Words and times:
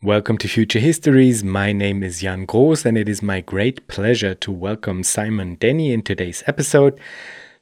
Welcome 0.00 0.38
to 0.38 0.48
Future 0.48 0.78
Histories. 0.78 1.42
My 1.42 1.72
name 1.72 2.04
is 2.04 2.20
Jan 2.20 2.46
Groß, 2.46 2.86
and 2.86 2.96
it 2.96 3.08
is 3.08 3.20
my 3.20 3.40
great 3.40 3.88
pleasure 3.88 4.32
to 4.32 4.52
welcome 4.52 5.02
Simon 5.02 5.56
Denny 5.56 5.92
in 5.92 6.02
today's 6.02 6.44
episode. 6.46 7.00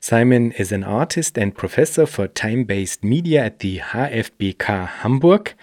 Simon 0.01 0.53
is 0.53 0.71
an 0.71 0.85
artist 0.85 1.39
and 1.39 1.57
professor 1.57 2.05
for 2.05 2.29
time 2.29 2.65
based 2.65 3.03
media 3.03 3.43
at 3.47 3.61
the 3.61 3.79
HFBK 3.79 4.87
Hamburg. 4.87 5.55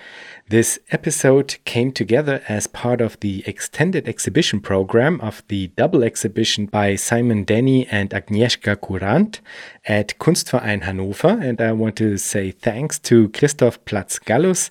This 0.54 0.78
episode 0.92 1.58
came 1.66 1.92
together 1.92 2.44
as 2.48 2.68
part 2.68 3.02
of 3.02 3.20
the 3.22 3.44
extended 3.48 4.08
exhibition 4.08 4.62
program 4.62 5.20
of 5.20 5.42
the 5.48 5.70
double 5.70 6.04
exhibition 6.04 6.68
by 6.68 6.94
Simon 6.96 7.44
Denny 7.44 7.88
and 7.88 8.12
Agnieszka 8.12 8.76
Kurant 8.76 9.40
at 9.88 10.16
Kunstverein 10.20 10.84
Hannover. 10.84 11.40
And 11.42 11.60
I 11.60 11.72
want 11.72 11.96
to 11.96 12.18
say 12.18 12.52
thanks 12.52 13.00
to 13.00 13.30
Christoph 13.30 13.84
Platz-Gallus, 13.86 14.70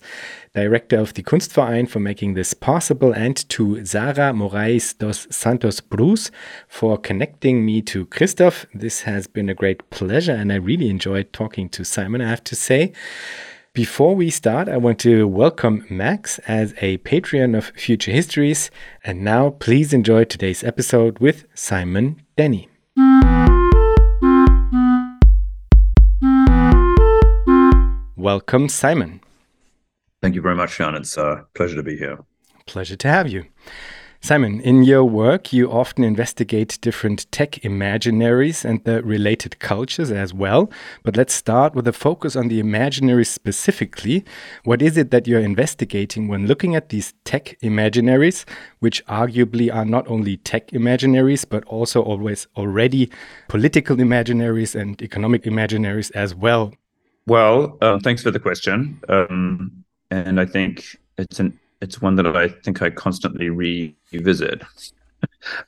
director 0.55 0.99
of 0.99 1.15
the 1.15 1.23
Kunstverein, 1.23 1.89
for 1.89 1.99
making 1.99 2.35
this 2.35 2.53
possible, 2.53 3.11
and 3.11 3.35
to 3.49 3.83
Sara 3.85 4.31
Morais 4.31 4.93
dos 4.97 5.27
Santos 5.31 5.81
Bruss 5.81 6.31
for 6.69 6.97
connecting 6.97 7.65
me 7.65 7.81
to 7.81 8.05
Christoph. 8.05 8.65
This 8.73 9.01
has 9.01 9.27
been 9.27 9.49
a 9.49 9.53
great 9.53 9.89
pleasure, 9.89 10.31
and 10.31 10.49
I 10.49 10.55
really 10.55 10.87
enjoyed 10.87 11.33
talking 11.33 11.67
to 11.71 11.83
Simon, 11.83 12.21
I 12.21 12.29
have 12.29 12.45
to 12.45 12.55
say. 12.55 12.93
Before 13.75 14.15
we 14.15 14.29
start, 14.29 14.69
I 14.69 14.77
want 14.77 14.99
to 14.99 15.27
welcome 15.27 15.83
Max 15.89 16.37
as 16.45 16.75
a 16.79 16.99
Patreon 16.99 17.57
of 17.57 17.71
Future 17.75 18.11
Histories. 18.11 18.69
And 19.03 19.23
now, 19.23 19.49
please 19.49 19.93
enjoy 19.93 20.25
today's 20.25 20.63
episode 20.63 21.17
with 21.17 21.45
Simon 21.55 22.21
Denny. 22.37 22.69
Welcome, 28.15 28.69
Simon. 28.69 29.21
Thank 30.21 30.35
you 30.35 30.43
very 30.43 30.55
much, 30.55 30.73
Sean. 30.73 30.93
It's 30.93 31.17
a 31.17 31.47
pleasure 31.55 31.75
to 31.75 31.81
be 31.81 31.97
here. 31.97 32.19
Pleasure 32.67 32.95
to 32.95 33.07
have 33.07 33.27
you. 33.27 33.45
Simon, 34.25 34.61
in 34.61 34.83
your 34.83 35.03
work, 35.03 35.51
you 35.51 35.69
often 35.69 36.01
investigate 36.01 36.79
different 36.79 37.29
tech 37.33 37.59
imaginaries 37.61 38.63
and 38.63 38.81
the 38.85 39.03
related 39.03 39.59
cultures 39.59 40.11
as 40.11 40.33
well. 40.33 40.71
But 41.03 41.17
let's 41.17 41.33
start 41.33 41.75
with 41.75 41.85
a 41.89 41.91
focus 41.91 42.37
on 42.37 42.47
the 42.47 42.63
imaginaries 42.63 43.27
specifically. 43.27 44.23
What 44.63 44.81
is 44.81 44.95
it 44.95 45.11
that 45.11 45.27
you're 45.27 45.41
investigating 45.41 46.29
when 46.29 46.47
looking 46.47 46.73
at 46.73 46.87
these 46.87 47.13
tech 47.25 47.57
imaginaries, 47.61 48.45
which 48.79 49.05
arguably 49.07 49.69
are 49.75 49.83
not 49.83 50.07
only 50.07 50.37
tech 50.37 50.69
imaginaries, 50.69 51.43
but 51.47 51.65
also 51.65 52.01
always 52.01 52.47
already 52.55 53.11
political 53.49 53.97
imaginaries 53.97 54.73
and 54.73 55.01
economic 55.01 55.43
imaginaries 55.43 56.11
as 56.15 56.33
well? 56.33 56.73
Well, 57.27 57.77
uh, 57.81 57.99
thanks 57.99 58.23
for 58.23 58.31
the 58.31 58.39
question. 58.39 59.01
Um, 59.09 59.83
and 60.11 60.39
I 60.39 60.45
think 60.45 60.97
it's 61.17 61.41
an 61.41 61.59
it's 61.83 62.01
one 62.01 62.15
that 62.15 62.25
I 62.35 62.47
think 62.47 62.81
I 62.81 62.89
constantly 62.89 63.49
revisit. 63.49 64.63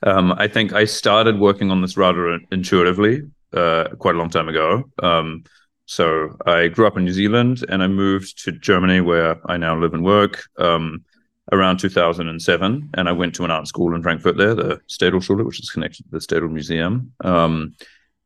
um, 0.02 0.32
I 0.32 0.48
think 0.48 0.72
I 0.72 0.86
started 0.86 1.38
working 1.38 1.70
on 1.70 1.82
this 1.82 1.96
rather 1.96 2.40
intuitively 2.50 3.22
uh, 3.52 3.88
quite 3.98 4.14
a 4.14 4.18
long 4.18 4.30
time 4.30 4.48
ago. 4.48 4.84
Um, 5.02 5.44
so 5.84 6.36
I 6.46 6.68
grew 6.68 6.86
up 6.86 6.96
in 6.96 7.04
New 7.04 7.12
Zealand 7.12 7.64
and 7.68 7.82
I 7.82 7.86
moved 7.86 8.42
to 8.44 8.52
Germany, 8.52 9.02
where 9.02 9.38
I 9.48 9.58
now 9.58 9.78
live 9.78 9.92
and 9.92 10.04
work, 10.04 10.42
um, 10.58 11.04
around 11.52 11.76
2007. 11.78 12.90
And 12.94 13.08
I 13.08 13.12
went 13.12 13.34
to 13.36 13.44
an 13.44 13.50
art 13.50 13.68
school 13.68 13.94
in 13.94 14.02
Frankfurt 14.02 14.38
there, 14.38 14.54
the 14.54 14.80
Städelschule, 14.88 15.44
which 15.44 15.60
is 15.60 15.70
connected 15.70 16.04
to 16.04 16.10
the 16.10 16.18
Städel 16.18 16.50
Museum. 16.50 17.12
Um, 17.22 17.76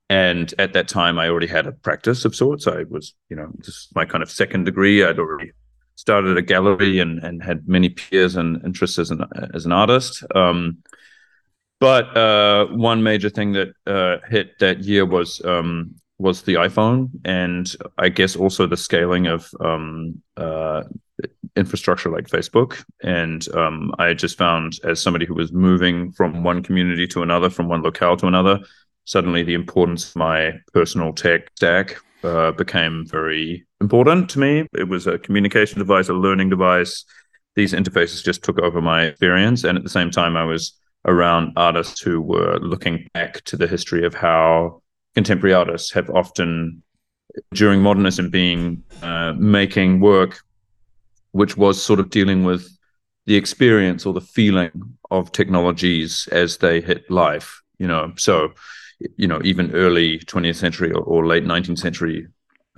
and 0.08 0.54
at 0.58 0.72
that 0.72 0.88
time, 0.88 1.18
I 1.18 1.28
already 1.28 1.48
had 1.48 1.66
a 1.66 1.72
practice 1.72 2.24
of 2.24 2.34
sorts. 2.34 2.66
I 2.66 2.84
was, 2.84 3.14
you 3.28 3.36
know, 3.36 3.50
just 3.60 3.94
my 3.94 4.04
kind 4.04 4.22
of 4.22 4.30
second 4.30 4.64
degree. 4.64 5.04
I'd 5.04 5.18
already 5.18 5.52
started 5.96 6.36
a 6.36 6.42
gallery 6.42 6.98
and, 6.98 7.22
and 7.22 7.42
had 7.42 7.68
many 7.68 7.88
peers 7.90 8.36
and 8.36 8.64
interests 8.64 8.98
as 8.98 9.10
an 9.10 9.24
as 9.54 9.66
an 9.66 9.72
artist. 9.72 10.24
Um, 10.34 10.78
but 11.78 12.16
uh, 12.16 12.66
one 12.66 13.02
major 13.02 13.30
thing 13.30 13.52
that 13.52 13.68
uh, 13.86 14.18
hit 14.28 14.58
that 14.58 14.80
year 14.80 15.06
was 15.06 15.42
um, 15.44 15.94
was 16.18 16.42
the 16.42 16.54
iPhone, 16.54 17.08
and 17.24 17.74
I 17.96 18.10
guess 18.10 18.36
also 18.36 18.66
the 18.66 18.76
scaling 18.76 19.26
of 19.26 19.50
um, 19.60 20.22
uh, 20.36 20.82
infrastructure 21.56 22.10
like 22.10 22.28
Facebook. 22.28 22.84
And 23.02 23.48
um, 23.54 23.94
I 23.98 24.12
just 24.12 24.36
found, 24.36 24.78
as 24.84 25.00
somebody 25.00 25.24
who 25.24 25.34
was 25.34 25.52
moving 25.52 26.12
from 26.12 26.44
one 26.44 26.62
community 26.62 27.06
to 27.08 27.22
another, 27.22 27.48
from 27.48 27.68
one 27.68 27.82
locale 27.82 28.18
to 28.18 28.26
another, 28.26 28.60
suddenly 29.04 29.42
the 29.42 29.54
importance 29.54 30.10
of 30.10 30.16
my 30.16 30.52
personal 30.74 31.12
tech 31.14 31.50
stack 31.56 31.96
uh, 32.22 32.52
became 32.52 33.06
very 33.06 33.66
important 33.80 34.28
to 34.30 34.38
me. 34.38 34.66
It 34.74 34.88
was 34.88 35.06
a 35.06 35.18
communication 35.18 35.78
device, 35.78 36.08
a 36.08 36.14
learning 36.14 36.50
device. 36.50 37.04
These 37.56 37.72
interfaces 37.72 38.24
just 38.24 38.42
took 38.44 38.58
over 38.60 38.80
my 38.80 39.04
experience. 39.04 39.64
And 39.64 39.76
at 39.76 39.84
the 39.84 39.90
same 39.90 40.10
time, 40.10 40.36
I 40.36 40.44
was 40.44 40.72
around 41.06 41.52
artists 41.56 42.00
who 42.00 42.20
were 42.20 42.58
looking 42.58 43.08
back 43.14 43.42
to 43.44 43.56
the 43.56 43.66
history 43.66 44.04
of 44.04 44.14
how 44.14 44.82
contemporary 45.14 45.54
artists 45.54 45.92
have 45.92 46.10
often, 46.10 46.82
during 47.54 47.80
modernism, 47.80 48.30
being 48.30 48.82
uh, 49.02 49.32
making 49.36 50.00
work 50.00 50.40
which 51.32 51.56
was 51.56 51.82
sort 51.82 52.00
of 52.00 52.10
dealing 52.10 52.44
with 52.44 52.68
the 53.26 53.36
experience 53.36 54.06
or 54.06 54.12
the 54.12 54.20
feeling 54.20 54.70
of 55.10 55.32
technologies 55.32 56.28
as 56.32 56.58
they 56.58 56.80
hit 56.80 57.10
life. 57.10 57.62
You 57.78 57.86
know, 57.86 58.12
so 58.16 58.52
you 59.16 59.26
know, 59.26 59.40
even 59.44 59.74
early 59.74 60.18
20th 60.20 60.56
century 60.56 60.92
or, 60.92 61.02
or 61.02 61.26
late 61.26 61.44
19th 61.44 61.78
century 61.78 62.28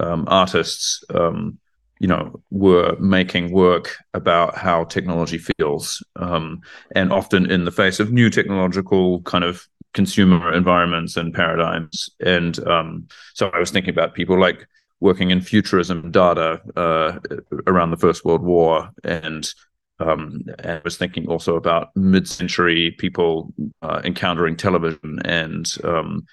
um, 0.00 0.25
artists, 0.28 1.03
um, 1.15 1.59
you 2.00 2.09
know, 2.09 2.43
were 2.50 2.97
making 2.99 3.53
work 3.53 3.97
about 4.15 4.56
how 4.56 4.84
technology 4.84 5.38
feels, 5.38 6.03
um, 6.16 6.61
and 6.97 7.12
often 7.12 7.50
in 7.50 7.65
the 7.65 7.71
face 7.71 8.00
of 8.00 8.12
new 8.12 8.28
technological 8.28 9.22
kind 9.22 9.44
of 9.44 9.69
consumer 9.94 10.53
environments 10.53 11.16
and 11.16 11.34
paradigms. 11.34 12.09
And 12.21 12.59
um, 12.66 13.06
so 13.34 13.49
I 13.50 13.61
was 13.61 13.71
thinking 13.71 13.91
about 13.91 14.15
people 14.15 14.41
like 14.41 14.66
working 15.00 15.31
in 15.31 15.41
futurism 15.41 16.11
Dada 16.11 16.61
uh, 16.77 17.19
around 17.66 17.91
the 17.91 17.97
First 17.97 18.25
World 18.25 18.43
War 18.43 18.91
and 19.05 19.53
um, 19.99 20.43
and 20.59 20.79
I 20.79 20.81
was 20.85 20.97
thinking 20.97 21.27
also 21.27 21.57
about 21.57 21.95
mid-century 21.97 22.93
people 22.93 23.53
uh, 23.83 24.01
encountering 24.05 24.57
television 24.57 25.21
and 25.25 25.73
um, 25.85 26.27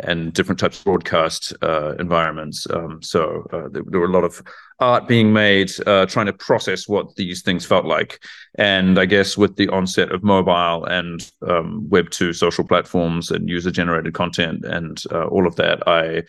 and 0.00 0.32
different 0.32 0.58
types 0.58 0.78
of 0.78 0.84
broadcast 0.84 1.52
uh, 1.62 1.94
environments. 1.98 2.66
Um, 2.70 3.02
so 3.02 3.46
uh, 3.52 3.68
there, 3.68 3.82
there, 3.86 4.00
were 4.00 4.06
a 4.06 4.12
lot 4.12 4.24
of 4.24 4.42
art 4.78 5.08
being 5.08 5.32
made, 5.32 5.72
uh, 5.86 6.06
trying 6.06 6.26
to 6.26 6.32
process 6.32 6.88
what 6.88 7.14
these 7.16 7.42
things 7.42 7.64
felt 7.64 7.84
like. 7.84 8.22
And 8.56 8.98
I 8.98 9.06
guess 9.06 9.36
with 9.36 9.56
the 9.56 9.68
onset 9.68 10.12
of 10.12 10.22
mobile 10.22 10.84
and 10.84 11.28
um, 11.48 11.88
Web 11.88 12.10
two 12.10 12.32
social 12.32 12.64
platforms 12.64 13.30
and 13.30 13.48
user-generated 13.48 14.14
content 14.14 14.64
and 14.64 15.02
uh, 15.10 15.26
all 15.26 15.46
of 15.46 15.56
that, 15.56 15.86
I 15.88 16.22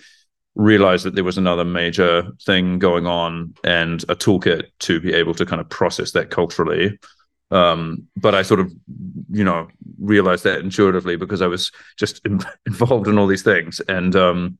realized 0.56 1.06
that 1.06 1.16
there 1.16 1.24
was 1.24 1.38
another 1.38 1.66
major 1.66 2.28
thing 2.46 2.80
going 2.80 3.08
on 3.08 3.54
and 3.64 4.04
a 4.04 4.16
toolkit 4.16 4.66
to 4.80 5.00
be 5.00 5.14
able 5.14 5.34
to 5.34 5.46
kind 5.46 5.60
of 5.60 5.70
process 5.70 6.12
that 6.12 6.30
culturally. 6.30 6.98
Um, 7.52 8.08
but 8.16 8.36
I 8.36 8.42
sort 8.42 8.60
of, 8.60 8.72
you 9.32 9.44
know, 9.44 9.68
realized 10.00 10.44
that 10.44 10.60
intuitively 10.60 11.16
because 11.16 11.42
I 11.42 11.48
was 11.48 11.72
just 11.98 12.22
involved 12.66 13.08
in 13.08 13.18
all 13.18 13.28
these 13.28 13.44
things, 13.44 13.80
and 13.88 14.16
um, 14.16 14.58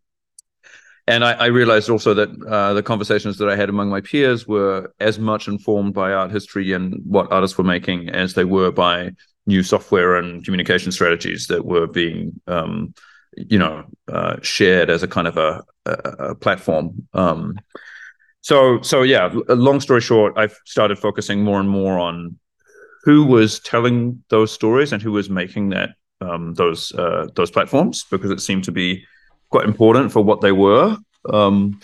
and 1.08 1.26
I, 1.26 1.34
I 1.34 1.46
realized 1.48 1.90
also 1.90 2.14
that 2.14 2.30
uh, 2.48 2.74
the 2.74 2.84
conversations 2.84 3.38
that 3.38 3.50
I 3.50 3.56
had 3.56 3.70
among 3.70 3.90
my 3.90 4.02
peers 4.02 4.48
were 4.48 4.94
as 5.00 5.20
much 5.20 5.48
informed 5.48 5.94
by 5.94 6.14
art 6.14 6.32
history 6.32 6.72
and 6.72 7.02
what 7.04 7.32
artists 7.32 7.58
were 7.58 7.64
making 7.64 8.10
as 8.10 8.36
they 8.36 8.46
were 8.46 8.72
by 8.72 9.12
new 9.46 9.64
software 9.64 10.16
and 10.16 10.46
communication 10.46 10.92
strategies 10.92 11.48
that 11.48 11.66
were 11.66 11.88
being 11.88 12.40
um, 12.48 12.94
you 13.38 13.58
know 13.58 13.84
uh, 14.12 14.38
shared 14.42 14.90
as 14.90 15.04
a 15.04 15.08
kind 15.08 15.28
of 15.28 15.38
a, 15.38 15.64
a, 15.86 15.92
a 15.92 16.36
platform. 16.36 17.08
Um, 17.14 17.60
so 18.42 18.82
so 18.82 19.04
yeah, 19.04 19.34
long 19.48 19.80
story 19.80 20.02
short, 20.02 20.34
I've 20.38 20.58
started 20.66 21.00
focusing 21.00 21.44
more 21.44 21.60
and 21.60 21.70
more 21.70 21.98
on 22.00 22.38
who 23.04 23.26
was 23.26 23.60
telling 23.60 24.24
those 24.30 24.52
stories 24.52 24.94
and 24.94 25.02
who 25.02 25.12
was 25.12 25.30
making 25.30 25.70
that 25.70 25.92
um, 26.22 26.54
those 26.56 26.94
uh, 26.94 27.28
those 27.36 27.52
platforms 27.52 28.06
because 28.10 28.32
it 28.32 28.42
seemed 28.42 28.64
to 28.66 28.72
be 28.72 29.06
quite 29.50 29.66
important 29.66 30.12
for 30.12 30.24
what 30.24 30.42
they 30.42 30.52
were. 30.52 30.98
Um, 31.32 31.80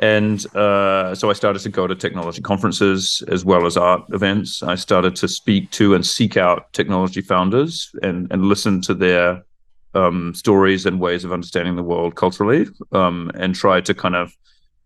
and 0.00 0.46
uh, 0.54 1.14
so 1.14 1.28
I 1.28 1.32
started 1.32 1.60
to 1.62 1.68
go 1.68 1.86
to 1.88 1.94
technology 1.94 2.40
conferences 2.40 3.22
as 3.28 3.44
well 3.44 3.66
as 3.66 3.76
art 3.76 4.02
events. 4.10 4.62
I 4.62 4.76
started 4.76 5.16
to 5.16 5.26
speak 5.26 5.72
to 5.72 5.94
and 5.94 6.06
seek 6.06 6.36
out 6.36 6.72
technology 6.72 7.20
founders 7.20 7.90
and 8.02 8.30
and 8.30 8.44
listen 8.44 8.80
to 8.82 8.94
their 8.94 9.44
um, 9.94 10.34
stories 10.34 10.86
and 10.86 11.00
ways 11.00 11.24
of 11.24 11.32
understanding 11.32 11.76
the 11.76 11.82
world 11.82 12.14
culturally, 12.14 12.66
um, 12.92 13.30
and 13.34 13.54
try 13.54 13.80
to 13.80 13.94
kind 13.94 14.16
of 14.16 14.32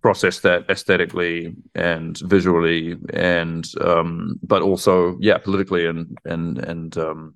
process 0.02 0.40
that 0.40 0.68
aesthetically 0.68 1.54
and 1.74 2.18
visually, 2.18 2.96
and 3.12 3.66
um, 3.80 4.38
but 4.42 4.62
also 4.62 5.16
yeah, 5.20 5.38
politically 5.38 5.86
and 5.86 6.18
and 6.24 6.58
and 6.58 6.98
um, 6.98 7.34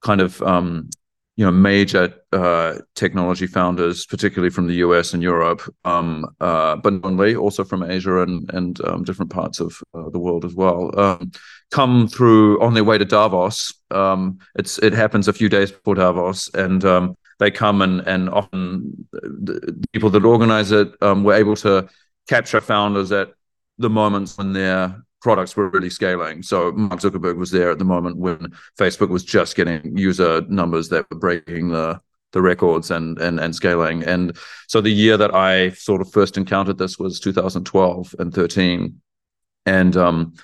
kind 0.02 0.20
of 0.20 0.42
um, 0.42 0.90
you 1.36 1.44
know 1.44 1.50
major 1.50 2.14
uh, 2.32 2.76
technology 2.94 3.46
founders, 3.46 4.06
particularly 4.06 4.50
from 4.50 4.66
the 4.66 4.76
US 4.76 5.14
and 5.14 5.22
Europe, 5.22 5.62
um, 5.84 6.26
uh, 6.40 6.76
but 6.76 6.94
only 7.02 7.34
also 7.34 7.64
from 7.64 7.82
Asia 7.82 8.20
and 8.20 8.50
and 8.52 8.80
um, 8.86 9.04
different 9.04 9.32
parts 9.32 9.60
of 9.60 9.80
uh, 9.94 10.08
the 10.10 10.18
world 10.18 10.44
as 10.44 10.54
well, 10.54 10.96
um, 10.98 11.32
come 11.74 12.06
through 12.06 12.62
on 12.62 12.72
their 12.72 12.84
way 12.84 12.96
to 12.96 13.04
Davos. 13.04 13.74
Um, 13.90 14.38
it's 14.54 14.78
it 14.78 14.92
happens 14.92 15.26
a 15.26 15.32
few 15.32 15.48
days 15.48 15.72
before 15.72 15.96
Davos, 15.96 16.48
and 16.54 16.84
um, 16.84 17.16
they 17.40 17.50
come 17.50 17.82
and 17.82 18.00
and 18.06 18.30
often 18.30 19.08
the 19.12 19.84
people 19.92 20.08
that 20.10 20.24
organize 20.24 20.70
it 20.70 20.88
um, 21.02 21.24
were 21.24 21.34
able 21.34 21.56
to 21.56 21.88
capture 22.28 22.60
founders 22.60 23.10
at 23.10 23.32
the 23.78 23.90
moments 23.90 24.38
when 24.38 24.52
they're 24.52 25.02
products 25.20 25.56
were 25.56 25.68
really 25.70 25.90
scaling. 25.90 26.42
So 26.44 26.70
Mark 26.72 27.00
Zuckerberg 27.00 27.38
was 27.38 27.50
there 27.50 27.70
at 27.72 27.78
the 27.78 27.84
moment 27.84 28.18
when 28.18 28.52
Facebook 28.78 29.08
was 29.08 29.24
just 29.24 29.56
getting 29.56 29.96
user 29.96 30.42
numbers 30.48 30.90
that 30.90 31.06
were 31.10 31.18
breaking 31.18 31.70
the 31.70 32.00
the 32.30 32.42
records 32.42 32.92
and 32.92 33.18
and 33.18 33.40
and 33.40 33.52
scaling. 33.52 34.04
And 34.04 34.36
so 34.68 34.80
the 34.80 34.90
year 35.02 35.16
that 35.16 35.34
I 35.34 35.70
sort 35.70 36.00
of 36.02 36.12
first 36.12 36.36
encountered 36.36 36.78
this 36.78 37.00
was 37.00 37.18
2012 37.18 38.14
and 38.20 38.32
13, 38.32 39.00
and 39.66 39.96
um, 39.96 40.34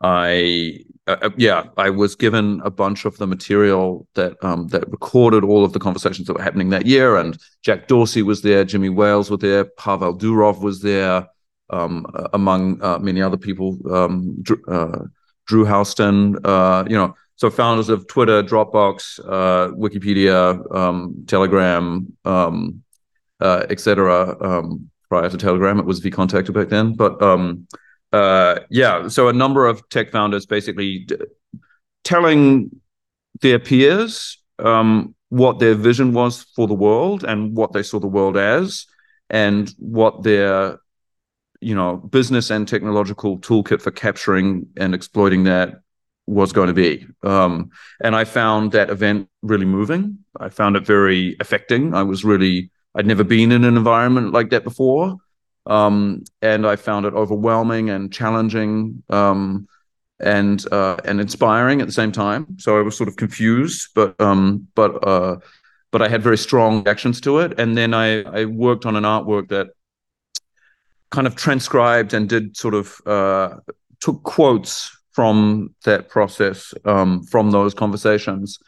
I 0.00 0.80
uh, 1.06 1.16
uh, 1.22 1.30
yeah 1.36 1.64
I 1.76 1.90
was 1.90 2.14
given 2.14 2.60
a 2.64 2.70
bunch 2.70 3.04
of 3.04 3.16
the 3.18 3.26
material 3.26 4.06
that 4.14 4.36
um, 4.44 4.68
that 4.68 4.88
recorded 4.90 5.44
all 5.44 5.64
of 5.64 5.72
the 5.72 5.80
conversations 5.80 6.26
that 6.26 6.34
were 6.34 6.42
happening 6.42 6.70
that 6.70 6.86
year. 6.86 7.16
And 7.16 7.38
Jack 7.62 7.88
Dorsey 7.88 8.22
was 8.22 8.42
there, 8.42 8.64
Jimmy 8.64 8.88
Wales 8.88 9.30
was 9.30 9.40
there, 9.40 9.64
Pavel 9.64 10.16
Durov 10.16 10.60
was 10.60 10.82
there 10.82 11.26
um, 11.70 12.06
among 12.32 12.82
uh, 12.82 12.98
many 12.98 13.20
other 13.20 13.36
people, 13.36 13.78
um, 13.92 14.36
Drew, 14.42 14.62
uh, 14.68 15.04
Drew 15.46 15.64
Houston, 15.64 16.38
uh, 16.44 16.84
you 16.88 16.96
know, 16.96 17.14
so 17.36 17.50
founders 17.50 17.88
of 17.88 18.06
Twitter, 18.08 18.42
Dropbox, 18.42 19.20
uh, 19.20 19.72
Wikipedia, 19.74 20.74
um, 20.74 21.24
Telegram, 21.26 22.12
um, 22.24 22.82
etc. 23.40 24.36
Um, 24.40 24.90
prior 25.08 25.28
to 25.28 25.36
Telegram, 25.36 25.78
it 25.78 25.84
was 25.84 26.00
vKontakte 26.00 26.52
back 26.52 26.68
then, 26.68 26.94
but 26.94 27.22
uh, 28.12 28.60
yeah, 28.70 29.08
so 29.08 29.28
a 29.28 29.32
number 29.32 29.66
of 29.66 29.86
tech 29.90 30.10
founders 30.10 30.46
basically 30.46 31.00
d- 31.00 31.16
telling 32.04 32.70
their 33.40 33.58
peers 33.58 34.38
um, 34.58 35.14
what 35.28 35.58
their 35.58 35.74
vision 35.74 36.12
was 36.12 36.44
for 36.56 36.66
the 36.66 36.74
world 36.74 37.24
and 37.24 37.54
what 37.56 37.72
they 37.72 37.82
saw 37.82 37.98
the 38.00 38.06
world 38.06 38.36
as, 38.36 38.86
and 39.28 39.74
what 39.78 40.22
their 40.22 40.78
you 41.60 41.74
know 41.74 41.96
business 41.96 42.50
and 42.50 42.66
technological 42.66 43.38
toolkit 43.40 43.82
for 43.82 43.90
capturing 43.90 44.66
and 44.76 44.94
exploiting 44.94 45.44
that 45.44 45.80
was 46.26 46.52
going 46.52 46.68
to 46.68 46.74
be. 46.74 47.06
Um, 47.22 47.70
and 48.02 48.14
i 48.14 48.24
found 48.24 48.72
that 48.72 48.90
event 48.90 49.28
really 49.42 49.66
moving. 49.66 50.18
I 50.40 50.48
found 50.48 50.76
it 50.76 50.86
very 50.86 51.36
affecting. 51.40 51.94
I 51.94 52.02
was 52.02 52.24
really 52.24 52.70
i'd 52.94 53.06
never 53.06 53.22
been 53.22 53.52
in 53.52 53.64
an 53.64 53.76
environment 53.76 54.32
like 54.32 54.48
that 54.48 54.64
before 54.64 55.18
um, 55.68 56.24
and 56.42 56.66
i 56.66 56.74
found 56.76 57.06
it 57.06 57.14
overwhelming 57.14 57.90
and 57.90 58.12
challenging 58.12 59.02
um, 59.10 59.68
and 60.20 60.66
uh, 60.72 60.96
and 61.04 61.20
inspiring 61.20 61.80
at 61.80 61.86
the 61.86 61.92
same 61.92 62.12
time. 62.12 62.58
So 62.58 62.78
i 62.78 62.82
was 62.82 62.96
sort 62.96 63.08
of 63.08 63.16
confused 63.16 63.90
but 63.94 64.20
um, 64.20 64.66
but 64.74 65.06
uh, 65.06 65.36
but 65.92 66.02
i 66.02 66.08
had 66.08 66.22
very 66.22 66.38
strong 66.38 66.82
reactions 66.82 67.20
to 67.22 67.38
it. 67.38 67.58
And 67.60 67.76
then 67.76 67.94
i 67.94 68.22
i 68.22 68.44
worked 68.44 68.86
on 68.86 68.96
an 68.96 69.04
artwork 69.04 69.48
that 69.48 69.68
kind 71.10 71.26
of 71.26 71.36
transcribed 71.36 72.12
and 72.14 72.28
did 72.28 72.56
sort 72.56 72.74
of 72.74 73.00
uh, 73.06 73.56
took 74.00 74.22
quotes 74.24 74.94
from 75.12 75.74
that 75.84 76.08
process, 76.08 76.74
um, 76.84 77.22
from 77.24 77.50
those 77.50 77.74
conversations, 77.74 78.58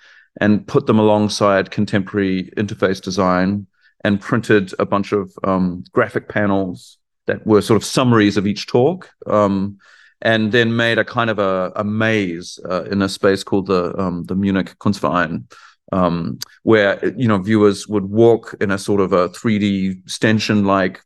and 0.41 0.67
put 0.67 0.87
them 0.87 0.99
alongside 0.99 1.70
contemporary 1.70 2.50
interface 2.56 3.00
design 3.00 3.67
and 4.02 4.20
printed 4.20 4.73
a 4.79 4.87
bunch 4.87 5.12
of 5.12 5.32
um, 5.44 5.85
graphic 5.93 6.29
panels 6.29 6.99
that 7.26 7.47
were 7.47 7.62
sort 7.62 7.76
of 7.76 7.85
summaries 7.85 8.37
of 8.37 8.47
each 8.47 8.67
talk. 8.67 9.11
Um, 9.26 9.79
and 10.23 10.52
then 10.52 10.76
made 10.76 10.99
a 10.99 11.05
kind 11.05 11.31
of 11.31 11.38
a, 11.38 11.73
a 11.76 11.85
maze 11.85 12.58
uh, 12.69 12.85
in 12.85 13.00
a 13.02 13.08
space 13.08 13.43
called 13.43 13.67
the 13.67 13.99
um, 13.99 14.25
the 14.25 14.35
Munich 14.35 14.75
Kunstverein, 14.79 15.50
um, 15.93 16.38
where 16.62 17.05
you 17.17 17.26
know 17.26 17.38
viewers 17.38 17.88
would 17.88 18.05
walk 18.05 18.55
in 18.61 18.70
a 18.70 18.79
sort 18.79 19.00
of 19.00 19.12
a 19.12 19.29
3D 19.31 20.08
stanchion 20.08 20.64
like 20.64 21.00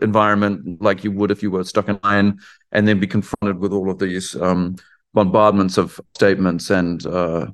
environment, 0.00 0.80
like 0.80 1.04
you 1.04 1.10
would 1.10 1.30
if 1.30 1.42
you 1.42 1.50
were 1.50 1.64
stuck 1.64 1.88
in 1.88 1.98
line, 2.04 2.38
and 2.72 2.86
then 2.86 3.00
be 3.00 3.06
confronted 3.06 3.58
with 3.58 3.72
all 3.72 3.90
of 3.90 3.98
these 3.98 4.36
um, 4.36 4.76
bombardments 5.12 5.76
of 5.76 6.00
statements 6.14 6.70
and 6.70 7.06
uh, 7.06 7.46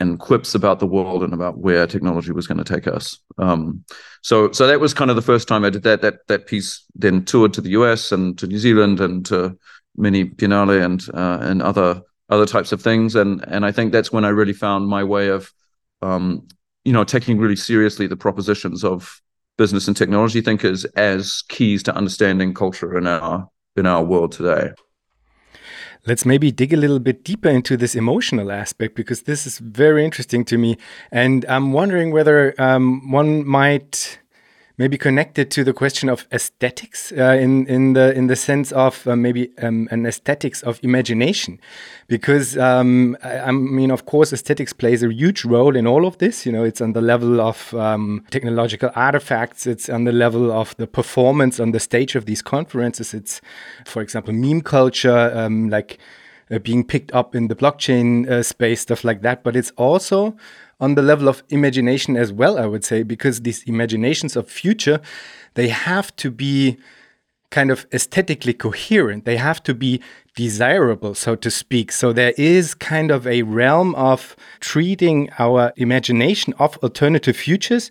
and 0.00 0.18
quips 0.18 0.54
about 0.54 0.78
the 0.78 0.86
world 0.86 1.22
and 1.22 1.32
about 1.32 1.58
where 1.58 1.86
technology 1.86 2.32
was 2.32 2.46
going 2.46 2.62
to 2.62 2.64
take 2.64 2.86
us. 2.86 3.18
Um, 3.38 3.84
so 4.22 4.52
so 4.52 4.66
that 4.66 4.80
was 4.80 4.94
kind 4.94 5.10
of 5.10 5.16
the 5.16 5.22
first 5.22 5.48
time 5.48 5.64
I 5.64 5.70
did 5.70 5.82
that. 5.84 6.02
That 6.02 6.26
that 6.28 6.46
piece 6.46 6.84
then 6.94 7.24
toured 7.24 7.52
to 7.54 7.60
the 7.60 7.70
US 7.70 8.12
and 8.12 8.38
to 8.38 8.46
New 8.46 8.58
Zealand 8.58 9.00
and 9.00 9.24
to 9.26 9.58
many 9.96 10.24
Biennale 10.24 10.84
and 10.84 11.02
uh, 11.14 11.38
and 11.42 11.62
other 11.62 12.02
other 12.28 12.46
types 12.46 12.72
of 12.72 12.82
things. 12.82 13.14
And 13.14 13.44
and 13.48 13.64
I 13.64 13.72
think 13.72 13.92
that's 13.92 14.12
when 14.12 14.24
I 14.24 14.28
really 14.28 14.52
found 14.52 14.88
my 14.88 15.04
way 15.04 15.28
of 15.28 15.52
um, 16.02 16.46
you 16.84 16.92
know, 16.92 17.04
taking 17.04 17.38
really 17.38 17.56
seriously 17.56 18.06
the 18.06 18.16
propositions 18.16 18.84
of 18.84 19.20
business 19.58 19.88
and 19.88 19.96
technology 19.96 20.40
thinkers 20.40 20.84
as 20.96 21.42
keys 21.48 21.82
to 21.82 21.94
understanding 21.94 22.54
culture 22.54 22.96
in 22.96 23.06
our 23.06 23.48
in 23.76 23.86
our 23.86 24.02
world 24.02 24.32
today. 24.32 24.72
Let's 26.08 26.24
maybe 26.24 26.50
dig 26.50 26.72
a 26.72 26.76
little 26.78 27.00
bit 27.00 27.22
deeper 27.22 27.50
into 27.50 27.76
this 27.76 27.94
emotional 27.94 28.50
aspect 28.50 28.94
because 28.94 29.24
this 29.24 29.46
is 29.46 29.58
very 29.58 30.06
interesting 30.06 30.42
to 30.46 30.56
me, 30.56 30.78
and 31.12 31.44
I'm 31.50 31.74
wondering 31.74 32.12
whether 32.12 32.54
um, 32.58 33.10
one 33.10 33.46
might 33.46 34.18
maybe 34.78 34.96
connected 34.96 35.50
to 35.50 35.64
the 35.64 35.72
question 35.72 36.08
of 36.08 36.26
aesthetics 36.32 37.12
uh, 37.12 37.36
in 37.38 37.66
in 37.66 37.92
the 37.92 38.14
in 38.14 38.28
the 38.28 38.36
sense 38.36 38.72
of 38.72 39.06
uh, 39.06 39.16
maybe 39.16 39.50
um, 39.60 39.88
an 39.90 40.06
aesthetics 40.06 40.62
of 40.62 40.78
imagination, 40.82 41.60
because 42.06 42.56
um, 42.56 43.16
I, 43.22 43.40
I, 43.40 43.50
mean, 43.50 43.90
of 43.90 44.06
course, 44.06 44.32
aesthetics 44.32 44.72
plays 44.72 45.02
a 45.02 45.12
huge 45.12 45.44
role 45.44 45.76
in 45.76 45.86
all 45.86 46.06
of 46.06 46.18
this. 46.18 46.46
You 46.46 46.52
know, 46.52 46.64
it's 46.64 46.80
on 46.80 46.92
the 46.92 47.02
level 47.02 47.40
of 47.40 47.74
um, 47.74 48.24
technological 48.30 48.90
artifacts, 48.94 49.66
it's 49.66 49.88
on 49.88 50.04
the 50.04 50.12
level 50.12 50.52
of 50.52 50.76
the 50.76 50.86
performance 50.86 51.60
on 51.60 51.72
the 51.72 51.80
stage 51.80 52.14
of 52.14 52.26
these 52.26 52.40
conferences. 52.40 53.12
It's, 53.12 53.40
for 53.84 54.00
example, 54.00 54.32
meme 54.32 54.62
culture, 54.62 55.32
um, 55.34 55.68
like. 55.68 55.98
Uh, 56.50 56.58
being 56.58 56.82
picked 56.82 57.12
up 57.12 57.34
in 57.34 57.48
the 57.48 57.54
blockchain 57.54 58.26
uh, 58.26 58.42
space, 58.42 58.80
stuff 58.80 59.04
like 59.04 59.20
that. 59.20 59.44
But 59.44 59.54
it's 59.54 59.70
also 59.76 60.34
on 60.80 60.94
the 60.94 61.02
level 61.02 61.28
of 61.28 61.42
imagination 61.48 62.16
as 62.16 62.32
well, 62.32 62.58
I 62.58 62.66
would 62.66 62.84
say, 62.84 63.02
because 63.02 63.42
these 63.42 63.62
imaginations 63.64 64.36
of 64.36 64.48
future, 64.48 65.00
they 65.54 65.68
have 65.68 66.14
to 66.16 66.30
be 66.30 66.78
kind 67.50 67.70
of 67.70 67.86
aesthetically 67.92 68.52
coherent. 68.52 69.24
They 69.24 69.36
have 69.36 69.62
to 69.64 69.74
be 69.74 70.00
desirable, 70.36 71.14
so 71.14 71.34
to 71.36 71.50
speak. 71.50 71.90
So 71.90 72.12
there 72.12 72.34
is 72.36 72.74
kind 72.74 73.10
of 73.10 73.26
a 73.26 73.42
realm 73.42 73.94
of 73.94 74.36
treating 74.60 75.30
our 75.38 75.72
imagination 75.76 76.54
of 76.58 76.76
alternative 76.78 77.36
futures 77.36 77.90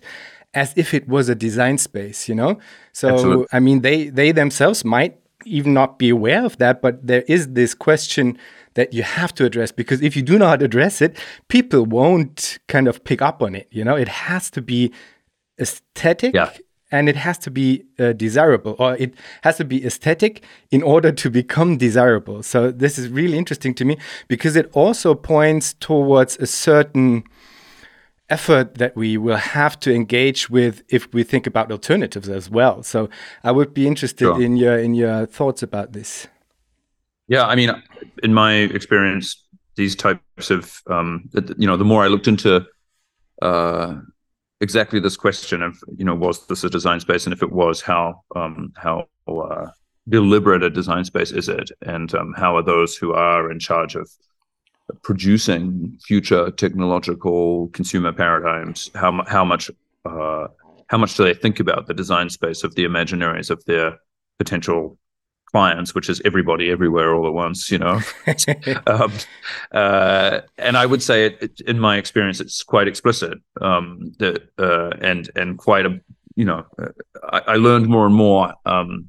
as 0.54 0.72
if 0.76 0.94
it 0.94 1.08
was 1.08 1.28
a 1.28 1.34
design 1.34 1.76
space, 1.76 2.28
you 2.28 2.34
know? 2.34 2.58
So 2.92 3.10
Absolutely. 3.10 3.46
I 3.52 3.60
mean 3.60 3.80
they 3.82 4.08
they 4.08 4.32
themselves 4.32 4.84
might 4.84 5.18
even 5.44 5.74
not 5.74 5.98
be 5.98 6.08
aware 6.08 6.44
of 6.44 6.56
that, 6.58 6.80
but 6.80 7.06
there 7.06 7.24
is 7.28 7.48
this 7.48 7.74
question 7.74 8.38
that 8.78 8.94
you 8.94 9.02
have 9.02 9.34
to 9.34 9.44
address 9.44 9.72
because 9.72 10.00
if 10.02 10.14
you 10.14 10.22
do 10.22 10.38
not 10.38 10.62
address 10.62 11.02
it, 11.02 11.18
people 11.48 11.84
won't 11.84 12.58
kind 12.68 12.86
of 12.86 13.02
pick 13.02 13.20
up 13.20 13.42
on 13.42 13.56
it. 13.56 13.66
You 13.72 13.82
know, 13.82 13.96
it 13.96 14.06
has 14.06 14.52
to 14.52 14.62
be 14.62 14.92
aesthetic. 15.60 16.32
Yeah. 16.32 16.52
and 16.92 17.08
it 17.08 17.16
has 17.16 17.36
to 17.36 17.50
be 17.50 17.84
uh, 17.98 18.12
desirable 18.12 18.74
or 18.78 18.94
it 18.96 19.14
has 19.42 19.56
to 19.56 19.64
be 19.64 19.84
aesthetic 19.84 20.44
in 20.70 20.82
order 20.82 21.10
to 21.12 21.28
become 21.28 21.76
desirable. 21.76 22.42
So 22.44 22.70
this 22.70 22.98
is 23.00 23.08
really 23.08 23.36
interesting 23.36 23.74
to 23.74 23.84
me 23.84 23.98
because 24.28 24.54
it 24.54 24.70
also 24.72 25.14
points 25.14 25.74
towards 25.74 26.38
a 26.38 26.46
certain 26.46 27.24
effort 28.30 28.76
that 28.76 28.94
we 28.94 29.18
will 29.18 29.42
have 29.58 29.74
to 29.80 29.92
engage 29.92 30.48
with 30.48 30.82
if 30.88 31.12
we 31.12 31.24
think 31.24 31.48
about 31.48 31.72
alternatives 31.72 32.28
as 32.28 32.48
well. 32.48 32.84
So 32.84 33.10
I 33.42 33.50
would 33.50 33.74
be 33.74 33.86
interested 33.86 34.24
sure. 34.24 34.40
in 34.40 34.56
your 34.56 34.78
in 34.78 34.94
your 34.94 35.26
thoughts 35.26 35.62
about 35.64 35.92
this. 35.92 36.28
Yeah, 37.28 37.46
I 37.46 37.54
mean, 37.54 37.70
in 38.22 38.34
my 38.34 38.54
experience, 38.54 39.44
these 39.76 39.94
types 39.94 40.50
of 40.50 40.80
um, 40.88 41.28
you 41.56 41.66
know, 41.66 41.76
the 41.76 41.84
more 41.84 42.02
I 42.02 42.08
looked 42.08 42.26
into 42.26 42.66
uh, 43.42 43.94
exactly 44.60 44.98
this 44.98 45.16
question 45.16 45.62
of 45.62 45.78
you 45.96 46.04
know 46.04 46.14
was 46.14 46.46
this 46.46 46.64
a 46.64 46.70
design 46.70 47.00
space? 47.00 47.26
And 47.26 47.32
if 47.32 47.42
it 47.42 47.52
was 47.52 47.80
how 47.80 48.22
um, 48.34 48.72
how 48.76 49.06
uh, 49.28 49.66
deliberate 50.08 50.62
a 50.62 50.70
design 50.70 51.04
space 51.04 51.30
is 51.30 51.48
it? 51.48 51.70
And 51.82 52.12
um, 52.14 52.34
how 52.36 52.56
are 52.56 52.62
those 52.62 52.96
who 52.96 53.12
are 53.12 53.50
in 53.50 53.60
charge 53.60 53.94
of 53.94 54.10
producing 55.02 55.98
future 56.04 56.50
technological 56.50 57.68
consumer 57.68 58.12
paradigms 58.12 58.90
how 58.94 59.22
how 59.26 59.44
much 59.44 59.70
uh, 60.04 60.46
how 60.88 60.96
much 60.96 61.16
do 61.16 61.24
they 61.24 61.34
think 61.34 61.60
about 61.60 61.86
the 61.86 61.94
design 61.94 62.30
space 62.30 62.64
of 62.64 62.74
the 62.74 62.84
imaginaries 62.84 63.50
of 63.50 63.62
their 63.66 63.98
potential 64.38 64.96
clients, 65.50 65.94
which 65.94 66.08
is 66.08 66.20
everybody 66.24 66.70
everywhere 66.70 67.14
all 67.14 67.26
at 67.26 67.32
once, 67.32 67.70
you 67.70 67.78
know. 67.78 68.00
um, 68.86 69.12
uh, 69.72 70.40
and 70.58 70.76
I 70.76 70.86
would 70.86 71.02
say, 71.02 71.26
it, 71.26 71.38
it, 71.42 71.60
in 71.60 71.78
my 71.78 71.96
experience, 71.96 72.40
it's 72.40 72.62
quite 72.62 72.88
explicit 72.88 73.38
um, 73.60 74.12
that, 74.18 74.48
uh, 74.58 74.90
and 75.00 75.30
and 75.36 75.58
quite 75.58 75.86
a, 75.86 76.00
you 76.36 76.44
know, 76.44 76.66
uh, 76.80 76.88
I, 77.30 77.38
I, 77.54 77.56
learned 77.56 77.88
more 77.88 78.06
and 78.06 78.14
more 78.14 78.52
um, 78.66 79.08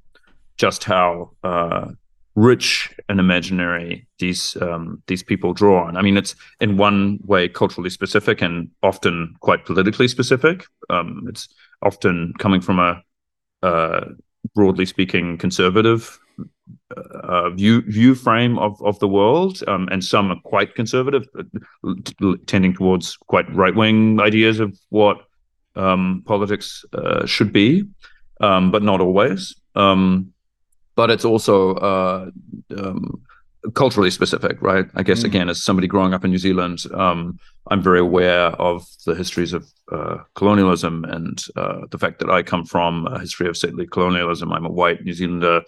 just 0.57 0.83
how 0.83 1.31
uh, 1.43 1.91
rich 2.35 2.93
and 3.09 3.19
imaginary 3.19 4.07
these 4.19 4.55
um, 4.61 5.01
these 5.07 5.23
people 5.23 5.53
draw 5.53 5.87
on. 5.87 5.97
I 5.97 6.01
mean, 6.01 6.17
it's 6.17 6.35
in 6.61 6.77
one 6.77 7.19
way 7.25 7.49
culturally 7.49 7.89
specific 7.89 8.41
and 8.41 8.69
often 8.81 9.35
quite 9.41 9.65
politically 9.65 10.07
specific. 10.07 10.65
Um, 10.89 11.25
it's 11.27 11.49
often 11.81 12.33
coming 12.39 12.61
from 12.61 12.79
a 12.79 13.03
uh, 13.61 14.05
broadly 14.55 14.85
speaking, 14.85 15.37
conservative 15.37 16.19
uh, 17.23 17.49
view 17.51 17.81
view 17.81 18.15
frame 18.15 18.57
of 18.57 18.81
of 18.81 18.99
the 18.99 19.07
world, 19.07 19.61
um, 19.67 19.87
and 19.91 20.03
some 20.03 20.31
are 20.31 20.39
quite 20.43 20.75
conservative, 20.75 21.27
tending 22.47 22.73
towards 22.73 23.17
quite 23.27 23.53
right 23.55 23.75
wing 23.75 24.19
ideas 24.19 24.59
of 24.59 24.77
what 24.89 25.17
um, 25.75 26.23
politics 26.25 26.83
uh, 26.93 27.25
should 27.25 27.53
be, 27.53 27.83
um, 28.41 28.71
but 28.71 28.83
not 28.83 29.01
always. 29.01 29.55
Um, 29.75 30.33
but 30.95 31.09
it's 31.09 31.25
also 31.25 31.75
uh, 31.75 32.29
um, 32.77 33.21
culturally 33.73 34.11
specific, 34.11 34.61
right? 34.61 34.85
I 34.95 35.03
guess 35.03 35.21
mm. 35.21 35.25
again, 35.25 35.49
as 35.49 35.61
somebody 35.61 35.87
growing 35.87 36.13
up 36.13 36.23
in 36.23 36.31
New 36.31 36.37
Zealand, 36.37 36.83
um, 36.93 37.39
I'm 37.69 37.81
very 37.81 37.99
aware 37.99 38.47
of 38.47 38.85
the 39.05 39.15
histories 39.15 39.53
of 39.53 39.71
uh, 39.91 40.17
colonialism 40.35 41.03
and 41.05 41.43
uh, 41.55 41.81
the 41.91 41.97
fact 41.97 42.19
that 42.19 42.29
I 42.29 42.43
come 42.43 42.65
from 42.65 43.07
a 43.07 43.19
history 43.19 43.47
of 43.47 43.57
settler 43.57 43.85
colonialism. 43.85 44.51
I'm 44.51 44.65
a 44.65 44.71
white 44.71 45.03
New 45.03 45.13
Zealander 45.13 45.61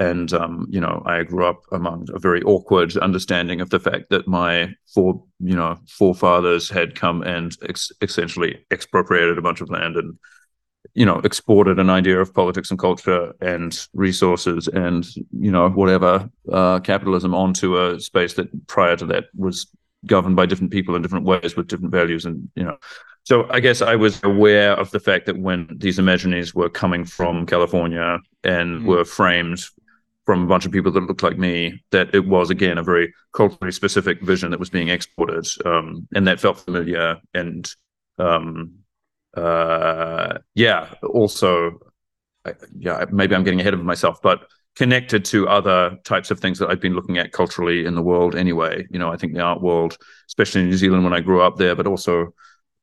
and 0.00 0.32
um, 0.32 0.66
you 0.70 0.80
know 0.80 1.02
I 1.06 1.22
grew 1.22 1.44
up 1.44 1.60
among 1.70 2.08
a 2.12 2.18
very 2.18 2.42
awkward 2.42 2.96
understanding 2.96 3.60
of 3.60 3.70
the 3.70 3.78
fact 3.78 4.08
that 4.08 4.26
my 4.26 4.74
four 4.92 5.22
you 5.38 5.54
know 5.54 5.78
forefathers 5.86 6.68
had 6.68 6.94
come 6.94 7.22
and 7.22 7.56
ex- 7.68 7.92
essentially 8.00 8.64
expropriated 8.72 9.38
a 9.38 9.42
bunch 9.42 9.60
of 9.60 9.70
land 9.70 9.96
and 9.96 10.18
you 10.94 11.04
know 11.04 11.18
exported 11.20 11.78
an 11.78 11.90
idea 11.90 12.18
of 12.20 12.34
politics 12.34 12.70
and 12.70 12.78
culture 12.78 13.32
and 13.40 13.86
resources 13.94 14.68
and 14.68 15.06
you 15.38 15.50
know 15.50 15.68
whatever 15.68 16.28
uh, 16.52 16.80
capitalism 16.80 17.34
onto 17.34 17.76
a 17.76 18.00
space 18.00 18.34
that 18.34 18.48
prior 18.66 18.96
to 18.96 19.06
that 19.06 19.24
was 19.36 19.66
governed 20.06 20.36
by 20.36 20.46
different 20.46 20.72
people 20.72 20.94
in 20.94 21.02
different 21.02 21.26
ways 21.26 21.56
with 21.56 21.68
different 21.68 21.92
values 21.92 22.24
and 22.24 22.48
you 22.54 22.64
know 22.64 22.76
so 23.24 23.46
I 23.50 23.60
guess 23.60 23.82
I 23.82 23.96
was 23.96 24.20
aware 24.22 24.72
of 24.72 24.90
the 24.90 25.00
fact 25.00 25.26
that 25.26 25.38
when 25.38 25.68
these 25.76 25.98
imaginaries 25.98 26.54
were 26.54 26.70
coming 26.70 27.04
from 27.04 27.46
California 27.46 28.18
and 28.44 28.80
mm. 28.80 28.84
were 28.86 29.04
framed 29.04 29.62
from 30.24 30.44
a 30.44 30.46
bunch 30.46 30.64
of 30.64 30.72
people 30.72 30.92
that 30.92 31.02
looked 31.02 31.22
like 31.22 31.38
me 31.38 31.82
that 31.90 32.14
it 32.14 32.26
was 32.26 32.50
again 32.50 32.78
a 32.78 32.82
very 32.82 33.12
culturally 33.34 33.72
specific 33.72 34.22
vision 34.22 34.50
that 34.50 34.60
was 34.60 34.70
being 34.70 34.88
exported 34.88 35.46
um, 35.66 36.08
and 36.14 36.26
that 36.26 36.40
felt 36.40 36.58
familiar 36.58 37.18
and 37.34 37.70
um, 38.18 38.72
uh, 39.36 40.38
yeah 40.54 40.92
also 41.02 41.78
yeah 42.78 43.04
maybe 43.10 43.34
i'm 43.34 43.44
getting 43.44 43.60
ahead 43.60 43.74
of 43.74 43.82
myself 43.84 44.20
but 44.22 44.46
connected 44.76 45.24
to 45.24 45.48
other 45.48 45.96
types 46.04 46.30
of 46.30 46.40
things 46.40 46.58
that 46.58 46.70
i've 46.70 46.80
been 46.80 46.94
looking 46.94 47.18
at 47.18 47.32
culturally 47.32 47.84
in 47.84 47.94
the 47.94 48.02
world 48.02 48.34
anyway. 48.34 48.86
You 48.90 48.98
know 48.98 49.12
i 49.12 49.16
think 49.16 49.34
the 49.34 49.40
art 49.40 49.60
world 49.60 49.96
especially 50.28 50.62
in 50.62 50.70
new 50.70 50.76
zealand 50.76 51.04
when 51.04 51.12
i 51.12 51.20
grew 51.20 51.42
up 51.42 51.56
there 51.56 51.74
but 51.74 51.86
also 51.86 52.34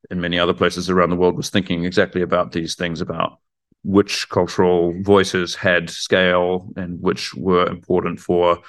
in 0.09 0.21
many 0.21 0.37
other 0.39 0.53
places 0.53 0.89
around 0.89 1.09
the 1.09 1.15
world 1.15 1.35
was 1.35 1.49
thinking 1.49 1.85
exactly 1.85 2.21
about 2.21 2.51
these 2.51 2.75
things 2.75 3.01
about 3.01 3.39
which 3.83 4.29
cultural 4.29 4.93
voices 5.01 5.55
had 5.55 5.89
scale 5.89 6.69
and 6.75 7.01
which 7.01 7.33
were 7.33 7.67
important 7.67 8.19
for 8.19 8.59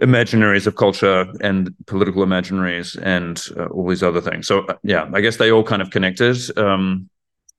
imaginaries 0.00 0.66
of 0.66 0.76
culture 0.76 1.26
and 1.40 1.74
political 1.86 2.24
imaginaries 2.24 2.98
and 3.02 3.42
uh, 3.56 3.66
all 3.66 3.88
these 3.88 4.02
other 4.02 4.20
things. 4.20 4.46
So 4.46 4.60
uh, 4.66 4.76
yeah, 4.82 5.08
I 5.12 5.20
guess 5.20 5.36
they 5.36 5.50
all 5.50 5.64
kind 5.64 5.80
of 5.80 5.90
connected 5.90 6.36
um, 6.58 7.08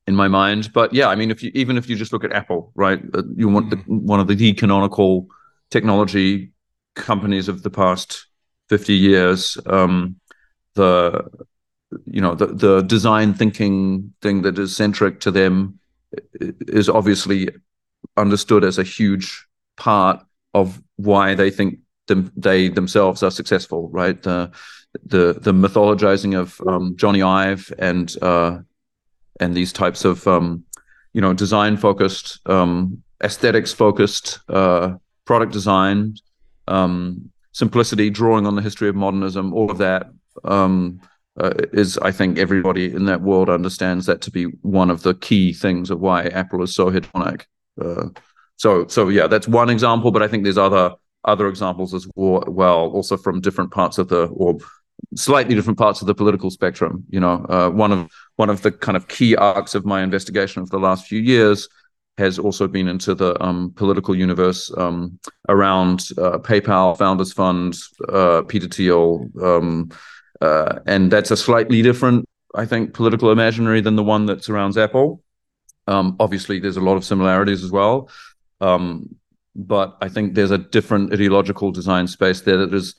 in 0.06 0.16
my 0.16 0.28
mind. 0.28 0.72
But 0.74 0.94
yeah, 0.94 1.08
I 1.08 1.16
mean, 1.16 1.32
if 1.32 1.42
you 1.42 1.52
even 1.56 1.78
if 1.78 1.90
you 1.90 1.96
just 1.96 2.14
look 2.14 2.24
at 2.24 2.34
Apple, 2.34 2.72
right, 2.76 3.02
uh, 3.14 3.24
you 3.36 3.48
want 3.50 3.72
the, 3.72 3.78
mm. 3.78 4.02
one 4.02 4.20
of 4.20 4.28
the 4.28 4.54
canonical 4.54 5.28
technology 5.72 6.52
companies 6.96 7.48
of 7.48 7.64
the 7.64 7.70
past 7.70 8.28
fifty 8.70 8.94
years. 8.94 9.58
Um, 9.66 10.18
the 10.76 11.28
you 12.06 12.22
know 12.22 12.36
the 12.36 12.48
the 12.48 12.82
design 12.82 13.34
thinking 13.34 14.14
thing 14.22 14.44
that 14.44 14.60
is 14.60 14.76
centric 14.76 15.20
to 15.22 15.32
them 15.32 15.80
is 16.40 16.88
obviously 16.88 17.50
understood 18.16 18.64
as 18.64 18.78
a 18.78 18.84
huge 18.84 19.48
part 19.76 20.24
of 20.54 20.82
why 20.96 21.34
they 21.34 21.50
think 21.50 21.80
them, 22.08 22.32
they 22.36 22.70
themselves 22.70 23.24
are 23.24 23.32
successful, 23.32 23.90
right? 23.90 24.22
The 24.22 24.52
the 25.06 25.38
the 25.40 25.52
mythologizing 25.52 26.38
of 26.38 26.60
um, 26.68 26.96
Jony 26.96 27.26
Ive 27.26 27.72
and 27.78 28.16
uh, 28.22 28.60
and 29.40 29.56
these 29.56 29.74
types 29.74 30.06
of 30.06 30.28
um, 30.28 30.64
you 31.14 31.22
know 31.22 31.34
design 31.34 31.78
focused, 31.78 32.40
um, 32.48 33.04
aesthetics 33.24 33.74
focused 33.74 34.40
uh, 34.50 34.96
product 35.26 35.54
design, 35.54 36.16
um, 36.68 37.30
simplicity, 37.52 38.10
drawing 38.10 38.48
on 38.48 38.56
the 38.56 38.62
history 38.62 38.90
of 38.90 38.96
modernism, 38.96 39.54
all 39.54 39.70
of 39.70 39.78
that 39.78 40.08
um, 40.44 41.00
uh, 41.40 41.54
is 41.74 41.98
I 42.00 42.12
think 42.12 42.38
everybody 42.38 42.94
in 42.94 43.06
that 43.06 43.22
world 43.22 43.50
understands 43.50 44.06
that 44.08 44.22
to 44.22 44.32
be 44.32 44.46
one 44.62 44.90
of 44.90 45.04
the 45.04 45.14
key 45.14 45.54
things 45.54 45.90
of 45.90 46.00
why 46.00 46.28
Apple 46.28 46.64
is 46.64 46.74
so 46.74 46.90
hedonic. 46.90 47.44
Uh, 47.80 48.10
so 48.56 48.88
so 48.88 49.10
yeah, 49.10 49.28
that's 49.28 49.48
one 49.48 49.70
example, 49.70 50.12
but 50.12 50.24
I 50.24 50.28
think 50.28 50.44
there's 50.44 50.58
other 50.58 50.96
other 51.28 51.48
examples 51.48 51.94
as 51.94 52.08
well, 52.16 52.90
also 52.92 53.18
from 53.18 53.42
different 53.42 53.72
parts 53.72 53.98
of 53.98 54.08
the 54.08 54.26
or 54.28 54.58
slightly 55.16 55.56
different 55.56 55.78
parts 55.78 56.02
of 56.02 56.08
the 56.08 56.16
political 56.16 56.50
spectrum. 56.50 57.04
You 57.10 57.20
know, 57.20 57.46
uh, 57.50 57.70
one 57.70 57.92
of 57.92 58.10
one 58.38 58.50
of 58.50 58.62
the 58.62 58.72
kind 58.72 58.98
of 58.98 59.08
key 59.08 59.36
arcs 59.36 59.76
of 59.76 59.86
my 59.86 60.02
investigation 60.02 60.62
of 60.62 60.70
the 60.70 60.80
last 60.80 61.08
few 61.08 61.20
years 61.20 61.68
has 62.18 62.40
also 62.40 62.68
been 62.68 62.88
into 62.88 63.14
the 63.14 63.42
um, 63.44 63.72
political 63.76 64.16
universe 64.16 64.72
um, 64.78 65.20
around 65.50 66.08
uh, 66.18 66.40
PayPal, 66.40 66.98
Founders 66.98 67.32
Fund, 67.32 67.78
uh, 68.10 68.42
Peter 68.48 68.68
Thiel. 68.68 69.30
Um, 69.42 69.92
uh, 70.42 70.80
and 70.88 71.12
that's 71.12 71.32
a 71.32 71.38
slightly 71.38 71.82
different, 71.82 72.26
I 72.56 72.66
think, 72.66 72.94
political 72.94 73.32
imaginary 73.32 73.82
than 73.82 73.96
the 73.96 74.04
one 74.04 74.26
that 74.28 74.44
surrounds 74.44 74.78
Apple. 74.78 75.22
Um, 75.86 76.16
obviously, 76.20 76.60
there's 76.60 76.78
a 76.78 76.82
lot 76.82 76.98
of 76.98 77.06
similarities 77.06 77.64
as 77.64 77.72
well. 77.72 78.10
Um, 78.62 79.16
but 79.58 79.98
I 80.02 80.08
think 80.08 80.36
there's 80.36 80.52
a 80.52 80.58
different 80.60 81.12
ideological 81.12 81.72
design 81.72 82.08
space 82.08 82.42
there 82.42 82.58
that 82.58 82.74
is 82.74 82.96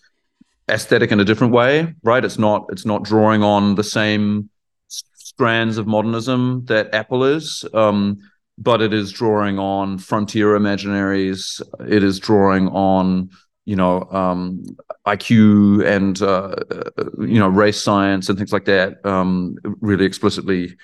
aesthetic 0.68 1.12
in 1.12 1.20
a 1.20 1.24
different 1.24 1.52
way, 1.52 1.94
right? 2.02 2.24
It's 2.24 2.38
not 2.38 2.66
it's 2.70 2.84
not 2.84 3.04
drawing 3.04 3.42
on 3.42 3.76
the 3.76 3.84
same 3.84 4.50
strands 4.88 5.78
of 5.78 5.86
modernism 5.86 6.64
that 6.66 6.92
Apple 6.92 7.24
is, 7.24 7.64
um, 7.74 8.18
but 8.58 8.82
it 8.82 8.92
is 8.92 9.12
drawing 9.12 9.58
on 9.58 9.98
frontier 9.98 10.58
imaginaries. 10.58 11.62
It 11.88 12.02
is 12.02 12.18
drawing 12.18 12.68
on 12.68 13.30
you 13.64 13.76
know 13.76 14.02
um, 14.10 14.64
IQ 15.06 15.86
and 15.86 16.20
uh, 16.20 16.56
you 17.24 17.38
know 17.38 17.48
race 17.48 17.80
science 17.80 18.28
and 18.28 18.36
things 18.36 18.52
like 18.52 18.64
that 18.64 19.04
um, 19.06 19.56
really 19.80 20.04
explicitly 20.04 20.76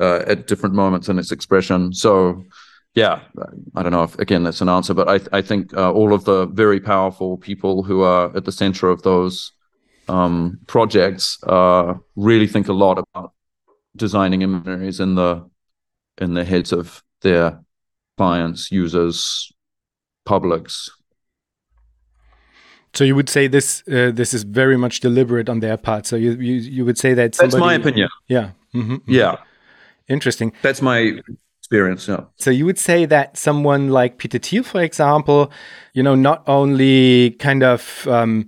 uh, 0.00 0.22
at 0.26 0.46
different 0.46 0.74
moments 0.74 1.10
in 1.10 1.18
its 1.18 1.32
expression. 1.32 1.92
So 1.92 2.44
yeah, 2.98 3.20
I 3.76 3.82
don't 3.82 3.92
know 3.92 4.02
if 4.02 4.18
again 4.18 4.42
that's 4.42 4.60
an 4.60 4.68
answer, 4.68 4.94
but 4.94 5.08
I 5.08 5.38
I 5.38 5.42
think 5.42 5.72
uh, 5.74 5.92
all 5.92 6.12
of 6.12 6.24
the 6.24 6.46
very 6.46 6.80
powerful 6.80 7.36
people 7.36 7.84
who 7.84 8.02
are 8.02 8.36
at 8.36 8.44
the 8.44 8.52
center 8.52 8.88
of 8.88 9.02
those 9.02 9.52
um, 10.08 10.58
projects 10.66 11.38
uh, 11.44 11.94
really 12.16 12.48
think 12.48 12.68
a 12.68 12.72
lot 12.72 12.98
about 12.98 13.32
designing 13.96 14.40
imaginaries 14.40 15.00
in 15.00 15.14
the 15.14 15.48
in 16.20 16.34
the 16.34 16.44
heads 16.44 16.72
of 16.72 17.04
their 17.20 17.60
clients, 18.16 18.72
users, 18.72 19.52
publics. 20.24 20.90
So 22.94 23.04
you 23.04 23.14
would 23.14 23.28
say 23.28 23.48
this 23.48 23.82
uh, 23.86 24.10
this 24.12 24.34
is 24.34 24.42
very 24.42 24.76
much 24.76 25.00
deliberate 25.00 25.48
on 25.48 25.60
their 25.60 25.76
part. 25.76 26.06
So 26.06 26.16
you 26.16 26.32
you, 26.32 26.54
you 26.54 26.84
would 26.84 26.98
say 26.98 27.14
that 27.14 27.36
somebody, 27.36 27.52
that's 27.52 27.60
my 27.60 27.74
opinion. 27.74 28.08
Yeah. 28.26 28.50
Mm 28.74 28.86
-hmm, 28.86 29.00
yeah. 29.06 29.36
Interesting. 30.08 30.54
That's 30.62 30.80
my 30.80 31.22
experience. 31.68 32.08
Yeah. 32.08 32.24
So 32.36 32.50
you 32.50 32.64
would 32.64 32.78
say 32.78 33.04
that 33.06 33.36
someone 33.36 33.90
like 33.90 34.16
Peter 34.16 34.38
Thiel, 34.38 34.62
for 34.62 34.82
example, 34.82 35.52
you 35.92 36.02
know, 36.02 36.14
not 36.14 36.42
only 36.48 37.32
kind 37.32 37.62
of 37.62 38.06
um, 38.08 38.46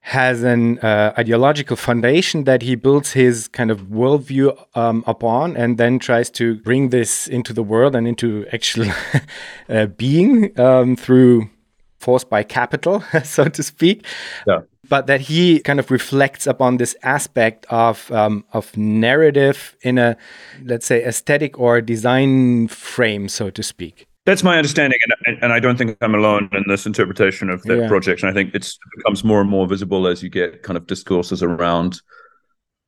has 0.00 0.42
an 0.42 0.78
uh, 0.78 1.12
ideological 1.18 1.76
foundation 1.76 2.44
that 2.44 2.62
he 2.62 2.74
builds 2.74 3.12
his 3.12 3.48
kind 3.48 3.70
of 3.70 3.82
worldview 3.82 4.56
um, 4.74 5.04
upon 5.06 5.56
and 5.58 5.76
then 5.76 5.98
tries 5.98 6.30
to 6.30 6.56
bring 6.62 6.88
this 6.88 7.28
into 7.28 7.52
the 7.52 7.62
world 7.62 7.94
and 7.94 8.08
into 8.08 8.46
actual 8.50 8.90
uh, 9.68 9.86
being 9.86 10.58
um, 10.58 10.96
through 10.96 11.50
force 11.98 12.24
by 12.24 12.42
capital, 12.42 13.04
so 13.24 13.44
to 13.44 13.62
speak. 13.62 14.06
Yeah. 14.46 14.60
But 14.92 15.06
that 15.06 15.22
he 15.22 15.60
kind 15.60 15.80
of 15.80 15.90
reflects 15.90 16.46
upon 16.46 16.76
this 16.76 16.94
aspect 17.02 17.64
of 17.70 18.10
um, 18.12 18.44
of 18.52 18.76
narrative 18.76 19.74
in 19.80 19.96
a, 19.96 20.16
let's 20.64 20.84
say, 20.84 21.02
aesthetic 21.02 21.58
or 21.58 21.80
design 21.80 22.68
frame, 22.68 23.28
so 23.28 23.48
to 23.48 23.62
speak. 23.62 24.06
That's 24.26 24.42
my 24.42 24.58
understanding, 24.58 24.98
and, 25.26 25.38
and 25.42 25.52
I 25.56 25.60
don't 25.60 25.78
think 25.78 25.96
I'm 26.02 26.14
alone 26.14 26.50
in 26.52 26.64
this 26.68 26.84
interpretation 26.84 27.48
of 27.48 27.62
that 27.62 27.78
yeah. 27.78 27.88
project. 27.88 28.22
And 28.22 28.30
I 28.30 28.34
think 28.34 28.54
it 28.54 28.70
becomes 28.96 29.24
more 29.24 29.40
and 29.40 29.48
more 29.48 29.66
visible 29.66 30.06
as 30.06 30.22
you 30.22 30.28
get 30.28 30.62
kind 30.62 30.76
of 30.76 30.86
discourses 30.86 31.42
around, 31.42 32.02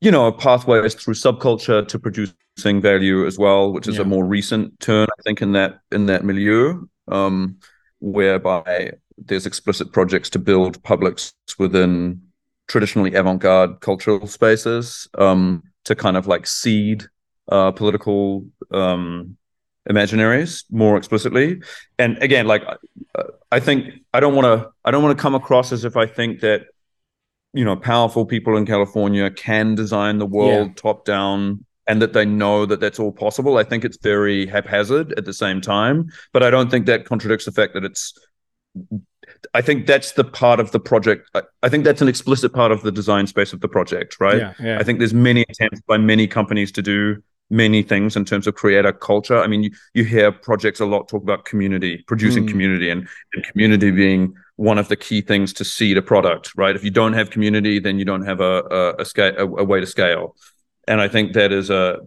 you 0.02 0.10
know, 0.10 0.30
pathways 0.30 0.94
through 0.94 1.14
subculture 1.14 1.88
to 1.88 1.98
producing 1.98 2.82
value 2.82 3.26
as 3.26 3.38
well, 3.38 3.72
which 3.72 3.88
is 3.88 3.96
yeah. 3.96 4.02
a 4.02 4.04
more 4.04 4.26
recent 4.26 4.78
turn, 4.78 5.08
I 5.18 5.22
think, 5.22 5.40
in 5.40 5.52
that 5.52 5.80
in 5.90 6.04
that 6.06 6.22
milieu, 6.22 6.84
um, 7.08 7.56
whereby 8.00 8.92
there's 9.18 9.46
explicit 9.46 9.92
projects 9.92 10.30
to 10.30 10.38
build 10.38 10.82
publics 10.82 11.32
within 11.58 12.20
traditionally 12.66 13.14
avant-garde 13.14 13.80
cultural 13.80 14.26
spaces 14.26 15.08
um, 15.18 15.62
to 15.84 15.94
kind 15.94 16.16
of 16.16 16.26
like 16.26 16.46
seed 16.46 17.04
uh, 17.48 17.70
political 17.70 18.46
um, 18.70 19.36
imaginaries 19.88 20.64
more 20.70 20.96
explicitly 20.96 21.60
and 21.98 22.16
again 22.22 22.46
like 22.46 22.62
i 23.52 23.60
think 23.60 23.92
i 24.14 24.20
don't 24.20 24.34
want 24.34 24.46
to 24.46 24.70
i 24.84 24.90
don't 24.90 25.02
want 25.02 25.16
to 25.16 25.20
come 25.20 25.34
across 25.34 25.72
as 25.72 25.84
if 25.84 25.94
i 25.94 26.06
think 26.06 26.40
that 26.40 26.62
you 27.52 27.64
know 27.64 27.76
powerful 27.76 28.24
people 28.24 28.56
in 28.56 28.64
california 28.64 29.30
can 29.30 29.74
design 29.74 30.16
the 30.16 30.26
world 30.26 30.68
yeah. 30.68 30.74
top 30.76 31.04
down 31.04 31.62
and 31.86 32.00
that 32.00 32.14
they 32.14 32.24
know 32.24 32.64
that 32.64 32.80
that's 32.80 32.98
all 32.98 33.12
possible 33.12 33.58
i 33.58 33.62
think 33.62 33.84
it's 33.84 33.98
very 33.98 34.46
haphazard 34.46 35.12
at 35.18 35.26
the 35.26 35.34
same 35.34 35.60
time 35.60 36.06
but 36.32 36.42
i 36.42 36.48
don't 36.48 36.70
think 36.70 36.86
that 36.86 37.04
contradicts 37.04 37.44
the 37.44 37.52
fact 37.52 37.74
that 37.74 37.84
it's 37.84 38.14
I 39.54 39.62
think 39.62 39.86
that's 39.86 40.12
the 40.12 40.24
part 40.24 40.60
of 40.60 40.72
the 40.72 40.80
project. 40.80 41.30
I, 41.62 41.68
think 41.68 41.84
that's 41.84 42.02
an 42.02 42.08
explicit 42.08 42.52
part 42.52 42.72
of 42.72 42.82
the 42.82 42.92
design 42.92 43.26
space 43.26 43.52
of 43.52 43.60
the 43.60 43.68
project, 43.68 44.16
right? 44.20 44.38
Yeah, 44.38 44.52
yeah. 44.60 44.78
I 44.78 44.82
think 44.82 44.98
there's 44.98 45.14
many 45.14 45.44
attempts 45.48 45.80
by 45.82 45.96
many 45.96 46.26
companies 46.26 46.72
to 46.72 46.82
do 46.82 47.22
many 47.50 47.82
things 47.82 48.16
in 48.16 48.24
terms 48.24 48.46
of 48.46 48.54
creator 48.54 48.92
culture. 48.92 49.38
I 49.38 49.46
mean, 49.46 49.64
you, 49.64 49.70
you 49.92 50.04
hear 50.04 50.32
projects 50.32 50.80
a 50.80 50.86
lot 50.86 51.08
talk 51.08 51.22
about 51.22 51.44
community, 51.44 52.04
producing 52.06 52.46
mm. 52.46 52.48
community, 52.48 52.90
and, 52.90 53.06
and 53.34 53.44
community 53.44 53.90
being 53.90 54.34
one 54.56 54.78
of 54.78 54.88
the 54.88 54.96
key 54.96 55.20
things 55.20 55.52
to 55.54 55.64
seed 55.64 55.96
a 55.96 56.02
product, 56.02 56.52
right? 56.56 56.76
If 56.76 56.84
you 56.84 56.90
don't 56.90 57.12
have 57.12 57.30
community, 57.30 57.78
then 57.78 57.98
you 57.98 58.04
don't 58.04 58.24
have 58.24 58.40
a 58.40 58.62
a, 58.70 58.94
a 59.00 59.04
scale 59.04 59.34
a, 59.36 59.42
a 59.42 59.64
way 59.64 59.80
to 59.80 59.86
scale. 59.86 60.36
And 60.86 61.00
I 61.00 61.08
think 61.08 61.32
that 61.34 61.52
is 61.52 61.70
a 61.70 62.00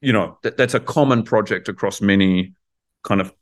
you 0.00 0.12
know 0.12 0.38
that, 0.42 0.56
that's 0.56 0.74
a 0.74 0.80
common 0.80 1.22
project 1.22 1.68
across 1.68 2.00
many 2.00 2.54
kind 3.02 3.20
of 3.20 3.32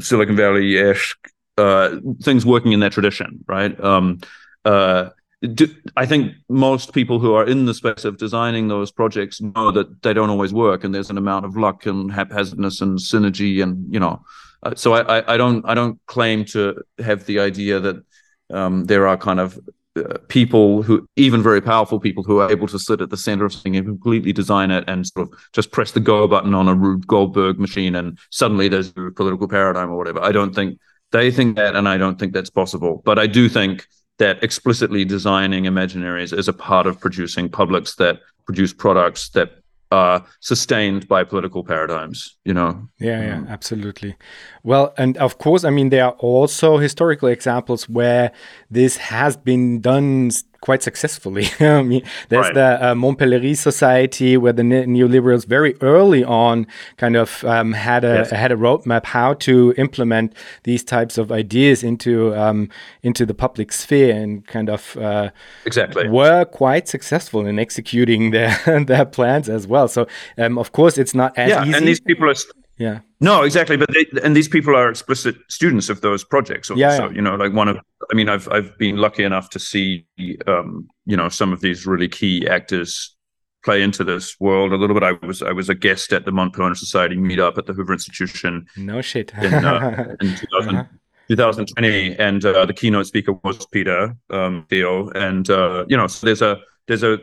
Silicon 0.00 0.36
Valley 0.36 0.76
ish 0.76 1.16
uh, 1.58 1.96
things 2.22 2.44
working 2.44 2.72
in 2.72 2.80
that 2.80 2.92
tradition, 2.92 3.44
right? 3.46 3.78
Um, 3.82 4.20
uh, 4.64 5.10
do, 5.54 5.68
I 5.96 6.06
think 6.06 6.34
most 6.48 6.92
people 6.92 7.18
who 7.18 7.34
are 7.34 7.46
in 7.46 7.66
the 7.66 7.74
space 7.74 8.04
of 8.04 8.16
designing 8.16 8.68
those 8.68 8.90
projects 8.90 9.40
know 9.40 9.70
that 9.70 10.02
they 10.02 10.12
don't 10.12 10.30
always 10.30 10.52
work, 10.52 10.84
and 10.84 10.94
there's 10.94 11.10
an 11.10 11.18
amount 11.18 11.44
of 11.44 11.56
luck 11.56 11.86
and 11.86 12.10
haphazardness 12.10 12.80
and 12.80 12.98
synergy, 12.98 13.62
and 13.62 13.92
you 13.92 14.00
know. 14.00 14.22
Uh, 14.62 14.74
so 14.74 14.94
I, 14.94 15.18
I, 15.18 15.34
I, 15.34 15.36
don't 15.36 15.64
I 15.68 15.74
don't 15.74 16.00
claim 16.06 16.44
to 16.46 16.82
have 16.98 17.26
the 17.26 17.40
idea 17.40 17.78
that 17.80 18.02
um, 18.50 18.84
there 18.86 19.06
are 19.06 19.16
kind 19.16 19.38
of 19.38 19.58
uh, 19.96 20.18
people 20.28 20.82
who 20.82 21.06
even 21.16 21.42
very 21.42 21.60
powerful 21.60 22.00
people 22.00 22.22
who 22.22 22.38
are 22.38 22.50
able 22.50 22.66
to 22.68 22.78
sit 22.78 23.00
at 23.00 23.10
the 23.10 23.16
center 23.16 23.44
of 23.44 23.52
something 23.52 23.76
and 23.76 23.86
completely 23.86 24.32
design 24.32 24.70
it 24.70 24.84
and 24.88 25.06
sort 25.06 25.28
of 25.28 25.38
just 25.52 25.70
press 25.70 25.92
the 25.92 26.00
go 26.00 26.26
button 26.26 26.54
on 26.54 26.68
a 26.68 26.74
Rube 26.74 27.06
Goldberg 27.06 27.58
machine 27.58 27.94
and 27.94 28.18
suddenly 28.30 28.68
there's 28.68 28.88
a 28.96 29.10
political 29.10 29.48
paradigm 29.48 29.90
or 29.90 29.96
whatever. 29.96 30.22
I 30.22 30.32
don't 30.32 30.54
think 30.54 30.78
they 31.12 31.30
think 31.30 31.56
that, 31.56 31.76
and 31.76 31.88
I 31.88 31.96
don't 31.96 32.18
think 32.18 32.32
that's 32.32 32.50
possible. 32.50 33.02
But 33.04 33.18
I 33.18 33.26
do 33.26 33.48
think 33.48 33.86
that 34.18 34.42
explicitly 34.42 35.04
designing 35.04 35.64
imaginaries 35.64 36.36
is 36.36 36.48
a 36.48 36.52
part 36.52 36.86
of 36.86 36.98
producing 36.98 37.48
publics 37.48 37.96
that 37.96 38.20
produce 38.44 38.72
products 38.72 39.30
that 39.30 39.50
are 39.92 40.24
sustained 40.40 41.06
by 41.06 41.22
political 41.22 41.62
paradigms 41.62 42.36
you 42.44 42.52
know 42.52 42.88
yeah 42.98 43.22
yeah 43.22 43.36
um, 43.36 43.46
absolutely 43.48 44.16
well 44.64 44.92
and 44.98 45.16
of 45.18 45.38
course 45.38 45.62
i 45.62 45.70
mean 45.70 45.90
there 45.90 46.06
are 46.06 46.16
also 46.18 46.76
historical 46.76 47.28
examples 47.28 47.88
where 47.88 48.32
this 48.68 48.96
has 48.96 49.36
been 49.36 49.80
done 49.80 50.28
quite 50.66 50.82
successfully. 50.82 51.46
I 51.60 51.82
mean, 51.82 52.02
there's 52.28 52.46
right. 52.46 52.54
the 52.54 52.90
uh, 52.90 52.94
Mont 52.96 53.20
Pelerin 53.20 53.56
Society 53.56 54.36
where 54.36 54.52
the 54.52 54.64
ne 54.64 54.84
neoliberals 54.84 55.46
very 55.46 55.76
early 55.80 56.24
on 56.24 56.66
kind 56.96 57.14
of 57.14 57.44
um, 57.44 57.72
had 57.72 58.02
a 58.04 58.14
yes. 58.14 58.30
had 58.30 58.50
a 58.50 58.56
roadmap 58.56 59.04
how 59.06 59.34
to 59.46 59.72
implement 59.78 60.34
these 60.64 60.82
types 60.82 61.18
of 61.18 61.30
ideas 61.30 61.84
into 61.84 62.34
um, 62.34 62.68
into 63.04 63.24
the 63.24 63.32
public 63.32 63.70
sphere 63.72 64.16
and 64.16 64.44
kind 64.48 64.68
of 64.68 64.96
uh, 64.96 65.30
exactly 65.64 66.08
were 66.08 66.44
quite 66.44 66.88
successful 66.88 67.46
in 67.46 67.60
executing 67.60 68.30
their 68.36 68.52
their 68.84 69.06
plans 69.06 69.48
as 69.48 69.68
well. 69.68 69.86
So 69.86 70.08
um, 70.36 70.58
of 70.58 70.72
course 70.72 70.98
it's 70.98 71.14
not 71.14 71.30
as 71.38 71.50
yeah, 71.50 71.62
easy. 71.62 71.74
and 71.74 71.86
these 71.86 72.00
people 72.00 72.28
are 72.28 72.40
yeah. 72.78 73.00
No, 73.20 73.42
exactly. 73.42 73.76
But 73.76 73.90
they, 73.92 74.06
and 74.22 74.36
these 74.36 74.48
people 74.48 74.76
are 74.76 74.90
explicit 74.90 75.36
students 75.48 75.88
of 75.88 76.00
those 76.02 76.24
projects. 76.24 76.70
Also, 76.70 76.78
yeah, 76.78 76.98
yeah. 76.98 77.10
you 77.10 77.22
know, 77.22 77.34
like 77.34 77.52
one 77.52 77.68
of, 77.68 77.78
I 78.10 78.14
mean, 78.14 78.28
I've 78.28 78.48
I've 78.50 78.76
been 78.78 78.96
lucky 78.96 79.24
enough 79.24 79.50
to 79.50 79.58
see, 79.58 80.06
um, 80.46 80.88
you 81.06 81.16
know, 81.16 81.28
some 81.28 81.52
of 81.52 81.60
these 81.60 81.86
really 81.86 82.08
key 82.08 82.46
actors 82.46 83.16
play 83.64 83.82
into 83.82 84.04
this 84.04 84.38
world 84.38 84.72
a 84.72 84.76
little 84.76 84.94
bit. 84.94 85.02
I 85.02 85.26
was 85.26 85.42
I 85.42 85.52
was 85.52 85.68
a 85.68 85.74
guest 85.74 86.12
at 86.12 86.24
the 86.24 86.32
Mont 86.32 86.54
Pelerin 86.54 86.76
Society 86.76 87.16
meetup 87.16 87.56
at 87.56 87.66
the 87.66 87.72
Hoover 87.72 87.94
Institution. 87.94 88.66
No 88.76 89.00
shit. 89.00 89.32
in, 89.34 89.54
uh, 89.54 90.14
in 90.20 90.36
2000, 90.36 90.76
uh-huh. 90.76 90.84
2020, 91.28 92.16
and 92.18 92.44
uh, 92.44 92.66
the 92.66 92.74
keynote 92.74 93.06
speaker 93.06 93.32
was 93.42 93.66
Peter 93.66 94.14
um, 94.30 94.66
Thiel, 94.68 95.10
and 95.14 95.48
uh, 95.48 95.84
you 95.88 95.96
know, 95.96 96.06
so 96.06 96.26
there's 96.26 96.42
a 96.42 96.58
there's 96.86 97.02
a 97.02 97.18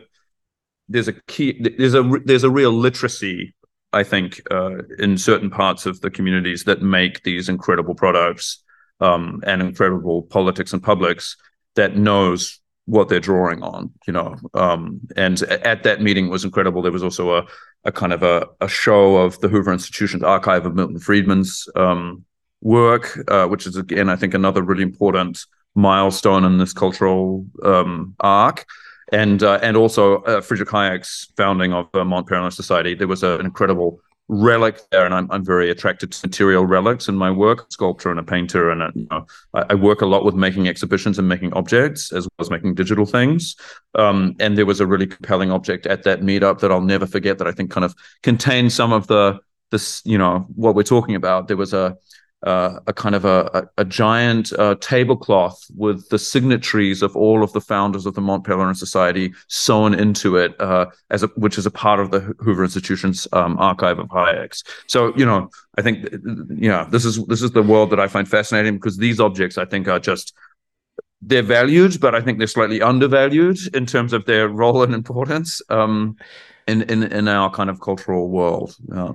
there's 0.88 1.08
a 1.08 1.14
key 1.28 1.58
there's 1.78 1.94
a 1.94 2.02
there's 2.24 2.44
a 2.44 2.50
real 2.50 2.72
literacy 2.72 3.54
I 3.94 4.04
think, 4.04 4.40
uh, 4.50 4.82
in 4.98 5.16
certain 5.16 5.50
parts 5.50 5.86
of 5.86 6.00
the 6.00 6.10
communities 6.10 6.64
that 6.64 6.82
make 6.82 7.22
these 7.22 7.48
incredible 7.48 7.94
products 7.94 8.62
um, 9.00 9.42
and 9.46 9.62
incredible 9.62 10.22
politics 10.22 10.72
and 10.72 10.82
publics 10.82 11.36
that 11.76 11.96
knows 11.96 12.60
what 12.86 13.08
they're 13.08 13.20
drawing 13.20 13.62
on, 13.62 13.90
you 14.06 14.12
know. 14.12 14.36
Um, 14.52 15.00
and 15.16 15.40
at 15.42 15.84
that 15.84 16.02
meeting 16.02 16.28
was 16.28 16.44
incredible. 16.44 16.82
There 16.82 16.92
was 16.92 17.02
also 17.02 17.36
a, 17.36 17.46
a 17.84 17.92
kind 17.92 18.12
of 18.12 18.22
a, 18.22 18.46
a 18.60 18.68
show 18.68 19.16
of 19.16 19.40
the 19.40 19.48
Hoover 19.48 19.72
Institution's 19.72 20.22
archive 20.22 20.66
of 20.66 20.74
Milton 20.74 20.98
Friedman's 20.98 21.66
um, 21.76 22.24
work, 22.60 23.18
uh, 23.28 23.46
which 23.46 23.66
is 23.66 23.76
again, 23.76 24.08
I 24.08 24.16
think, 24.16 24.34
another 24.34 24.62
really 24.62 24.82
important 24.82 25.44
milestone 25.74 26.44
in 26.44 26.58
this 26.58 26.72
cultural 26.72 27.46
um, 27.64 28.14
arc 28.20 28.66
and 29.12 29.42
uh, 29.42 29.58
and 29.62 29.76
also 29.76 30.22
uh, 30.22 30.40
Friedrich 30.40 30.68
Hayek's 30.68 31.32
founding 31.36 31.72
of 31.72 31.88
the 31.92 32.04
Mont 32.04 32.26
Pelerin 32.26 32.52
Society. 32.52 32.94
There 32.94 33.08
was 33.08 33.22
a, 33.22 33.38
an 33.38 33.46
incredible 33.46 34.00
relic 34.28 34.80
there, 34.90 35.04
and 35.04 35.14
I'm 35.14 35.30
I'm 35.30 35.44
very 35.44 35.70
attracted 35.70 36.12
to 36.12 36.26
material 36.26 36.64
relics 36.66 37.08
in 37.08 37.16
my 37.16 37.30
work, 37.30 37.70
sculptor 37.70 38.10
and 38.10 38.18
a 38.18 38.22
painter, 38.22 38.70
and 38.70 38.82
a, 38.82 38.92
you 38.94 39.06
know, 39.10 39.26
I, 39.54 39.64
I, 39.70 39.74
work 39.74 40.00
a 40.00 40.06
lot 40.06 40.24
with 40.24 40.34
making 40.34 40.68
exhibitions 40.68 41.18
and 41.18 41.28
making 41.28 41.52
objects 41.52 42.12
as 42.12 42.24
well 42.24 42.44
as 42.44 42.50
making 42.50 42.74
digital 42.74 43.06
things. 43.06 43.56
Um, 43.94 44.34
and 44.40 44.56
there 44.56 44.66
was 44.66 44.80
a 44.80 44.86
really 44.86 45.06
compelling 45.06 45.50
object 45.50 45.86
at 45.86 46.04
that 46.04 46.20
meetup 46.20 46.60
that 46.60 46.72
I'll 46.72 46.80
never 46.80 47.06
forget 47.06 47.38
that 47.38 47.46
I 47.46 47.52
think 47.52 47.70
kind 47.70 47.84
of 47.84 47.94
contained 48.22 48.72
some 48.72 48.92
of 48.92 49.06
the 49.06 49.38
this 49.70 50.02
you 50.04 50.18
know 50.18 50.46
what 50.54 50.74
we're 50.74 50.82
talking 50.82 51.14
about. 51.14 51.48
There 51.48 51.56
was 51.56 51.74
a 51.74 51.96
uh, 52.44 52.78
a 52.86 52.92
kind 52.92 53.14
of 53.14 53.24
a, 53.24 53.50
a, 53.54 53.82
a 53.82 53.84
giant 53.84 54.52
uh, 54.58 54.74
tablecloth 54.76 55.58
with 55.76 56.08
the 56.10 56.18
signatories 56.18 57.02
of 57.02 57.16
all 57.16 57.42
of 57.42 57.52
the 57.52 57.60
founders 57.60 58.06
of 58.06 58.14
the 58.14 58.20
Mont 58.20 58.44
Pelerin 58.44 58.76
Society 58.76 59.32
sewn 59.48 59.94
into 59.94 60.36
it, 60.36 60.58
uh, 60.60 60.86
as 61.10 61.22
a, 61.22 61.26
which 61.36 61.58
is 61.58 61.66
a 61.66 61.70
part 61.70 62.00
of 62.00 62.10
the 62.10 62.20
Hoover 62.40 62.64
Institution's 62.64 63.26
um, 63.32 63.58
archive 63.58 63.98
of 63.98 64.08
Hayek's. 64.08 64.62
So, 64.86 65.14
you 65.16 65.24
know, 65.24 65.48
I 65.78 65.82
think, 65.82 66.04
you 66.12 66.68
know, 66.68 66.86
this 66.90 67.04
is 67.04 67.24
this 67.26 67.42
is 67.42 67.52
the 67.52 67.62
world 67.62 67.90
that 67.90 68.00
I 68.00 68.08
find 68.08 68.28
fascinating 68.28 68.74
because 68.74 68.98
these 68.98 69.20
objects, 69.20 69.58
I 69.58 69.64
think, 69.64 69.88
are 69.88 69.98
just 70.00 70.34
they're 71.26 71.42
valued, 71.42 72.00
but 72.00 72.14
I 72.14 72.20
think 72.20 72.38
they're 72.38 72.46
slightly 72.46 72.82
undervalued 72.82 73.58
in 73.74 73.86
terms 73.86 74.12
of 74.12 74.26
their 74.26 74.48
role 74.48 74.82
and 74.82 74.94
importance. 74.94 75.62
Um, 75.70 76.16
in 76.66 76.82
in 76.82 77.02
in 77.02 77.28
our 77.28 77.50
kind 77.50 77.70
of 77.70 77.80
cultural 77.80 78.28
world. 78.28 78.76
Yeah. 78.88 79.12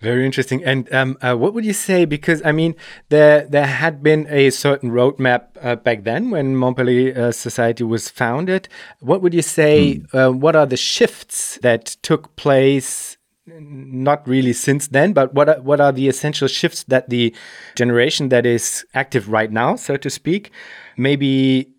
Very 0.00 0.26
interesting. 0.26 0.64
And 0.64 0.92
um, 0.92 1.16
uh, 1.22 1.36
what 1.36 1.54
would 1.54 1.64
you 1.64 1.72
say? 1.72 2.04
Because 2.04 2.42
I 2.44 2.50
mean, 2.50 2.74
there 3.08 3.46
there 3.46 3.66
had 3.66 4.02
been 4.02 4.26
a 4.28 4.50
certain 4.50 4.90
roadmap 4.90 5.42
uh, 5.62 5.76
back 5.76 6.02
then 6.02 6.30
when 6.30 6.56
Mont 6.56 6.76
Pelerin 6.76 7.16
uh, 7.16 7.30
Society 7.30 7.84
was 7.84 8.08
founded. 8.08 8.68
What 8.98 9.22
would 9.22 9.32
you 9.32 9.42
say? 9.42 10.02
Mm. 10.12 10.40
what 10.40 10.56
are 10.56 10.66
the 10.66 10.76
shifts 10.76 11.58
that 11.62 11.86
took 12.02 12.34
place? 12.34 13.16
Not 13.46 14.26
really 14.26 14.52
since 14.52 14.88
then, 14.88 15.12
but 15.12 15.34
what 15.34 15.48
are, 15.48 15.60
what 15.60 15.80
are 15.80 15.92
the 15.92 16.08
essential 16.08 16.48
shifts 16.48 16.84
that 16.84 17.08
the 17.08 17.34
generation 17.76 18.28
that 18.28 18.46
is 18.46 18.84
active 18.94 19.28
right 19.28 19.50
now, 19.50 19.74
so 19.74 19.96
to 19.96 20.08
speak, 20.08 20.52
maybe 20.96 21.72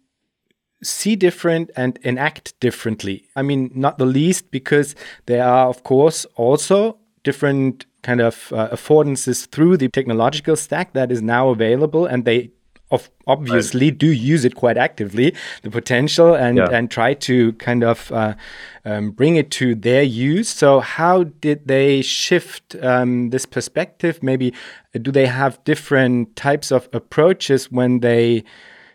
see 0.83 1.15
different 1.15 1.71
and 1.75 1.97
enact 2.03 2.59
differently. 2.59 3.27
I 3.35 3.41
mean, 3.41 3.71
not 3.73 3.97
the 3.97 4.05
least 4.05 4.51
because 4.51 4.95
there 5.25 5.43
are, 5.43 5.67
of 5.67 5.83
course, 5.83 6.25
also 6.35 6.97
different 7.23 7.85
kind 8.01 8.21
of 8.21 8.51
uh, 8.53 8.69
affordances 8.69 9.47
through 9.47 9.77
the 9.77 9.87
technological 9.87 10.55
stack 10.55 10.93
that 10.93 11.11
is 11.11 11.21
now 11.21 11.49
available 11.49 12.05
and 12.05 12.25
they 12.25 12.51
of 12.91 13.09
obviously 13.25 13.89
right. 13.89 13.97
do 13.97 14.11
use 14.11 14.45
it 14.45 14.55
quite 14.55 14.77
actively 14.77 15.33
the 15.63 15.71
potential 15.71 16.35
and 16.35 16.57
yeah. 16.57 16.67
and 16.71 16.91
try 16.91 17.13
to 17.13 17.53
kind 17.53 17.83
of 17.83 18.11
uh, 18.11 18.35
um, 18.85 19.11
bring 19.11 19.35
it 19.35 19.49
to 19.49 19.73
their 19.73 20.03
use 20.03 20.47
so 20.47 20.79
how 20.79 21.23
did 21.23 21.67
they 21.67 22.01
shift 22.03 22.75
um, 22.83 23.31
this 23.31 23.45
perspective 23.45 24.21
maybe 24.21 24.53
uh, 24.93 24.99
do 24.99 25.11
they 25.11 25.25
have 25.25 25.61
different 25.63 26.35
types 26.35 26.71
of 26.71 26.87
approaches 26.93 27.71
when 27.71 28.01
they 28.01 28.43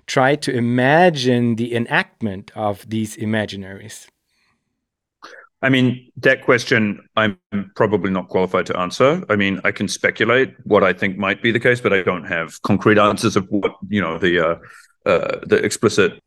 try 0.08 0.34
to 0.34 0.50
imagine 0.52 1.56
the 1.56 1.74
enactment 1.74 2.50
of 2.56 2.88
these 2.88 3.16
imaginaries 3.16 4.08
I 5.60 5.70
mean, 5.70 6.12
that 6.18 6.42
question 6.42 7.08
I'm 7.16 7.38
probably 7.74 8.10
not 8.10 8.28
qualified 8.28 8.66
to 8.66 8.78
answer. 8.78 9.24
I 9.28 9.34
mean, 9.34 9.60
I 9.64 9.72
can 9.72 9.88
speculate 9.88 10.54
what 10.64 10.84
I 10.84 10.92
think 10.92 11.18
might 11.18 11.42
be 11.42 11.50
the 11.50 11.58
case, 11.58 11.80
but 11.80 11.92
I 11.92 12.02
don't 12.02 12.24
have 12.24 12.62
concrete 12.62 12.98
answers 12.98 13.34
of 13.34 13.46
what, 13.50 13.72
you 13.88 14.00
know, 14.00 14.18
the 14.18 14.38
uh, 14.38 14.54
uh, 15.04 15.40
the 15.46 15.56
explicit 15.56 16.20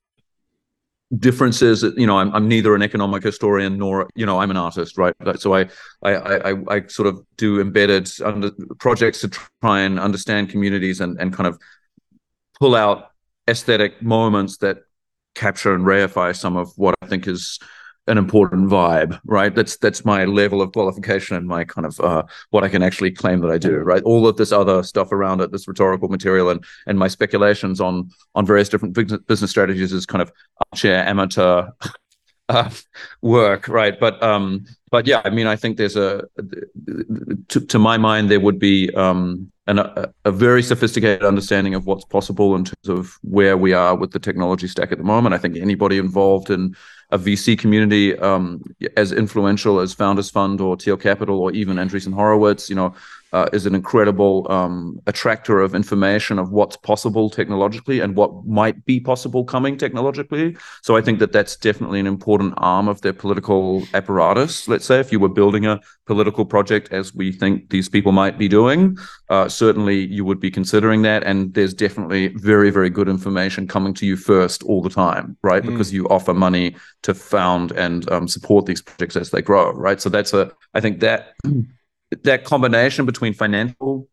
differences. 1.17 1.83
You 1.95 2.07
know, 2.07 2.17
I'm, 2.17 2.33
I'm 2.35 2.47
neither 2.49 2.75
an 2.75 2.81
economic 2.81 3.23
historian 3.23 3.77
nor, 3.77 4.09
you 4.15 4.25
know, 4.25 4.39
I'm 4.39 4.51
an 4.51 4.57
artist, 4.57 4.97
right? 4.97 5.15
So 5.37 5.55
I 5.55 5.69
I 6.03 6.13
I, 6.13 6.55
I 6.67 6.87
sort 6.87 7.07
of 7.07 7.21
do 7.37 7.61
embedded 7.61 8.11
under 8.21 8.51
projects 8.79 9.21
to 9.21 9.29
try 9.61 9.81
and 9.81 9.97
understand 9.97 10.49
communities 10.49 10.99
and 10.99 11.17
and 11.21 11.31
kind 11.31 11.47
of 11.47 11.57
pull 12.59 12.75
out 12.75 13.10
aesthetic 13.47 14.01
moments 14.01 14.57
that 14.57 14.79
capture 15.35 15.73
and 15.73 15.85
reify 15.85 16.35
some 16.35 16.57
of 16.57 16.71
what 16.75 16.95
I 17.01 17.07
think 17.07 17.27
is 17.27 17.59
an 18.07 18.17
important 18.17 18.69
vibe, 18.69 19.19
right? 19.25 19.53
That's 19.53 19.77
that's 19.77 20.03
my 20.03 20.25
level 20.25 20.61
of 20.61 20.71
qualification 20.71 21.37
and 21.37 21.47
my 21.47 21.63
kind 21.63 21.85
of 21.85 21.99
uh, 21.99 22.23
what 22.49 22.63
I 22.63 22.69
can 22.69 22.81
actually 22.81 23.11
claim 23.11 23.41
that 23.41 23.51
I 23.51 23.57
do, 23.57 23.77
right? 23.77 24.01
All 24.03 24.27
of 24.27 24.37
this 24.37 24.51
other 24.51 24.81
stuff 24.83 25.11
around 25.11 25.41
it, 25.41 25.51
this 25.51 25.67
rhetorical 25.67 26.09
material, 26.09 26.49
and 26.49 26.63
and 26.87 26.97
my 26.97 27.07
speculations 27.07 27.79
on 27.79 28.09
on 28.33 28.45
various 28.45 28.69
different 28.69 28.95
business 29.27 29.51
strategies 29.51 29.93
is 29.93 30.05
kind 30.05 30.21
of 30.21 30.31
armchair 30.71 31.07
amateur 31.07 31.69
uh, 32.49 32.69
work, 33.21 33.67
right? 33.67 33.99
But 33.99 34.21
um, 34.23 34.65
but 34.89 35.05
yeah, 35.05 35.21
I 35.23 35.29
mean, 35.29 35.47
I 35.47 35.55
think 35.55 35.77
there's 35.77 35.95
a 35.95 36.23
to, 37.49 37.61
to 37.61 37.79
my 37.79 37.97
mind 37.97 38.31
there 38.31 38.39
would 38.39 38.59
be 38.59 38.89
um, 38.95 39.50
an, 39.71 39.79
a, 39.79 40.13
a 40.25 40.31
very 40.31 40.61
sophisticated 40.61 41.23
understanding 41.23 41.73
of 41.73 41.85
what's 41.85 42.03
possible 42.03 42.55
in 42.55 42.65
terms 42.65 42.89
of 42.89 43.17
where 43.23 43.57
we 43.57 43.71
are 43.73 43.95
with 43.95 44.11
the 44.11 44.19
technology 44.19 44.67
stack 44.67 44.91
at 44.91 44.97
the 44.97 45.03
moment. 45.03 45.33
I 45.33 45.37
think 45.37 45.55
anybody 45.55 45.97
involved 45.97 46.49
in 46.49 46.75
a 47.11 47.17
VC 47.17 47.57
community 47.57 48.17
um, 48.19 48.61
as 48.97 49.13
influential 49.13 49.79
as 49.79 49.93
Founders 49.93 50.29
Fund 50.29 50.59
or 50.59 50.75
Thiel 50.75 50.97
Capital 50.97 51.39
or 51.39 51.51
even 51.53 51.77
Andreessen 51.77 52.13
Horowitz, 52.13 52.69
you 52.69 52.75
know, 52.75 52.93
uh, 53.33 53.47
is 53.53 53.65
an 53.65 53.75
incredible 53.75 54.45
um, 54.51 54.99
attractor 55.07 55.61
of 55.61 55.73
information 55.73 56.37
of 56.39 56.51
what's 56.51 56.77
possible 56.77 57.29
technologically 57.29 57.99
and 57.99 58.15
what 58.15 58.45
might 58.45 58.85
be 58.85 58.99
possible 58.99 59.43
coming 59.43 59.77
technologically. 59.77 60.55
So 60.81 60.97
I 60.97 61.01
think 61.01 61.19
that 61.19 61.31
that's 61.31 61.55
definitely 61.55 61.99
an 61.99 62.07
important 62.07 62.53
arm 62.57 62.87
of 62.87 63.01
their 63.01 63.13
political 63.13 63.83
apparatus. 63.93 64.67
Let's 64.67 64.85
say 64.85 64.99
if 64.99 65.11
you 65.11 65.19
were 65.19 65.29
building 65.29 65.65
a 65.65 65.79
political 66.05 66.45
project, 66.45 66.91
as 66.91 67.15
we 67.15 67.31
think 67.31 67.69
these 67.69 67.87
people 67.87 68.11
might 68.11 68.37
be 68.37 68.47
doing, 68.47 68.97
uh, 69.29 69.47
certainly 69.47 70.05
you 70.07 70.25
would 70.25 70.39
be 70.39 70.51
considering 70.51 71.01
that. 71.03 71.23
And 71.23 71.53
there's 71.53 71.73
definitely 71.73 72.29
very, 72.29 72.69
very 72.69 72.89
good 72.89 73.07
information 73.07 73.67
coming 73.67 73.93
to 73.95 74.05
you 74.05 74.17
first 74.17 74.63
all 74.63 74.81
the 74.81 74.89
time, 74.89 75.37
right? 75.41 75.63
Mm. 75.63 75.67
Because 75.67 75.93
you 75.93 76.05
offer 76.07 76.33
money 76.33 76.75
to 77.03 77.13
found 77.13 77.71
and 77.71 78.09
um, 78.11 78.27
support 78.27 78.65
these 78.65 78.81
projects 78.81 79.15
as 79.15 79.31
they 79.31 79.41
grow, 79.41 79.71
right? 79.71 80.01
So 80.01 80.09
that's 80.09 80.33
a, 80.33 80.51
I 80.73 80.81
think 80.81 80.99
that 80.99 81.35
that 82.23 82.43
combination 82.43 83.05
between 83.05 83.33
financial 83.33 84.07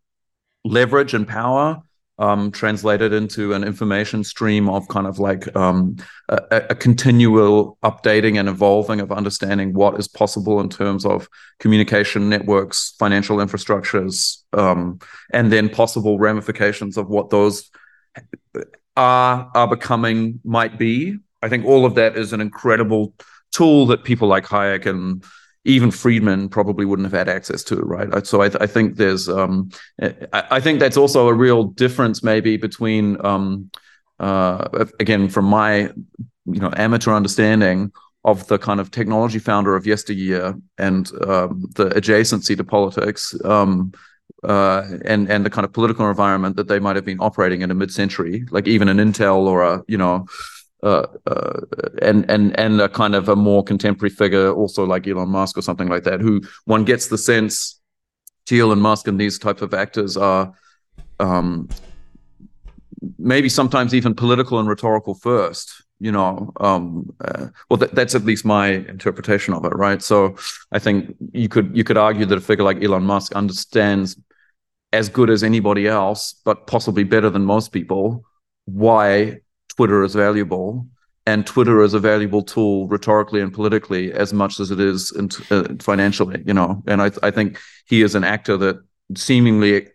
leverage 0.65 1.15
and 1.15 1.27
power 1.27 1.83
um, 2.19 2.51
translated 2.51 3.13
into 3.13 3.53
an 3.53 3.63
information 3.63 4.25
stream 4.25 4.69
of 4.69 4.89
kind 4.89 5.07
of 5.07 5.19
like 5.19 5.55
um, 5.57 5.97
a, 6.29 6.65
a, 6.71 6.75
continual 6.75 7.79
updating 7.85 8.41
and 8.41 8.49
evolving 8.49 9.01
of 9.01 9.13
understanding 9.13 9.73
what 9.73 9.99
is 10.01 10.09
possible 10.09 10.59
in 10.61 10.69
terms 10.69 11.07
of 11.07 11.29
communication 11.61 12.29
networks, 12.29 12.97
financial 12.99 13.37
infrastructures, 13.37 14.43
um, 14.53 14.99
and 15.33 15.53
then 15.53 15.69
possible 15.69 16.19
ramifications 16.19 16.97
of 16.97 17.09
what 17.09 17.31
those 17.31 17.71
are 18.97 19.49
are 19.55 19.69
becoming 19.69 20.41
might 20.43 20.77
be. 20.77 21.17
I 21.41 21.49
think 21.49 21.65
all 21.65 21.87
of 21.87 21.95
that 21.95 22.17
is 22.17 22.33
an 22.33 22.41
incredible 22.41 23.15
tool 23.53 23.87
that 23.87 24.03
people 24.03 24.27
like 24.27 24.45
Hayek 24.45 24.87
and 24.87 25.25
even 25.69 25.91
Friedman 25.91 26.49
probably 26.49 26.87
wouldn't 26.87 27.07
have 27.07 27.13
had 27.19 27.29
access 27.29 27.63
to, 27.65 27.77
right? 27.77 28.27
So 28.27 28.41
I, 28.41 28.49
th- 28.49 28.63
I 28.63 28.67
think 28.67 28.97
there's, 28.97 29.29
um, 29.29 29.71
I, 30.01 30.45
I, 30.53 30.61
think 30.61 30.81
that's 30.81 30.97
also 30.97 31.29
a 31.29 31.35
real 31.35 31.65
difference 31.65 32.23
maybe 32.23 32.57
between, 32.57 33.23
um, 33.25 33.71
uh, 34.19 34.87
again, 34.99 35.29
from 35.29 35.45
my, 35.45 35.91
you 36.47 36.61
know, 36.61 36.73
amateur 36.77 37.13
understanding 37.13 37.93
of 38.25 38.47
the 38.49 38.59
kind 38.59 38.81
of 38.81 38.91
technology 38.91 39.39
founder 39.39 39.77
of 39.77 39.87
yesteryear 39.87 40.55
and 40.79 41.13
um, 41.27 41.71
the 41.75 41.91
adjacency 41.91 42.57
to 42.57 42.65
politics. 42.65 43.35
Um, 43.45 43.93
uh, 44.45 44.87
and 45.05 45.29
and 45.29 45.45
the 45.45 45.51
kind 45.51 45.65
of 45.65 45.73
political 45.73 46.09
environment 46.09 46.55
that 46.55 46.69
they 46.69 46.79
might 46.79 46.95
have 46.95 47.05
been 47.05 47.19
operating 47.19 47.63
in 47.63 47.73
a 47.73 47.75
mid-century, 47.75 48.45
like 48.51 48.69
even 48.69 48.89
an 48.89 48.99
Intel 48.99 49.47
or 49.49 49.65
a 49.65 49.83
you 49.89 49.99
know 49.99 50.27
uh, 50.83 51.07
uh, 51.27 51.61
and 52.03 52.31
and 52.31 52.59
and 52.59 52.81
a 52.81 52.89
kind 52.89 53.15
of 53.15 53.29
a 53.29 53.37
more 53.37 53.63
contemporary 53.65 54.11
figure, 54.11 54.53
also 54.53 54.85
like 54.85 55.07
Elon 55.07 55.29
Musk 55.29 55.59
or 55.59 55.63
something 55.63 55.89
like 55.89 56.05
that, 56.05 56.21
who 56.21 56.41
one 56.65 56.85
gets 56.85 57.09
the 57.09 57.19
sense 57.19 57.81
Thiel 58.47 58.73
and 58.73 58.81
Musk 58.81 59.09
and 59.09 59.21
these 59.21 59.39
types 59.39 59.63
of 59.63 59.75
actors 59.75 60.17
are 60.17 60.55
um, 61.21 61.69
maybe 63.19 63.49
sometimes 63.49 63.95
even 63.95 64.15
political 64.15 64.59
and 64.59 64.69
rhetorical 64.69 65.15
first. 65.15 65.83
You 66.01 66.13
know, 66.13 66.53
um, 66.61 67.13
uh, 67.21 67.49
well, 67.69 67.79
th- 67.79 67.91
that's 67.91 68.15
at 68.15 68.25
least 68.25 68.45
my 68.45 68.69
interpretation 68.69 69.53
of 69.53 69.65
it, 69.65 69.75
right? 69.75 70.01
So 70.01 70.37
I 70.71 70.79
think 70.79 71.17
you 71.33 71.49
could 71.49 71.77
you 71.77 71.83
could 71.83 71.97
argue 71.97 72.25
that 72.27 72.39
a 72.39 72.41
figure 72.41 72.65
like 72.65 72.83
Elon 72.83 73.03
Musk 73.03 73.35
understands 73.35 74.17
as 74.93 75.09
good 75.09 75.29
as 75.29 75.43
anybody 75.43 75.89
else, 75.89 76.35
but 76.45 76.67
possibly 76.69 77.03
better 77.03 77.29
than 77.31 77.45
most 77.45 77.73
people, 77.73 78.25
why 78.65 79.41
Twitter 79.79 80.03
is 80.03 80.17
valuable, 80.17 80.89
and 81.25 81.47
Twitter 81.47 81.83
is 81.83 81.95
a 81.95 82.01
valuable 82.01 82.43
tool 82.43 82.89
rhetorically 82.89 83.41
and 83.41 83.53
politically 83.55 84.13
as 84.13 84.33
much 84.33 84.59
as 84.59 84.73
it 84.73 84.81
is 84.81 85.13
in, 85.13 85.31
uh, 85.53 85.69
financially. 85.79 86.43
You 86.45 86.53
know, 86.53 86.83
and 86.89 87.01
I 87.01 87.13
I 87.23 87.31
think 87.31 87.61
he 87.87 88.03
is 88.03 88.17
an 88.17 88.25
actor 88.25 88.57
that 88.57 88.77
seemingly 89.15 89.87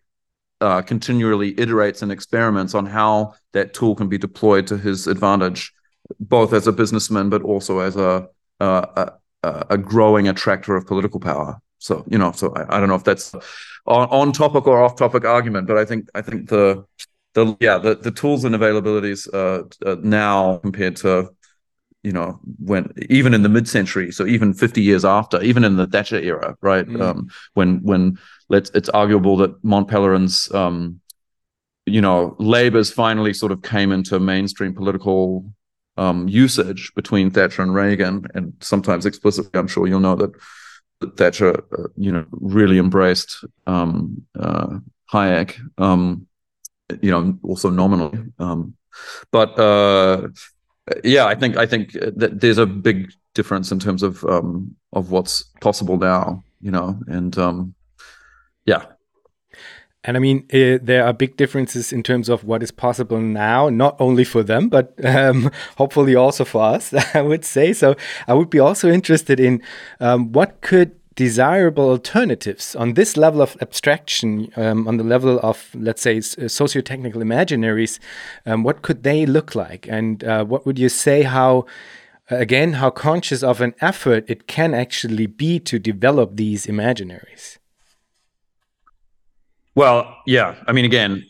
uh, 0.61 0.83
continually 0.83 1.53
iterates 1.55 2.01
and 2.01 2.13
experiments 2.13 2.73
on 2.73 2.85
how 2.85 3.33
that 3.51 3.73
tool 3.73 3.93
can 3.93 4.07
be 4.07 4.17
deployed 4.17 4.67
to 4.67 4.77
his 4.77 5.05
advantage, 5.05 5.73
both 6.17 6.53
as 6.53 6.65
a 6.65 6.71
businessman 6.71 7.29
but 7.29 7.41
also 7.41 7.79
as 7.79 7.97
a 7.97 8.29
a, 8.61 9.11
a 9.69 9.77
growing 9.77 10.29
attractor 10.29 10.77
of 10.77 10.87
political 10.87 11.19
power. 11.19 11.59
So 11.79 12.05
you 12.07 12.17
know, 12.17 12.31
so 12.31 12.53
I, 12.55 12.77
I 12.77 12.79
don't 12.79 12.87
know 12.87 12.95
if 12.95 13.03
that's 13.03 13.35
on, 13.85 14.07
on 14.19 14.31
topic 14.31 14.65
or 14.65 14.81
off 14.81 14.95
topic 14.95 15.25
argument, 15.25 15.67
but 15.67 15.77
I 15.77 15.83
think 15.83 16.07
I 16.15 16.21
think 16.21 16.47
the 16.47 16.85
the 17.33 17.57
yeah 17.59 17.77
the, 17.77 17.95
the 17.95 18.11
tools 18.11 18.43
and 18.43 18.55
availabilities 18.55 19.27
uh, 19.33 19.63
uh, 19.85 19.95
now 20.01 20.57
compared 20.57 20.95
to 20.95 21.29
you 22.03 22.11
know 22.11 22.39
when 22.59 22.91
even 23.09 23.33
in 23.33 23.43
the 23.43 23.49
mid-century 23.49 24.11
so 24.11 24.25
even 24.25 24.53
50 24.53 24.81
years 24.81 25.05
after 25.05 25.41
even 25.41 25.63
in 25.63 25.77
the 25.77 25.87
thatcher 25.87 26.19
era 26.19 26.55
right 26.61 26.87
mm. 26.87 27.01
um, 27.01 27.29
when 27.53 27.81
when 27.83 28.19
let's 28.49 28.69
it's 28.71 28.89
arguable 28.89 29.37
that 29.37 29.63
Mont 29.63 29.87
Pelerin's 29.87 30.51
um, 30.53 30.99
you 31.85 32.01
know 32.01 32.35
labours 32.39 32.91
finally 32.91 33.33
sort 33.33 33.51
of 33.51 33.61
came 33.61 33.91
into 33.91 34.19
mainstream 34.19 34.73
political 34.73 35.45
um, 35.97 36.27
usage 36.27 36.91
between 36.95 37.31
thatcher 37.31 37.61
and 37.61 37.73
reagan 37.73 38.25
and 38.33 38.53
sometimes 38.59 39.05
explicitly 39.05 39.59
i'm 39.59 39.67
sure 39.67 39.87
you'll 39.87 39.99
know 39.99 40.15
that 40.15 40.31
thatcher 41.17 41.63
uh, 41.77 41.87
you 41.95 42.11
know 42.11 42.25
really 42.31 42.79
embraced 42.79 43.45
um, 43.67 44.23
uh, 44.39 44.77
hayek 45.11 45.59
um, 45.77 46.25
you 47.01 47.11
know, 47.11 47.37
also 47.43 47.69
nominally. 47.69 48.19
Um, 48.39 48.75
but 49.31 49.57
uh, 49.59 50.29
yeah, 51.03 51.25
I 51.25 51.35
think 51.35 51.57
I 51.57 51.65
think 51.65 51.93
that 51.93 52.41
there's 52.41 52.57
a 52.57 52.65
big 52.65 53.11
difference 53.33 53.71
in 53.71 53.79
terms 53.79 54.03
of 54.03 54.23
um, 54.25 54.75
of 54.91 55.11
what's 55.11 55.43
possible 55.61 55.97
now. 55.97 56.43
You 56.61 56.71
know, 56.71 56.99
and 57.07 57.37
um, 57.37 57.75
yeah. 58.65 58.85
And 60.05 60.17
I 60.17 60.19
mean, 60.19 60.45
uh, 60.53 60.79
there 60.81 61.05
are 61.05 61.13
big 61.13 61.37
differences 61.37 61.93
in 61.93 62.03
terms 62.03 62.27
of 62.27 62.43
what 62.43 62.61
is 62.61 62.71
possible 62.71 63.21
now, 63.21 63.69
not 63.69 63.95
only 64.01 64.25
for 64.25 64.43
them, 64.43 64.67
but 64.67 64.93
um, 65.03 65.49
hopefully 65.77 66.13
also 66.13 66.43
for 66.43 66.61
us, 66.61 66.93
I 67.13 67.21
would 67.21 67.45
say. 67.45 67.71
So 67.71 67.95
I 68.27 68.33
would 68.33 68.49
be 68.49 68.59
also 68.59 68.91
interested 68.91 69.39
in 69.39 69.61
um, 70.01 70.33
what 70.33 70.59
could 70.59 70.91
desirable 71.15 71.89
alternatives 71.89 72.75
on 72.75 72.93
this 72.93 73.17
level 73.17 73.41
of 73.41 73.57
abstraction, 73.61 74.51
um, 74.55 74.87
on 74.87 74.97
the 74.97 75.03
level 75.03 75.39
of, 75.41 75.69
let's 75.75 76.01
say, 76.01 76.17
uh, 76.17 76.47
socio-technical 76.47 77.21
imaginaries, 77.21 77.99
um, 78.45 78.63
what 78.63 78.81
could 78.81 79.03
they 79.03 79.25
look 79.25 79.55
like? 79.55 79.87
And 79.87 80.23
uh, 80.23 80.45
what 80.45 80.65
would 80.65 80.79
you 80.79 80.89
say 80.89 81.23
how, 81.23 81.65
again, 82.29 82.73
how 82.73 82.89
conscious 82.89 83.43
of 83.43 83.61
an 83.61 83.73
effort 83.81 84.25
it 84.27 84.47
can 84.47 84.73
actually 84.73 85.27
be 85.27 85.59
to 85.59 85.79
develop 85.79 86.35
these 86.35 86.65
imaginaries? 86.65 87.57
Well, 89.75 90.15
yeah. 90.25 90.55
I 90.67 90.71
mean, 90.71 90.85
again, 90.85 91.23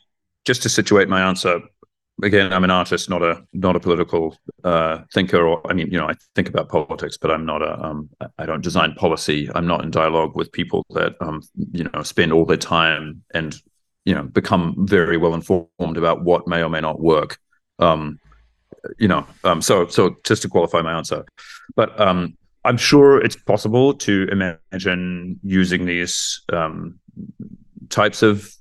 just 0.45 0.61
to 0.63 0.69
situate 0.69 1.07
my 1.07 1.21
answer, 1.21 1.61
again, 2.23 2.51
I'm 2.53 2.63
an 2.63 2.71
artist, 2.71 3.09
not 3.09 3.21
a 3.21 3.43
not 3.53 3.75
a 3.75 3.79
political 3.79 4.37
uh, 4.63 4.99
thinker. 5.13 5.45
Or 5.45 5.69
I 5.69 5.73
mean, 5.73 5.91
you 5.91 5.99
know, 5.99 6.07
I 6.07 6.13
think 6.35 6.49
about 6.49 6.69
politics, 6.69 7.17
but 7.17 7.31
I'm 7.31 7.45
not 7.45 7.61
a. 7.61 7.79
Um, 7.83 8.09
I 8.37 8.45
don't 8.45 8.63
design 8.63 8.93
policy. 8.93 9.49
I'm 9.53 9.67
not 9.67 9.83
in 9.83 9.91
dialogue 9.91 10.35
with 10.35 10.51
people 10.51 10.85
that 10.91 11.15
um, 11.21 11.41
you 11.71 11.83
know 11.83 12.03
spend 12.03 12.33
all 12.33 12.45
their 12.45 12.57
time 12.57 13.23
and 13.33 13.55
you 14.05 14.15
know 14.15 14.23
become 14.23 14.75
very 14.79 15.17
well 15.17 15.33
informed 15.33 15.97
about 15.97 16.23
what 16.23 16.47
may 16.47 16.63
or 16.63 16.69
may 16.69 16.81
not 16.81 16.99
work. 16.99 17.37
Um, 17.79 18.19
you 18.97 19.07
know, 19.07 19.25
um, 19.43 19.61
so 19.61 19.87
so 19.87 20.15
just 20.23 20.41
to 20.41 20.49
qualify 20.49 20.81
my 20.81 20.93
answer, 20.93 21.25
but 21.75 21.99
um, 21.99 22.37
I'm 22.65 22.77
sure 22.77 23.19
it's 23.19 23.35
possible 23.35 23.93
to 23.93 24.27
imagine 24.31 25.39
using 25.43 25.85
these 25.85 26.41
um, 26.51 26.99
types 27.89 28.23
of 28.23 28.53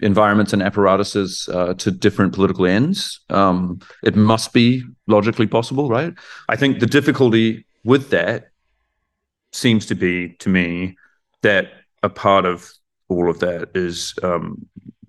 environments 0.00 0.52
and 0.52 0.62
apparatuses 0.62 1.48
uh, 1.52 1.74
to 1.74 1.90
different 1.90 2.32
political 2.32 2.66
ends. 2.66 3.20
Um, 3.30 3.80
it 4.02 4.16
must 4.16 4.52
be 4.52 4.82
logically 5.06 5.46
possible, 5.46 5.88
right? 5.88 6.12
I 6.48 6.56
think 6.56 6.80
the 6.80 6.86
difficulty 6.86 7.64
with 7.84 8.10
that 8.10 8.48
seems 9.52 9.86
to 9.86 9.94
be, 9.94 10.30
to 10.40 10.48
me, 10.48 10.96
that 11.42 11.72
a 12.02 12.08
part 12.08 12.44
of 12.44 12.68
all 13.08 13.30
of 13.30 13.38
that 13.40 13.70
is 13.74 14.14
um, 14.22 14.66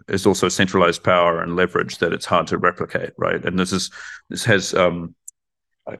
is 0.07 0.25
also 0.25 0.49
centralized 0.49 1.03
power 1.03 1.41
and 1.41 1.55
leverage 1.55 1.97
that 1.97 2.13
it's 2.13 2.25
hard 2.25 2.45
to 2.47 2.57
replicate, 2.57 3.11
right? 3.17 3.43
And 3.43 3.57
this 3.57 3.73
is 3.73 3.89
this 4.29 4.45
has 4.45 4.73
um, 4.73 5.15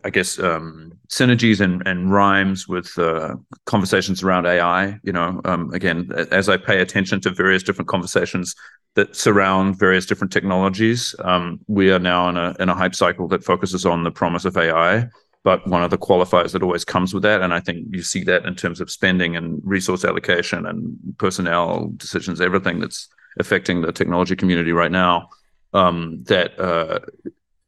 I 0.04 0.10
guess 0.10 0.39
um, 0.39 0.93
synergies 1.10 1.62
and, 1.62 1.88
and 1.88 2.12
rhymes 2.12 2.67
with 2.67 2.98
uh, 2.98 3.36
conversations 3.65 4.24
around 4.24 4.48
AI. 4.48 4.98
You 5.04 5.13
know, 5.13 5.41
um, 5.45 5.71
again, 5.74 6.10
as 6.32 6.50
I 6.50 6.58
pay 6.58 6.82
attention 6.82 7.21
to 7.21 7.30
various 7.30 7.62
different 7.62 7.88
conversations 7.88 8.56
that 8.95 9.15
surround 9.15 9.78
various 9.78 10.08
different 10.08 10.34
technologies, 10.34 11.13
um, 11.19 11.60
we 11.67 11.91
are 11.91 12.00
now 12.00 12.30
in 12.30 12.38
a 12.38 12.56
in 12.60 12.69
a 12.69 12.74
hype 12.74 12.95
cycle 12.95 13.28
that 13.28 13.43
focuses 13.43 13.86
on 13.86 14.04
the 14.04 14.12
promise 14.12 14.43
of 14.45 14.58
AI. 14.58 15.08
But 15.43 15.67
one 15.67 15.84
of 15.84 15.91
the 15.91 16.00
qualifiers 16.00 16.54
that 16.54 16.63
always 16.63 16.84
comes 16.84 17.13
with 17.13 17.21
that, 17.21 17.43
and 17.43 17.54
I 17.54 17.60
think 17.60 17.86
you 17.91 18.02
see 18.02 18.24
that 18.24 18.45
in 18.45 18.56
terms 18.56 18.82
of 18.82 18.89
spending 18.89 19.36
and 19.36 19.62
resource 19.63 20.04
allocation 20.04 20.65
and 20.65 20.98
personnel 21.19 21.91
decisions, 21.98 22.41
everything 22.41 22.80
that's 22.80 23.08
affecting 23.39 23.82
the 23.82 23.91
technology 23.91 24.36
community 24.36 24.71
right 24.71 24.91
now. 24.91 25.30
Um, 25.74 26.24
that 26.24 26.60
uh, 26.60 27.02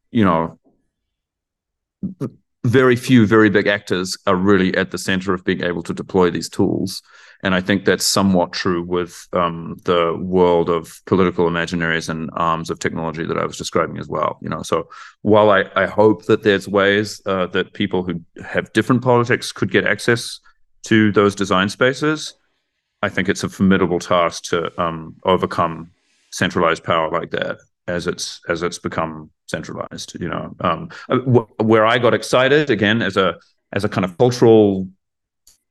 you 0.09 0.25
know 0.25 0.57
very 2.67 2.95
few 2.95 3.25
very 3.25 3.49
big 3.49 3.67
actors 3.67 4.17
are 4.27 4.35
really 4.35 4.75
at 4.75 4.91
the 4.91 4.97
center 4.97 5.33
of 5.33 5.45
being 5.45 5.63
able 5.63 5.83
to 5.83 5.93
deploy 5.93 6.29
these 6.29 6.49
tools. 6.49 7.01
And 7.43 7.53
i 7.53 7.61
think 7.61 7.85
that's 7.85 8.03
somewhat 8.03 8.51
true 8.51 8.81
with 8.81 9.27
um, 9.33 9.77
the 9.85 10.17
world 10.19 10.69
of 10.69 11.01
political 11.05 11.47
imaginaries 11.47 12.09
and 12.09 12.29
arms 12.33 12.69
of 12.69 12.79
technology 12.79 13.25
that 13.25 13.37
i 13.37 13.45
was 13.45 13.57
describing 13.57 13.99
as 13.99 14.07
well 14.07 14.39
you 14.41 14.49
know. 14.49 14.63
So 14.63 14.89
while 15.21 15.51
i, 15.51 15.65
I 15.75 15.85
hope 15.85 16.25
that 16.25 16.43
there's 16.43 16.67
ways 16.67 17.21
uh, 17.25 17.47
that 17.47 17.73
people 17.73 18.03
who 18.03 18.21
have 18.43 18.73
different 18.73 19.03
politics 19.03 19.51
could 19.51 19.71
get 19.71 19.85
access 19.85 20.39
to 20.85 21.11
those 21.11 21.35
design 21.35 21.69
spaces 21.69 22.33
i 23.03 23.09
think 23.09 23.29
it's 23.29 23.43
a 23.43 23.49
formidable 23.49 23.99
task 23.99 24.45
to 24.45 24.57
um, 24.81 25.15
overcome 25.23 25.91
centralized 26.31 26.83
power 26.83 27.09
like 27.11 27.31
that 27.31 27.57
as 27.87 28.07
it's 28.07 28.41
as 28.49 28.63
it's 28.63 28.79
become 28.79 29.29
centralized. 29.47 30.19
You 30.19 30.29
know, 30.29 30.55
um, 30.59 30.89
uh, 31.09 31.17
where 31.63 31.85
I 31.85 31.97
got 31.97 32.13
excited 32.13 32.69
again 32.69 33.01
as 33.01 33.17
a 33.17 33.37
as 33.73 33.83
a 33.83 33.89
kind 33.89 34.05
of 34.05 34.17
cultural 34.17 34.87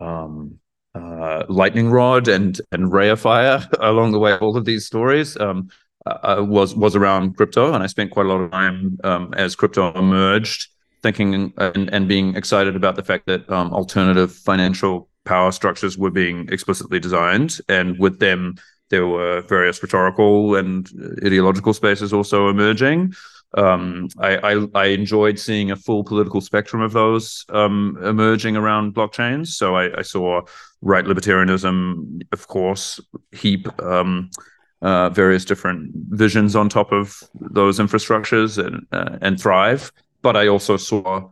um, 0.01 0.59
uh, 0.95 1.45
lightning 1.49 1.91
rod 1.91 2.29
and 2.29 2.61
and 2.73 2.93
ray 2.93 3.09
of 3.09 3.21
fire 3.21 3.67
along 3.81 4.13
the 4.13 4.19
way 4.19 4.35
all 4.35 4.57
of 4.57 4.65
these 4.65 4.87
stories 4.87 5.37
um, 5.39 5.69
uh, 6.07 6.39
uh, 6.39 6.45
was 6.45 6.75
was 6.75 6.97
around 6.97 7.37
crypto, 7.37 7.73
and 7.73 7.83
I 7.83 7.87
spent 7.87 8.11
quite 8.11 8.27
a 8.27 8.29
lot 8.29 8.41
of 8.41 8.51
time 8.51 8.99
um, 9.05 9.35
as 9.35 9.57
crypto 9.57 9.93
emerged, 9.93 10.69
thinking 11.03 11.53
and, 11.59 11.91
and 11.93 12.09
being 12.09 12.37
excited 12.37 12.77
about 12.77 12.97
the 12.97 13.03
fact 13.03 13.27
that 13.27 13.49
um, 13.51 13.73
alternative 13.73 14.33
financial 14.33 15.09
power 15.25 15.51
structures 15.51 15.99
were 15.99 16.11
being 16.11 16.49
explicitly 16.51 17.01
designed, 17.01 17.59
and 17.69 17.99
with 17.99 18.21
them 18.21 18.55
there 18.90 19.07
were 19.07 19.42
various 19.42 19.83
rhetorical 19.83 20.55
and 20.57 20.88
ideological 21.25 21.75
spaces 21.75 22.12
also 22.12 22.49
emerging. 22.49 23.14
Um, 23.57 24.09
I, 24.18 24.37
I, 24.37 24.66
I, 24.75 24.85
enjoyed 24.87 25.38
seeing 25.38 25.70
a 25.70 25.77
full 25.77 26.05
political 26.05 26.40
spectrum 26.40 26.83
of 26.83 26.92
those 26.92 27.44
um, 27.49 27.96
emerging 28.03 28.57
around 28.57 28.94
blockchains. 28.94 29.49
So 29.49 29.77
I, 29.77 30.01
I, 30.01 30.03
saw 30.03 30.42
right 30.83 31.05
libertarianism, 31.05 32.22
of 32.33 32.49
course, 32.49 33.01
heap 33.33 33.66
um, 33.83 34.31
uh, 34.83 35.11
various 35.11 35.44
different 35.44 35.92
visions 35.94 36.55
on 36.55 36.68
top 36.68 36.92
of 36.92 37.22
those 37.35 37.79
infrastructures 37.79 38.64
and 38.64 38.87
uh, 38.92 39.18
and 39.22 39.40
thrive. 39.40 39.92
But 40.22 40.37
I 40.37 40.49
also 40.49 40.77
saw 40.77 41.31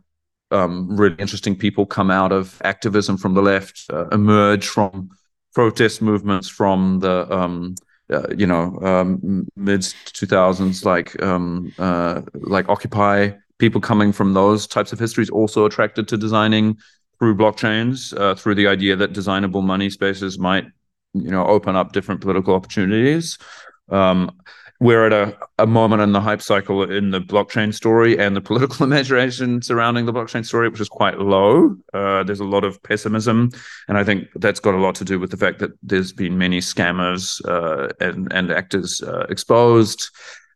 um, 0.51 0.95
really 0.95 1.15
interesting 1.19 1.55
people 1.55 1.85
come 1.85 2.09
out 2.09 2.31
of 2.31 2.59
activism 2.63 3.17
from 3.17 3.33
the 3.33 3.41
left, 3.41 3.85
uh, 3.91 4.07
emerge 4.07 4.67
from 4.67 5.09
protest 5.55 6.01
movements 6.01 6.47
from 6.47 6.99
the 6.99 7.33
um, 7.33 7.73
uh, 8.11 8.27
you 8.37 8.45
know 8.45 8.77
um, 8.81 9.47
mid 9.55 9.81
2000s 9.81 10.85
like 10.85 11.19
um, 11.23 11.73
uh, 11.79 12.21
like 12.33 12.69
occupy 12.69 13.31
people 13.57 13.81
coming 13.81 14.11
from 14.11 14.33
those 14.33 14.67
types 14.67 14.91
of 14.91 14.99
histories 14.99 15.29
also 15.29 15.65
attracted 15.65 16.07
to 16.07 16.17
designing 16.17 16.77
through 17.17 17.33
blockchains 17.35 18.15
uh, 18.19 18.35
through 18.35 18.53
the 18.53 18.67
idea 18.67 18.95
that 18.95 19.13
designable 19.13 19.61
money 19.61 19.89
spaces 19.89 20.37
might 20.37 20.65
you 21.13 21.31
know 21.31 21.47
open 21.47 21.75
up 21.75 21.93
different 21.93 22.21
political 22.21 22.53
opportunities. 22.53 23.37
Um, 23.89 24.31
we're 24.79 25.05
at 25.05 25.13
a, 25.13 25.37
a 25.57 25.65
moment 25.65 26.01
in 26.01 26.11
the 26.11 26.19
hype 26.19 26.41
cycle 26.41 26.83
in 26.89 27.11
the 27.11 27.21
blockchain 27.21 27.73
story 27.73 28.17
and 28.17 28.35
the 28.35 28.41
political 28.41 28.83
imagination 28.89 29.61
surrounding 29.61 30.05
the 30.05 30.13
blockchain 30.13 30.45
story, 30.45 30.69
which 30.69 30.81
is 30.81 30.89
quite 30.89 31.19
low. 31.19 31.75
Uh, 31.93 32.23
there's 32.23 32.39
a 32.41 32.45
lot 32.45 32.63
of 32.63 32.81
pessimism, 32.83 33.49
and 33.87 33.97
I 33.97 34.03
think 34.03 34.27
that's 34.35 34.59
got 34.59 34.73
a 34.73 34.79
lot 34.79 34.95
to 34.95 35.05
do 35.05 35.19
with 35.19 35.31
the 35.31 35.37
fact 35.37 35.59
that 35.59 35.71
there's 35.81 36.11
been 36.11 36.37
many 36.37 36.59
scammers 36.59 37.43
uh, 37.47 37.93
and 37.99 38.31
and 38.33 38.51
actors 38.51 39.01
uh, 39.01 39.25
exposed. 39.29 40.09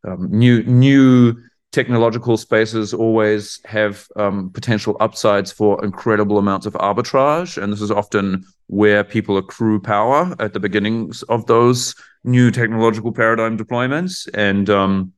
Um, 0.06 0.28
new 0.32 0.64
new 0.64 1.36
technological 1.72 2.36
spaces 2.36 2.94
always 2.94 3.60
have 3.66 4.08
um, 4.16 4.50
potential 4.52 4.98
upsides 5.00 5.52
for 5.52 5.84
incredible 5.86 6.38
amounts 6.38 6.66
of 6.66 6.74
arbitrage. 6.74 7.62
And 7.62 7.72
this 7.72 7.82
is 7.82 7.92
often 7.92 8.44
where 8.68 9.04
people 9.04 9.38
accrue 9.38 9.80
power 9.80 10.36
at 10.40 10.54
the 10.54 10.60
beginnings 10.60 11.22
of 11.24 11.46
those 11.46 11.94
new 12.24 12.52
technological 12.52 13.12
paradigm 13.12 13.58
deployments. 13.58 14.28
And 14.34 14.70
um, 14.70 15.14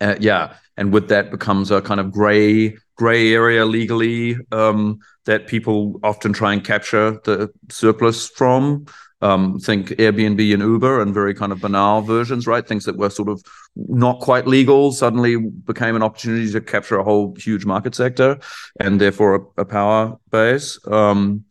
uh, 0.00 0.16
yeah, 0.20 0.54
and 0.76 0.92
with 0.92 1.08
that 1.08 1.30
becomes 1.30 1.70
a 1.70 1.80
kind 1.80 2.00
of 2.00 2.12
gray 2.12 2.76
gray 2.96 3.32
area 3.32 3.64
legally 3.64 4.36
um, 4.52 5.00
that 5.24 5.48
people 5.48 5.98
often 6.04 6.32
try 6.32 6.52
and 6.52 6.64
capture 6.64 7.18
the 7.24 7.50
surplus 7.68 8.28
from 8.28 8.86
um, 9.24 9.58
think 9.58 9.88
Airbnb 9.88 10.52
and 10.52 10.62
Uber 10.62 11.00
and 11.00 11.14
very 11.14 11.34
kind 11.34 11.50
of 11.50 11.60
banal 11.62 12.02
versions, 12.02 12.46
right? 12.46 12.66
Things 12.66 12.84
that 12.84 12.98
were 12.98 13.08
sort 13.08 13.30
of 13.30 13.42
not 13.74 14.20
quite 14.20 14.46
legal 14.46 14.92
suddenly 14.92 15.36
became 15.36 15.96
an 15.96 16.02
opportunity 16.02 16.52
to 16.52 16.60
capture 16.60 16.98
a 16.98 17.04
whole 17.04 17.34
huge 17.38 17.64
market 17.64 17.94
sector 17.94 18.38
and 18.80 19.00
therefore 19.00 19.34
a, 19.34 19.62
a 19.62 19.64
power 19.64 20.18
base. 20.30 20.78
Um, 20.88 21.44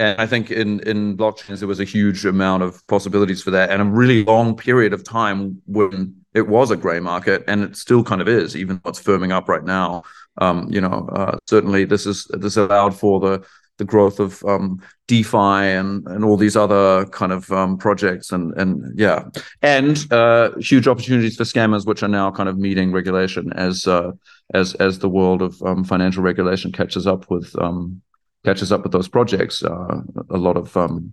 and 0.00 0.18
I 0.18 0.26
think 0.26 0.50
in 0.50 0.80
in 0.80 1.16
blockchains 1.16 1.58
there 1.58 1.68
was 1.68 1.78
a 1.78 1.84
huge 1.84 2.24
amount 2.24 2.62
of 2.62 2.84
possibilities 2.86 3.42
for 3.42 3.50
that, 3.50 3.70
and 3.70 3.82
a 3.82 3.84
really 3.84 4.24
long 4.24 4.56
period 4.56 4.94
of 4.94 5.04
time 5.04 5.60
when 5.66 6.16
it 6.32 6.48
was 6.48 6.70
a 6.70 6.76
grey 6.76 7.00
market, 7.00 7.44
and 7.46 7.62
it 7.62 7.76
still 7.76 8.02
kind 8.02 8.22
of 8.22 8.28
is, 8.28 8.56
even 8.56 8.80
though 8.82 8.90
it's 8.90 9.02
firming 9.02 9.30
up 9.30 9.48
right 9.48 9.64
now. 9.64 10.02
Um, 10.38 10.68
you 10.70 10.80
know, 10.80 11.06
uh, 11.12 11.36
certainly 11.46 11.84
this 11.84 12.06
is 12.06 12.26
this 12.32 12.56
allowed 12.56 12.98
for 12.98 13.20
the 13.20 13.46
the 13.76 13.84
growth 13.84 14.20
of 14.20 14.42
um, 14.44 14.80
DeFi 15.06 15.36
and 15.78 16.06
and 16.06 16.24
all 16.24 16.38
these 16.38 16.56
other 16.56 17.04
kind 17.06 17.32
of 17.32 17.50
um, 17.52 17.76
projects 17.76 18.32
and 18.32 18.54
and 18.54 18.98
yeah, 18.98 19.24
and 19.60 20.10
uh, 20.10 20.52
huge 20.58 20.88
opportunities 20.88 21.36
for 21.36 21.44
scammers, 21.44 21.86
which 21.86 22.02
are 22.02 22.08
now 22.08 22.30
kind 22.30 22.48
of 22.48 22.56
meeting 22.56 22.90
regulation 22.90 23.52
as 23.52 23.86
uh, 23.86 24.12
as 24.54 24.74
as 24.76 24.98
the 24.98 25.10
world 25.10 25.42
of 25.42 25.60
um, 25.62 25.84
financial 25.84 26.22
regulation 26.22 26.72
catches 26.72 27.06
up 27.06 27.30
with 27.30 27.54
um, 27.60 28.00
catches 28.44 28.72
up 28.72 28.82
with 28.82 28.92
those 28.92 29.08
projects, 29.08 29.62
uh, 29.62 30.00
a 30.30 30.36
lot 30.36 30.56
of 30.56 30.76
um, 30.76 31.12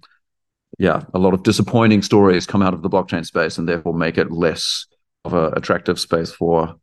yeah, 0.78 1.04
a 1.14 1.20
lot 1.20 1.34
of 1.34 1.44
disappointing 1.44 2.02
stories 2.02 2.46
come 2.46 2.62
out 2.62 2.74
of 2.74 2.82
the 2.82 2.90
blockchain 2.90 3.26
space, 3.26 3.58
and 3.58 3.68
therefore 3.68 3.94
make 3.94 4.18
it 4.18 4.32
less 4.32 4.86
of 5.26 5.34
an 5.34 5.54
attractive 5.56 6.00
space 6.00 6.32
for 6.32 6.76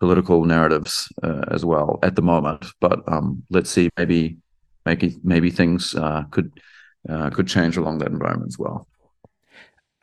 political 0.00 0.44
narratives 0.44 1.12
uh, 1.22 1.44
as 1.50 1.64
well 1.64 1.98
at 2.02 2.16
the 2.16 2.22
moment. 2.22 2.66
But 2.80 3.00
um, 3.06 3.42
let's 3.50 3.70
see, 3.70 3.90
maybe 3.96 4.38
maybe 4.84 5.16
maybe 5.22 5.50
things 5.50 5.94
uh, 5.94 6.24
could 6.30 6.52
uh, 7.08 7.30
could 7.30 7.48
change 7.48 7.76
along 7.76 7.98
that 7.98 8.08
environment 8.08 8.50
as 8.50 8.58
well. 8.58 8.86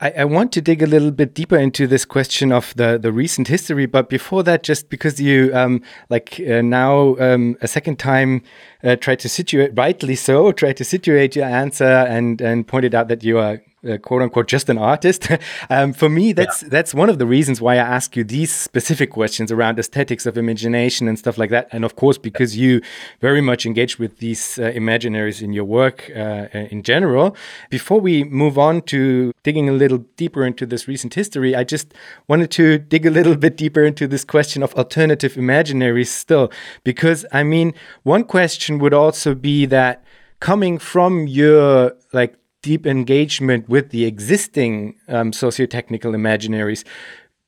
I, 0.02 0.12
I, 0.12 0.26
want 0.26 0.54
to 0.54 0.62
dig 0.62 0.82
a 0.82 0.88
little 0.88 1.12
bit 1.12 1.34
deeper 1.34 1.58
into 1.58 1.86
this 1.86 2.06
question 2.06 2.52
of 2.54 2.74
the, 2.76 2.98
the 2.98 3.12
recent 3.12 3.50
history, 3.50 3.86
but 3.86 4.10
before 4.10 4.44
that, 4.44 4.64
just 4.64 4.90
because 4.90 5.20
you 5.20 5.52
um, 5.54 5.82
like 6.10 6.40
uh, 6.40 6.62
now 6.62 7.18
um, 7.20 7.58
a 7.62 7.68
second 7.68 8.00
time 8.00 8.42
uh, 8.84 8.96
tried 8.96 9.20
to 9.20 9.30
situate 9.30 9.72
rightly 9.76 10.16
so, 10.16 10.52
try 10.54 10.72
to 10.72 10.86
situate 10.86 11.36
your 11.36 11.46
answer 11.46 11.84
and 11.84 12.40
and 12.42 12.68
pointed 12.68 12.96
out 12.96 13.10
that 13.10 13.24
you 13.24 13.40
are 13.40 13.62
uh, 13.88 13.98
quote 13.98 14.22
unquote 14.22 14.48
just 14.48 14.70
an 14.70 14.78
artist. 14.78 15.30
um, 15.70 15.94
for 15.94 16.10
me, 16.10 16.34
that's 16.34 16.64
yeah. 16.64 16.70
that's 16.70 16.94
one 16.94 17.10
of 17.10 17.20
the 17.20 17.26
reasons 17.26 17.62
why 17.62 17.76
I 17.76 17.78
ask 17.78 18.16
you 18.16 18.24
these 18.24 18.52
specific 18.52 19.12
questions 19.12 19.52
around 19.52 19.80
aesthetics 19.80 20.26
of 20.26 20.38
imagination 20.38 21.08
and 21.08 21.18
stuff 21.18 21.38
like 21.38 21.50
that. 21.50 21.68
And 21.72 21.86
of 21.86 21.96
course, 21.96 22.18
because 22.18 22.58
you 22.58 22.82
very 23.22 23.42
much 23.42 23.66
engage 23.66 24.00
with 24.00 24.18
these 24.18 24.60
uh, 24.60 24.72
imaginaries 24.76 25.42
in 25.42 25.54
your 25.54 25.66
work 25.66 26.10
uh, 26.16 26.48
in 26.54 26.84
general. 26.84 27.36
Before 27.70 28.00
we 28.00 28.24
move 28.24 28.58
on 28.58 28.82
to 28.84 29.32
digging 29.44 29.70
a 29.70 29.74
little 29.74 30.00
deeper 30.18 30.46
into 30.46 30.66
this 30.66 30.88
recent 30.88 31.14
history, 31.14 31.56
I 31.56 31.64
just 31.64 31.94
wanted 32.28 32.52
to 32.52 32.80
dig 32.80 33.06
a 33.06 33.12
little 33.12 33.36
bit 33.36 33.58
deeper 33.58 33.84
into 33.84 34.08
this 34.08 34.24
question 34.24 34.64
of 34.64 34.74
alternative 34.76 35.34
imaginaries 35.34 36.08
still, 36.08 36.52
because 36.84 37.26
I 37.32 37.44
mean, 37.44 37.74
one 38.04 38.24
question 38.24 38.80
would 38.80 38.94
also 38.94 39.36
be 39.36 39.66
that 39.68 40.04
coming 40.40 40.78
from 40.78 41.28
your 41.28 41.94
like 42.14 42.39
deep 42.62 42.86
engagement 42.86 43.70
with 43.70 43.90
the 43.90 44.06
existing 44.06 44.96
um, 45.08 45.32
socio-technical 45.32 46.12
imaginaries, 46.14 46.84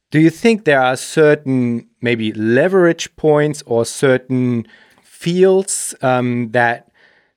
do 0.10 0.20
you 0.20 0.30
think 0.30 0.66
there 0.66 0.82
are 0.82 0.98
certain 0.98 1.88
maybe 2.02 2.34
leverage 2.34 3.16
points 3.16 3.64
or 3.66 3.86
certain 3.86 4.68
fields 5.02 5.96
um, 6.02 6.52
that 6.52 6.92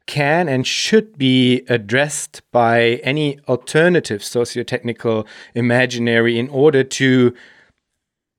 can 0.07 0.49
and 0.49 0.67
should 0.67 1.17
be 1.17 1.63
addressed 1.69 2.43
by 2.53 3.01
any 3.05 3.39
alternative 3.49 4.23
socio-technical 4.23 5.27
imaginary 5.55 6.39
in 6.39 6.49
order 6.49 6.85
to 6.85 7.35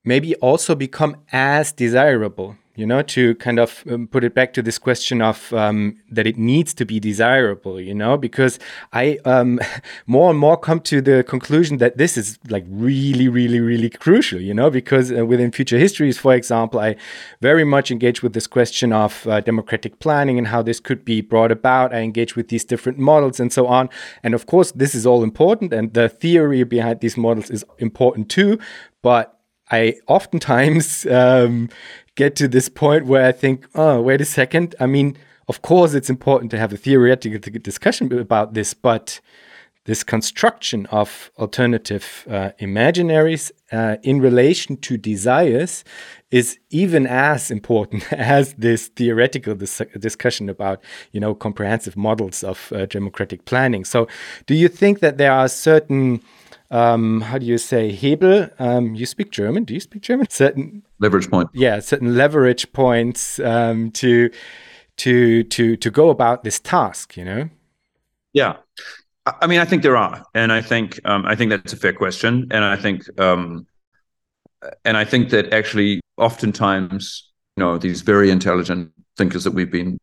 maybe 0.03 0.35
also 0.35 0.75
become 0.75 1.15
as 1.31 1.71
desirable 1.71 2.55
you 2.75 2.85
know, 2.85 3.01
to 3.01 3.35
kind 3.35 3.59
of 3.59 3.83
um, 3.89 4.07
put 4.07 4.23
it 4.23 4.33
back 4.33 4.53
to 4.53 4.61
this 4.61 4.77
question 4.77 5.21
of 5.21 5.53
um, 5.53 5.97
that 6.11 6.27
it 6.27 6.37
needs 6.37 6.73
to 6.73 6.85
be 6.85 6.99
desirable, 6.99 7.79
you 7.79 7.93
know, 7.93 8.17
because 8.17 8.59
I 8.91 9.17
um, 9.25 9.59
more 10.07 10.29
and 10.29 10.39
more 10.39 10.57
come 10.57 10.81
to 10.81 11.01
the 11.01 11.23
conclusion 11.23 11.77
that 11.77 11.97
this 11.97 12.17
is 12.17 12.37
like 12.49 12.65
really, 12.67 13.27
really, 13.27 13.59
really 13.59 13.89
crucial, 13.89 14.41
you 14.41 14.53
know, 14.53 14.69
because 14.69 15.11
uh, 15.11 15.25
within 15.25 15.51
future 15.51 15.77
histories, 15.77 16.17
for 16.17 16.33
example, 16.33 16.79
I 16.79 16.95
very 17.41 17.63
much 17.63 17.91
engage 17.91 18.21
with 18.21 18.33
this 18.33 18.47
question 18.47 18.91
of 18.91 19.25
uh, 19.27 19.39
democratic 19.41 19.99
planning 19.99 20.37
and 20.37 20.47
how 20.47 20.61
this 20.61 20.79
could 20.79 21.05
be 21.05 21.21
brought 21.21 21.51
about. 21.51 21.93
I 21.93 21.99
engage 21.99 22.35
with 22.35 22.49
these 22.49 22.65
different 22.65 22.97
models 22.97 23.39
and 23.39 23.53
so 23.53 23.67
on. 23.67 23.89
And 24.21 24.33
of 24.33 24.45
course, 24.45 24.71
this 24.71 24.95
is 24.95 25.05
all 25.05 25.23
important, 25.23 25.73
and 25.73 25.93
the 25.93 26.09
theory 26.09 26.63
behind 26.63 26.99
these 26.99 27.17
models 27.17 27.49
is 27.49 27.63
important 27.79 28.29
too. 28.29 28.59
But 29.01 29.35
I 29.71 29.95
oftentimes 30.07 31.05
um, 31.09 31.69
get 32.15 32.35
to 32.37 32.47
this 32.47 32.69
point 32.69 33.05
where 33.05 33.25
I 33.25 33.31
think, 33.31 33.67
oh, 33.75 34.01
wait 34.01 34.21
a 34.21 34.25
second. 34.25 34.75
I 34.79 34.85
mean, 34.85 35.17
of 35.47 35.61
course, 35.61 35.93
it's 35.93 36.09
important 36.09 36.51
to 36.51 36.57
have 36.57 36.73
a 36.73 36.77
theoretical 36.77 37.39
discussion 37.61 38.11
about 38.17 38.53
this, 38.53 38.73
but 38.73 39.19
this 39.85 40.03
construction 40.03 40.87
of 40.87 41.31
alternative 41.37 42.25
uh, 42.27 42.49
imaginaries 42.59 43.51
uh, 43.71 43.97
in 44.01 44.19
relation 44.19 44.77
to 44.77 44.97
desires 44.97 45.83
is 46.31 46.57
even 46.71 47.05
as 47.05 47.51
important 47.51 48.11
as 48.13 48.55
this 48.55 48.87
theoretical 48.87 49.53
dis 49.53 49.81
discussion 49.99 50.49
about 50.49 50.81
you 51.11 51.19
know 51.19 51.35
comprehensive 51.35 51.95
models 51.95 52.43
of 52.43 52.71
uh, 52.71 52.87
democratic 52.87 53.45
planning. 53.45 53.85
So, 53.85 54.07
do 54.47 54.55
you 54.55 54.67
think 54.67 54.99
that 55.01 55.17
there 55.17 55.31
are 55.31 55.47
certain 55.47 56.21
um, 56.71 57.21
how 57.21 57.37
do 57.37 57.45
you 57.45 57.57
say 57.57 57.91
Hebel? 57.91 58.49
Um, 58.59 58.95
you 58.95 59.05
speak 59.05 59.31
German? 59.31 59.63
Do 59.63 59.73
you 59.73 59.79
speak 59.79 60.01
German? 60.01 60.29
Certain 60.29 60.83
leverage 60.99 61.29
point. 61.29 61.49
Yeah, 61.53 61.79
certain 61.79 62.15
leverage 62.15 62.71
points 62.73 63.39
um, 63.39 63.91
to 63.91 64.29
to 64.97 65.43
to 65.43 65.75
to 65.77 65.91
go 65.91 66.09
about 66.09 66.43
this 66.43 66.59
task. 66.59 67.17
You 67.17 67.25
know. 67.25 67.49
Yeah, 68.33 68.57
I 69.25 69.47
mean, 69.47 69.59
I 69.59 69.65
think 69.65 69.81
there 69.81 69.97
are, 69.97 70.23
and 70.33 70.51
I 70.51 70.61
think 70.61 70.99
um, 71.05 71.25
I 71.25 71.35
think 71.35 71.49
that's 71.49 71.73
a 71.73 71.77
fair 71.77 71.93
question, 71.93 72.47
and 72.51 72.63
I 72.63 72.75
think 72.75 73.03
um, 73.19 73.65
and 74.83 74.97
I 74.97 75.05
think 75.05 75.29
that 75.29 75.51
actually, 75.53 76.01
oftentimes, 76.17 77.31
you 77.57 77.63
know, 77.63 77.77
these 77.77 78.01
very 78.01 78.29
intelligent 78.29 78.91
thinkers 79.17 79.43
that 79.43 79.51
we've 79.51 79.71
been 79.71 79.97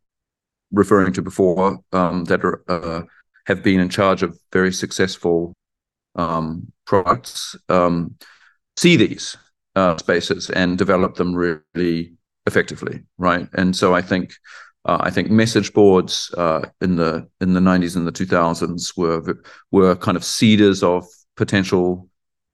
referring 0.72 1.12
to 1.12 1.22
before 1.22 1.78
um, 1.92 2.24
that 2.24 2.44
are 2.44 2.62
uh, 2.68 3.02
have 3.46 3.62
been 3.62 3.80
in 3.80 3.88
charge 3.88 4.22
of 4.22 4.38
very 4.52 4.72
successful 4.72 5.54
um, 6.14 6.72
products 6.86 7.56
um, 7.68 8.14
see 8.76 8.96
these 8.96 9.36
uh, 9.76 9.96
spaces 9.98 10.50
and 10.50 10.78
develop 10.78 11.14
them 11.14 11.34
really 11.34 12.12
effectively, 12.46 13.02
right? 13.18 13.48
And 13.54 13.74
so 13.74 13.94
I 13.94 14.02
think 14.02 14.34
uh, 14.84 14.98
I 15.00 15.10
think 15.10 15.30
message 15.30 15.72
boards 15.72 16.34
uh, 16.36 16.68
in 16.80 16.96
the 16.96 17.28
in 17.40 17.54
the 17.54 17.60
90s 17.60 17.96
and 17.96 18.06
the 18.06 18.12
2000s 18.12 18.96
were 18.96 19.40
were 19.70 19.96
kind 19.96 20.16
of 20.16 20.24
seeders 20.24 20.82
of 20.82 21.04
potential 21.36 22.08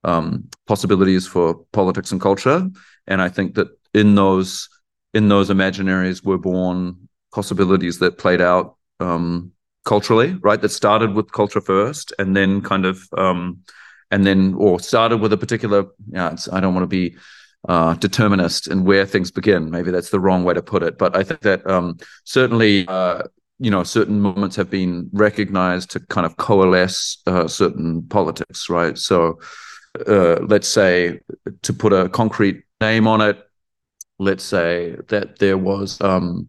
um, 0.05 0.49
possibilities 0.67 1.27
for 1.27 1.65
politics 1.73 2.13
and 2.13 2.21
culture, 2.21 2.69
and 3.07 3.23
I 3.23 3.29
think 3.29 3.55
that 3.55 3.69
in 3.95 4.15
those 4.15 4.69
in 5.15 5.29
those 5.29 5.49
imaginaries 5.49 6.25
were 6.25 6.39
born 6.39 7.09
possibilities 7.35 7.99
that 7.99 8.19
played 8.19 8.41
out 8.41 8.77
um, 9.01 9.53
culturally, 9.85 10.35
right? 10.43 10.61
That 10.61 10.71
started 10.71 11.15
with 11.15 11.33
culture 11.33 11.61
first, 11.61 12.13
and 12.19 12.37
then 12.37 12.61
kind 12.63 12.85
of, 12.85 13.03
um, 13.17 13.61
and 14.11 14.27
then 14.27 14.55
or 14.57 14.81
started 14.81 15.19
with 15.19 15.33
a 15.33 15.37
particular. 15.37 15.87
Yeah, 16.09 16.37
I 16.53 16.61
don't 16.61 16.75
want 16.75 16.85
to 16.85 16.89
be 16.89 17.17
uh, 17.69 17.95
determinist 17.95 18.69
in 18.69 18.85
where 18.85 19.07
things 19.07 19.31
begin. 19.31 19.71
Maybe 19.71 19.91
that's 19.91 20.11
the 20.11 20.21
wrong 20.21 20.45
way 20.45 20.55
to 20.55 20.63
put 20.63 20.83
it, 20.83 20.99
but 20.99 21.17
I 21.17 21.23
think 21.23 21.41
that 21.41 21.67
um, 21.67 21.99
certainly. 22.25 22.87
Uh, 22.89 23.23
you 23.61 23.73
know, 23.73 23.83
certain 23.83 24.21
moments 24.21 24.55
have 24.55 24.71
been 24.71 25.11
recognized 25.13 25.91
to 25.91 25.99
kind 25.99 26.25
of 26.25 26.37
coalesce 26.37 27.21
uh, 27.27 27.49
certain 27.49 28.03
politics, 28.03 28.71
right? 28.71 28.97
So, 28.97 29.41
uh, 30.07 30.37
let's 30.47 30.69
say, 30.69 31.19
to 31.63 31.73
put 31.73 31.93
a 31.93 32.09
concrete 32.09 32.63
name 32.81 33.09
on 33.09 33.21
it, 33.21 33.45
let's 34.19 34.45
say 34.45 34.97
that 35.09 35.39
there 35.39 35.59
was 35.59 36.01
um, 36.01 36.49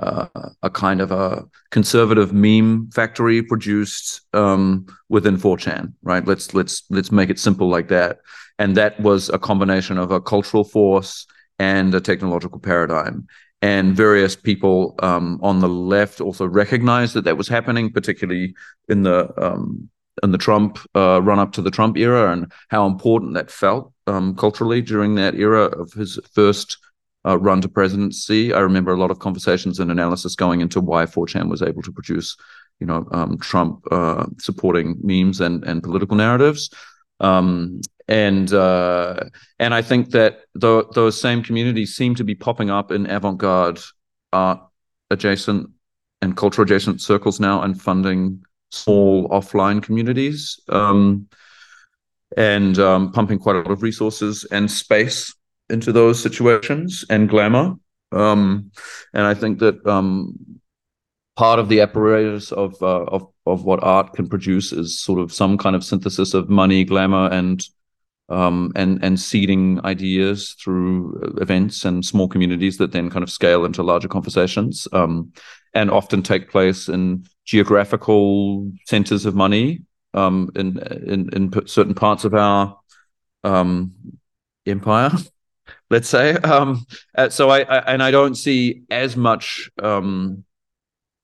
uh, 0.00 0.26
a 0.62 0.70
kind 0.70 1.00
of 1.00 1.12
a 1.12 1.44
conservative 1.70 2.32
meme 2.32 2.90
factory 2.90 3.42
produced 3.42 4.22
um, 4.34 4.86
within 5.08 5.36
4chan, 5.36 5.92
right? 6.02 6.26
Let's 6.26 6.54
let's 6.54 6.82
let's 6.90 7.12
make 7.12 7.30
it 7.30 7.38
simple 7.38 7.68
like 7.68 7.88
that. 7.88 8.20
And 8.58 8.76
that 8.76 8.98
was 9.00 9.28
a 9.28 9.38
combination 9.38 9.98
of 9.98 10.10
a 10.10 10.20
cultural 10.20 10.64
force 10.64 11.26
and 11.58 11.94
a 11.94 12.00
technological 12.00 12.58
paradigm. 12.58 13.26
And 13.62 13.94
various 13.94 14.34
people 14.34 14.94
um, 15.00 15.38
on 15.42 15.60
the 15.60 15.68
left 15.68 16.20
also 16.20 16.46
recognized 16.46 17.14
that 17.14 17.24
that 17.24 17.36
was 17.36 17.48
happening, 17.48 17.92
particularly 17.92 18.54
in 18.88 19.02
the 19.02 19.30
um, 19.36 19.90
in 20.22 20.32
the 20.32 20.38
Trump 20.38 20.78
uh, 20.96 21.20
run 21.22 21.38
up 21.38 21.52
to 21.52 21.62
the 21.62 21.70
Trump 21.70 21.98
era, 21.98 22.32
and 22.32 22.50
how 22.68 22.86
important 22.86 23.34
that 23.34 23.50
felt 23.50 23.92
um, 24.06 24.34
culturally 24.34 24.80
during 24.80 25.14
that 25.16 25.34
era 25.34 25.64
of 25.64 25.92
his 25.92 26.18
first 26.32 26.78
uh, 27.26 27.38
run 27.38 27.60
to 27.60 27.68
presidency. 27.68 28.52
I 28.52 28.60
remember 28.60 28.92
a 28.92 28.98
lot 28.98 29.10
of 29.10 29.18
conversations 29.18 29.78
and 29.78 29.90
analysis 29.90 30.34
going 30.34 30.60
into 30.60 30.80
why 30.80 31.06
4chan 31.06 31.48
was 31.48 31.62
able 31.62 31.82
to 31.82 31.92
produce, 31.92 32.36
you 32.78 32.86
know, 32.86 33.06
um, 33.12 33.38
Trump 33.38 33.84
uh, 33.90 34.26
supporting 34.38 34.96
memes 35.02 35.40
and 35.40 35.64
and 35.64 35.82
political 35.82 36.16
narratives. 36.16 36.70
Um, 37.20 37.80
and 38.08 38.52
uh, 38.52 39.24
and 39.58 39.74
I 39.74 39.82
think 39.82 40.10
that 40.10 40.40
th- 40.60 40.86
those 40.94 41.20
same 41.20 41.42
communities 41.42 41.94
seem 41.94 42.14
to 42.16 42.24
be 42.24 42.34
popping 42.34 42.70
up 42.70 42.90
in 42.90 43.06
avant-garde 43.06 43.80
art 44.32 44.60
adjacent 45.10 45.70
and 46.22 46.36
culture 46.36 46.62
adjacent 46.62 47.00
circles 47.00 47.40
now 47.40 47.62
and 47.62 47.80
funding 47.80 48.42
small 48.70 49.28
offline 49.28 49.82
communities 49.82 50.60
um, 50.68 51.26
and 52.36 52.78
um, 52.78 53.12
pumping 53.12 53.38
quite 53.38 53.56
a 53.56 53.60
lot 53.60 53.70
of 53.70 53.82
resources 53.82 54.44
and 54.50 54.70
space 54.70 55.34
into 55.70 55.92
those 55.92 56.20
situations 56.20 57.04
and 57.08 57.28
glamour. 57.28 57.74
Um, 58.12 58.70
and 59.14 59.26
I 59.26 59.34
think 59.34 59.60
that 59.60 59.86
um, 59.86 60.60
part 61.36 61.58
of 61.58 61.68
the 61.68 61.80
apparatus 61.80 62.52
of, 62.52 62.74
uh, 62.82 63.04
of 63.04 63.26
of 63.46 63.64
what 63.64 63.82
art 63.82 64.12
can 64.12 64.28
produce 64.28 64.72
is 64.72 65.00
sort 65.00 65.20
of 65.20 65.32
some 65.32 65.56
kind 65.58 65.74
of 65.74 65.84
synthesis 65.84 66.34
of 66.34 66.48
money, 66.48 66.84
glamour, 66.84 67.28
and 67.30 67.64
um, 68.28 68.72
and 68.76 69.02
and 69.02 69.18
seeding 69.18 69.84
ideas 69.84 70.54
through 70.62 71.20
events 71.40 71.84
and 71.84 72.04
small 72.04 72.28
communities 72.28 72.78
that 72.78 72.92
then 72.92 73.10
kind 73.10 73.22
of 73.22 73.30
scale 73.30 73.64
into 73.64 73.82
larger 73.82 74.08
conversations, 74.08 74.86
um, 74.92 75.32
and 75.74 75.90
often 75.90 76.22
take 76.22 76.50
place 76.50 76.88
in 76.88 77.24
geographical 77.44 78.70
centers 78.86 79.26
of 79.26 79.34
money 79.34 79.80
um, 80.14 80.50
in, 80.54 80.78
in 81.06 81.28
in 81.32 81.66
certain 81.66 81.94
parts 81.94 82.24
of 82.24 82.34
our 82.34 82.78
um, 83.44 83.92
empire. 84.66 85.10
Let's 85.90 86.08
say 86.08 86.34
um, 86.34 86.86
uh, 87.16 87.28
so. 87.28 87.50
I, 87.50 87.60
I, 87.62 87.78
and 87.92 88.02
I 88.02 88.10
don't 88.10 88.36
see 88.36 88.82
as 88.90 89.16
much 89.16 89.68
um, 89.82 90.44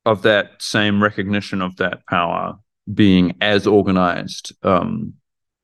of 0.04 0.22
that 0.22 0.60
same 0.60 1.02
recognition 1.02 1.62
of 1.62 1.76
that 1.76 2.04
power 2.06 2.58
being 2.92 3.36
as 3.40 3.66
organized 3.66 4.52
um, 4.64 5.14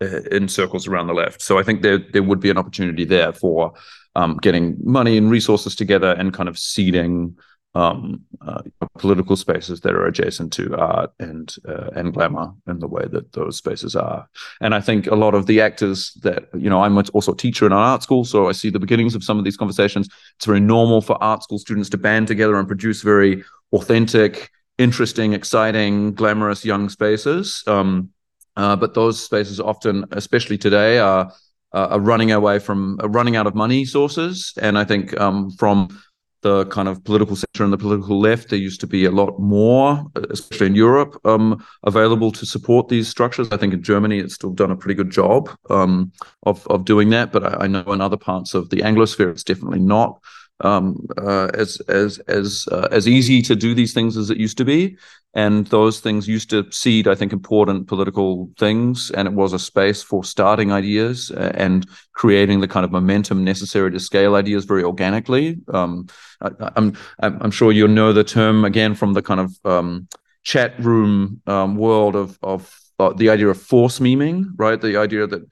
in 0.01 0.49
circles 0.49 0.87
around 0.87 1.09
the 1.09 1.15
left. 1.15 1.43
So 1.43 1.59
I 1.59 1.63
think 1.63 1.83
there 1.83 1.99
there 1.99 2.23
would 2.23 2.41
be 2.41 2.51
an 2.51 2.59
opportunity 2.59 3.05
there 3.05 3.33
for 3.33 3.73
um, 4.15 4.39
getting 4.39 4.77
money 4.83 5.17
and 5.17 5.31
resources 5.31 5.75
together 5.75 6.13
and 6.13 6.33
kind 6.33 6.49
of 6.49 6.59
seeding 6.59 7.37
um, 7.75 8.23
uh, 8.47 8.63
political 8.99 9.37
spaces 9.37 9.81
that 9.81 9.95
are 9.95 10.07
adjacent 10.07 10.53
to 10.53 10.77
art 10.77 11.11
and 11.19 11.55
uh, 11.67 11.89
and 11.95 12.13
glamour 12.13 12.53
in 12.67 12.79
the 12.79 12.87
way 12.87 13.05
that 13.11 13.33
those 13.33 13.57
spaces 13.57 13.97
are. 13.97 14.29
And 14.61 14.75
I 14.75 14.81
think 14.81 15.07
a 15.07 15.15
lot 15.15 15.35
of 15.35 15.47
the 15.47 15.61
actors 15.61 16.13
that 16.23 16.49
you 16.55 16.69
know, 16.69 16.83
I'm 16.83 16.99
also 16.99 17.33
a 17.33 17.37
teacher 17.37 17.65
in 17.67 17.73
an 17.73 17.79
art 17.79 18.03
school, 18.03 18.25
so 18.25 18.49
I 18.49 18.53
see 18.53 18.71
the 18.71 18.79
beginnings 18.79 19.15
of 19.15 19.25
some 19.25 19.39
of 19.39 19.45
these 19.45 19.57
conversations. 19.57 20.09
It's 20.37 20.47
very 20.47 20.61
normal 20.61 21.01
for 21.01 21.23
art 21.23 21.43
school 21.43 21.59
students 21.59 21.89
to 21.91 21.99
band 21.99 22.29
together 22.29 22.57
and 22.57 22.69
produce 22.69 23.03
very 23.03 23.43
authentic, 23.73 24.51
interesting, 24.77 25.33
exciting, 25.33 26.13
glamorous 26.15 26.65
young 26.65 26.91
spaces. 26.91 27.65
Um, 27.67 28.11
uh, 28.57 28.77
but 28.77 28.93
those 28.93 29.23
spaces 29.23 29.61
often, 29.61 30.05
especially 30.13 30.59
today, 30.59 30.99
are 30.99 31.33
are 31.73 32.01
running 32.01 32.33
away 32.33 32.59
from 32.59 32.99
are 33.01 33.09
running 33.09 33.35
out 33.35 33.47
of 33.47 33.55
money 33.55 33.87
sources. 33.87 34.53
And 34.61 34.77
I 34.77 34.85
think 34.85 35.19
um, 35.19 35.51
from 35.53 35.89
the 36.43 36.67
kind 36.67 36.89
of 36.89 37.03
political 37.05 37.37
sector 37.37 37.65
and 37.65 37.73
the 37.73 37.79
political 37.79 38.21
left, 38.21 38.51
there 38.51 38.59
used 38.59 38.81
to 38.81 38.87
be 38.87 39.05
a 39.05 39.11
lot 39.11 39.39
more, 39.39 40.05
especially 40.31 40.67
in 40.67 40.75
Europe, 40.75 41.19
um, 41.25 41.65
available 41.85 42.31
to 42.33 42.45
support 42.45 42.89
these 42.89 43.09
structures. 43.09 43.49
I 43.51 43.57
think 43.57 43.73
in 43.73 43.83
Germany, 43.83 44.19
it's 44.19 44.35
still 44.35 44.53
done 44.53 44.71
a 44.71 44.77
pretty 44.77 44.95
good 44.95 45.11
job 45.11 45.51
um, 45.71 46.13
of 46.43 46.67
of 46.67 46.85
doing 46.85 47.11
that. 47.11 47.33
But 47.33 47.45
I, 47.45 47.65
I, 47.65 47.67
know 47.69 47.85
in 47.93 48.01
other 48.01 48.17
parts 48.17 48.55
of 48.55 48.71
the 48.71 48.79
Anglosphere, 48.79 49.31
it's 49.31 49.45
definitely 49.45 49.81
not 49.81 50.21
um, 50.63 51.07
uh, 51.19 51.49
as 51.55 51.81
as 51.89 52.19
as 52.29 52.67
uh, 52.73 52.89
as 52.91 53.07
easy 53.07 53.43
to 53.43 53.55
do 53.55 53.75
these 53.75 53.93
things 53.93 54.17
as 54.17 54.31
it 54.31 54.39
used 54.39 54.59
to 54.59 54.65
be, 54.65 54.97
and 55.35 55.67
those 55.69 56.01
things 56.01 56.29
used 56.29 56.51
to 56.51 56.71
seed, 56.71 57.09
I 57.09 57.15
think, 57.15 57.33
important 57.33 57.89
political 57.89 58.51
things, 58.59 59.11
and 59.11 59.27
it 59.27 59.35
was 59.35 59.53
a 59.53 59.59
space 59.59 60.03
for 60.03 60.25
starting 60.25 60.73
ideas 60.73 61.31
uh, 61.31 61.53
and 61.55 61.87
creating 62.13 62.61
the 62.61 62.69
kind 62.69 62.85
of 62.85 62.93
momentum 62.93 63.45
necessary 63.45 63.91
to 63.91 64.01
scale 64.01 64.35
ideas 64.35 64.65
very 64.65 64.85
organically. 64.85 65.59
Um, 65.73 66.07
I, 66.41 66.51
am 66.77 66.97
I'm, 67.21 67.43
I'm 67.43 67.51
sure 67.51 67.73
you 67.73 67.89
know 67.89 68.13
the 68.13 68.25
term 68.25 68.65
again 68.65 68.95
from 68.95 69.15
the 69.15 69.23
kind 69.23 69.41
of 69.41 69.59
um, 69.65 70.09
chat 70.43 70.79
room 70.79 71.41
um, 71.47 71.77
world 71.77 72.17
of 72.17 72.39
of 72.43 72.79
uh, 72.99 73.13
the 73.15 73.31
idea 73.31 73.49
of 73.49 73.61
force 73.61 73.99
meming, 73.99 74.47
right? 74.57 74.81
The 74.81 74.97
idea 74.97 75.27
that 75.27 75.43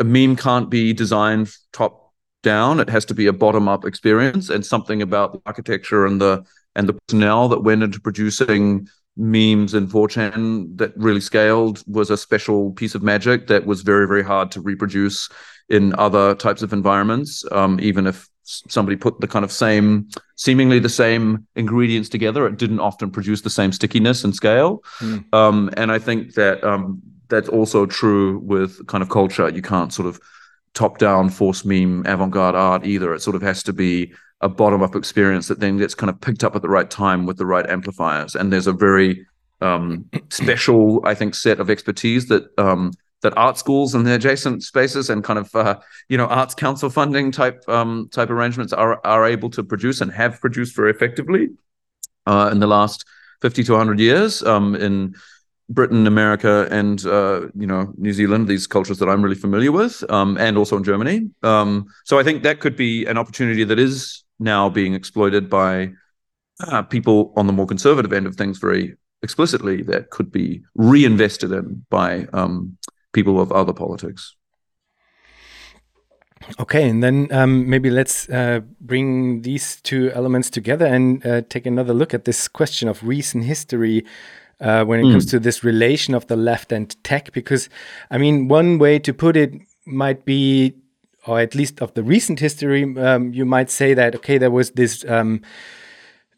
a 0.00 0.04
meme 0.04 0.36
can't 0.36 0.70
be 0.70 0.92
designed 0.92 1.50
top 1.72 2.05
down. 2.42 2.80
It 2.80 2.88
has 2.88 3.04
to 3.06 3.14
be 3.14 3.26
a 3.26 3.32
bottom 3.32 3.68
up 3.68 3.84
experience 3.84 4.50
and 4.50 4.64
something 4.64 5.02
about 5.02 5.32
the 5.32 5.40
architecture 5.46 6.06
and 6.06 6.20
the 6.20 6.44
and 6.74 6.88
the 6.88 6.94
personnel 6.94 7.48
that 7.48 7.62
went 7.62 7.82
into 7.82 8.00
producing 8.00 8.88
memes 9.16 9.72
in 9.72 9.88
4chan 9.88 10.76
that 10.76 10.96
really 10.96 11.20
scaled 11.20 11.82
was 11.86 12.10
a 12.10 12.16
special 12.16 12.72
piece 12.72 12.94
of 12.94 13.02
magic 13.02 13.46
that 13.46 13.64
was 13.64 13.80
very 13.80 14.06
very 14.06 14.22
hard 14.22 14.50
to 14.50 14.60
reproduce 14.60 15.28
in 15.70 15.94
other 15.94 16.34
types 16.34 16.62
of 16.62 16.72
environments 16.72 17.42
um, 17.50 17.80
even 17.80 18.06
if 18.06 18.28
somebody 18.44 18.94
put 18.94 19.18
the 19.20 19.26
kind 19.26 19.44
of 19.44 19.50
same 19.50 20.06
seemingly 20.36 20.78
the 20.78 20.88
same 20.88 21.46
ingredients 21.56 22.10
together 22.10 22.46
it 22.46 22.58
didn't 22.58 22.78
often 22.78 23.10
produce 23.10 23.40
the 23.40 23.50
same 23.50 23.72
stickiness 23.72 24.22
and 24.22 24.34
scale 24.34 24.84
mm. 24.98 25.24
um, 25.32 25.70
and 25.78 25.90
i 25.90 25.98
think 25.98 26.34
that 26.34 26.62
um, 26.62 27.00
that's 27.28 27.48
also 27.48 27.86
true 27.86 28.38
with 28.40 28.86
kind 28.86 29.00
of 29.00 29.08
culture 29.08 29.48
you 29.48 29.62
can't 29.62 29.94
sort 29.94 30.06
of 30.06 30.20
top 30.76 30.98
down 30.98 31.30
force 31.30 31.64
meme 31.64 32.04
avant 32.06 32.30
garde 32.30 32.54
art 32.54 32.86
either. 32.86 33.14
It 33.14 33.22
sort 33.22 33.34
of 33.34 33.42
has 33.42 33.62
to 33.64 33.72
be 33.72 34.12
a 34.42 34.48
bottom 34.48 34.82
up 34.82 34.94
experience 34.94 35.48
that 35.48 35.58
then 35.58 35.78
gets 35.78 35.94
kind 35.94 36.10
of 36.10 36.20
picked 36.20 36.44
up 36.44 36.54
at 36.54 36.62
the 36.62 36.68
right 36.68 36.90
time 36.90 37.24
with 37.24 37.38
the 37.38 37.46
right 37.46 37.68
amplifiers. 37.68 38.36
And 38.36 38.52
there's 38.52 38.66
a 38.66 38.72
very 38.72 39.26
um, 39.62 40.04
special, 40.28 41.00
I 41.06 41.14
think, 41.14 41.34
set 41.34 41.58
of 41.58 41.70
expertise 41.70 42.28
that 42.28 42.46
um, 42.58 42.92
that 43.22 43.36
art 43.38 43.56
schools 43.56 43.94
and 43.94 44.06
the 44.06 44.14
adjacent 44.14 44.62
spaces 44.62 45.08
and 45.08 45.24
kind 45.24 45.38
of 45.38 45.54
uh, 45.54 45.78
you 46.10 46.18
know 46.18 46.26
arts 46.26 46.54
council 46.54 46.90
funding 46.90 47.32
type 47.32 47.66
um, 47.68 48.08
type 48.12 48.28
arrangements 48.28 48.74
are 48.74 49.00
are 49.04 49.26
able 49.26 49.48
to 49.50 49.64
produce 49.64 50.02
and 50.02 50.12
have 50.12 50.38
produced 50.40 50.76
very 50.76 50.90
effectively 50.90 51.48
uh, 52.26 52.50
in 52.52 52.60
the 52.60 52.66
last 52.66 53.06
50 53.40 53.64
to 53.64 53.72
100 53.72 53.98
years 53.98 54.42
um, 54.42 54.74
in 54.76 55.14
Britain, 55.68 56.06
America, 56.06 56.68
and 56.70 57.04
uh, 57.06 57.48
you 57.54 57.66
know 57.66 57.92
New 57.96 58.12
Zealand, 58.12 58.46
these 58.46 58.66
cultures 58.66 58.98
that 58.98 59.08
I'm 59.08 59.22
really 59.22 59.36
familiar 59.36 59.72
with, 59.72 60.08
um, 60.10 60.36
and 60.38 60.56
also 60.56 60.76
in 60.76 60.84
Germany. 60.84 61.28
Um, 61.42 61.86
so 62.04 62.18
I 62.18 62.22
think 62.22 62.42
that 62.42 62.60
could 62.60 62.76
be 62.76 63.04
an 63.06 63.18
opportunity 63.18 63.64
that 63.64 63.78
is 63.78 64.24
now 64.38 64.68
being 64.68 64.94
exploited 64.94 65.50
by 65.50 65.90
uh, 66.60 66.82
people 66.82 67.32
on 67.36 67.46
the 67.46 67.52
more 67.52 67.66
conservative 67.66 68.12
end 68.12 68.26
of 68.26 68.36
things 68.36 68.58
very 68.58 68.96
explicitly. 69.22 69.82
That 69.82 70.10
could 70.10 70.30
be 70.30 70.62
reinvested 70.74 71.50
in 71.50 71.84
by 71.90 72.26
um, 72.32 72.78
people 73.12 73.40
of 73.40 73.50
other 73.50 73.72
politics. 73.72 74.36
Okay, 76.60 76.88
and 76.88 77.02
then 77.02 77.28
um, 77.32 77.68
maybe 77.68 77.90
let's 77.90 78.28
uh, 78.28 78.60
bring 78.80 79.42
these 79.42 79.80
two 79.80 80.12
elements 80.14 80.48
together 80.48 80.86
and 80.86 81.26
uh, 81.26 81.42
take 81.48 81.66
another 81.66 81.92
look 81.92 82.14
at 82.14 82.24
this 82.24 82.46
question 82.46 82.88
of 82.88 83.02
recent 83.02 83.44
history 83.44 84.04
uh, 84.60 84.84
when 84.84 85.00
it 85.00 85.04
mm. 85.04 85.12
comes 85.12 85.26
to 85.26 85.38
this 85.38 85.62
relation 85.62 86.14
of 86.14 86.26
the 86.26 86.36
left 86.36 86.72
and 86.72 87.02
tech. 87.04 87.32
Because, 87.32 87.68
I 88.10 88.18
mean, 88.18 88.48
one 88.48 88.78
way 88.78 88.98
to 89.00 89.12
put 89.12 89.36
it 89.36 89.54
might 89.84 90.24
be, 90.24 90.74
or 91.26 91.40
at 91.40 91.54
least 91.54 91.80
of 91.80 91.94
the 91.94 92.02
recent 92.02 92.40
history, 92.40 92.96
um, 92.98 93.32
you 93.32 93.44
might 93.44 93.70
say 93.70 93.94
that, 93.94 94.14
okay, 94.16 94.38
there 94.38 94.50
was 94.50 94.72
this. 94.72 95.04
Um, 95.08 95.42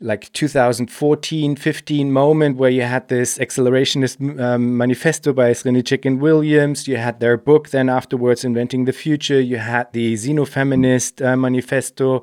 like 0.01 0.33
2014 0.33 1.57
15 1.57 2.12
moment 2.12 2.57
where 2.57 2.71
you 2.71 2.83
had 2.83 3.09
this 3.09 3.37
accelerationist 3.39 4.41
um, 4.41 4.77
manifesto 4.77 5.33
by 5.33 5.51
Srnicek 5.51 6.05
and 6.05 6.21
Williams. 6.21 6.87
You 6.87 6.97
had 6.97 7.19
their 7.21 7.37
book, 7.37 7.71
then 7.71 7.89
afterwards, 7.89 8.45
Inventing 8.45 8.85
the 8.85 8.93
Future. 8.93 9.41
You 9.41 9.57
had 9.57 9.93
the 9.93 10.14
xenofeminist 10.14 11.25
uh, 11.25 11.37
manifesto, 11.37 12.23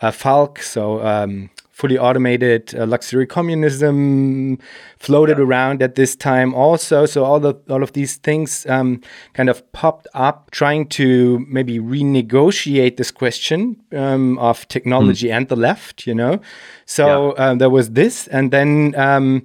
uh, 0.00 0.12
Falk, 0.12 0.60
so 0.60 1.04
um, 1.04 1.50
fully 1.76 1.98
automated 1.98 2.74
uh, 2.74 2.86
luxury 2.86 3.26
communism 3.26 4.58
floated 4.98 5.36
yeah. 5.36 5.44
around 5.44 5.82
at 5.82 5.94
this 5.94 6.16
time 6.16 6.54
also 6.54 7.04
so 7.04 7.22
all 7.22 7.38
the 7.38 7.52
all 7.68 7.82
of 7.82 7.92
these 7.92 8.16
things 8.16 8.64
um, 8.70 8.98
kind 9.34 9.50
of 9.50 9.60
popped 9.72 10.06
up 10.14 10.50
trying 10.52 10.86
to 10.86 11.38
maybe 11.50 11.78
renegotiate 11.78 12.96
this 12.96 13.10
question 13.10 13.76
um, 13.92 14.38
of 14.38 14.66
technology 14.68 15.28
mm. 15.28 15.36
and 15.36 15.48
the 15.48 15.56
left 15.56 16.06
you 16.06 16.14
know 16.14 16.40
so 16.86 17.34
yeah. 17.36 17.50
um, 17.50 17.58
there 17.58 17.68
was 17.68 17.90
this 17.90 18.26
and 18.28 18.50
then 18.52 18.94
um, 18.96 19.44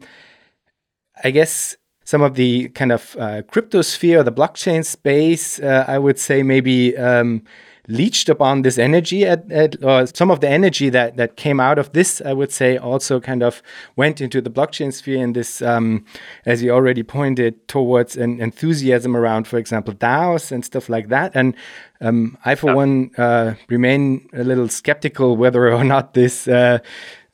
i 1.26 1.32
guess 1.32 1.76
some 2.06 2.22
of 2.22 2.36
the 2.36 2.70
kind 2.70 2.94
of 2.94 3.14
uh, 3.20 3.42
cryptosphere 3.52 4.24
the 4.24 4.32
blockchain 4.32 4.86
space 4.86 5.60
uh, 5.60 5.84
i 5.86 6.00
would 6.00 6.18
say 6.18 6.44
maybe 6.44 6.96
um, 6.96 7.44
leached 7.92 8.30
upon 8.30 8.62
this 8.62 8.78
energy 8.78 9.26
at, 9.26 9.52
at 9.52 9.76
or 9.84 10.06
some 10.08 10.32
of 10.32 10.40
the 10.40 10.50
energy 10.50 10.90
that 10.90 11.18
that 11.18 11.36
came 11.36 11.60
out 11.60 11.78
of 11.78 11.92
this 11.92 12.22
i 12.26 12.34
would 12.34 12.52
say 12.52 12.78
also 12.78 13.20
kind 13.20 13.44
of 13.44 13.62
went 13.96 14.22
into 14.22 14.42
the 14.42 14.50
blockchain 14.50 14.94
sphere 14.94 15.22
and 15.22 15.36
this 15.36 15.62
um, 15.62 16.06
as 16.46 16.64
you 16.64 16.72
already 16.72 17.04
pointed 17.04 17.68
towards 17.68 18.16
an 18.16 18.40
enthusiasm 18.40 19.16
around 19.16 19.48
for 19.48 19.58
example 19.58 19.94
daos 19.94 20.52
and 20.52 20.64
stuff 20.64 20.90
like 20.90 21.10
that 21.10 21.32
and 21.36 21.56
um, 22.00 22.38
i 22.46 22.56
for 22.56 22.68
yeah. 22.68 22.76
one 22.76 23.12
uh, 23.18 23.54
remain 23.68 24.28
a 24.34 24.44
little 24.44 24.70
skeptical 24.70 25.36
whether 25.36 25.72
or 25.72 25.84
not 25.84 26.14
this 26.14 26.48
uh, 26.48 26.80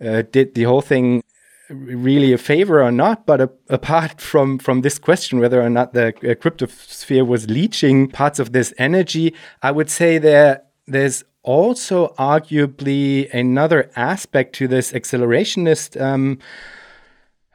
uh, 0.03 0.23
did 0.31 0.55
the 0.55 0.63
whole 0.63 0.81
thing 0.81 1.23
really 1.69 2.33
a 2.33 2.37
favor 2.37 2.81
or 2.81 2.91
not. 2.91 3.25
But 3.25 3.41
a, 3.41 3.49
apart 3.69 4.21
from 4.21 4.59
from 4.59 4.81
this 4.81 4.99
question, 4.99 5.39
whether 5.39 5.61
or 5.61 5.69
not 5.69 5.93
the 5.93 6.07
uh, 6.07 6.35
cryptosphere 6.35 7.25
was 7.25 7.49
leeching 7.49 8.09
parts 8.09 8.39
of 8.39 8.53
this 8.53 8.73
energy, 8.77 9.33
I 9.61 9.71
would 9.71 9.89
say 9.89 10.17
there 10.17 10.63
there's 10.85 11.23
also 11.43 12.13
arguably 12.19 13.33
another 13.33 13.91
aspect 13.95 14.53
to 14.55 14.67
this 14.67 14.91
accelerationist. 14.91 15.99
Um, 15.99 16.39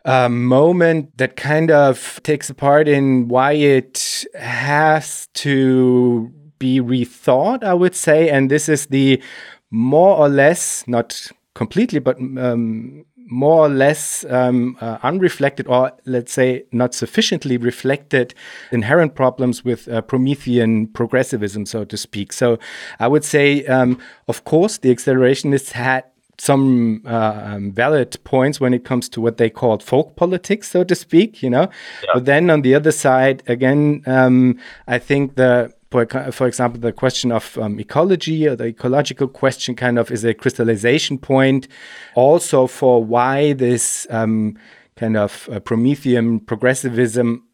uh, 0.04 0.28
moment 0.28 1.16
that 1.18 1.36
kind 1.36 1.70
of 1.70 2.20
takes 2.24 2.50
a 2.50 2.54
part 2.54 2.88
in 2.88 3.28
why 3.28 3.52
it 3.52 4.24
has 4.34 5.28
to 5.34 6.32
be 6.58 6.80
rethought, 6.80 7.62
I 7.62 7.74
would 7.74 7.94
say. 7.94 8.28
And 8.28 8.50
this 8.50 8.68
is 8.68 8.86
the 8.86 9.22
more 9.70 10.16
or 10.16 10.28
less, 10.28 10.84
not 10.86 11.30
completely, 11.54 11.98
but 11.98 12.16
um, 12.18 13.04
more 13.32 13.64
or 13.64 13.68
less 13.68 14.24
um, 14.28 14.76
uh, 14.80 14.98
unreflected, 15.02 15.66
or 15.66 15.92
let's 16.04 16.32
say 16.32 16.64
not 16.70 16.94
sufficiently 16.94 17.56
reflected, 17.56 18.34
inherent 18.70 19.14
problems 19.14 19.64
with 19.64 19.88
uh, 19.88 20.02
Promethean 20.02 20.86
progressivism, 20.88 21.64
so 21.64 21.84
to 21.84 21.96
speak. 21.96 22.32
So 22.32 22.58
I 23.00 23.08
would 23.08 23.24
say, 23.24 23.64
um, 23.66 23.98
of 24.28 24.44
course, 24.44 24.78
the 24.78 24.94
accelerationists 24.94 25.72
had 25.72 26.04
some 26.38 27.02
uh, 27.06 27.40
um, 27.44 27.72
valid 27.72 28.16
points 28.24 28.60
when 28.60 28.74
it 28.74 28.84
comes 28.84 29.08
to 29.08 29.20
what 29.20 29.38
they 29.38 29.48
called 29.48 29.82
folk 29.82 30.14
politics, 30.16 30.70
so 30.70 30.84
to 30.84 30.94
speak, 30.94 31.42
you 31.42 31.48
know. 31.48 31.68
Yeah. 32.02 32.10
But 32.14 32.24
then 32.26 32.50
on 32.50 32.62
the 32.62 32.74
other 32.74 32.92
side, 32.92 33.42
again, 33.46 34.02
um, 34.06 34.58
I 34.86 34.98
think 34.98 35.36
the 35.36 35.72
for, 35.92 36.46
example, 36.46 36.80
the 36.80 36.92
question 36.92 37.30
of 37.30 37.56
um, 37.58 37.78
ecology 37.78 38.48
or 38.48 38.56
the 38.56 38.66
ecological 38.66 39.28
question 39.28 39.74
kind 39.74 39.98
of 39.98 40.10
is 40.10 40.24
a 40.24 40.34
crystallization 40.34 41.18
point 41.18 41.68
also 42.14 42.66
for 42.66 43.04
why 43.04 43.52
this 43.52 44.06
um, 44.10 44.56
kind 44.96 45.16
of 45.16 45.48
uh, 45.52 45.60
Promethean 45.60 46.40
progressivism 46.40 47.46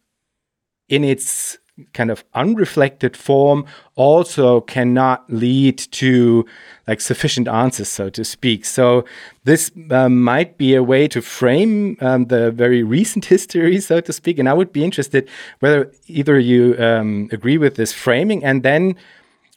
in 0.89 1.05
its 1.05 1.59
kind 1.93 2.11
of 2.11 2.25
unreflected 2.35 3.17
form 3.17 3.65
also 3.95 4.61
cannot 4.63 5.25
lead 5.33 5.79
to 5.79 6.45
like 6.87 7.01
sufficient 7.01 7.49
answers, 7.49 7.89
so 7.89 8.09
to 8.11 8.25
speak. 8.25 8.65
So 8.65 9.05
this 9.45 9.71
um, 9.91 10.23
might 10.23 10.59
be 10.59 10.75
a 10.75 10.83
way 10.83 11.09
to 11.09 11.21
frame 11.21 11.97
um, 12.01 12.27
the 12.27 12.51
very 12.51 12.83
recent 12.83 13.27
history, 13.27 13.81
so 13.81 14.01
to 14.01 14.13
speak. 14.13 14.39
And 14.39 14.49
I 14.49 14.55
would 14.55 14.73
be 14.73 14.85
interested 14.85 15.29
whether 15.61 15.93
either 16.07 16.39
you 16.39 16.77
um, 16.79 17.29
agree 17.33 17.59
with 17.59 17.77
this 17.77 17.93
framing, 17.93 18.45
and 18.45 18.63
then 18.63 18.97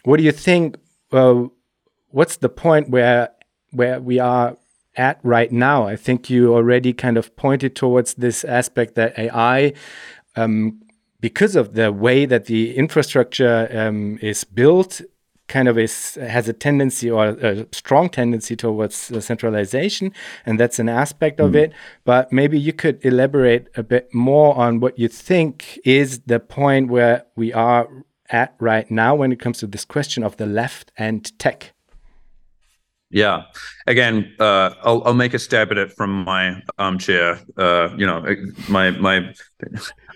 what 0.04 0.18
do 0.18 0.24
you 0.24 0.32
think? 0.32 0.78
Well, 1.12 1.52
what's 2.10 2.38
the 2.38 2.50
point 2.50 2.90
where 2.90 3.30
where 3.72 4.00
we 4.00 4.20
are 4.20 4.58
at 4.96 5.20
right 5.24 5.52
now? 5.52 5.88
I 5.88 5.96
think 5.96 6.30
you 6.30 6.54
already 6.54 6.94
kind 6.94 7.18
of 7.18 7.36
pointed 7.36 7.76
towards 7.76 8.16
this 8.16 8.44
aspect 8.44 8.96
that 8.96 9.18
AI 9.18 9.74
um, 10.36 10.81
because 11.22 11.56
of 11.56 11.76
the 11.76 11.92
way 11.92 12.26
that 12.26 12.46
the 12.46 12.76
infrastructure 12.76 13.70
um, 13.72 14.18
is 14.22 14.44
built, 14.44 15.02
kind 15.48 15.68
of 15.68 15.78
is 15.78 16.16
has 16.16 16.50
a 16.50 16.54
tendency 16.54 17.10
or 17.12 17.28
a 17.28 17.68
strong 17.72 18.10
tendency 18.10 18.56
towards 18.56 18.96
centralization, 19.26 20.12
and 20.46 20.60
that's 20.60 20.80
an 20.80 20.90
aspect 20.90 21.40
mm. 21.40 21.46
of 21.46 21.56
it. 21.56 21.72
But 22.04 22.34
maybe 22.34 22.60
you 22.60 22.74
could 22.74 23.06
elaborate 23.06 23.68
a 23.76 23.84
bit 23.84 24.14
more 24.14 24.58
on 24.58 24.80
what 24.80 24.98
you 24.98 25.08
think 25.08 25.80
is 25.86 26.20
the 26.22 26.40
point 26.40 26.90
where 26.90 27.26
we 27.36 27.54
are 27.54 27.88
at 28.30 28.56
right 28.60 28.90
now 28.90 29.14
when 29.14 29.32
it 29.32 29.40
comes 29.40 29.60
to 29.60 29.68
this 29.68 29.86
question 29.86 30.24
of 30.24 30.38
the 30.38 30.46
left 30.46 30.92
and 30.98 31.38
tech. 31.38 31.74
Yeah. 33.12 33.44
Again, 33.88 34.34
uh, 34.40 34.72
I'll 34.84 35.04
I'll 35.06 35.14
make 35.14 35.34
a 35.34 35.40
stab 35.40 35.72
at 35.72 35.78
it 35.78 35.92
from 35.92 36.24
my 36.24 36.64
armchair. 36.78 37.40
Uh, 37.58 37.90
you 37.98 38.08
know, 38.08 38.26
my 38.70 38.92
my 38.92 39.34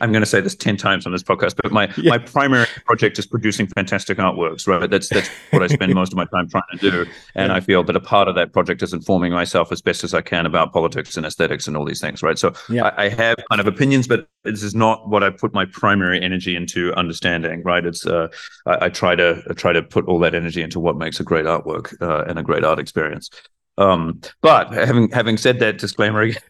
I'm 0.06 0.12
going 0.12 0.22
to 0.22 0.28
say 0.28 0.40
this 0.40 0.56
ten 0.56 0.78
times 0.78 1.08
on 1.08 1.12
this 1.12 1.24
podcast, 1.24 1.56
but 1.62 1.72
my 1.72 1.92
yeah. 1.98 2.12
my 2.12 2.20
primary 2.20 2.68
project 2.86 3.18
is 3.18 3.26
producing 3.26 3.66
fantastic 3.66 4.20
artworks. 4.20 4.68
Right, 4.68 4.88
that's 4.88 5.10
that's 5.10 5.28
what 5.50 5.64
I 5.64 5.68
spend 5.68 5.96
most 5.96 6.14
of 6.14 6.18
my 6.18 6.26
time 6.26 6.48
trying 6.48 6.64
to 6.74 6.78
do, 6.78 7.02
and 7.36 7.50
yeah. 7.50 7.56
I 7.56 7.60
feel 7.60 7.84
that 7.84 7.96
a 7.96 8.00
part 8.00 8.28
of 8.28 8.36
that 8.36 8.54
project 8.54 8.84
is 8.84 8.94
informing 8.94 9.34
myself 9.34 9.72
as 9.72 9.82
best 9.82 10.04
as 10.04 10.14
I 10.14 10.22
can 10.22 10.46
about 10.46 10.74
politics 10.74 11.18
and 11.18 11.26
aesthetics 11.26 11.68
and 11.68 11.76
all 11.76 11.86
these 11.86 12.00
things. 12.00 12.22
Right, 12.22 12.38
so 12.38 12.54
yeah. 12.70 12.90
I, 12.90 13.06
I, 13.06 13.10
have 13.10 13.38
kind 13.50 13.60
of 13.60 13.66
opinions, 13.66 14.08
but 14.08 14.28
this 14.44 14.62
is 14.62 14.76
not 14.76 15.10
what 15.10 15.24
I 15.24 15.32
put 15.32 15.56
my 15.56 15.66
primary 15.66 16.22
energy 16.22 16.56
into 16.56 16.94
understanding. 16.94 17.64
Right, 17.64 17.84
it's 17.84 18.06
uh, 18.06 18.28
I, 18.68 18.86
I, 18.86 18.90
try 18.90 19.16
to 19.16 19.42
I 19.50 19.54
try 19.54 19.74
to 19.74 19.82
put 19.82 20.06
all 20.06 20.20
that 20.20 20.36
energy 20.36 20.62
into 20.62 20.80
what 20.80 20.98
makes 20.98 21.20
a 21.20 21.24
great 21.24 21.46
artwork 21.46 22.00
uh, 22.00 22.26
and 22.28 22.38
a 22.38 22.44
great 22.44 22.64
art 22.64 22.78
experience. 22.78 23.32
Um, 23.78 24.22
but 24.42 24.72
having 24.72 25.10
having 25.10 25.38
said 25.38 25.60
that 25.60 25.80
disclaimer 25.80 26.22
again, 26.22 26.42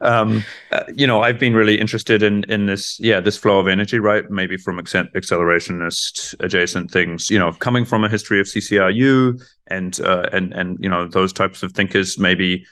um, 0.00 0.44
uh, 0.70 0.84
you 0.94 1.06
know, 1.06 1.22
I've 1.22 1.38
been 1.38 1.54
really 1.54 1.80
interested 1.80 2.22
in 2.22 2.44
in 2.44 2.66
this, 2.66 2.98
yeah, 3.00 3.20
this 3.20 3.36
flow 3.36 3.58
of 3.58 3.68
energy, 3.68 3.98
right? 3.98 4.28
Maybe 4.30 4.56
from 4.56 4.78
accelerationist 4.78 6.34
adjacent 6.40 6.90
things, 6.90 7.30
you 7.30 7.38
know, 7.38 7.52
coming 7.52 7.84
from 7.84 8.04
a 8.04 8.08
history 8.08 8.40
of 8.40 8.46
CCRU 8.46 9.40
and 9.68 10.00
uh, 10.00 10.28
and 10.32 10.52
and 10.52 10.78
you 10.80 10.88
know 10.88 11.06
those 11.06 11.32
types 11.32 11.62
of 11.62 11.72
thinkers. 11.72 12.18
Maybe 12.18 12.64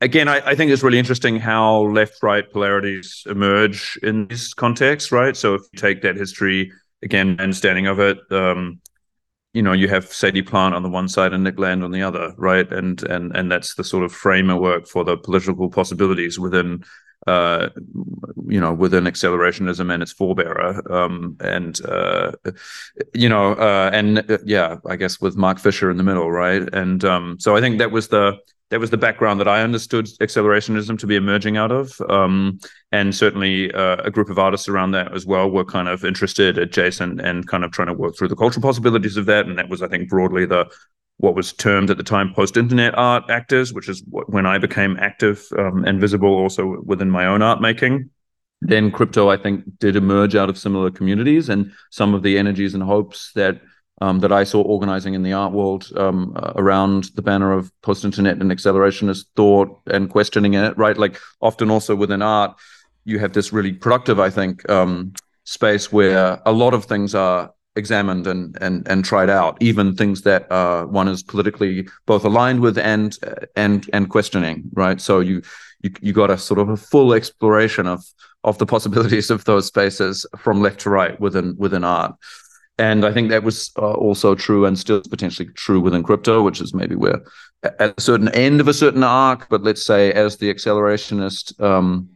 again, 0.00 0.28
I, 0.28 0.40
I 0.50 0.54
think 0.54 0.70
it's 0.70 0.82
really 0.82 0.98
interesting 0.98 1.36
how 1.36 1.82
left-right 1.82 2.52
polarities 2.52 3.22
emerge 3.26 3.98
in 4.02 4.26
this 4.28 4.54
context, 4.54 5.12
right? 5.12 5.36
So 5.36 5.54
if 5.54 5.62
you 5.72 5.78
take 5.78 6.02
that 6.02 6.16
history 6.16 6.72
again, 7.02 7.36
understanding 7.38 7.86
of 7.86 8.00
it. 8.00 8.18
Um, 8.30 8.80
you 9.56 9.62
know 9.62 9.72
you 9.72 9.88
have 9.88 10.12
Sadie 10.12 10.42
Plant 10.42 10.74
on 10.74 10.82
the 10.82 10.90
one 10.90 11.08
side 11.08 11.32
and 11.32 11.42
Nick 11.42 11.58
Land 11.58 11.82
on 11.82 11.90
the 11.90 12.02
other, 12.02 12.34
right? 12.36 12.70
And 12.70 13.02
and 13.04 13.34
and 13.34 13.50
that's 13.50 13.74
the 13.74 13.84
sort 13.84 14.04
of 14.04 14.12
framework 14.12 14.86
for 14.86 15.02
the 15.02 15.16
political 15.16 15.70
possibilities 15.70 16.38
within 16.38 16.84
uh, 17.26 17.68
you 18.46 18.60
know, 18.60 18.72
within 18.72 19.04
accelerationism 19.04 19.92
and 19.92 20.02
its 20.02 20.14
forebearer, 20.14 20.88
um, 20.90 21.36
and 21.40 21.84
uh, 21.84 22.32
you 23.14 23.28
know, 23.28 23.52
uh, 23.54 23.90
and 23.92 24.30
uh, 24.30 24.38
yeah, 24.44 24.76
I 24.86 24.96
guess 24.96 25.20
with 25.20 25.36
Mark 25.36 25.58
Fisher 25.58 25.90
in 25.90 25.96
the 25.96 26.04
middle, 26.04 26.30
right? 26.30 26.62
And 26.72 27.04
um, 27.04 27.36
so 27.40 27.56
I 27.56 27.60
think 27.60 27.78
that 27.78 27.90
was 27.90 28.08
the 28.08 28.38
that 28.70 28.80
was 28.80 28.90
the 28.90 28.96
background 28.96 29.38
that 29.38 29.46
I 29.46 29.62
understood 29.62 30.06
accelerationism 30.20 30.98
to 30.98 31.06
be 31.06 31.14
emerging 31.14 31.56
out 31.56 31.70
of. 31.70 32.00
Um, 32.08 32.58
and 32.90 33.14
certainly 33.14 33.72
uh, 33.72 33.98
a 34.04 34.10
group 34.10 34.28
of 34.28 34.38
artists 34.38 34.68
around 34.68 34.90
that 34.90 35.14
as 35.14 35.24
well 35.24 35.48
were 35.48 35.64
kind 35.64 35.88
of 35.88 36.04
interested, 36.04 36.58
adjacent, 36.58 37.20
and 37.20 37.46
kind 37.46 37.64
of 37.64 37.70
trying 37.70 37.88
to 37.88 37.94
work 37.94 38.16
through 38.16 38.28
the 38.28 38.36
cultural 38.36 38.62
possibilities 38.62 39.16
of 39.16 39.26
that. 39.26 39.46
And 39.46 39.56
that 39.56 39.68
was, 39.68 39.82
I 39.82 39.88
think, 39.88 40.08
broadly 40.08 40.46
the 40.46 40.66
what 41.18 41.34
was 41.34 41.52
termed 41.52 41.90
at 41.90 41.96
the 41.96 42.02
time 42.02 42.32
post-internet 42.34 42.96
art 42.96 43.24
actors, 43.30 43.72
which 43.72 43.88
is 43.88 44.02
when 44.06 44.46
I 44.46 44.58
became 44.58 44.96
active 44.98 45.46
um, 45.58 45.84
and 45.84 46.00
visible 46.00 46.34
also 46.34 46.82
within 46.84 47.10
my 47.10 47.26
own 47.26 47.42
art 47.42 47.60
making. 47.60 48.10
Then 48.60 48.90
crypto, 48.90 49.28
I 49.28 49.36
think, 49.36 49.64
did 49.78 49.96
emerge 49.96 50.34
out 50.34 50.48
of 50.48 50.58
similar 50.58 50.90
communities, 50.90 51.48
and 51.48 51.72
some 51.90 52.14
of 52.14 52.22
the 52.22 52.38
energies 52.38 52.74
and 52.74 52.82
hopes 52.82 53.32
that 53.34 53.60
um, 54.00 54.20
that 54.20 54.32
I 54.32 54.44
saw 54.44 54.62
organizing 54.62 55.14
in 55.14 55.22
the 55.22 55.32
art 55.32 55.52
world 55.52 55.90
um, 55.96 56.34
uh, 56.36 56.52
around 56.56 57.04
the 57.14 57.22
banner 57.22 57.52
of 57.52 57.72
post 57.82 58.04
internet 58.04 58.38
and 58.38 58.50
accelerationist 58.50 59.26
thought 59.36 59.80
and 59.86 60.10
questioning 60.10 60.54
it, 60.54 60.76
right? 60.76 60.96
Like 60.96 61.18
often 61.40 61.70
also 61.70 61.94
within 61.94 62.22
art, 62.22 62.56
you 63.04 63.18
have 63.18 63.32
this 63.32 63.52
really 63.52 63.72
productive, 63.72 64.20
I 64.20 64.30
think, 64.30 64.68
um, 64.68 65.14
space 65.44 65.92
where 65.92 66.42
a 66.44 66.52
lot 66.52 66.74
of 66.74 66.84
things 66.84 67.14
are 67.14 67.52
examined 67.76 68.26
and 68.26 68.56
and 68.60 68.86
and 68.88 69.04
tried 69.04 69.30
out, 69.30 69.56
even 69.60 69.94
things 69.94 70.22
that 70.22 70.50
uh, 70.50 70.84
one 70.86 71.08
is 71.08 71.22
politically 71.22 71.88
both 72.06 72.24
aligned 72.24 72.60
with 72.60 72.78
and 72.78 73.18
and 73.56 73.88
and 73.92 74.10
questioning, 74.10 74.64
right? 74.72 75.00
So 75.00 75.20
you 75.20 75.42
you 75.82 75.90
you 76.00 76.12
got 76.12 76.30
a 76.30 76.38
sort 76.38 76.60
of 76.60 76.68
a 76.68 76.76
full 76.76 77.14
exploration 77.14 77.86
of 77.86 78.04
of 78.44 78.58
the 78.58 78.66
possibilities 78.66 79.30
of 79.30 79.44
those 79.44 79.66
spaces 79.66 80.26
from 80.38 80.60
left 80.60 80.80
to 80.80 80.90
right 80.90 81.18
within 81.20 81.56
within 81.58 81.84
art 81.84 82.14
and 82.78 83.06
I 83.06 83.12
think 83.12 83.30
that 83.30 83.42
was 83.42 83.70
uh, 83.78 83.92
also 83.92 84.34
true 84.34 84.66
and 84.66 84.78
still 84.78 85.00
potentially 85.00 85.48
true 85.54 85.80
within 85.80 86.02
crypto, 86.02 86.42
which 86.42 86.60
is 86.60 86.74
maybe 86.74 86.94
where 86.94 87.22
at 87.62 87.94
a 87.96 88.00
certain 88.00 88.28
end 88.30 88.60
of 88.60 88.68
a 88.68 88.74
certain 88.74 89.02
arc, 89.02 89.48
but 89.48 89.62
let's 89.62 89.84
say 89.84 90.12
as 90.12 90.36
the 90.36 90.52
accelerationist 90.52 91.58
um, 91.60 92.08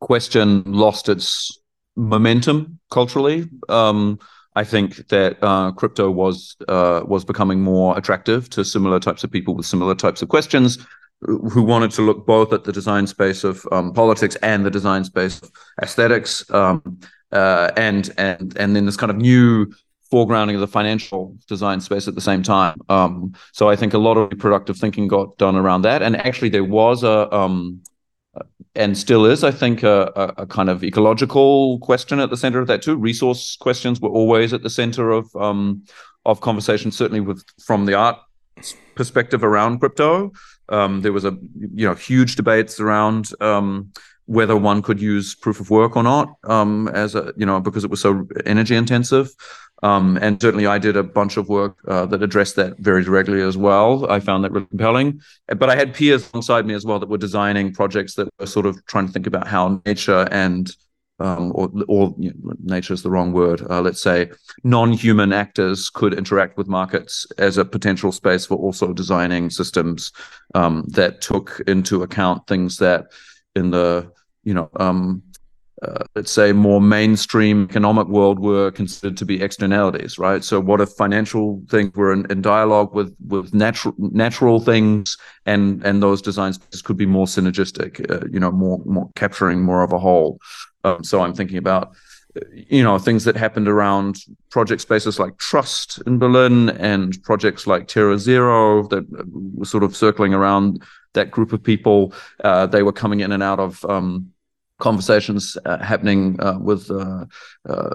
question 0.00 0.64
lost 0.66 1.08
its 1.08 1.60
momentum 1.96 2.80
culturally, 2.90 3.48
um, 3.68 4.18
I 4.54 4.64
think 4.64 5.08
that 5.08 5.42
uh, 5.42 5.72
crypto 5.72 6.10
was 6.10 6.56
uh, 6.68 7.02
was 7.06 7.24
becoming 7.24 7.60
more 7.60 7.96
attractive 7.96 8.50
to 8.50 8.64
similar 8.64 9.00
types 9.00 9.24
of 9.24 9.30
people 9.30 9.54
with 9.54 9.66
similar 9.66 9.94
types 9.94 10.22
of 10.22 10.28
questions 10.28 10.78
who 11.20 11.62
wanted 11.62 11.90
to 11.92 12.02
look 12.02 12.26
both 12.26 12.52
at 12.52 12.64
the 12.64 12.72
design 12.72 13.06
space 13.06 13.44
of 13.44 13.66
um, 13.70 13.92
politics 13.92 14.36
and 14.42 14.66
the 14.66 14.70
design 14.70 15.04
space 15.04 15.40
of 15.40 15.50
aesthetics. 15.80 16.50
Um, 16.50 17.00
uh, 17.32 17.70
and 17.76 18.12
and 18.18 18.56
and 18.58 18.76
then 18.76 18.84
this 18.84 18.96
kind 18.96 19.10
of 19.10 19.16
new 19.16 19.72
foregrounding 20.12 20.54
of 20.54 20.60
the 20.60 20.68
financial 20.68 21.34
design 21.48 21.80
space 21.80 22.06
at 22.06 22.14
the 22.14 22.20
same 22.20 22.42
time. 22.42 22.78
Um, 22.90 23.32
so 23.52 23.70
I 23.70 23.76
think 23.76 23.94
a 23.94 23.98
lot 23.98 24.18
of 24.18 24.38
productive 24.38 24.76
thinking 24.76 25.08
got 25.08 25.38
done 25.38 25.56
around 25.56 25.82
that, 25.82 26.02
and 26.02 26.16
actually 26.16 26.50
there 26.50 26.64
was 26.64 27.02
a 27.02 27.34
um, 27.34 27.80
and 28.74 28.96
still 28.96 29.26
is, 29.26 29.44
I 29.44 29.50
think, 29.50 29.82
a, 29.82 30.32
a, 30.38 30.46
kind 30.46 30.70
of 30.70 30.82
ecological 30.82 31.78
question 31.80 32.18
at 32.20 32.30
the 32.30 32.36
center 32.36 32.58
of 32.58 32.66
that 32.68 32.82
too. 32.82 32.96
Resource 32.96 33.56
questions 33.56 34.00
were 34.00 34.08
always 34.08 34.52
at 34.52 34.62
the 34.62 34.70
center 34.70 35.10
of 35.10 35.34
um, 35.36 35.84
of 36.24 36.40
conversation, 36.40 36.90
certainly 36.90 37.20
with 37.20 37.44
from 37.60 37.84
the 37.84 37.94
art 37.94 38.16
perspective 38.94 39.44
around 39.44 39.80
crypto. 39.80 40.32
Um, 40.68 41.02
there 41.02 41.12
was 41.12 41.24
a 41.24 41.36
you 41.74 41.86
know 41.86 41.94
huge 41.94 42.36
debates 42.36 42.80
around 42.80 43.28
um, 43.40 43.92
whether 44.26 44.56
one 44.56 44.80
could 44.80 45.00
use 45.00 45.34
proof 45.34 45.60
of 45.60 45.68
work 45.68 45.96
or 45.96 46.02
not 46.02 46.32
um, 46.44 46.88
as 46.88 47.14
a 47.14 47.34
you 47.36 47.44
know 47.44 47.60
because 47.60 47.84
it 47.84 47.90
was 47.90 48.00
so 48.00 48.26
energy 48.46 48.74
intensive 48.74 49.30
um, 49.82 50.18
and 50.20 50.40
certainly 50.40 50.66
i 50.66 50.78
did 50.78 50.96
a 50.96 51.02
bunch 51.02 51.36
of 51.36 51.48
work 51.48 51.76
uh, 51.88 52.06
that 52.06 52.22
addressed 52.22 52.56
that 52.56 52.78
very 52.78 53.02
directly 53.02 53.40
as 53.42 53.56
well 53.56 54.10
i 54.10 54.20
found 54.20 54.44
that 54.44 54.52
really 54.52 54.66
compelling 54.66 55.20
but 55.56 55.70
i 55.70 55.76
had 55.76 55.94
peers 55.94 56.30
alongside 56.30 56.66
me 56.66 56.74
as 56.74 56.84
well 56.84 56.98
that 56.98 57.08
were 57.08 57.18
designing 57.18 57.72
projects 57.72 58.14
that 58.14 58.28
were 58.38 58.46
sort 58.46 58.66
of 58.66 58.84
trying 58.86 59.06
to 59.06 59.12
think 59.12 59.26
about 59.26 59.46
how 59.46 59.80
nature 59.84 60.28
and 60.30 60.74
um, 61.22 61.52
or, 61.54 61.70
or 61.88 62.14
you 62.18 62.32
know, 62.42 62.54
nature 62.64 62.92
is 62.92 63.02
the 63.02 63.10
wrong 63.10 63.32
word. 63.32 63.64
Uh, 63.70 63.80
let's 63.80 64.02
say 64.02 64.30
non-human 64.64 65.32
actors 65.32 65.88
could 65.88 66.14
interact 66.14 66.56
with 66.56 66.66
markets 66.66 67.26
as 67.38 67.58
a 67.58 67.64
potential 67.64 68.10
space 68.10 68.44
for 68.44 68.56
also 68.56 68.92
designing 68.92 69.48
systems 69.48 70.10
um, 70.54 70.84
that 70.88 71.20
took 71.20 71.62
into 71.68 72.02
account 72.02 72.46
things 72.46 72.76
that 72.78 73.06
in 73.54 73.70
the 73.70 74.10
you 74.42 74.54
know 74.54 74.68
um, 74.76 75.22
uh, 75.82 76.04
let's 76.14 76.30
say 76.30 76.52
more 76.52 76.80
mainstream 76.80 77.64
economic 77.64 78.06
world 78.06 78.38
were 78.38 78.70
considered 78.70 79.16
to 79.16 79.24
be 79.24 79.42
externalities 79.42 80.18
right? 80.18 80.44
So 80.44 80.60
what 80.60 80.80
if 80.80 80.90
financial 80.90 81.62
things 81.68 81.94
were 81.94 82.12
in, 82.12 82.30
in 82.30 82.42
dialogue 82.42 82.94
with 82.94 83.14
with 83.26 83.52
natural 83.52 83.94
natural 83.98 84.60
things 84.60 85.16
and 85.46 85.84
and 85.84 86.02
those 86.02 86.22
designs 86.22 86.58
could 86.84 86.96
be 86.96 87.06
more 87.06 87.26
synergistic 87.26 87.92
uh, 88.10 88.26
you 88.30 88.40
know 88.40 88.52
more 88.52 88.80
more 88.84 89.10
capturing 89.14 89.62
more 89.62 89.82
of 89.82 89.92
a 89.92 89.98
whole? 89.98 90.38
Um, 90.84 91.04
so 91.04 91.20
i'm 91.22 91.34
thinking 91.34 91.58
about 91.58 91.92
you 92.52 92.82
know 92.82 92.98
things 92.98 93.24
that 93.24 93.36
happened 93.36 93.68
around 93.68 94.16
project 94.50 94.80
spaces 94.80 95.18
like 95.18 95.36
trust 95.36 96.02
in 96.06 96.18
berlin 96.18 96.70
and 96.70 97.22
projects 97.22 97.66
like 97.66 97.86
terra 97.86 98.18
zero 98.18 98.88
that 98.88 99.04
were 99.30 99.66
sort 99.66 99.84
of 99.84 99.94
circling 99.94 100.32
around 100.34 100.82
that 101.14 101.30
group 101.30 101.52
of 101.52 101.62
people. 101.62 102.12
Uh, 102.42 102.66
they 102.66 102.82
were 102.82 102.92
coming 102.92 103.20
in 103.20 103.32
and 103.32 103.42
out 103.42 103.60
of 103.60 103.84
um, 103.84 104.31
conversations 104.82 105.56
uh, 105.64 105.78
happening 105.90 106.22
uh, 106.46 106.58
with 106.68 106.90
uh, 106.90 107.24
uh 107.72 107.94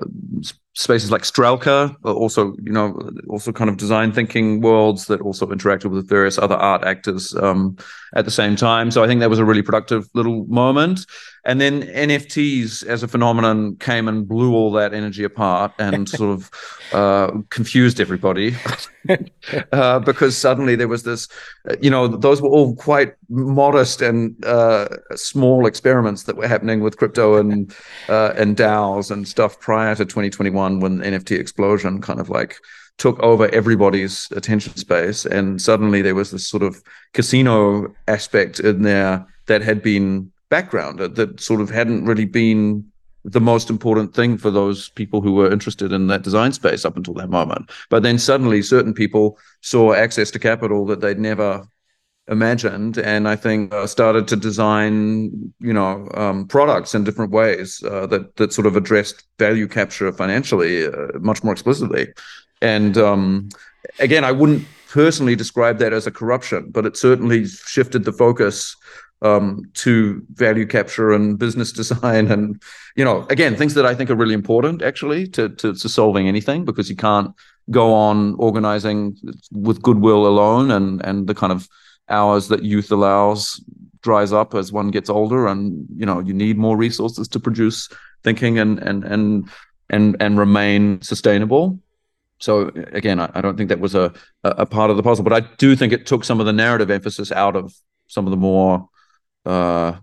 spaces 0.77 1.11
like 1.11 1.23
Strelka, 1.23 1.95
also 2.03 2.55
you 2.61 2.71
know 2.71 2.97
also 3.29 3.51
kind 3.51 3.67
of 3.67 3.77
design 3.77 4.11
thinking 4.11 4.61
worlds 4.61 5.07
that 5.07 5.21
also 5.21 5.47
interacted 5.47 5.89
with 5.89 6.07
various 6.07 6.37
other 6.37 6.55
art 6.55 6.83
actors 6.83 7.35
um, 7.37 7.75
at 8.15 8.25
the 8.25 8.31
same 8.31 8.55
time. 8.55 8.91
So 8.91 9.03
I 9.03 9.07
think 9.07 9.19
that 9.21 9.29
was 9.29 9.39
a 9.39 9.45
really 9.45 9.63
productive 9.63 10.07
little 10.13 10.45
moment. 10.45 11.05
And 11.45 11.61
then 11.61 11.83
NFTs 11.83 12.85
as 12.85 13.03
a 13.03 13.07
phenomenon 13.07 13.77
came 13.77 14.09
and 14.09 14.27
blew 14.27 14.53
all 14.53 14.71
that 14.73 14.93
energy 14.93 15.23
apart 15.23 15.71
and 15.79 16.07
sort 16.19 16.31
of 16.31 16.51
uh, 16.91 17.31
confused 17.49 18.01
everybody 18.01 18.53
uh, 19.71 19.99
because 19.99 20.37
suddenly 20.37 20.75
there 20.75 20.89
was 20.89 21.03
this, 21.03 21.29
uh, 21.69 21.75
you 21.81 21.89
know, 21.89 22.07
those 22.07 22.41
were 22.41 22.49
all 22.49 22.75
quite 22.75 23.13
modest 23.29 24.01
and 24.01 24.43
uh, 24.45 24.89
small 25.15 25.65
experiments 25.65 26.23
that 26.23 26.35
were 26.35 26.47
happening 26.47 26.81
with 26.81 26.97
crypto 26.97 27.37
and 27.37 27.73
uh, 28.09 28.33
and 28.35 28.57
DAOs 28.57 29.09
and 29.09 29.25
stuff 29.25 29.57
prior 29.59 29.95
to 29.95 30.03
2021 30.03 30.66
when 30.79 30.97
the 30.97 31.05
NFT 31.05 31.39
explosion 31.39 32.01
kind 32.01 32.19
of 32.19 32.29
like 32.29 32.57
took 32.97 33.19
over 33.19 33.47
everybody's 33.53 34.27
attention 34.31 34.75
space 34.75 35.25
and 35.25 35.61
suddenly 35.61 36.01
there 36.01 36.15
was 36.15 36.31
this 36.31 36.47
sort 36.47 36.63
of 36.63 36.81
casino 37.13 37.93
aspect 38.07 38.59
in 38.59 38.81
there 38.81 39.25
that 39.45 39.61
had 39.61 39.81
been 39.81 40.31
background 40.49 40.99
that 40.99 41.39
sort 41.39 41.61
of 41.61 41.69
hadn't 41.69 42.05
really 42.05 42.25
been 42.25 42.83
the 43.27 43.41
most 43.41 43.69
important 43.69 44.13
thing 44.13 44.37
for 44.37 44.49
those 44.49 44.89
people 44.89 45.21
who 45.21 45.33
were 45.33 45.51
interested 45.51 45.91
in 45.91 46.07
that 46.07 46.23
design 46.23 46.53
space 46.53 46.85
up 46.85 46.95
until 46.95 47.13
that 47.13 47.29
moment. 47.29 47.69
But 47.89 48.01
then 48.01 48.17
suddenly, 48.17 48.61
certain 48.61 48.93
people 48.93 49.37
saw 49.61 49.93
access 49.93 50.31
to 50.31 50.39
capital 50.39 50.85
that 50.85 51.01
they'd 51.01 51.19
never 51.19 51.67
imagined, 52.29 52.97
and 52.97 53.27
I 53.27 53.35
think 53.35 53.73
uh, 53.73 53.87
started 53.87 54.27
to 54.29 54.35
design, 54.35 55.53
you 55.59 55.73
know, 55.73 56.07
um, 56.13 56.47
products 56.47 56.93
in 56.93 57.03
different 57.03 57.31
ways 57.31 57.83
uh, 57.83 58.05
that 58.07 58.35
that 58.35 58.53
sort 58.53 58.67
of 58.67 58.75
addressed 58.75 59.23
value 59.39 59.67
capture 59.67 60.11
financially 60.11 60.87
uh, 60.87 61.19
much 61.19 61.43
more 61.43 61.53
explicitly. 61.53 62.07
And 62.61 62.97
um, 62.97 63.49
again, 63.99 64.23
I 64.23 64.31
wouldn't 64.31 64.65
personally 64.89 65.35
describe 65.35 65.77
that 65.79 65.93
as 65.93 66.07
a 66.07 66.11
corruption, 66.11 66.69
but 66.71 66.85
it 66.85 66.97
certainly 66.97 67.45
shifted 67.45 68.03
the 68.03 68.13
focus 68.13 68.75
um, 69.21 69.63
to 69.75 70.23
value 70.33 70.65
capture 70.65 71.11
and 71.11 71.39
business 71.39 71.71
design 71.81 72.29
and 72.31 72.61
you 72.95 73.03
know 73.03 73.25
again 73.29 73.55
things 73.55 73.73
that 73.73 73.85
i 73.85 73.95
think 73.95 74.09
are 74.11 74.15
really 74.15 74.33
important 74.33 74.83
actually 74.83 75.27
to, 75.27 75.49
to, 75.49 75.73
to 75.73 75.89
solving 75.89 76.27
anything 76.27 76.65
because 76.65 76.87
you 76.89 76.95
can't 76.95 77.33
go 77.71 77.93
on 77.93 78.35
organizing 78.35 79.17
with 79.51 79.81
goodwill 79.81 80.27
alone 80.27 80.69
and 80.69 81.03
and 81.03 81.27
the 81.27 81.33
kind 81.33 81.51
of 81.51 81.67
hours 82.09 82.47
that 82.47 82.63
youth 82.63 82.91
allows 82.91 83.61
dries 84.01 84.31
up 84.31 84.53
as 84.53 84.71
one 84.71 84.89
gets 84.89 85.09
older 85.09 85.47
and 85.47 85.85
you 85.95 86.05
know 86.05 86.19
you 86.19 86.33
need 86.33 86.57
more 86.57 86.77
resources 86.77 87.27
to 87.27 87.39
produce 87.39 87.89
thinking 88.23 88.59
and 88.59 88.79
and 88.79 89.03
and 89.03 89.49
and 89.89 90.15
and 90.19 90.37
remain 90.37 91.01
sustainable 91.01 91.79
so 92.39 92.71
again 92.93 93.19
I, 93.19 93.29
I 93.33 93.41
don't 93.41 93.57
think 93.57 93.69
that 93.69 93.79
was 93.79 93.95
a 93.95 94.13
a 94.43 94.65
part 94.65 94.91
of 94.91 94.97
the 94.97 95.03
puzzle 95.03 95.23
but 95.23 95.33
i 95.33 95.41
do 95.57 95.75
think 95.75 95.91
it 95.91 96.05
took 96.05 96.23
some 96.23 96.39
of 96.39 96.45
the 96.45 96.53
narrative 96.53 96.91
emphasis 96.91 97.31
out 97.31 97.55
of 97.55 97.73
some 98.07 98.25
of 98.25 98.31
the 98.31 98.37
more 98.37 98.87
uh, 99.45 99.97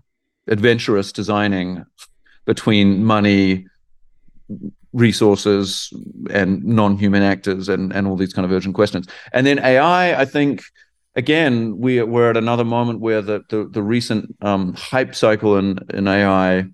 adventurous 0.47 1.11
designing 1.11 1.85
between 2.45 3.03
money, 3.03 3.67
resources, 4.93 5.91
and 6.29 6.63
non-human 6.63 7.23
actors, 7.23 7.69
and 7.69 7.93
and 7.93 8.07
all 8.07 8.15
these 8.15 8.33
kind 8.33 8.45
of 8.45 8.51
urgent 8.51 8.75
questions. 8.75 9.07
And 9.33 9.45
then 9.45 9.59
AI, 9.59 10.19
I 10.19 10.25
think. 10.25 10.63
Again, 11.15 11.77
we, 11.77 12.01
we're 12.03 12.29
at 12.29 12.37
another 12.37 12.65
moment 12.65 12.99
where 12.99 13.21
the 13.21 13.43
the, 13.49 13.67
the 13.71 13.83
recent 13.83 14.35
um, 14.41 14.73
hype 14.73 15.15
cycle 15.15 15.57
in, 15.57 15.79
in 15.93 16.07
AI, 16.07 16.65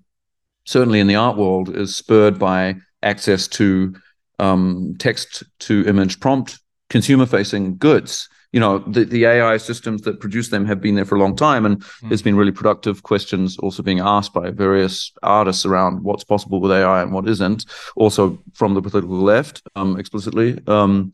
certainly 0.64 1.00
in 1.00 1.06
the 1.06 1.14
art 1.14 1.36
world, 1.36 1.74
is 1.74 1.94
spurred 1.94 2.38
by 2.38 2.76
access 3.02 3.46
to 3.48 3.94
um, 4.38 4.96
text 4.98 5.44
to 5.60 5.86
image 5.86 6.20
prompt 6.20 6.58
consumer 6.88 7.24
facing 7.24 7.76
goods 7.78 8.28
you 8.52 8.60
know 8.60 8.78
the, 8.80 9.04
the 9.04 9.24
ai 9.24 9.56
systems 9.56 10.02
that 10.02 10.20
produce 10.20 10.50
them 10.50 10.66
have 10.66 10.80
been 10.80 10.94
there 10.94 11.04
for 11.04 11.16
a 11.16 11.18
long 11.18 11.34
time 11.34 11.66
and 11.66 11.82
mm. 11.82 12.08
there's 12.08 12.22
been 12.22 12.36
really 12.36 12.52
productive 12.52 13.02
questions 13.02 13.58
also 13.58 13.82
being 13.82 13.98
asked 13.98 14.32
by 14.32 14.50
various 14.50 15.10
artists 15.22 15.64
around 15.64 16.02
what's 16.02 16.24
possible 16.24 16.60
with 16.60 16.70
ai 16.70 17.02
and 17.02 17.12
what 17.12 17.28
isn't 17.28 17.64
also 17.96 18.38
from 18.52 18.74
the 18.74 18.82
political 18.82 19.16
left 19.16 19.62
um, 19.74 19.98
explicitly 19.98 20.58
um, 20.66 21.12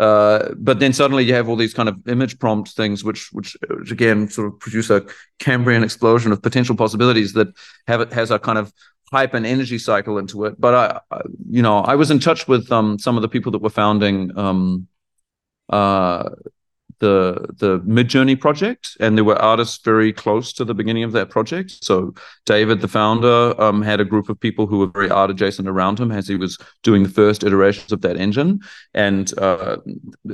uh, 0.00 0.54
but 0.56 0.80
then 0.80 0.94
suddenly 0.94 1.22
you 1.24 1.34
have 1.34 1.46
all 1.46 1.56
these 1.56 1.74
kind 1.74 1.88
of 1.88 2.08
image 2.08 2.38
prompt 2.38 2.70
things, 2.70 3.04
which, 3.04 3.30
which, 3.32 3.54
which 3.68 3.92
again 3.92 4.28
sort 4.30 4.46
of 4.46 4.58
produce 4.58 4.88
a 4.88 5.04
Cambrian 5.38 5.84
explosion 5.84 6.32
of 6.32 6.40
potential 6.40 6.74
possibilities 6.74 7.34
that 7.34 7.48
have 7.86 8.00
it 8.00 8.10
has 8.10 8.30
a 8.30 8.38
kind 8.38 8.56
of 8.56 8.72
hype 9.12 9.34
and 9.34 9.44
energy 9.44 9.76
cycle 9.76 10.16
into 10.16 10.46
it. 10.46 10.58
But 10.58 10.74
I, 10.74 11.16
I 11.16 11.20
you 11.50 11.60
know, 11.60 11.80
I 11.80 11.96
was 11.96 12.10
in 12.10 12.18
touch 12.18 12.48
with 12.48 12.72
um, 12.72 12.98
some 12.98 13.16
of 13.16 13.22
the 13.22 13.28
people 13.28 13.52
that 13.52 13.60
were 13.60 13.68
founding 13.68 14.36
um, 14.38 14.88
uh, 15.68 16.30
the 17.00 17.46
the 17.58 17.80
Midjourney 17.80 18.38
project, 18.38 18.96
and 19.00 19.16
there 19.16 19.24
were 19.24 19.40
artists 19.40 19.78
very 19.84 20.12
close 20.12 20.52
to 20.54 20.64
the 20.64 20.74
beginning 20.74 21.02
of 21.02 21.12
that 21.12 21.30
project. 21.30 21.82
So 21.82 22.14
David, 22.46 22.80
the 22.80 22.88
founder, 22.88 23.60
um, 23.60 23.82
had 23.82 24.00
a 24.00 24.04
group 24.04 24.28
of 24.28 24.38
people 24.38 24.66
who 24.66 24.78
were 24.78 24.86
very 24.86 25.10
art 25.10 25.30
adjacent 25.30 25.66
around 25.66 25.98
him 25.98 26.12
as 26.12 26.28
he 26.28 26.36
was 26.36 26.58
doing 26.82 27.02
the 27.02 27.08
first 27.08 27.42
iterations 27.42 27.90
of 27.90 28.02
that 28.02 28.16
engine. 28.16 28.60
And 28.94 29.36
uh, 29.38 29.78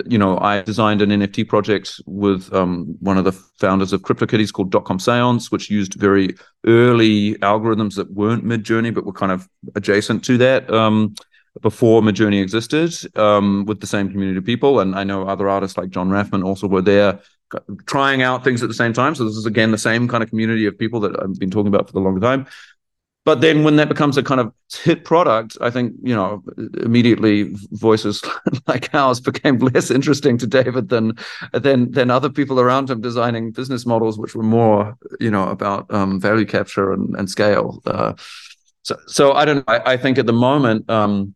you 0.07 0.19
know, 0.19 0.39
I 0.39 0.62
designed 0.62 1.03
an 1.03 1.11
NFT 1.11 1.49
project 1.49 2.01
with 2.07 2.53
um, 2.53 2.97
one 3.01 3.17
of 3.17 3.25
the 3.25 3.33
founders 3.33 3.93
of 3.93 4.03
CryptoKitties 4.03 4.53
called 4.53 4.71
Dotcom 4.71 5.01
Seance, 5.01 5.51
which 5.51 5.71
used 5.71 5.95
very 5.95 6.35
early 6.67 7.35
algorithms 7.37 7.95
that 7.95 8.12
weren't 8.12 8.45
Midjourney 8.45 8.93
but 8.93 9.07
were 9.07 9.12
kind 9.12 9.33
of 9.33 9.49
adjacent 9.75 10.25
to 10.25 10.37
that. 10.39 10.71
Um, 10.71 11.14
before 11.61 12.02
Midjourney 12.02 12.42
existed 12.42 12.92
um, 13.18 13.64
with 13.66 13.80
the 13.80 13.86
same 13.86 14.11
community 14.11 14.38
of 14.38 14.44
people. 14.44 14.80
And 14.80 14.94
I 14.94 15.04
know 15.04 15.26
other 15.26 15.48
artists 15.48 15.76
like 15.78 15.90
Jon 15.90 16.11
Rafman 16.11 16.44
also 16.44 16.66
were 16.66 16.82
there 16.82 17.20
trying 17.86 18.22
out 18.22 18.44
things 18.44 18.62
at 18.62 18.68
the 18.68 18.74
same 18.74 18.92
time. 18.92 19.14
So 19.14 19.24
this 19.24 19.36
is 19.36 19.46
again 19.46 19.70
the 19.70 19.78
same 19.78 20.09
kind 20.09 20.22
of 20.22 20.28
community 20.28 20.66
of 20.66 20.78
people 20.78 21.00
that 21.00 21.20
I've 21.20 21.38
been 21.38 21.50
talking 21.50 21.68
about 21.68 21.86
for 21.86 21.92
the 21.92 22.00
long 22.00 22.20
time. 22.20 22.46
But 23.24 23.40
then 23.40 23.64
when 23.64 23.74
that 23.74 23.88
becomes 23.88 24.16
a 24.16 24.22
kind 24.22 24.40
of 24.40 24.52
hit 24.72 25.04
product, 25.04 25.59
I 25.61 25.68
think, 25.68 25.94
you 26.00 26.14
know, 26.14 26.44
immediately 26.80 27.50
voices 27.72 28.22
like 28.68 28.94
ours 28.94 29.18
became 29.18 29.59
less 29.59 29.90
interesting 29.90 30.38
to 30.38 30.46
David 30.46 30.90
than 30.90 31.14
than 31.52 31.90
than 31.90 32.09
other 32.09 32.30
people 32.30 32.61
around 32.61 32.88
him 32.88 33.00
designing 33.00 33.50
business 33.50 33.84
models 33.84 34.16
which 34.16 34.36
were 34.36 34.44
more, 34.44 34.96
you 35.18 35.32
know, 35.32 35.48
about 35.48 35.92
um, 35.92 36.20
value 36.20 36.46
capture 36.46 36.92
and, 36.92 37.16
and 37.16 37.28
scale. 37.28 37.82
Uh, 37.84 38.12
so, 38.82 38.96
so 39.09 39.32
I 39.32 39.44
don't. 39.44 39.64
I, 39.66 39.94
I 39.94 39.96
think 39.96 40.18
at 40.18 40.26
the 40.26 40.32
moment, 40.32 40.88
um, 40.88 41.34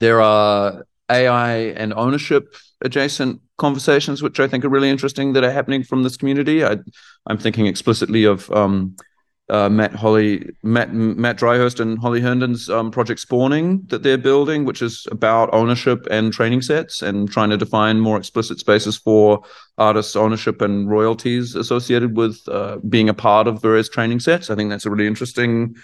there 0.00 0.20
are 0.20 0.86
AI 1.10 1.56
and 1.76 1.92
ownership 1.94 2.54
adjacent 2.82 3.40
conversations, 3.56 4.22
which 4.22 4.40
I 4.40 4.46
think 4.46 4.64
are 4.64 4.68
really 4.68 4.90
interesting 4.90 5.32
that 5.32 5.44
are 5.44 5.50
happening 5.50 5.82
from 5.82 6.02
this 6.02 6.16
community. 6.16 6.64
I, 6.64 6.76
am 7.28 7.38
thinking 7.38 7.66
explicitly 7.66 8.24
of 8.24 8.50
um, 8.52 8.96
uh, 9.50 9.68
Matt 9.68 9.94
Holly, 9.94 10.50
Matt 10.62 10.92
Matt 10.92 11.38
Dryhurst 11.38 11.80
and 11.80 11.98
Holly 11.98 12.20
Herndon's 12.20 12.68
um, 12.68 12.90
project 12.90 13.20
Spawning 13.20 13.82
that 13.86 14.02
they're 14.02 14.18
building, 14.18 14.64
which 14.64 14.82
is 14.82 15.06
about 15.10 15.52
ownership 15.52 16.06
and 16.10 16.32
training 16.32 16.62
sets 16.62 17.02
and 17.02 17.30
trying 17.30 17.50
to 17.50 17.56
define 17.56 17.98
more 17.98 18.18
explicit 18.18 18.58
spaces 18.58 18.96
for 18.96 19.42
artists' 19.78 20.16
ownership 20.16 20.60
and 20.60 20.88
royalties 20.88 21.54
associated 21.54 22.16
with 22.16 22.46
uh, 22.48 22.76
being 22.88 23.08
a 23.08 23.14
part 23.14 23.48
of 23.48 23.62
various 23.62 23.88
training 23.88 24.20
sets. 24.20 24.50
I 24.50 24.54
think 24.54 24.70
that's 24.70 24.86
a 24.86 24.90
really 24.90 25.06
interesting 25.06 25.76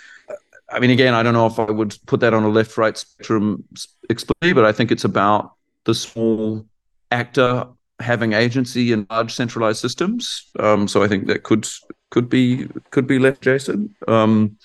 I 0.75 0.81
mean, 0.81 0.91
again, 0.91 1.15
I 1.15 1.23
don't 1.23 1.35
know 1.35 1.47
if 1.47 1.59
I 1.59 1.71
would 1.71 1.97
put 2.07 2.21
that 2.21 2.35
on 2.35 2.43
a 2.43 2.49
left 2.49 2.77
right 2.77 2.97
spectrum 2.97 3.65
explicitly, 4.11 4.53
but 4.53 4.65
I 4.65 4.73
think 4.73 4.91
it's 4.91 5.05
about 5.05 5.53
the 5.85 5.95
small 5.95 6.67
actor 7.13 7.67
having 8.01 8.33
agency 8.33 8.93
in 8.93 9.07
large 9.09 9.33
centralized 9.33 9.79
systems. 9.81 10.51
Um, 10.59 10.89
so 10.89 11.03
I 11.03 11.09
think 11.09 11.29
that 11.29 11.45
could 11.45 11.67
could 12.11 12.29
be 12.29 12.69
could 12.91 13.07
be 13.07 13.21
left 13.21 13.41
Jason. 13.41 13.95
Um, 14.09 14.57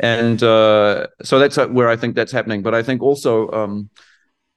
and 0.00 0.42
uh, 0.42 1.08
so 1.22 1.38
that's 1.38 1.58
where 1.58 1.90
I 1.90 1.96
think 1.96 2.14
that's 2.16 2.32
happening. 2.32 2.62
But 2.62 2.74
I 2.74 2.82
think 2.82 3.02
also 3.02 3.50
um, 3.50 3.90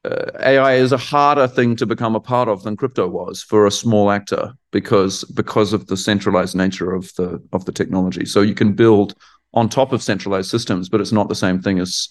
uh, 0.06 0.32
AI 0.40 0.76
is 0.76 0.94
a 0.94 0.98
harder 0.98 1.48
thing 1.48 1.76
to 1.78 1.86
become 1.86 2.16
a 2.16 2.20
part 2.22 2.48
of 2.48 2.64
than 2.64 2.78
crypto 2.78 3.08
was 3.10 3.44
for 3.44 3.66
a 3.66 3.72
small 3.72 4.10
actor 4.10 4.54
because 4.72 5.26
because 5.26 5.74
of 5.74 5.88
the 5.88 5.98
centralized 5.98 6.56
nature 6.56 6.94
of 6.94 7.14
the 7.16 7.42
of 7.52 7.66
the 7.66 7.74
technology. 7.74 8.26
So 8.26 8.42
you 8.42 8.56
can 8.56 8.74
build 8.74 9.16
on 9.54 9.70
top 9.70 9.92
of 9.92 10.02
centralized 10.02 10.50
systems, 10.50 10.90
but 10.90 11.02
it's 11.02 11.12
not 11.12 11.30
the 11.30 11.36
same 11.36 11.62
thing 11.62 11.80
as 11.80 12.10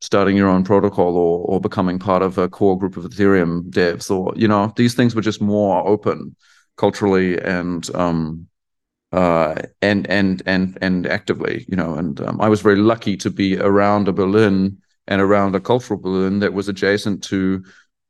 starting 0.00 0.36
your 0.36 0.48
own 0.48 0.64
protocol 0.64 1.16
or 1.16 1.44
or 1.46 1.60
becoming 1.60 1.98
part 1.98 2.22
of 2.22 2.38
a 2.38 2.48
core 2.48 2.78
group 2.78 2.96
of 2.96 3.04
Ethereum 3.04 3.70
devs 3.70 4.10
or 4.10 4.32
you 4.34 4.48
know 4.48 4.72
these 4.76 4.94
things 4.94 5.14
were 5.14 5.22
just 5.22 5.40
more 5.40 5.86
open 5.86 6.34
culturally 6.76 7.38
and 7.40 7.94
um, 7.94 8.46
uh, 9.12 9.54
and 9.82 10.08
and 10.08 10.42
and 10.46 10.78
and 10.80 11.06
actively, 11.06 11.64
you 11.68 11.76
know. 11.76 11.94
And 11.94 12.20
um, 12.20 12.40
I 12.40 12.48
was 12.48 12.62
very 12.62 12.76
lucky 12.76 13.16
to 13.18 13.30
be 13.30 13.58
around 13.58 14.08
a 14.08 14.12
Berlin 14.12 14.78
and 15.06 15.20
around 15.20 15.54
a 15.54 15.60
cultural 15.60 16.00
Berlin 16.00 16.38
that 16.40 16.54
was 16.54 16.68
adjacent 16.68 17.22
to 17.24 17.62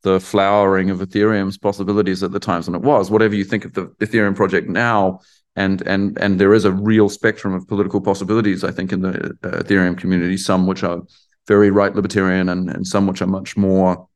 the 0.02 0.20
flowering 0.20 0.90
of 0.90 1.00
Ethereum's 1.00 1.58
possibilities 1.58 2.22
at 2.22 2.32
the 2.32 2.40
times 2.40 2.68
when 2.68 2.74
it 2.74 2.82
was. 2.82 3.10
Whatever 3.10 3.34
you 3.34 3.44
think 3.44 3.64
of 3.64 3.74
the 3.74 3.86
Ethereum 4.00 4.36
project 4.36 4.68
now, 4.68 5.20
and 5.56 5.82
and 5.82 6.18
and 6.18 6.40
there 6.40 6.54
is 6.54 6.64
a 6.64 6.72
real 6.72 7.08
spectrum 7.08 7.54
of 7.54 7.66
political 7.66 8.00
possibilities. 8.00 8.64
I 8.64 8.70
think 8.70 8.92
in 8.92 9.02
the 9.02 9.36
uh, 9.42 9.62
Ethereum 9.62 9.96
community, 9.96 10.36
some 10.36 10.66
which 10.66 10.82
are 10.82 11.02
very 11.46 11.70
right 11.70 11.94
libertarian, 11.94 12.48
and 12.48 12.70
and 12.70 12.86
some 12.86 13.06
which 13.06 13.22
are 13.22 13.26
much 13.26 13.56
more 13.56 14.08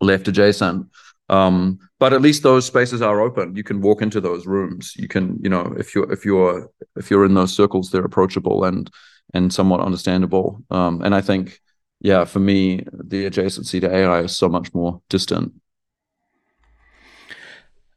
left 0.00 0.28
adjacent. 0.28 0.86
Um, 1.28 1.78
but 2.00 2.12
at 2.12 2.22
least 2.22 2.42
those 2.42 2.66
spaces 2.66 3.02
are 3.02 3.20
open. 3.20 3.54
You 3.54 3.62
can 3.62 3.80
walk 3.80 4.02
into 4.02 4.20
those 4.20 4.46
rooms. 4.46 4.94
You 4.96 5.06
can, 5.06 5.38
you 5.40 5.48
know, 5.48 5.72
if 5.78 5.94
you're 5.94 6.10
if 6.12 6.24
you're 6.24 6.68
if 6.96 7.10
you're 7.10 7.24
in 7.24 7.34
those 7.34 7.54
circles, 7.54 7.90
they're 7.90 8.04
approachable 8.04 8.64
and 8.64 8.90
and 9.32 9.52
somewhat 9.52 9.80
understandable. 9.80 10.60
Um, 10.70 11.02
and 11.02 11.14
I 11.14 11.20
think, 11.20 11.60
yeah, 12.00 12.24
for 12.24 12.40
me, 12.40 12.84
the 12.92 13.30
adjacency 13.30 13.80
to 13.80 13.94
AI 13.94 14.22
is 14.22 14.36
so 14.36 14.48
much 14.48 14.74
more 14.74 15.00
distant. 15.08 15.52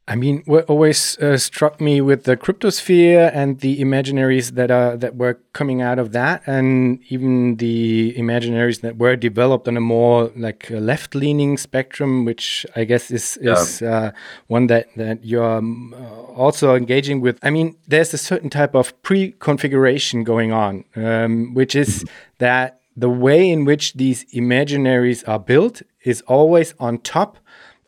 I 0.06 0.16
mean, 0.18 0.44
what 0.46 0.66
always 0.66 1.18
uh, 1.20 1.38
struck 1.38 1.80
me 1.80 2.02
with 2.02 2.26
the 2.26 2.36
cryptosphere 2.36 3.32
and 3.34 3.62
the 3.62 3.80
imaginaries 3.80 4.52
that 4.56 4.70
are 4.70 4.98
that 4.98 5.16
were 5.16 5.40
coming 5.54 5.82
out 5.82 5.98
of 5.98 6.12
that, 6.12 6.44
and 6.46 7.00
even 7.08 7.56
the 7.56 8.14
imaginaries 8.18 8.82
that 8.82 8.98
were 8.98 9.16
developed 9.16 9.66
on 9.70 9.78
a 9.78 9.82
more 9.82 10.30
like 10.36 10.70
left-leaning 10.70 11.58
spectrum, 11.58 12.26
which 12.26 12.66
I 12.76 12.84
guess 12.84 13.12
is 13.12 13.38
is 13.38 13.80
yeah. 13.80 13.90
uh, 13.90 14.12
one 14.48 14.68
that 14.68 14.88
that 14.98 15.24
you're 15.24 15.58
um, 15.58 15.94
uh, 15.94 16.22
also 16.34 16.76
engaging 16.76 17.22
with. 17.22 17.40
I 17.42 17.50
mean, 17.50 17.78
there's 17.88 18.14
a 18.14 18.18
certain 18.18 18.50
type 18.50 18.76
of 18.76 19.02
pre-configuration 19.04 20.26
going 20.26 20.52
on, 20.52 20.84
um, 20.98 21.54
which 21.54 21.76
is 21.76 22.04
that 22.40 22.82
the 22.98 23.10
way 23.10 23.50
in 23.50 23.64
which 23.64 23.94
these 23.94 24.26
imaginaries 24.34 25.26
are 25.30 25.40
built 25.40 25.82
is 26.04 26.22
always 26.24 26.74
on 26.78 26.98
top 26.98 27.38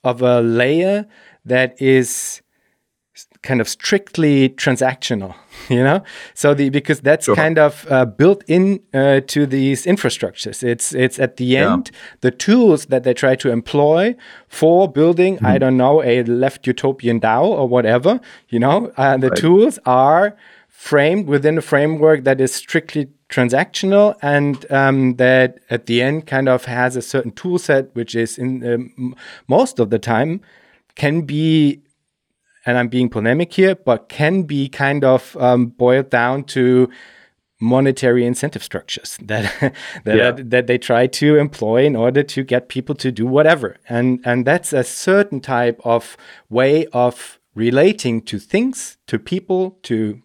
of 0.05 0.21
a 0.21 0.39
layer 0.39 1.05
that 1.45 1.79
is 1.81 2.41
kind 3.41 3.61
of 3.61 3.69
strictly 3.69 4.49
transactional 4.49 5.35
you 5.69 5.83
know 5.83 6.03
so 6.33 6.53
the 6.53 6.69
because 6.69 6.99
that's 7.01 7.25
sure. 7.25 7.35
kind 7.35 7.57
of 7.57 7.85
uh, 7.89 8.03
built 8.03 8.43
in 8.47 8.81
uh, 8.93 9.21
to 9.21 9.45
these 9.45 9.85
infrastructures 9.85 10.63
it's 10.63 10.93
it's 10.93 11.19
at 11.19 11.37
the 11.37 11.55
end 11.55 11.91
yeah. 11.91 11.99
the 12.21 12.31
tools 12.31 12.87
that 12.87 13.03
they 13.03 13.13
try 13.13 13.35
to 13.35 13.49
employ 13.51 14.15
for 14.47 14.91
building 14.91 15.37
mm. 15.37 15.45
i 15.45 15.57
don't 15.57 15.77
know 15.77 16.03
a 16.03 16.23
left 16.23 16.67
utopian 16.67 17.19
dao 17.19 17.43
or 17.43 17.67
whatever 17.67 18.19
you 18.49 18.59
know 18.59 18.91
uh, 18.97 19.15
the 19.15 19.29
right. 19.29 19.37
tools 19.37 19.79
are 19.85 20.35
framed 20.67 21.27
within 21.27 21.57
a 21.57 21.61
framework 21.61 22.23
that 22.25 22.41
is 22.41 22.53
strictly 22.53 23.07
transactional 23.29 24.15
and 24.21 24.69
um, 24.71 25.15
that 25.15 25.57
at 25.69 25.87
the 25.87 26.01
end 26.01 26.27
kind 26.27 26.47
of 26.47 26.65
has 26.65 26.95
a 26.95 27.01
certain 27.01 27.31
tool 27.31 27.57
set 27.57 27.95
which 27.95 28.13
is 28.13 28.37
in 28.37 28.49
um, 28.71 29.15
most 29.47 29.79
of 29.79 29.89
the 29.89 29.97
time 29.97 30.41
can 30.95 31.21
be, 31.21 31.81
and 32.65 32.77
I'm 32.77 32.87
being 32.87 33.09
polemic 33.09 33.53
here, 33.53 33.75
but 33.75 34.09
can 34.09 34.43
be 34.43 34.69
kind 34.69 35.03
of 35.03 35.35
um, 35.37 35.67
boiled 35.67 36.09
down 36.09 36.43
to 36.45 36.89
monetary 37.59 38.25
incentive 38.25 38.63
structures 38.63 39.17
that 39.21 39.73
that, 40.03 40.17
yeah. 40.17 40.31
that 40.31 40.67
they 40.67 40.77
try 40.77 41.07
to 41.07 41.37
employ 41.37 41.85
in 41.85 41.95
order 41.95 42.21
to 42.21 42.43
get 42.43 42.67
people 42.67 42.93
to 42.93 43.11
do 43.11 43.25
whatever 43.25 43.77
and 43.87 44.19
and 44.25 44.45
that's 44.45 44.73
a 44.73 44.83
certain 44.83 45.39
type 45.39 45.79
of 45.85 46.17
way 46.49 46.85
of 46.87 47.39
relating 47.55 48.21
to 48.21 48.37
things 48.37 48.97
to 49.07 49.17
people 49.17 49.77
to 49.83 50.21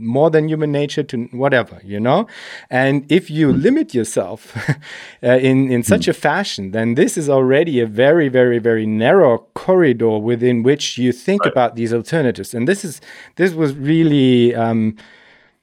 more 0.00 0.30
than 0.30 0.48
human 0.48 0.72
nature 0.72 1.02
to 1.04 1.24
whatever, 1.32 1.80
you 1.84 2.00
know? 2.00 2.26
And 2.70 3.10
if 3.10 3.30
you 3.30 3.52
mm. 3.52 3.62
limit 3.62 3.94
yourself 3.94 4.56
uh, 5.22 5.28
in, 5.28 5.70
in 5.70 5.82
such 5.82 6.06
mm. 6.06 6.08
a 6.08 6.12
fashion, 6.12 6.70
then 6.72 6.94
this 6.94 7.16
is 7.16 7.28
already 7.28 7.80
a 7.80 7.86
very, 7.86 8.28
very, 8.28 8.58
very 8.58 8.86
narrow 8.86 9.38
corridor 9.54 10.18
within 10.18 10.62
which 10.62 10.98
you 10.98 11.12
think 11.12 11.44
right. 11.44 11.52
about 11.52 11.76
these 11.76 11.92
alternatives. 11.92 12.54
And 12.54 12.66
this 12.66 12.84
is 12.84 13.00
this 13.36 13.52
was 13.52 13.74
really 13.76 14.54
um, 14.54 14.96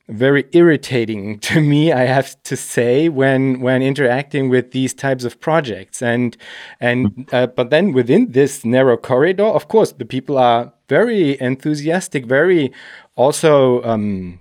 very 0.09 0.45
irritating 0.53 1.39
to 1.49 1.61
me 1.61 1.91
i 1.91 2.05
have 2.05 2.41
to 2.43 2.55
say 2.55 3.09
when 3.09 3.59
when 3.59 3.81
interacting 3.81 4.49
with 4.49 4.71
these 4.71 4.93
types 4.93 5.23
of 5.23 5.39
projects 5.39 6.01
and 6.01 6.37
and 6.79 7.07
mm. 7.07 7.33
uh, 7.33 7.47
but 7.47 7.69
then 7.69 7.91
within 7.91 8.31
this 8.31 8.63
narrow 8.63 8.97
corridor 8.97 9.45
of 9.45 9.67
course 9.67 9.91
the 9.93 10.05
people 10.05 10.37
are 10.37 10.71
very 10.87 11.39
enthusiastic 11.41 12.25
very 12.25 12.71
also 13.15 13.83
um, 13.83 14.39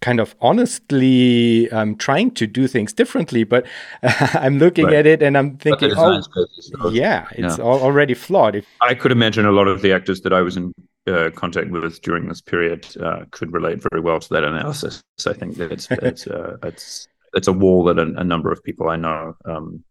kind 0.00 0.20
of 0.20 0.34
honestly 0.40 1.70
um, 1.70 1.96
trying 1.96 2.30
to 2.32 2.46
do 2.46 2.66
things 2.66 2.92
differently. 2.92 3.44
But 3.44 3.66
uh, 4.02 4.28
I'm 4.34 4.58
looking 4.58 4.86
right. 4.86 4.94
at 4.94 5.06
it 5.06 5.22
and 5.22 5.36
I'm 5.36 5.56
thinking, 5.56 5.92
oh, 5.96 6.22
yeah, 6.90 7.26
it's 7.32 7.58
yeah. 7.58 7.64
already 7.64 8.14
flawed. 8.14 8.56
If 8.56 8.66
I 8.80 8.94
could 8.94 9.12
imagine 9.12 9.46
a 9.46 9.52
lot 9.52 9.68
of 9.68 9.82
the 9.82 9.92
actors 9.92 10.20
that 10.22 10.32
I 10.32 10.42
was 10.42 10.56
in 10.56 10.72
uh, 11.06 11.30
contact 11.30 11.70
with 11.70 12.00
during 12.02 12.28
this 12.28 12.40
period 12.40 12.86
uh, 13.00 13.24
could 13.30 13.52
relate 13.52 13.80
very 13.90 14.00
well 14.00 14.20
to 14.20 14.28
that 14.30 14.44
analysis. 14.44 15.02
So 15.18 15.30
I 15.30 15.34
think 15.34 15.56
that 15.56 15.72
it's 15.72 15.88
it's 15.90 16.26
uh, 16.26 16.56
it's 16.62 17.08
it's 17.34 17.48
a 17.48 17.52
wall 17.52 17.84
that 17.84 17.98
a, 17.98 18.12
a 18.16 18.24
number 18.24 18.50
of 18.50 18.62
people 18.62 18.88
I 18.88 18.96
know 18.96 19.36
um, 19.44 19.84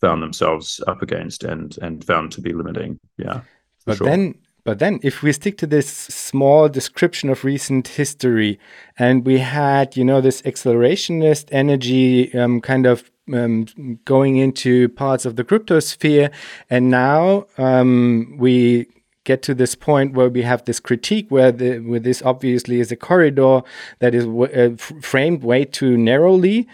found 0.00 0.22
themselves 0.22 0.80
up 0.86 1.02
against 1.02 1.44
and 1.44 1.76
and 1.82 2.04
found 2.04 2.32
to 2.32 2.40
be 2.40 2.52
limiting. 2.52 2.98
Yeah. 3.16 3.42
But 3.84 3.98
sure. 3.98 4.06
then 4.06 4.34
but 4.64 4.78
then, 4.78 5.00
if 5.02 5.22
we 5.22 5.32
stick 5.32 5.58
to 5.58 5.66
this 5.66 5.88
small 5.88 6.68
description 6.68 7.28
of 7.30 7.42
recent 7.42 7.88
history, 7.88 8.60
and 8.96 9.26
we 9.26 9.38
had, 9.38 9.96
you 9.96 10.04
know, 10.04 10.20
this 10.20 10.40
accelerationist 10.42 11.48
energy 11.50 12.32
um, 12.38 12.60
kind 12.60 12.86
of 12.86 13.10
um, 13.34 13.66
going 14.04 14.36
into 14.36 14.88
parts 14.90 15.24
of 15.24 15.34
the 15.34 15.42
cryptosphere, 15.42 16.30
and 16.70 16.90
now 16.90 17.46
um, 17.58 18.36
we 18.38 18.86
get 19.24 19.42
to 19.42 19.54
this 19.54 19.74
point 19.74 20.14
where 20.14 20.28
we 20.28 20.42
have 20.42 20.64
this 20.64 20.80
critique 20.80 21.26
where 21.28 21.52
the 21.52 21.78
where 21.80 22.00
this 22.00 22.22
obviously 22.22 22.80
is 22.80 22.90
a 22.90 22.96
corridor 22.96 23.62
that 24.00 24.14
is 24.14 24.26
uh, 24.26 24.76
framed 24.76 25.42
way 25.42 25.64
too 25.64 25.96
narrowly. 25.96 26.66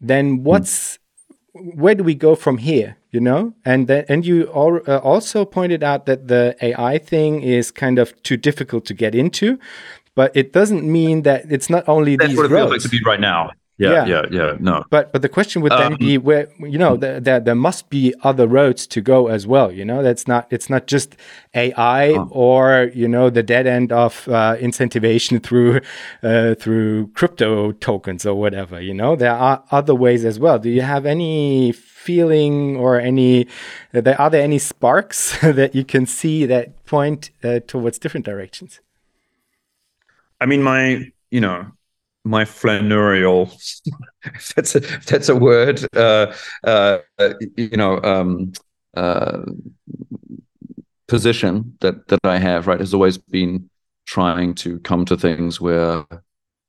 Then 0.00 0.36
hmm. 0.36 0.44
what's 0.44 0.98
where 1.54 1.94
do 1.94 2.02
we 2.02 2.14
go 2.14 2.34
from 2.34 2.58
here? 2.58 2.96
You 3.10 3.20
know, 3.20 3.52
and 3.64 3.88
then 3.88 4.06
and 4.08 4.24
you 4.24 4.44
all, 4.44 4.80
uh, 4.88 4.98
also 4.98 5.44
pointed 5.44 5.82
out 5.82 6.06
that 6.06 6.28
the 6.28 6.56
AI 6.62 6.96
thing 6.96 7.42
is 7.42 7.70
kind 7.70 7.98
of 7.98 8.20
too 8.22 8.38
difficult 8.38 8.86
to 8.86 8.94
get 8.94 9.14
into, 9.14 9.58
but 10.14 10.34
it 10.34 10.52
doesn't 10.52 10.90
mean 10.90 11.22
that 11.22 11.44
it's 11.50 11.68
not 11.68 11.86
only 11.88 12.16
That's 12.16 12.30
these 12.30 12.36
what 12.38 12.46
it 12.46 12.54
roads. 12.54 12.70
feels 12.70 12.84
like 12.84 12.90
to 12.90 12.98
be 12.98 13.04
right 13.04 13.20
now. 13.20 13.50
Yeah, 13.78 14.04
yeah, 14.04 14.06
yeah, 14.06 14.26
yeah, 14.30 14.56
No, 14.60 14.84
but 14.90 15.12
but 15.12 15.22
the 15.22 15.28
question 15.30 15.62
would 15.62 15.72
then 15.72 15.94
um, 15.94 15.98
be 15.98 16.18
where 16.18 16.48
you 16.60 16.78
know 16.78 16.96
that 16.98 17.24
there 17.24 17.40
there 17.40 17.54
must 17.54 17.88
be 17.88 18.14
other 18.22 18.46
roads 18.46 18.86
to 18.88 19.00
go 19.00 19.28
as 19.28 19.46
well. 19.46 19.72
You 19.72 19.84
know, 19.84 20.02
that's 20.02 20.28
not 20.28 20.46
it's 20.50 20.68
not 20.68 20.86
just 20.86 21.16
AI 21.54 22.12
uh, 22.12 22.26
or 22.30 22.90
you 22.94 23.08
know 23.08 23.30
the 23.30 23.42
dead 23.42 23.66
end 23.66 23.90
of 23.90 24.28
uh, 24.28 24.56
incentivization 24.56 25.42
through 25.42 25.80
uh, 26.22 26.54
through 26.54 27.08
crypto 27.14 27.72
tokens 27.72 28.26
or 28.26 28.34
whatever. 28.34 28.78
You 28.78 28.92
know, 28.92 29.16
there 29.16 29.34
are 29.34 29.64
other 29.70 29.94
ways 29.94 30.26
as 30.26 30.38
well. 30.38 30.58
Do 30.58 30.68
you 30.68 30.82
have 30.82 31.06
any 31.06 31.72
feeling 31.72 32.76
or 32.76 33.00
any 33.00 33.46
there 33.92 34.20
are 34.20 34.28
there 34.28 34.42
any 34.42 34.58
sparks 34.58 35.38
that 35.40 35.74
you 35.74 35.84
can 35.84 36.04
see 36.04 36.44
that 36.44 36.84
point 36.84 37.30
uh, 37.42 37.60
towards 37.66 37.98
different 37.98 38.26
directions? 38.26 38.80
I 40.42 40.46
mean, 40.46 40.62
my 40.62 41.10
you 41.30 41.40
know 41.40 41.72
my 42.24 42.44
flanneurial 42.44 43.52
if 44.24 44.54
that's 44.54 44.74
a 44.74 44.78
if 44.78 45.06
that's 45.06 45.28
a 45.28 45.36
word 45.36 45.84
uh, 45.96 46.32
uh, 46.64 46.98
you 47.56 47.76
know 47.76 48.00
um, 48.02 48.52
uh, 48.96 49.42
position 51.08 51.76
that 51.80 52.06
that 52.08 52.20
I 52.24 52.38
have 52.38 52.66
right 52.66 52.80
has 52.80 52.94
always 52.94 53.18
been 53.18 53.68
trying 54.06 54.54
to 54.56 54.78
come 54.80 55.04
to 55.06 55.16
things 55.16 55.60
where 55.60 56.04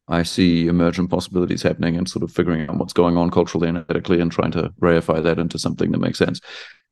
I 0.08 0.24
see 0.24 0.68
emergent 0.68 1.10
possibilities 1.10 1.62
happening 1.62 1.96
and 1.98 2.10
sort 2.10 2.24
of 2.24 2.32
figuring 2.32 2.70
out 2.70 2.78
what's 2.78 2.94
going 2.94 3.18
on 3.18 3.32
culturally 3.32 3.70
and 3.70 3.78
ethically 3.78 4.20
and 4.20 4.32
trying 4.32 4.52
to 4.52 4.70
reify 4.82 5.24
that 5.24 5.40
into 5.40 5.58
something 5.58 5.92
that 5.92 6.00
makes 6.00 6.18
sense 6.18 6.42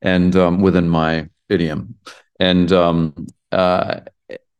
and 0.00 0.34
um, 0.36 0.60
within 0.60 0.88
my 0.88 1.28
idiom. 1.48 1.94
And 2.40 2.72
um, 2.72 3.26
uh, 3.52 4.00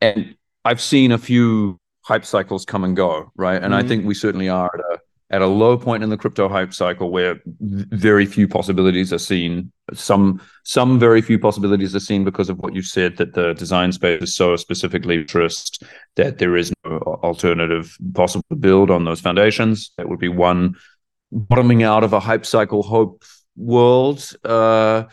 and 0.00 0.36
I've 0.64 0.80
seen 0.80 1.12
a 1.12 1.18
few 1.18 1.80
hype 2.12 2.26
cycles 2.26 2.64
come 2.64 2.84
and 2.84 2.94
go, 2.94 3.32
right? 3.36 3.62
And 3.62 3.72
mm-hmm. 3.72 3.86
I 3.86 3.88
think 3.88 4.04
we 4.04 4.14
certainly 4.14 4.48
are 4.48 4.70
at 4.74 4.80
a 4.80 5.00
at 5.32 5.40
a 5.40 5.46
low 5.46 5.78
point 5.78 6.02
in 6.02 6.10
the 6.10 6.18
crypto 6.18 6.46
hype 6.46 6.74
cycle 6.74 7.10
where 7.10 7.40
very 8.06 8.26
few 8.26 8.46
possibilities 8.46 9.14
are 9.14 9.24
seen. 9.32 9.72
Some 9.94 10.42
some 10.64 10.98
very 10.98 11.22
few 11.22 11.38
possibilities 11.38 11.96
are 11.96 12.06
seen 12.10 12.22
because 12.22 12.50
of 12.50 12.58
what 12.58 12.74
you 12.74 12.82
said 12.82 13.16
that 13.16 13.32
the 13.32 13.54
design 13.54 13.92
space 13.92 14.22
is 14.22 14.36
so 14.36 14.56
specifically 14.56 15.16
interest 15.16 15.82
that 16.16 16.36
there 16.36 16.54
is 16.54 16.70
no 16.84 16.98
alternative 17.30 17.96
possible 18.12 18.44
to 18.50 18.56
build 18.56 18.90
on 18.90 19.06
those 19.06 19.22
foundations. 19.22 19.92
That 19.96 20.08
would 20.08 20.20
be 20.20 20.28
one 20.28 20.76
bottoming 21.32 21.82
out 21.82 22.04
of 22.04 22.12
a 22.12 22.20
hype 22.20 22.44
cycle 22.44 22.82
hope 22.82 23.24
world 23.56 24.18
uh, 24.44 25.04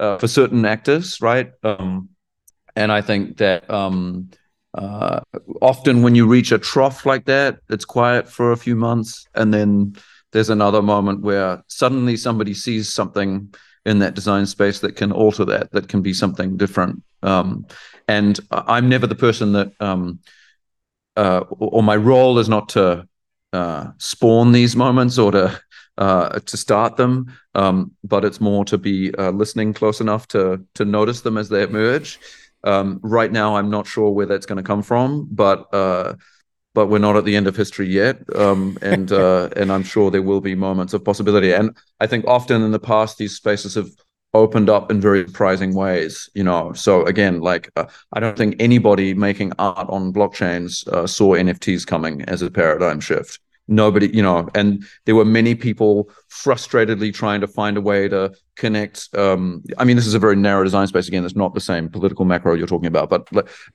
uh, 0.00 0.18
for 0.18 0.26
certain 0.26 0.64
actors, 0.64 1.20
right? 1.20 1.52
Um, 1.62 2.08
and 2.74 2.90
I 2.90 3.02
think 3.02 3.36
that 3.36 3.70
um, 3.70 4.30
uh, 4.74 5.20
often 5.60 6.02
when 6.02 6.14
you 6.14 6.26
reach 6.26 6.52
a 6.52 6.58
trough 6.58 7.04
like 7.06 7.24
that, 7.26 7.58
it's 7.68 7.84
quiet 7.84 8.28
for 8.28 8.52
a 8.52 8.56
few 8.56 8.76
months, 8.76 9.26
and 9.34 9.52
then 9.52 9.96
there's 10.32 10.50
another 10.50 10.82
moment 10.82 11.22
where 11.22 11.62
suddenly 11.66 12.16
somebody 12.16 12.54
sees 12.54 12.92
something 12.92 13.52
in 13.86 13.98
that 13.98 14.14
design 14.14 14.46
space 14.46 14.80
that 14.80 14.96
can 14.96 15.10
alter 15.10 15.44
that, 15.44 15.72
that 15.72 15.88
can 15.88 16.02
be 16.02 16.12
something 16.12 16.56
different. 16.56 17.02
Um, 17.22 17.66
and 18.06 18.38
I'm 18.50 18.88
never 18.88 19.06
the 19.06 19.14
person 19.14 19.52
that, 19.52 19.72
um, 19.80 20.20
uh, 21.16 21.40
or 21.58 21.82
my 21.82 21.96
role 21.96 22.38
is 22.38 22.48
not 22.48 22.68
to 22.70 23.08
uh, 23.52 23.88
spawn 23.98 24.52
these 24.52 24.76
moments 24.76 25.18
or 25.18 25.32
to 25.32 25.60
uh, 25.98 26.38
to 26.38 26.56
start 26.56 26.96
them, 26.96 27.30
um, 27.54 27.92
but 28.04 28.24
it's 28.24 28.40
more 28.40 28.64
to 28.64 28.78
be 28.78 29.14
uh, 29.16 29.30
listening 29.30 29.74
close 29.74 30.00
enough 30.00 30.26
to 30.28 30.64
to 30.74 30.84
notice 30.84 31.20
them 31.20 31.36
as 31.36 31.48
they 31.48 31.62
emerge. 31.62 32.18
Um, 32.64 33.00
right 33.02 33.30
now, 33.30 33.56
I'm 33.56 33.70
not 33.70 33.86
sure 33.86 34.10
where 34.10 34.26
that's 34.26 34.46
going 34.46 34.58
to 34.58 34.62
come 34.62 34.82
from, 34.82 35.28
but 35.30 35.72
uh, 35.72 36.14
but 36.74 36.86
we're 36.86 36.98
not 36.98 37.16
at 37.16 37.24
the 37.24 37.36
end 37.36 37.46
of 37.46 37.56
history 37.56 37.88
yet, 37.88 38.18
um, 38.36 38.78
and 38.82 39.10
uh, 39.24 39.48
and 39.56 39.72
I'm 39.72 39.82
sure 39.82 40.10
there 40.10 40.22
will 40.22 40.40
be 40.40 40.54
moments 40.54 40.94
of 40.94 41.04
possibility. 41.04 41.52
And 41.52 41.76
I 42.00 42.06
think 42.06 42.26
often 42.26 42.62
in 42.62 42.72
the 42.72 42.78
past, 42.78 43.18
these 43.18 43.36
spaces 43.36 43.74
have 43.74 43.90
opened 44.32 44.70
up 44.70 44.90
in 44.90 45.00
very 45.00 45.26
surprising 45.26 45.74
ways. 45.74 46.30
You 46.34 46.44
know, 46.44 46.72
so 46.72 47.04
again, 47.06 47.40
like 47.40 47.70
uh, 47.76 47.86
I 48.12 48.20
don't 48.20 48.36
think 48.36 48.56
anybody 48.58 49.14
making 49.14 49.52
art 49.58 49.88
on 49.88 50.12
blockchains 50.12 50.86
uh, 50.88 51.06
saw 51.06 51.34
NFTs 51.34 51.86
coming 51.86 52.22
as 52.22 52.42
a 52.42 52.50
paradigm 52.50 53.00
shift 53.00 53.40
nobody 53.70 54.14
you 54.14 54.22
know 54.22 54.48
and 54.54 54.84
there 55.06 55.14
were 55.14 55.24
many 55.24 55.54
people 55.54 56.10
frustratedly 56.30 57.14
trying 57.14 57.40
to 57.40 57.46
find 57.46 57.76
a 57.76 57.80
way 57.80 58.08
to 58.08 58.32
connect 58.56 59.08
um, 59.16 59.62
i 59.78 59.84
mean 59.84 59.96
this 59.96 60.06
is 60.06 60.14
a 60.14 60.18
very 60.18 60.36
narrow 60.36 60.64
design 60.64 60.86
space. 60.86 61.08
Again 61.08 61.24
it's 61.24 61.36
not 61.36 61.54
the 61.54 61.60
same 61.60 61.88
political 61.88 62.24
macro 62.24 62.54
you're 62.54 62.66
talking 62.66 62.86
about 62.86 63.08
but 63.08 63.28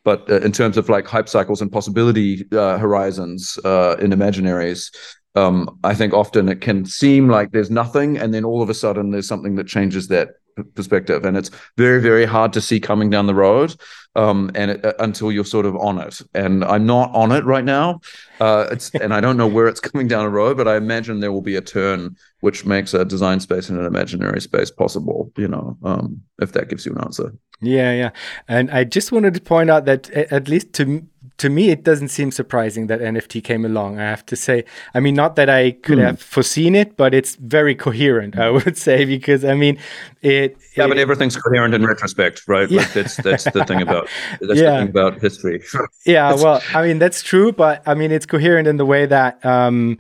but 0.04 0.30
uh, 0.30 0.40
in 0.42 0.52
terms 0.52 0.78
of 0.78 0.90
like 0.90 1.08
hype 1.08 1.30
cycles 1.30 1.62
and 1.62 1.72
possibility 1.72 2.46
uh, 2.52 2.78
horizons 2.78 3.58
uh, 3.64 3.96
in 4.00 4.12
imaginaries 4.12 4.94
um, 5.36 5.80
i 5.84 5.96
think 5.96 6.14
often 6.14 6.50
it 6.50 6.62
can 6.62 6.86
seem 6.86 7.30
like 7.30 7.52
there's 7.52 7.72
nothing 7.72 8.18
and 8.18 8.34
then 8.34 8.46
all 8.46 8.62
of 8.62 8.70
a 8.70 8.74
sudden 8.74 9.12
there's 9.12 9.28
something 9.28 9.56
that 9.56 9.68
changes 9.68 10.08
that 10.10 10.30
perspective 10.74 11.26
and 11.26 11.36
it's 11.36 11.52
very 11.78 12.02
very 12.02 12.26
hard 12.26 12.54
to 12.54 12.62
see 12.62 12.80
coming 12.80 13.10
down 13.10 13.28
the 13.28 13.36
road 13.36 13.76
um, 14.16 14.50
and 14.56 14.72
it, 14.72 14.86
uh, 14.86 14.94
until 15.00 15.30
you're 15.30 15.44
sort 15.44 15.66
of 15.66 15.76
on 15.76 16.00
it. 16.00 16.22
And 16.34 16.64
i'm 16.64 16.86
not 16.86 17.14
on 17.14 17.32
it 17.32 17.44
right 17.44 17.66
now 17.66 18.00
uh, 18.40 18.68
it's 18.72 18.90
and 18.96 19.14
i 19.14 19.20
don't 19.20 19.38
know 19.38 19.48
where 19.48 19.68
it's 19.68 19.80
coming 19.90 20.08
down 20.08 20.24
the 20.24 20.30
road 20.30 20.58
but 20.58 20.68
i 20.68 20.78
imagine 20.78 21.20
there 21.20 21.32
will 21.32 21.42
be 21.42 21.56
a 21.56 21.62
turn 21.62 22.16
which 22.40 22.66
makes 22.66 22.94
a 22.94 23.04
design 23.04 23.40
space 23.40 23.70
and 23.70 23.80
an 23.80 23.86
imaginary 23.86 24.40
space 24.40 24.72
possible 24.72 25.32
you 25.38 25.48
know 25.48 25.78
um, 25.84 26.22
if 26.42 26.52
that 26.54 26.70
gives 26.70 26.86
you 26.86 26.94
an 26.94 27.02
answer. 27.02 27.34
Yeah 27.62 27.94
yeah. 27.94 28.12
And 28.48 28.72
i 28.72 28.84
just 28.84 29.12
wanted 29.12 29.34
to 29.34 29.42
point 29.42 29.70
out 29.70 29.86
that 29.86 30.10
at 30.10 30.48
least 30.48 30.74
to 30.74 31.06
to 31.38 31.50
me, 31.50 31.70
it 31.70 31.84
doesn't 31.84 32.08
seem 32.08 32.32
surprising 32.32 32.88
that 32.88 33.02
NFT 33.02 33.44
came 33.44 33.66
along. 33.66 34.00
I 34.00 34.04
have 34.04 34.26
to 34.28 34.36
say, 34.36 34.64
I 34.94 35.02
mean, 35.02 35.16
not 35.16 35.36
that 35.36 35.50
I 35.50 35.72
could 35.72 35.98
mm. 35.98 36.06
have 36.06 36.22
foreseen 36.22 36.76
it, 36.76 36.96
but 36.96 37.14
it's 37.14 37.36
very 37.36 37.76
coherent, 37.76 38.38
I 38.38 38.50
would 38.56 38.78
say, 38.78 39.04
because 39.04 39.44
I 39.44 39.54
mean, 39.54 39.78
it. 40.22 40.58
Yeah, 40.78 40.86
it, 40.86 40.88
but 40.88 40.98
everything's 40.98 41.36
coherent 41.36 41.74
in 41.74 41.86
retrospect, 41.86 42.44
right? 42.48 42.70
Yeah. 42.70 42.82
Like 42.82 42.94
that's 42.94 43.18
that's 43.18 43.44
the 43.46 43.66
thing 43.66 43.82
about 43.82 44.08
that's 44.42 44.60
yeah. 44.60 44.72
the 44.72 44.78
thing 44.80 44.90
about 44.90 45.22
history. 45.22 45.62
yeah, 46.06 46.34
well, 46.36 46.62
I 46.74 46.86
mean, 46.86 47.00
that's 47.00 47.22
true, 47.22 47.52
but 47.52 47.84
I 47.86 47.96
mean, 47.96 48.12
it's 48.12 48.26
coherent 48.26 48.68
in 48.68 48.78
the 48.78 48.86
way 48.86 49.06
that, 49.06 49.46
um, 49.46 49.98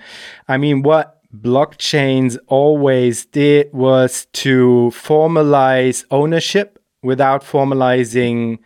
I 0.48 0.58
mean, 0.58 0.84
what 0.84 1.20
blockchains 1.36 2.38
always 2.48 3.26
did 3.26 3.74
was 3.74 4.28
to 4.32 4.92
formalize 4.94 6.06
ownership 6.12 6.80
without 7.04 7.44
formalizing 7.44 8.60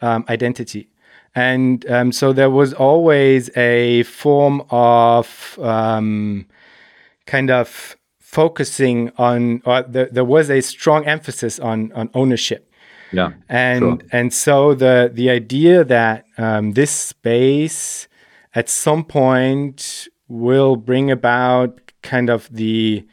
um, 0.00 0.24
identity. 0.28 0.88
And 1.36 1.88
um, 1.90 2.12
so 2.12 2.32
there 2.32 2.48
was 2.48 2.72
always 2.72 3.54
a 3.56 4.04
form 4.04 4.62
of 4.70 5.58
um, 5.62 6.46
kind 7.26 7.50
of 7.50 7.96
focusing 8.18 9.12
on, 9.18 9.60
or 9.66 9.82
the, 9.82 10.08
there 10.10 10.24
was 10.24 10.50
a 10.50 10.62
strong 10.62 11.04
emphasis 11.04 11.58
on 11.60 11.92
on 11.92 12.08
ownership. 12.14 12.72
Yeah, 13.12 13.32
and 13.50 13.82
sure. 13.82 13.98
and 14.12 14.32
so 14.32 14.74
the 14.74 15.10
the 15.12 15.28
idea 15.28 15.84
that 15.84 16.24
um, 16.38 16.72
this 16.72 16.90
space 16.90 18.08
at 18.54 18.70
some 18.70 19.04
point 19.04 20.08
will 20.28 20.76
bring 20.76 21.10
about 21.10 21.92
kind 22.02 22.30
of 22.30 22.48
the 22.50 23.06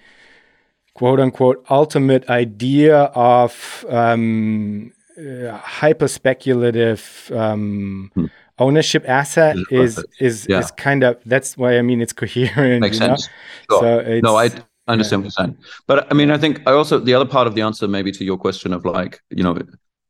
quote 0.93 1.19
unquote 1.19 1.65
ultimate 1.69 2.29
idea 2.29 2.97
of 3.13 3.85
um, 3.89 4.93
uh, 5.17 5.57
hyper 5.57 6.07
speculative 6.07 7.31
um, 7.33 8.11
hmm. 8.13 8.25
ownership 8.59 9.07
asset 9.07 9.55
is 9.71 10.03
is 10.19 10.47
yeah. 10.49 10.59
is 10.59 10.71
kind 10.71 11.03
of 11.03 11.17
that's 11.25 11.57
why 11.57 11.77
I 11.77 11.81
mean 11.81 12.01
it's 12.01 12.13
coherent. 12.13 12.81
Makes 12.81 12.97
sense. 12.97 13.29
Sure. 13.69 14.03
So 14.03 14.19
no, 14.23 14.35
I 14.37 14.49
understand 14.87 15.23
yeah. 15.23 15.27
what 15.27 15.37
you're 15.37 15.45
saying. 15.45 15.57
But 15.87 16.11
I 16.11 16.13
mean, 16.13 16.31
I 16.31 16.37
think 16.37 16.61
I 16.67 16.71
also 16.71 16.99
the 16.99 17.13
other 17.13 17.25
part 17.25 17.47
of 17.47 17.55
the 17.55 17.61
answer 17.61 17.87
maybe 17.87 18.11
to 18.11 18.23
your 18.23 18.37
question 18.37 18.73
of 18.73 18.85
like 18.85 19.21
you 19.29 19.43
know. 19.43 19.57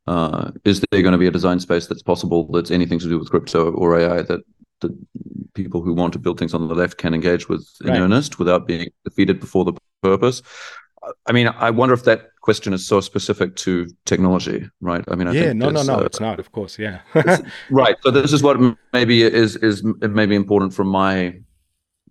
Uh, 0.06 0.51
is 0.66 0.84
there 0.91 1.01
going 1.01 1.14
to 1.14 1.18
be 1.18 1.28
a 1.28 1.32
design 1.32 1.62
space 1.62 1.88
that's 1.88 2.04
possible 2.04 2.51
that's 2.51 2.72
anything 2.72 2.99
to 2.99 3.08
do 3.08 3.18
with 3.18 3.30
crypto 3.30 3.72
or 3.72 3.97
AI 3.97 4.22
that 4.22 4.41
that 4.82 4.91
people 5.54 5.82
who 5.82 5.93
want 5.93 6.14
to 6.14 6.20
build 6.20 6.38
things 6.38 6.54
on 6.54 6.68
the 6.68 6.76
left 6.76 6.97
can 6.97 7.14
engage 7.14 7.49
with 7.49 7.68
in 7.82 7.89
right. 7.89 7.99
earnest 7.99 8.38
without 8.38 8.68
being 8.68 8.89
defeated 9.04 9.39
before 9.39 9.66
the 9.66 9.74
purpose? 10.01 10.41
I 11.26 11.32
mean, 11.32 11.47
I 11.47 11.70
wonder 11.70 11.93
if 11.93 12.04
that 12.04 12.30
question 12.41 12.74
is 12.74 12.86
so 12.88 13.01
specific 13.01 13.56
to 13.58 13.88
technology, 14.06 14.70
right? 14.82 15.04
I 15.08 15.16
mean, 15.16 15.28
I 15.28 15.32
yeah, 15.32 15.54
no, 15.54 15.70
no, 15.70 15.84
no, 15.84 15.99
uh, 15.99 16.04
it's 16.04 16.20
not. 16.20 16.39
Of 16.39 16.51
course, 16.51 16.80
yeah, 16.80 16.99
right. 17.70 17.95
So 18.01 18.12
this 18.12 18.34
is 18.34 18.43
what 18.43 18.58
maybe 18.93 19.24
is 19.24 19.56
is 19.58 19.84
maybe 19.84 20.36
important 20.36 20.74
from 20.74 20.88
my 20.88 21.36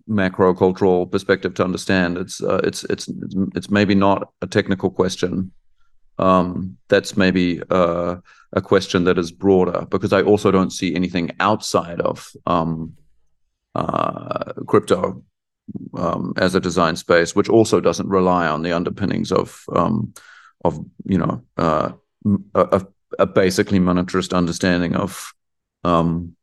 macro 0.06 0.54
cultural 0.54 1.06
perspective 1.06 1.54
to 1.54 1.64
understand. 1.64 2.18
It's 2.18 2.42
uh, 2.42 2.60
it's 2.64 2.84
it's 2.84 3.08
it's 3.54 3.70
maybe 3.70 3.94
not 3.94 4.32
a 4.42 4.46
technical 4.46 4.90
question. 4.90 5.52
Um, 6.18 6.76
that's 6.88 7.16
maybe 7.16 7.62
uh, 7.70 8.16
a 8.52 8.60
question 8.60 9.04
that 9.04 9.18
is 9.18 9.32
broader 9.32 9.86
because 9.90 10.12
I 10.12 10.22
also 10.22 10.50
don't 10.50 10.70
see 10.70 10.94
anything 10.94 11.30
outside 11.40 12.00
of 12.00 12.30
um, 12.46 12.94
uh, 13.74 14.52
crypto 14.66 15.22
um, 15.94 16.32
as 16.36 16.54
a 16.54 16.60
design 16.60 16.96
space, 16.96 17.34
which 17.34 17.48
also 17.48 17.80
doesn't 17.80 18.08
rely 18.08 18.46
on 18.46 18.62
the 18.62 18.72
underpinnings 18.72 19.32
of 19.32 19.64
um, 19.74 20.12
of 20.64 20.78
you 21.04 21.18
know 21.18 21.42
uh, 21.56 21.92
a, 22.54 22.86
a, 23.18 23.26
basically 23.26 23.78
monetarist 23.78 24.36
understanding 24.36 24.94
of 24.94 25.32
um, 25.84 26.36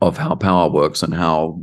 of 0.00 0.16
how 0.16 0.34
power 0.34 0.68
works 0.68 1.02
and 1.02 1.14
how 1.14 1.60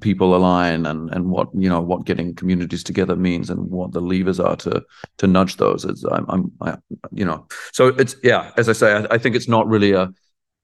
people 0.00 0.36
align 0.36 0.86
and 0.86 1.10
and 1.10 1.30
what 1.30 1.48
you 1.54 1.68
know 1.68 1.80
what 1.80 2.04
getting 2.04 2.34
communities 2.34 2.84
together 2.84 3.16
means 3.16 3.50
and 3.50 3.70
what 3.70 3.92
the 3.92 4.00
levers 4.00 4.40
are 4.40 4.56
to 4.56 4.82
to 5.18 5.26
nudge 5.26 5.56
those. 5.56 5.84
It's, 5.84 6.04
I'm, 6.04 6.26
I'm 6.28 6.52
I, 6.60 6.76
you 7.12 7.24
know 7.24 7.46
so 7.72 7.88
it's 7.88 8.16
yeah 8.22 8.52
as 8.56 8.68
I 8.68 8.72
say 8.72 8.92
I, 8.92 9.06
I 9.14 9.18
think 9.18 9.36
it's 9.36 9.48
not 9.48 9.66
really 9.66 9.92
a 9.92 10.12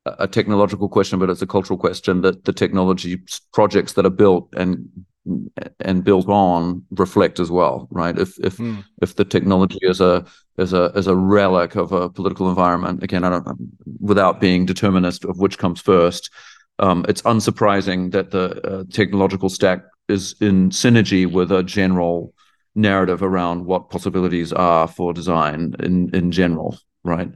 a 0.07 0.27
technological 0.27 0.89
question, 0.89 1.19
but 1.19 1.29
it's 1.29 1.43
a 1.43 1.47
cultural 1.47 1.79
question 1.79 2.23
that 2.23 2.45
the 2.45 2.53
technology 2.53 3.23
projects 3.53 3.93
that 3.95 4.07
are 4.07 4.11
built 4.11 4.49
and 4.57 4.89
and 5.81 6.05
built 6.05 6.29
on 6.29 6.85
reflect 6.91 7.41
as 7.41 7.51
well, 7.51 7.89
right? 7.91 8.19
If 8.19 8.39
if 8.39 8.57
mm. 8.57 8.85
if 9.03 9.17
the 9.17 9.25
technology 9.25 9.79
is 9.83 10.01
a 10.01 10.25
is 10.59 10.73
a 10.73 10.85
is 10.97 11.07
a 11.07 11.17
relic 11.17 11.77
of 11.77 11.93
a 11.93 12.09
political 12.09 12.49
environment, 12.49 13.03
again, 13.03 13.25
I 13.25 13.31
don't 13.31 13.47
without 14.01 14.41
being 14.41 14.67
determinist 14.67 15.25
of 15.25 15.39
which 15.39 15.59
comes 15.59 15.81
first, 15.81 16.31
um, 16.79 17.05
it's 17.09 17.23
unsurprising 17.23 18.13
that 18.13 18.31
the 18.31 18.61
uh, 18.67 18.85
technological 18.91 19.49
stack 19.49 19.83
is 20.09 20.35
in 20.41 20.71
synergy 20.71 21.31
with 21.31 21.53
a 21.53 21.63
general 21.63 22.35
narrative 22.75 23.23
around 23.23 23.67
what 23.67 23.91
possibilities 23.91 24.53
are 24.53 24.89
for 24.89 25.13
design 25.13 25.75
in 25.81 26.15
in 26.15 26.31
general, 26.33 26.79
right? 27.05 27.31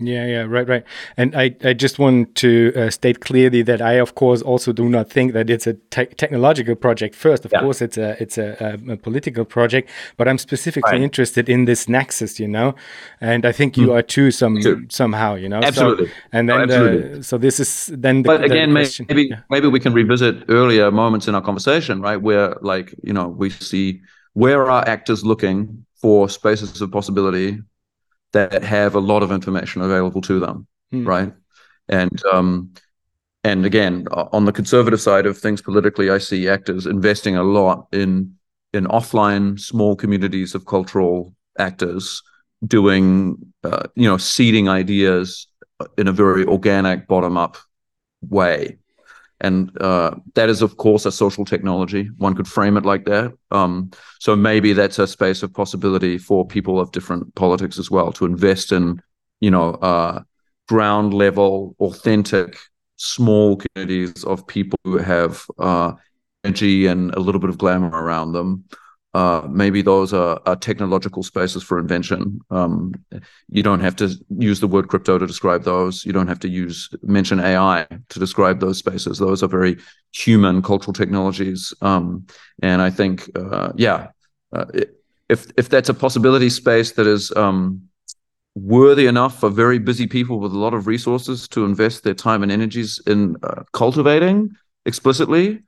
Yeah, 0.00 0.26
yeah, 0.26 0.42
right, 0.42 0.68
right. 0.68 0.84
And 1.16 1.34
I, 1.34 1.56
I 1.64 1.72
just 1.72 1.98
want 1.98 2.36
to 2.36 2.72
uh, 2.76 2.90
state 2.90 3.20
clearly 3.20 3.62
that 3.62 3.82
I, 3.82 3.94
of 3.94 4.14
course, 4.14 4.42
also 4.42 4.72
do 4.72 4.88
not 4.88 5.10
think 5.10 5.32
that 5.32 5.50
it's 5.50 5.66
a 5.66 5.74
te 5.74 6.06
technological 6.06 6.76
project 6.76 7.16
first. 7.16 7.44
Of 7.44 7.50
yeah. 7.52 7.60
course, 7.60 7.82
it's 7.82 7.98
a 7.98 8.20
it's 8.22 8.38
a, 8.38 8.78
a, 8.88 8.92
a, 8.92 8.96
political 8.96 9.44
project, 9.44 9.90
but 10.16 10.28
I'm 10.28 10.38
specifically 10.38 10.92
right. 10.92 11.02
interested 11.02 11.48
in 11.48 11.64
this 11.64 11.88
nexus, 11.88 12.38
you 12.38 12.46
know. 12.46 12.76
And 13.20 13.44
I 13.44 13.50
think 13.50 13.76
you 13.76 13.88
mm. 13.88 13.98
are 13.98 14.02
too, 14.02 14.30
some 14.30 14.60
too. 14.60 14.86
somehow, 14.88 15.34
you 15.34 15.48
know. 15.48 15.60
Absolutely. 15.62 16.06
So, 16.06 16.12
and 16.30 16.48
then, 16.48 16.70
uh, 16.70 17.22
so 17.22 17.36
this 17.36 17.58
is 17.58 17.90
then. 17.92 18.22
The, 18.22 18.28
but 18.28 18.44
again, 18.44 18.72
the 18.72 19.04
maybe 19.08 19.28
yeah. 19.30 19.40
maybe 19.50 19.66
we 19.66 19.80
can 19.80 19.92
revisit 19.92 20.44
earlier 20.48 20.92
moments 20.92 21.26
in 21.26 21.34
our 21.34 21.42
conversation, 21.42 22.00
right, 22.00 22.22
where 22.22 22.56
like 22.62 22.94
you 23.02 23.12
know 23.12 23.26
we 23.26 23.50
see 23.50 24.00
where 24.34 24.70
are 24.70 24.86
actors 24.86 25.24
looking 25.24 25.84
for 25.96 26.28
spaces 26.28 26.80
of 26.80 26.92
possibility 26.92 27.58
that 28.32 28.62
have 28.62 28.94
a 28.94 29.00
lot 29.00 29.22
of 29.22 29.32
information 29.32 29.82
available 29.82 30.20
to 30.22 30.40
them, 30.40 30.66
mm. 30.92 31.06
right? 31.06 31.32
And 31.88 32.22
um, 32.32 32.72
and 33.44 33.64
again, 33.64 34.06
on 34.10 34.44
the 34.44 34.52
conservative 34.52 35.00
side 35.00 35.26
of 35.26 35.38
things 35.38 35.62
politically, 35.62 36.10
I 36.10 36.18
see 36.18 36.48
actors 36.48 36.86
investing 36.86 37.36
a 37.36 37.42
lot 37.42 37.86
in 37.92 38.34
in 38.72 38.84
offline 38.86 39.58
small 39.58 39.96
communities 39.96 40.54
of 40.54 40.66
cultural 40.66 41.34
actors 41.58 42.22
doing 42.66 43.52
uh, 43.64 43.84
you 43.94 44.08
know 44.08 44.16
seeding 44.16 44.68
ideas 44.68 45.46
in 45.96 46.08
a 46.08 46.12
very 46.12 46.44
organic 46.44 47.06
bottom 47.06 47.36
up 47.36 47.56
way 48.22 48.77
and 49.40 49.70
uh, 49.80 50.14
that 50.34 50.48
is 50.48 50.62
of 50.62 50.76
course 50.76 51.06
a 51.06 51.12
social 51.12 51.44
technology. 51.44 52.10
One 52.18 52.34
could 52.34 52.48
frame 52.48 52.76
it 52.76 52.84
like 52.84 53.04
that. 53.04 53.32
Um, 53.50 53.90
so 54.18 54.34
maybe 54.34 54.72
that's 54.72 54.98
a 54.98 55.06
space 55.06 55.42
of 55.42 55.52
possibility 55.54 56.18
for 56.18 56.46
people 56.46 56.80
of 56.80 56.92
different 56.92 57.34
politics 57.34 57.78
as 57.78 57.90
well 57.90 58.12
to 58.12 58.24
invest 58.24 58.72
in 58.72 59.00
you 59.40 59.50
know 59.50 59.74
uh, 59.74 60.22
ground 60.68 61.14
level 61.14 61.76
authentic 61.80 62.56
small 62.96 63.56
communities 63.56 64.24
of 64.24 64.46
people 64.46 64.78
who 64.84 64.98
have 64.98 65.44
uh, 65.58 65.92
energy 66.44 66.86
and 66.86 67.14
a 67.14 67.20
little 67.20 67.40
bit 67.40 67.50
of 67.50 67.58
glamour 67.58 67.90
around 67.90 68.32
them 68.32 68.64
uh, 69.14 69.42
maybe 69.48 69.80
those 69.80 70.12
are, 70.12 70.40
are, 70.44 70.56
technological 70.56 71.22
spaces 71.22 71.62
for 71.62 71.78
invention. 71.78 72.40
Um, 72.50 72.92
you 73.48 73.62
don't 73.62 73.80
have 73.80 73.96
to 73.96 74.14
use 74.38 74.60
the 74.60 74.68
word 74.68 74.88
crypto 74.88 75.18
to 75.18 75.26
describe 75.26 75.64
those. 75.64 76.04
You 76.04 76.12
don't 76.12 76.28
have 76.28 76.40
to 76.40 76.48
use 76.48 76.90
mention 77.02 77.40
AI 77.40 77.86
to 78.10 78.18
describe 78.18 78.60
those 78.60 78.78
spaces. 78.78 79.18
Those 79.18 79.42
are 79.42 79.48
very 79.48 79.78
human 80.12 80.60
cultural 80.60 80.92
technologies. 80.92 81.72
Um, 81.80 82.26
and 82.62 82.82
I 82.82 82.90
think, 82.90 83.30
uh, 83.34 83.72
yeah, 83.76 84.08
uh, 84.52 84.66
if 85.28 85.46
if 85.56 85.68
that's 85.70 85.88
a 85.88 85.94
possibility 85.94 86.50
space 86.50 86.92
that 86.92 87.06
is 87.06 87.32
um, 87.32 87.88
worthy 88.54 89.06
enough 89.06 89.40
for 89.40 89.48
very 89.48 89.78
busy 89.78 90.06
people 90.06 90.38
with 90.38 90.52
a 90.52 90.58
lot 90.58 90.74
of 90.74 90.86
resources 90.86 91.48
to 91.48 91.64
invest 91.64 92.04
their 92.04 92.14
time 92.14 92.42
and 92.42 92.52
energies 92.52 93.00
in 93.06 93.36
uh, 93.42 93.62
cultivating 93.72 94.50
explicitly, 94.86 95.62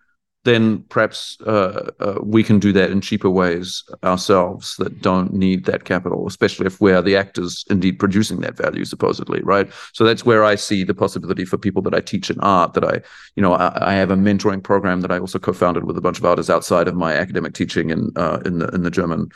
then 0.44 0.82
perhaps 0.88 1.36
uh, 1.46 1.90
uh, 2.00 2.18
we 2.22 2.42
can 2.42 2.58
do 2.58 2.72
that 2.72 2.90
in 2.90 3.02
cheaper 3.02 3.28
ways 3.28 3.84
ourselves 4.02 4.74
that 4.76 5.02
don't 5.02 5.34
need 5.34 5.66
that 5.66 5.84
capital, 5.84 6.26
especially 6.26 6.66
if 6.66 6.80
we're 6.80 7.02
the 7.02 7.14
actors 7.16 7.64
indeed 7.68 7.98
producing 7.98 8.40
that 8.40 8.56
value, 8.56 8.86
supposedly, 8.86 9.42
right? 9.42 9.70
So 9.92 10.02
that's 10.02 10.24
where 10.24 10.42
I 10.42 10.54
see 10.54 10.82
the 10.82 10.94
possibility 10.94 11.44
for 11.44 11.58
people 11.58 11.82
that 11.82 11.94
I 11.94 12.00
teach 12.00 12.30
in 12.30 12.40
art. 12.40 12.72
That 12.72 12.84
I, 12.84 13.00
you 13.36 13.42
know, 13.42 13.52
I, 13.52 13.90
I 13.90 13.94
have 13.94 14.10
a 14.10 14.16
mentoring 14.16 14.62
program 14.62 15.02
that 15.02 15.12
I 15.12 15.18
also 15.18 15.38
co-founded 15.38 15.84
with 15.84 15.98
a 15.98 16.02
bunch 16.02 16.18
of 16.18 16.24
artists 16.24 16.50
outside 16.50 16.88
of 16.88 16.94
my 16.94 17.12
academic 17.12 17.52
teaching 17.52 17.90
in 17.90 18.10
uh, 18.16 18.40
in 18.46 18.60
the 18.60 18.68
in 18.68 18.82
the 18.82 18.90
German 18.90 19.28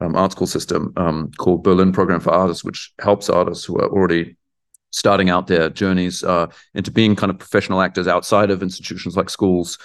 um, 0.00 0.16
art 0.16 0.32
school 0.32 0.48
system 0.48 0.92
um, 0.96 1.30
called 1.38 1.62
Berlin 1.62 1.92
Program 1.92 2.18
for 2.18 2.30
Artists, 2.32 2.64
which 2.64 2.92
helps 3.00 3.30
artists 3.30 3.64
who 3.64 3.78
are 3.78 3.88
already 3.88 4.36
starting 4.90 5.28
out 5.30 5.46
their 5.46 5.68
journeys 5.68 6.24
uh, 6.24 6.46
into 6.74 6.90
being 6.90 7.14
kind 7.14 7.30
of 7.30 7.38
professional 7.38 7.80
actors 7.80 8.08
outside 8.08 8.50
of 8.50 8.62
institutions 8.62 9.16
like 9.16 9.30
schools 9.30 9.78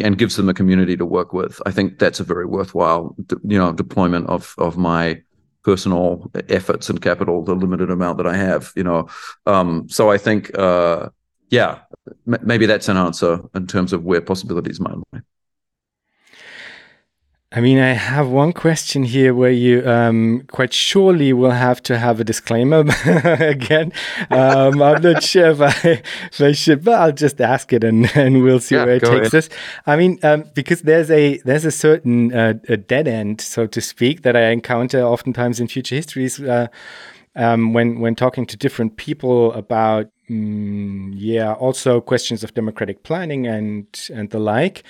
and 0.00 0.18
gives 0.18 0.36
them 0.36 0.48
a 0.48 0.54
community 0.54 0.96
to 0.96 1.06
work 1.06 1.32
with. 1.32 1.60
I 1.66 1.70
think 1.70 1.98
that's 1.98 2.20
a 2.20 2.24
very 2.24 2.46
worthwhile, 2.46 3.14
you 3.44 3.58
know, 3.58 3.72
deployment 3.72 4.28
of 4.28 4.54
of 4.58 4.76
my 4.76 5.22
personal 5.62 6.30
efforts 6.48 6.88
and 6.88 7.02
capital, 7.02 7.42
the 7.42 7.54
limited 7.54 7.90
amount 7.90 8.18
that 8.18 8.26
I 8.26 8.36
have, 8.36 8.72
you 8.76 8.84
know. 8.84 9.08
Um, 9.46 9.88
so 9.88 10.12
I 10.12 10.16
think, 10.16 10.56
uh, 10.56 11.08
yeah, 11.50 11.80
m- 12.32 12.38
maybe 12.42 12.66
that's 12.66 12.88
an 12.88 12.96
answer 12.96 13.40
in 13.52 13.66
terms 13.66 13.92
of 13.92 14.04
where 14.04 14.20
possibilities 14.20 14.78
might 14.78 14.94
lie. 15.12 15.22
I 17.52 17.60
mean, 17.60 17.78
I 17.78 17.92
have 17.92 18.28
one 18.28 18.52
question 18.52 19.04
here 19.04 19.32
where 19.32 19.52
you 19.52 19.88
um, 19.88 20.42
quite 20.50 20.72
surely 20.72 21.32
will 21.32 21.52
have 21.52 21.80
to 21.84 21.96
have 21.96 22.18
a 22.18 22.24
disclaimer 22.24 22.80
again. 23.40 23.92
Um, 24.30 24.82
I'm 24.82 25.00
not 25.00 25.22
sure 25.32 25.50
if 25.50 25.60
I, 25.60 26.02
if 26.32 26.40
I, 26.40 26.52
should, 26.52 26.82
but 26.82 26.94
I'll 26.94 27.12
just 27.12 27.40
ask 27.40 27.72
it 27.72 27.84
and, 27.84 28.10
and 28.16 28.42
we'll 28.42 28.58
see 28.58 28.74
yeah, 28.74 28.84
where 28.84 28.96
it 28.96 29.04
takes 29.04 29.32
ahead. 29.32 29.34
us. 29.34 29.48
I 29.86 29.94
mean, 29.94 30.18
um, 30.24 30.50
because 30.54 30.82
there's 30.82 31.08
a 31.08 31.38
there's 31.38 31.64
a 31.64 31.70
certain 31.70 32.34
uh, 32.34 32.54
a 32.68 32.76
dead 32.76 33.06
end, 33.06 33.40
so 33.40 33.68
to 33.68 33.80
speak, 33.80 34.22
that 34.22 34.34
I 34.34 34.48
encounter 34.50 35.00
oftentimes 35.02 35.60
in 35.60 35.68
future 35.68 35.94
histories. 35.94 36.40
Uh, 36.40 36.66
um, 37.36 37.74
when 37.74 38.00
when 38.00 38.14
talking 38.14 38.46
to 38.46 38.56
different 38.56 38.96
people 38.96 39.52
about 39.52 40.06
mm, 40.28 41.12
yeah 41.14 41.52
also 41.52 42.00
questions 42.00 42.42
of 42.42 42.54
democratic 42.54 43.02
planning 43.02 43.46
and 43.46 43.86
and 44.12 44.30
the 44.30 44.38
like 44.38 44.82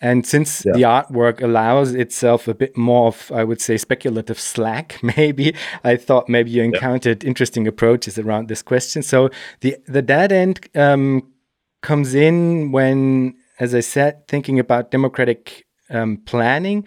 and 0.00 0.26
since 0.26 0.64
yeah. 0.64 0.72
the 0.72 0.82
artwork 0.82 1.42
allows 1.42 1.94
itself 1.94 2.46
a 2.46 2.54
bit 2.54 2.76
more 2.76 3.08
of 3.08 3.32
i 3.34 3.42
would 3.42 3.60
say 3.60 3.76
speculative 3.76 4.38
slack 4.38 5.00
maybe 5.16 5.54
i 5.82 5.96
thought 5.96 6.28
maybe 6.28 6.50
you 6.50 6.62
encountered 6.62 7.24
yeah. 7.24 7.28
interesting 7.28 7.66
approaches 7.66 8.18
around 8.18 8.48
this 8.48 8.62
question 8.62 9.02
so 9.02 9.30
the 9.60 9.76
the 9.88 10.02
dead 10.02 10.30
end 10.30 10.68
um, 10.76 11.32
comes 11.80 12.14
in 12.14 12.70
when 12.70 13.34
as 13.58 13.74
i 13.74 13.80
said 13.80 14.28
thinking 14.28 14.58
about 14.58 14.90
democratic 14.90 15.66
um, 15.90 16.18
planning 16.24 16.84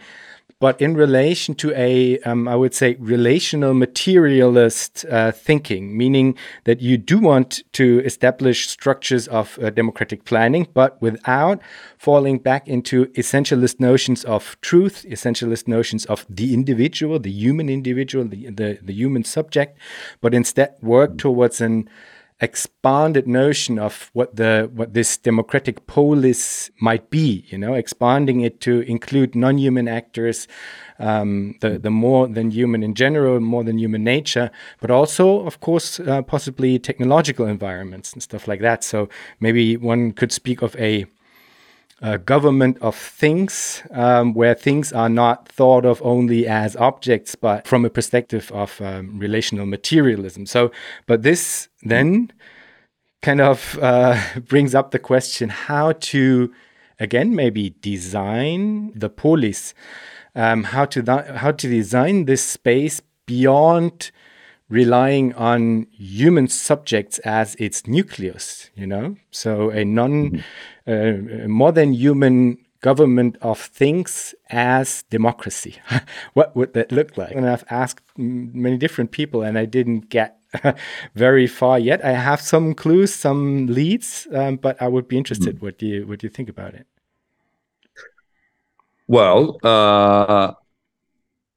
but 0.59 0.81
in 0.81 0.95
relation 0.95 1.53
to 1.55 1.71
a, 1.75 2.19
um, 2.21 2.47
I 2.47 2.55
would 2.55 2.73
say, 2.73 2.95
relational 2.99 3.73
materialist 3.73 5.05
uh, 5.05 5.31
thinking, 5.31 5.95
meaning 5.95 6.35
that 6.63 6.81
you 6.81 6.97
do 6.97 7.19
want 7.19 7.61
to 7.73 8.01
establish 8.03 8.67
structures 8.67 9.27
of 9.27 9.59
uh, 9.61 9.69
democratic 9.69 10.25
planning, 10.25 10.67
but 10.73 10.99
without 11.01 11.61
falling 11.97 12.39
back 12.39 12.67
into 12.67 13.05
essentialist 13.07 13.79
notions 13.79 14.25
of 14.25 14.59
truth, 14.61 15.05
essentialist 15.07 15.67
notions 15.67 16.05
of 16.05 16.25
the 16.27 16.53
individual, 16.53 17.19
the 17.19 17.31
human 17.31 17.69
individual, 17.69 18.25
the, 18.25 18.49
the, 18.49 18.79
the 18.81 18.93
human 18.93 19.23
subject, 19.23 19.77
but 20.21 20.33
instead 20.33 20.73
work 20.81 21.17
towards 21.17 21.61
an 21.61 21.87
expanded 22.39 23.27
notion 23.27 23.79
of 23.79 24.11
what 24.13 24.35
the 24.35 24.69
what 24.73 24.93
this 24.93 25.17
democratic 25.17 25.87
polis 25.87 26.69
might 26.79 27.09
be 27.09 27.43
you 27.47 27.57
know 27.57 27.73
expanding 27.73 28.41
it 28.41 28.61
to 28.61 28.81
include 28.81 29.35
non-human 29.35 29.87
actors 29.87 30.47
um, 30.99 31.55
the 31.61 31.79
the 31.79 31.89
more 31.89 32.27
than 32.27 32.51
human 32.51 32.83
in 32.83 32.93
general 32.93 33.39
more 33.39 33.63
than 33.63 33.79
human 33.79 34.03
nature 34.03 34.51
but 34.79 34.91
also 34.91 35.45
of 35.45 35.59
course 35.59 35.99
uh, 35.99 36.21
possibly 36.21 36.77
technological 36.79 37.45
environments 37.45 38.13
and 38.13 38.21
stuff 38.21 38.47
like 38.47 38.61
that. 38.61 38.83
So 38.83 39.09
maybe 39.39 39.77
one 39.77 40.11
could 40.11 40.31
speak 40.31 40.61
of 40.61 40.75
a 40.77 41.05
a 42.01 42.17
government 42.17 42.77
of 42.79 42.95
things, 42.95 43.81
um, 43.91 44.33
where 44.33 44.53
things 44.53 44.93
are 44.93 45.09
not 45.09 45.49
thought 45.49 45.85
of 45.85 46.01
only 46.03 46.47
as 46.47 46.75
objects, 46.75 47.33
but 47.35 47.65
from 47.67 47.85
a 47.85 47.89
perspective 47.89 48.51
of 48.53 48.79
um, 48.81 49.17
relational 49.17 49.65
materialism. 49.65 50.45
So, 50.45 50.71
but 51.07 51.23
this 51.23 51.69
then 51.81 52.31
kind 53.21 53.41
of 53.41 53.79
uh, 53.81 54.21
brings 54.47 54.75
up 54.75 54.91
the 54.91 54.99
question 54.99 55.49
how 55.49 55.93
to, 55.93 56.53
again, 56.99 57.35
maybe 57.35 57.75
design 57.81 58.91
the 58.93 59.09
polis, 59.09 59.73
um, 60.35 60.65
how 60.65 60.85
to 60.85 61.03
how 61.35 61.51
to 61.51 61.67
design 61.67 62.25
this 62.25 62.43
space 62.43 63.01
beyond 63.25 64.11
relying 64.69 65.33
on 65.35 65.87
human 65.91 66.47
subjects 66.47 67.19
as 67.19 67.55
its 67.55 67.87
nucleus, 67.87 68.69
you 68.75 68.87
know? 68.87 69.15
So 69.31 69.69
a 69.69 69.85
non 69.85 70.41
mm-hmm. 70.85 71.45
uh, 71.45 71.47
more 71.47 71.71
than 71.71 71.93
human 71.93 72.57
government 72.81 73.37
of 73.41 73.59
things 73.59 74.35
as 74.49 75.03
democracy. 75.09 75.75
what 76.33 76.55
would 76.55 76.73
that 76.73 76.91
look 76.91 77.17
like? 77.17 77.33
And 77.33 77.49
I've 77.49 77.65
asked 77.69 78.03
many 78.17 78.77
different 78.77 79.11
people 79.11 79.41
and 79.41 79.57
I 79.57 79.65
didn't 79.65 80.09
get 80.09 80.37
very 81.15 81.47
far 81.47 81.79
yet. 81.79 82.03
I 82.03 82.11
have 82.11 82.41
some 82.41 82.73
clues, 82.73 83.13
some 83.13 83.67
leads, 83.67 84.27
um, 84.33 84.57
but 84.57 84.81
I 84.81 84.87
would 84.87 85.07
be 85.07 85.17
interested 85.17 85.57
mm. 85.57 85.61
what 85.61 85.81
you 85.81 86.05
what 86.07 86.19
do 86.19 86.27
you 86.27 86.31
think 86.31 86.49
about 86.49 86.73
it. 86.73 86.87
Well, 89.07 89.57
uh, 89.63 90.53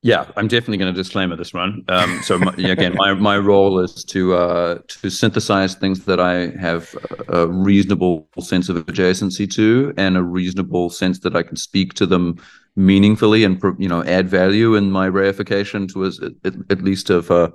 yeah, 0.03 0.31
I'm 0.37 0.49
definitely 0.49 0.79
going 0.79 0.95
to 0.95 0.99
disclaimer 0.99 1.37
this 1.37 1.53
one. 1.53 1.85
Um, 1.89 2.23
so 2.23 2.39
my, 2.39 2.55
again, 2.55 2.95
my 2.95 3.13
my 3.13 3.37
role 3.37 3.81
is 3.81 4.03
to 4.05 4.35
uh, 4.35 4.79
to 4.89 5.11
synthesize 5.11 5.75
things 5.75 6.07
that 6.07 6.19
I 6.19 6.57
have 6.59 6.97
a 7.29 7.47
reasonable 7.47 8.27
sense 8.39 8.71
of 8.71 8.77
adjacency 8.77 9.51
to, 9.53 9.93
and 9.99 10.17
a 10.17 10.23
reasonable 10.23 10.89
sense 10.89 11.19
that 11.21 11.37
I 11.37 11.43
can 11.43 11.57
speak 11.57 11.93
to 11.95 12.07
them 12.07 12.43
meaningfully 12.77 13.45
and 13.45 13.63
you 13.79 13.89
know 13.89 14.03
add 14.05 14.27
value 14.27 14.75
in 14.75 14.91
my 14.91 15.11
reification 15.11 15.87
to 15.93 16.07
at, 16.47 16.55
at 16.71 16.83
least 16.83 17.11
of 17.11 17.31
uh, 17.31 17.51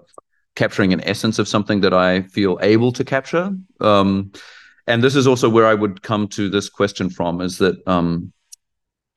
capturing 0.56 0.94
an 0.94 1.02
essence 1.02 1.40
of 1.40 1.48
something 1.48 1.82
that 1.82 1.96
I 1.96 2.22
feel 2.24 2.60
able 2.62 2.92
to 2.92 3.04
capture. 3.04 3.56
Um, 3.82 4.32
and 4.86 5.04
this 5.04 5.16
is 5.16 5.26
also 5.26 5.50
where 5.50 5.66
I 5.66 5.74
would 5.74 6.04
come 6.04 6.28
to 6.30 6.48
this 6.48 6.70
question 6.70 7.10
from: 7.10 7.42
is 7.42 7.58
that 7.58 7.76
um, 7.88 8.32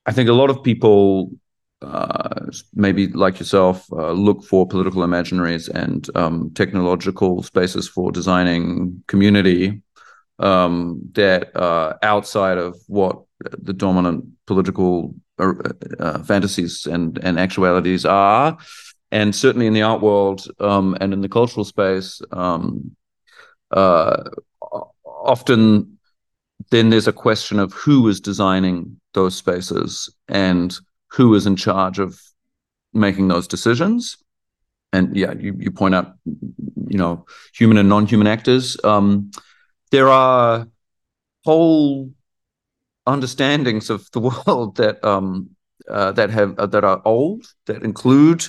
I 0.07 0.13
think 0.13 0.29
a 0.29 0.33
lot 0.33 0.49
of 0.49 0.63
people 0.63 1.29
uh, 1.81 2.45
maybe 2.73 3.07
like 3.07 3.39
yourself, 3.39 3.85
uh, 3.93 4.11
look 4.11 4.43
for 4.43 4.67
political 4.67 5.01
imaginaries 5.03 5.69
and 5.69 6.09
um, 6.15 6.51
technological 6.53 7.43
spaces 7.43 7.87
for 7.87 8.11
designing 8.11 9.01
community 9.07 9.81
um, 10.39 10.99
that 11.13 11.55
are 11.55 11.97
outside 12.03 12.57
of 12.57 12.75
what 12.87 13.21
the 13.41 13.73
dominant 13.73 14.25
political 14.45 15.15
uh, 15.39 15.53
uh, 15.99 16.23
fantasies 16.23 16.85
and, 16.85 17.17
and 17.19 17.39
actualities 17.39 18.05
are. 18.05 18.57
And 19.11 19.33
certainly 19.33 19.65
in 19.65 19.73
the 19.73 19.81
art 19.81 20.01
world 20.01 20.45
um, 20.59 20.97
and 21.01 21.13
in 21.13 21.21
the 21.21 21.29
cultural 21.29 21.65
space, 21.65 22.21
um, 22.31 22.95
uh, 23.71 24.23
often 25.05 25.97
then 26.71 26.89
there's 26.89 27.07
a 27.07 27.13
question 27.13 27.59
of 27.59 27.73
who 27.73 28.07
is 28.07 28.19
designing 28.19 28.99
those 29.13 29.35
spaces 29.35 30.13
and 30.27 30.77
who 31.11 31.33
is 31.35 31.45
in 31.45 31.55
charge 31.55 31.99
of 31.99 32.19
making 32.93 33.27
those 33.27 33.47
decisions. 33.47 34.17
And 34.91 35.15
yeah, 35.15 35.33
you, 35.33 35.55
you 35.59 35.71
point 35.71 35.95
out, 35.95 36.13
you 36.25 36.97
know, 36.97 37.25
human 37.53 37.77
and 37.77 37.89
non-human 37.89 38.27
actors. 38.27 38.77
Um, 38.83 39.31
there 39.91 40.09
are 40.09 40.67
whole 41.45 42.11
understandings 43.05 43.89
of 43.89 44.09
the 44.11 44.19
world 44.47 44.77
that 44.77 45.03
um, 45.03 45.49
uh, 45.87 46.11
that 46.13 46.29
have 46.29 46.57
uh, 46.57 46.65
that 46.67 46.83
are 46.83 47.01
old 47.05 47.45
that 47.65 47.83
include 47.83 48.45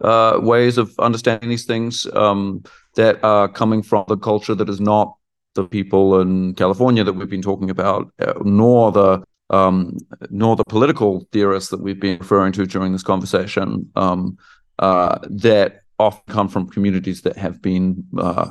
uh, 0.00 0.38
ways 0.40 0.78
of 0.78 0.94
understanding 0.98 1.50
these 1.50 1.66
things 1.66 2.06
um, 2.14 2.62
that 2.94 3.22
are 3.22 3.48
coming 3.48 3.82
from 3.82 4.04
the 4.08 4.16
culture 4.16 4.54
that 4.54 4.68
is 4.68 4.80
not 4.80 5.14
the 5.54 5.64
people 5.64 6.20
in 6.20 6.54
California 6.54 7.02
that 7.02 7.12
we've 7.12 7.28
been 7.28 7.42
talking 7.42 7.70
about, 7.70 8.12
uh, 8.20 8.34
nor 8.44 8.92
the 8.92 9.22
um, 9.50 9.96
nor 10.30 10.56
the 10.56 10.64
political 10.64 11.26
theorists 11.32 11.70
that 11.70 11.80
we've 11.80 12.00
been 12.00 12.18
referring 12.18 12.52
to 12.52 12.66
during 12.66 12.92
this 12.92 13.02
conversation 13.02 13.90
um, 13.96 14.36
uh, 14.78 15.18
that 15.28 15.82
often 15.98 16.32
come 16.32 16.48
from 16.48 16.68
communities 16.68 17.22
that 17.22 17.36
have 17.36 17.60
been 17.60 18.04
uh, 18.18 18.50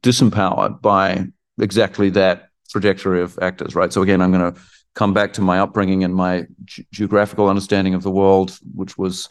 disempowered 0.00 0.80
by 0.80 1.26
exactly 1.60 2.10
that 2.10 2.48
trajectory 2.70 3.20
of 3.20 3.38
actors, 3.42 3.74
right? 3.74 3.92
So 3.92 4.02
again, 4.02 4.22
I'm 4.22 4.32
going 4.32 4.52
to 4.52 4.60
come 4.94 5.12
back 5.12 5.32
to 5.34 5.42
my 5.42 5.60
upbringing 5.60 6.04
and 6.04 6.14
my 6.14 6.46
ge- 6.64 6.86
geographical 6.92 7.48
understanding 7.48 7.94
of 7.94 8.02
the 8.02 8.10
world, 8.10 8.58
which 8.74 8.96
was 8.96 9.28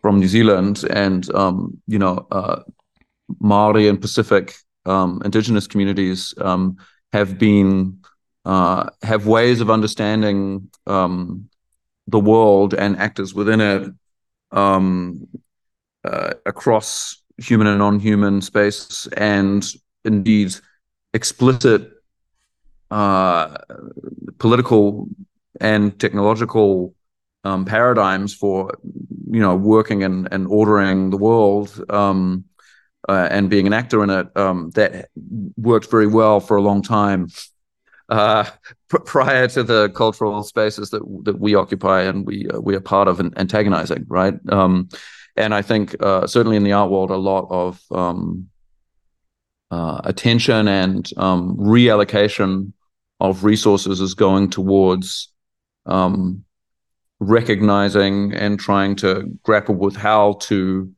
from 0.00 0.18
New 0.18 0.28
Zealand, 0.28 0.84
and 0.88 1.32
um, 1.34 1.80
you 1.86 1.98
know, 1.98 2.26
uh, 2.30 2.62
Maori 3.40 3.88
and 3.88 4.00
Pacific 4.00 4.54
um, 4.86 5.20
indigenous 5.24 5.66
communities 5.66 6.34
um, 6.40 6.76
have 7.12 7.38
been 7.38 7.99
uh, 8.44 8.88
have 9.02 9.26
ways 9.26 9.60
of 9.60 9.70
understanding 9.70 10.70
um, 10.86 11.48
the 12.06 12.20
world 12.20 12.74
and 12.74 12.96
actors 12.98 13.34
within 13.34 13.60
it 13.60 13.92
um, 14.52 15.26
uh, 16.04 16.32
across 16.46 17.22
human 17.38 17.66
and 17.66 17.78
non-human 17.78 18.40
space, 18.40 19.06
and 19.16 19.66
indeed 20.04 20.54
explicit 21.14 21.90
uh, 22.90 23.54
political 24.38 25.08
and 25.60 25.98
technological 26.00 26.94
um, 27.44 27.64
paradigms 27.64 28.34
for 28.34 28.76
you 29.30 29.40
know 29.40 29.56
working 29.56 30.02
and, 30.02 30.28
and 30.32 30.46
ordering 30.48 31.10
the 31.10 31.16
world 31.16 31.82
um, 31.90 32.44
uh, 33.08 33.28
and 33.30 33.48
being 33.48 33.66
an 33.66 33.72
actor 33.72 34.02
in 34.02 34.10
it 34.10 34.36
um, 34.36 34.70
that 34.70 35.08
worked 35.56 35.90
very 35.90 36.06
well 36.06 36.40
for 36.40 36.56
a 36.56 36.62
long 36.62 36.82
time 36.82 37.28
uh, 38.10 38.44
pr- 38.88 38.98
prior 38.98 39.48
to 39.48 39.62
the 39.62 39.88
cultural 39.90 40.42
spaces 40.42 40.90
that 40.90 41.02
that 41.24 41.38
we 41.38 41.54
occupy 41.54 42.02
and 42.02 42.26
we 42.26 42.48
uh, 42.48 42.60
we 42.60 42.74
are 42.74 42.80
part 42.80 43.08
of 43.08 43.20
and 43.20 43.36
antagonizing, 43.38 44.04
right? 44.08 44.34
Um, 44.48 44.88
and 45.36 45.54
I 45.54 45.62
think 45.62 45.96
uh, 46.02 46.26
certainly 46.26 46.56
in 46.56 46.64
the 46.64 46.72
art 46.72 46.90
world, 46.90 47.10
a 47.10 47.16
lot 47.16 47.46
of 47.50 47.80
um, 47.92 48.48
uh, 49.70 50.00
attention 50.04 50.68
and 50.68 51.08
um, 51.16 51.56
reallocation 51.56 52.72
of 53.20 53.44
resources 53.44 54.00
is 54.00 54.14
going 54.14 54.50
towards 54.50 55.28
um, 55.86 56.44
recognizing 57.20 58.32
and 58.32 58.58
trying 58.58 58.96
to 58.96 59.30
grapple 59.42 59.74
with 59.74 59.94
how 59.94 60.34
to 60.40 60.92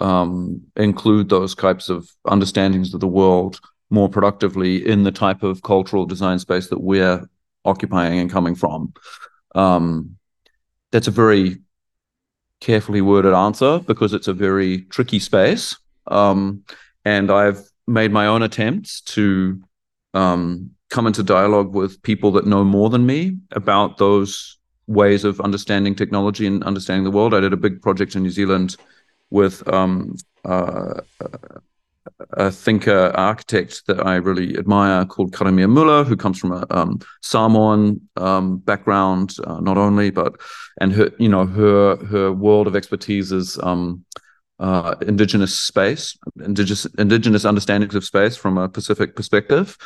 um, 0.00 0.62
include 0.76 1.28
those 1.28 1.54
types 1.54 1.88
of 1.88 2.10
understandings 2.24 2.94
of 2.94 3.00
the 3.00 3.06
world 3.06 3.60
more 3.90 4.08
productively 4.08 4.86
in 4.86 5.02
the 5.02 5.12
type 5.12 5.42
of 5.42 5.62
cultural 5.62 6.06
design 6.06 6.38
space 6.38 6.68
that 6.68 6.80
we're 6.80 7.28
occupying 7.64 8.18
and 8.20 8.30
coming 8.30 8.54
from? 8.54 8.92
Um, 9.54 10.16
that's 10.92 11.08
a 11.08 11.12
very 11.12 11.58
carefully 12.60 13.00
worded 13.00 13.34
answer 13.34 13.80
because 13.80 14.12
it's 14.12 14.28
a 14.28 14.34
very 14.34 14.82
tricky 14.82 15.18
space. 15.18 15.76
Um, 16.06 16.64
and 17.04 17.30
I've 17.30 17.60
made 17.86 18.12
my 18.12 18.26
own 18.26 18.42
attempts 18.42 19.00
to 19.02 19.60
um, 20.14 20.70
come 20.90 21.06
into 21.06 21.22
dialogue 21.22 21.74
with 21.74 22.02
people 22.02 22.32
that 22.32 22.46
know 22.46 22.64
more 22.64 22.90
than 22.90 23.06
me 23.06 23.36
about 23.52 23.98
those 23.98 24.58
ways 24.86 25.24
of 25.24 25.40
understanding 25.40 25.94
technology 25.94 26.46
and 26.46 26.64
understanding 26.64 27.04
the 27.04 27.10
world. 27.10 27.32
I 27.32 27.40
did 27.40 27.52
a 27.52 27.56
big 27.56 27.80
project 27.80 28.16
in 28.16 28.22
New 28.22 28.30
Zealand 28.30 28.76
with 29.30 29.66
um, 29.72 30.16
uh, 30.44 31.00
a 32.32 32.50
thinker 32.50 33.12
architect 33.14 33.86
that 33.86 34.06
I 34.06 34.16
really 34.16 34.56
admire 34.56 35.04
called 35.04 35.32
Karamia 35.32 35.68
Muller, 35.68 36.04
who 36.04 36.16
comes 36.16 36.38
from 36.38 36.52
a 36.52 36.66
um, 36.70 37.00
Samoan 37.22 38.00
um, 38.16 38.58
background, 38.58 39.36
uh, 39.44 39.60
not 39.60 39.76
only 39.76 40.10
but 40.10 40.40
and 40.80 40.92
her 40.92 41.10
you 41.18 41.28
know 41.28 41.46
her 41.46 41.96
her 42.06 42.32
world 42.32 42.66
of 42.66 42.76
expertise 42.76 43.32
is 43.32 43.58
um, 43.62 44.04
uh, 44.58 44.94
indigenous 45.02 45.58
space, 45.58 46.16
indigenous 46.44 46.86
indigenous 46.98 47.44
understandings 47.44 47.94
of 47.94 48.04
space 48.04 48.36
from 48.36 48.58
a 48.58 48.68
Pacific 48.68 49.16
perspective. 49.16 49.76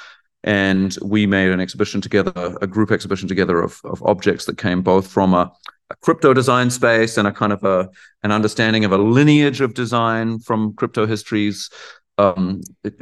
And 0.47 0.95
we 1.01 1.27
made 1.27 1.51
an 1.51 1.61
exhibition 1.61 2.03
together, 2.03 2.59
a 2.61 2.67
group 2.67 2.91
exhibition 2.91 3.29
together 3.29 3.63
of, 3.63 3.81
of 3.83 4.03
objects 4.03 4.45
that 4.45 4.59
came 4.59 4.83
both 4.83 5.07
from 5.07 5.33
a, 5.33 5.51
a 5.89 5.97
crypto 6.03 6.35
design 6.35 6.69
space 6.69 7.17
and 7.17 7.27
a 7.27 7.33
kind 7.33 7.51
of 7.53 7.65
a 7.65 7.89
an 8.23 8.31
understanding 8.31 8.85
of 8.85 8.93
a 8.93 8.99
lineage 8.99 9.63
of 9.63 9.73
design 9.73 10.39
from 10.39 10.75
crypto 10.75 11.07
histories 11.07 11.71
um, 12.19 12.61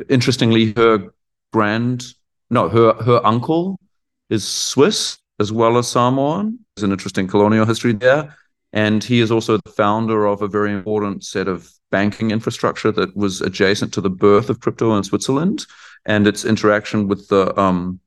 interestingly, 0.09 0.73
her 0.77 1.13
grand, 1.53 2.05
no, 2.51 2.69
her 2.69 2.95
her 2.95 3.21
uncle 3.25 3.79
is 4.31 4.47
Swiss 4.47 5.19
as 5.41 5.53
well 5.53 5.77
as 5.79 5.89
Samoan. 5.89 6.59
There's 6.77 6.85
an 6.85 6.93
interesting 6.93 7.27
colonial 7.27 7.67
history 7.67 7.93
there, 7.93 8.35
and 8.73 9.03
he 9.03 9.21
is 9.21 9.31
also 9.31 9.59
the 9.59 9.71
founder 9.71 10.27
of 10.27 10.43
a 10.43 10.49
very 10.49 10.73
important 10.73 11.25
set 11.25 11.49
of 11.49 11.71
banking 11.91 12.31
infrastructure 12.31 12.91
that 12.93 13.15
was 13.17 13.41
adjacent 13.43 13.93
to 13.95 14.01
the 14.01 14.11
birth 14.11 14.49
of 14.49 14.61
crypto 14.61 14.97
in 14.97 15.05
Switzerland 15.05 15.67
and 16.07 16.27
its 16.27 16.45
interaction 16.45 17.07
with 17.07 17.29
the 17.29 17.59
um, 17.61 18.01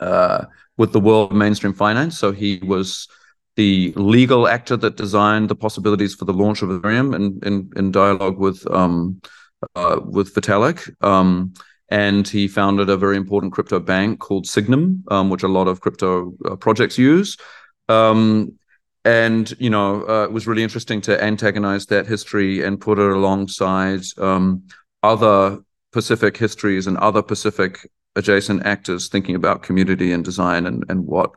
uh, 0.00 0.46
with 0.76 0.92
the 0.92 1.00
world 1.00 1.30
of 1.30 1.36
mainstream 1.36 1.72
finance. 1.72 2.18
So 2.18 2.32
he 2.32 2.58
was 2.64 3.08
the 3.56 3.92
legal 3.94 4.48
actor 4.48 4.76
that 4.76 4.96
designed 4.96 5.48
the 5.48 5.54
possibilities 5.54 6.14
for 6.14 6.24
the 6.24 6.32
launch 6.32 6.62
of 6.62 6.68
Ethereum 6.70 7.14
in 7.14 7.38
in, 7.44 7.70
in 7.76 7.92
dialogue 7.92 8.38
with 8.38 8.68
um, 8.70 9.20
uh, 9.74 10.00
with 10.04 10.34
Vitalik. 10.34 10.90
Um, 11.04 11.54
and 11.90 12.26
he 12.26 12.48
founded 12.48 12.88
a 12.88 12.96
very 12.96 13.16
important 13.16 13.52
crypto 13.52 13.78
bank 13.78 14.18
called 14.18 14.46
Sygnum, 14.46 15.02
um, 15.12 15.30
which 15.30 15.42
a 15.42 15.48
lot 15.48 15.68
of 15.68 15.80
crypto 15.80 16.32
uh, 16.44 16.56
projects 16.56 16.98
use. 16.98 17.36
Um, 17.88 18.58
and 19.04 19.54
you 19.58 19.68
know, 19.68 20.08
uh, 20.08 20.24
it 20.24 20.32
was 20.32 20.46
really 20.46 20.62
interesting 20.62 21.00
to 21.02 21.22
antagonize 21.22 21.86
that 21.86 22.06
history 22.06 22.62
and 22.62 22.80
put 22.80 22.98
it 22.98 23.10
alongside 23.10 24.02
um, 24.16 24.62
other 25.02 25.58
Pacific 25.92 26.36
histories 26.36 26.86
and 26.86 26.96
other 26.98 27.22
Pacific 27.22 27.88
adjacent 28.16 28.64
actors 28.64 29.08
thinking 29.08 29.34
about 29.34 29.62
community 29.62 30.12
and 30.12 30.24
design 30.24 30.66
and 30.66 30.84
and 30.88 31.06
what 31.06 31.32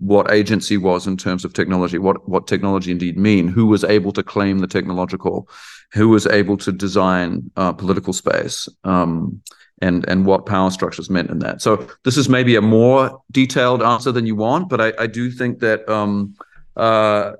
what 0.00 0.30
agency 0.30 0.78
was 0.78 1.06
in 1.06 1.16
terms 1.16 1.44
of 1.44 1.52
technology, 1.52 1.98
what 1.98 2.26
what 2.28 2.46
technology 2.46 2.90
indeed 2.90 3.18
mean, 3.18 3.48
who 3.48 3.66
was 3.66 3.84
able 3.84 4.12
to 4.12 4.22
claim 4.22 4.58
the 4.58 4.66
technological, 4.66 5.48
who 5.92 6.08
was 6.08 6.26
able 6.26 6.56
to 6.56 6.72
design 6.72 7.50
uh, 7.56 7.72
political 7.72 8.14
space, 8.14 8.66
um, 8.84 9.40
and 9.82 10.08
and 10.08 10.24
what 10.24 10.46
power 10.46 10.70
structures 10.70 11.10
meant 11.10 11.30
in 11.30 11.40
that. 11.40 11.60
So 11.60 11.86
this 12.04 12.16
is 12.16 12.28
maybe 12.30 12.56
a 12.56 12.62
more 12.62 13.22
detailed 13.30 13.82
answer 13.82 14.10
than 14.10 14.26
you 14.26 14.34
want, 14.34 14.70
but 14.70 14.80
I, 14.80 14.92
I 14.98 15.06
do 15.06 15.30
think 15.30 15.58
that 15.60 15.86
um, 15.88 16.34
uh, 16.76 17.32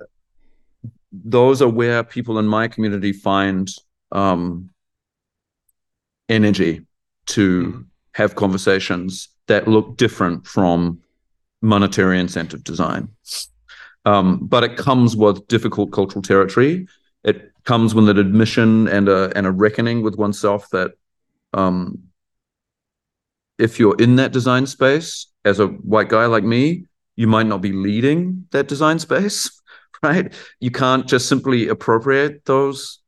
those 1.13 1.63
are 1.63 1.69
where 1.69 2.05
people 2.05 2.39
in 2.39 2.47
my 2.47 2.69
community 2.69 3.13
find 3.13 3.71
um, 4.13 4.69
energy 6.29 6.87
to 7.27 7.63
mm-hmm. 7.63 7.81
have 8.13 8.35
conversations 8.35 9.29
that 9.47 9.67
look 9.67 9.97
different 9.97 10.47
from 10.47 11.01
monetary 11.63 12.19
incentive 12.19 12.65
design. 12.65 13.09
Um, 14.05 14.47
but 14.47 14.65
it 14.65 14.77
comes 14.77 15.17
with 15.17 15.47
difficult 15.49 15.93
cultural 15.93 16.23
territory. 16.23 16.89
It 17.23 17.53
comes 17.65 17.95
with 17.95 18.09
an 18.09 18.19
admission 18.19 18.89
and 18.89 19.09
a 19.09 19.31
and 19.37 19.47
a 19.47 19.51
reckoning 19.51 20.03
with 20.03 20.17
oneself 20.17 20.69
that 20.71 20.93
um, 21.53 22.05
if 23.59 23.79
you're 23.79 23.97
in 23.97 24.17
that 24.17 24.33
design 24.33 24.67
space 24.67 25.27
as 25.45 25.61
a 25.61 25.67
white 25.67 26.09
guy 26.09 26.27
like 26.27 26.45
me, 26.45 26.87
you 27.17 27.27
might 27.27 27.47
not 27.47 27.61
be 27.61 27.73
leading 27.73 28.47
that 28.51 28.69
design 28.69 28.99
space, 28.99 29.61
right? 30.03 30.33
You 30.61 30.71
can't 30.71 31.07
just 31.07 31.29
simply 31.29 31.69
appropriate 31.69 32.45
those 32.47 33.01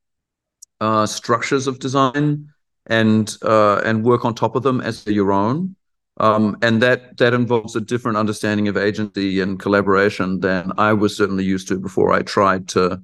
uh, 0.80 1.06
structures 1.06 1.66
of 1.66 1.78
design 1.78 2.52
and 2.86 3.34
uh, 3.42 3.80
and 3.84 4.04
work 4.04 4.24
on 4.24 4.34
top 4.34 4.56
of 4.56 4.62
them 4.62 4.80
as 4.80 5.06
your 5.06 5.32
own. 5.32 5.76
Um, 6.18 6.58
and 6.62 6.82
that 6.82 7.16
that 7.16 7.32
involves 7.32 7.74
a 7.74 7.80
different 7.80 8.18
understanding 8.18 8.68
of 8.68 8.76
agency 8.76 9.40
and 9.40 9.58
collaboration 9.58 10.40
than 10.40 10.72
I 10.78 10.92
was 10.92 11.16
certainly 11.16 11.44
used 11.44 11.68
to 11.68 11.78
before 11.78 12.12
I 12.12 12.22
tried 12.22 12.68
to, 12.68 13.02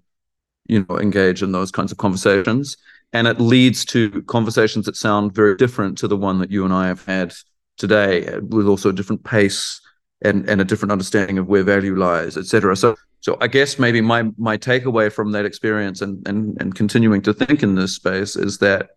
you 0.67 0.87
know, 0.89 0.99
engage 0.99 1.43
in 1.43 1.53
those 1.53 1.71
kinds 1.71 1.91
of 1.91 1.99
conversations 1.99 2.77
and 3.13 3.27
it 3.27 3.41
leads 3.41 3.85
to 3.87 4.23
conversations 4.23 4.87
that 4.87 4.97
sound 4.97 5.35
very 5.35 5.57
different 5.57 5.99
to 5.99 6.09
the 6.09 6.17
one 6.17 6.39
that 6.41 6.51
you 6.51 6.65
and 6.65 6.75
I 6.75 6.89
have 6.89 7.05
had 7.05 7.35
today, 7.77 8.39
with 8.41 8.67
also 8.67 8.91
a 8.91 8.93
different 8.93 9.25
pace 9.25 9.81
and 10.23 10.49
and 10.49 10.61
a 10.61 10.65
different 10.65 10.93
understanding 10.93 11.39
of 11.39 11.47
where 11.47 11.63
value 11.63 11.97
lies, 11.97 12.37
etc. 12.37 12.77
So 12.77 12.97
so 13.21 13.39
I 13.41 13.47
guess 13.47 13.79
maybe 13.79 14.01
my 14.01 14.25
my 14.37 14.59
takeaway 14.59 15.11
from 15.11 15.33
that 15.33 15.47
experience 15.47 16.03
and 16.03 16.27
and 16.29 16.61
and 16.61 16.75
continuing 16.75 17.23
to 17.23 17.33
think 17.33 17.63
in 17.63 17.75
this 17.77 17.95
space 17.95 18.37
is 18.37 18.59
that 18.59 18.91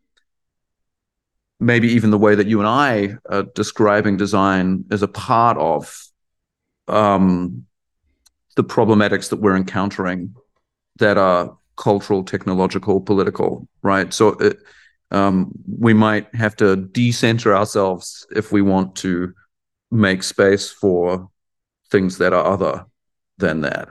maybe 1.62 1.88
even 1.90 2.10
the 2.10 2.18
way 2.18 2.34
that 2.34 2.48
you 2.48 2.60
and 2.60 2.68
I 2.68 3.18
are 3.30 3.44
describing 3.44 4.18
design 4.18 4.84
is 4.90 5.04
a 5.04 5.08
part 5.08 5.58
of 5.58 6.08
um, 6.88 7.66
the 8.56 8.64
problematics 8.64 9.30
that 9.30 9.40
we're 9.40 9.56
encountering 9.56 10.36
that 10.98 11.18
are 11.18 11.56
cultural, 11.78 12.24
technological, 12.24 13.00
political, 13.00 13.68
right? 13.84 14.12
So 14.12 14.30
it, 14.30 14.58
um, 15.12 15.52
we 15.80 15.94
might 15.94 16.34
have 16.36 16.56
to 16.58 16.76
decenter 16.76 17.56
ourselves 17.56 18.26
if 18.36 18.52
we 18.52 18.64
want 18.64 18.96
to 18.98 19.34
make 19.92 20.24
space 20.24 20.72
for 20.72 21.30
things 21.92 22.18
that 22.18 22.34
are 22.34 22.46
other 22.46 22.86
than 23.38 23.62
that. 23.62 23.90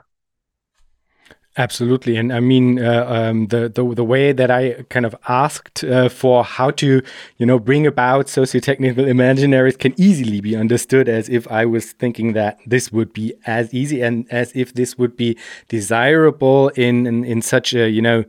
Absolutely, 1.57 2.15
and 2.15 2.31
I 2.31 2.39
mean 2.39 2.79
uh, 2.79 3.05
um, 3.09 3.47
the, 3.47 3.67
the 3.67 3.83
the 3.93 4.05
way 4.05 4.31
that 4.31 4.49
I 4.49 4.85
kind 4.89 5.05
of 5.05 5.13
asked 5.27 5.83
uh, 5.83 6.07
for 6.07 6.45
how 6.45 6.71
to 6.71 7.01
you 7.39 7.45
know 7.45 7.59
bring 7.59 7.85
about 7.85 8.29
socio-technical 8.29 9.03
imaginaries 9.03 9.77
can 9.77 9.93
easily 9.99 10.39
be 10.39 10.55
understood 10.55 11.09
as 11.09 11.27
if 11.27 11.45
I 11.51 11.65
was 11.65 11.91
thinking 11.91 12.31
that 12.33 12.59
this 12.65 12.93
would 12.93 13.11
be 13.11 13.33
as 13.45 13.73
easy 13.73 14.01
and 14.01 14.25
as 14.31 14.53
if 14.55 14.75
this 14.75 14.97
would 14.97 15.17
be 15.17 15.37
desirable 15.67 16.69
in 16.69 17.05
in, 17.05 17.25
in 17.25 17.41
such 17.41 17.73
a 17.73 17.89
you 17.89 18.01
know 18.01 18.23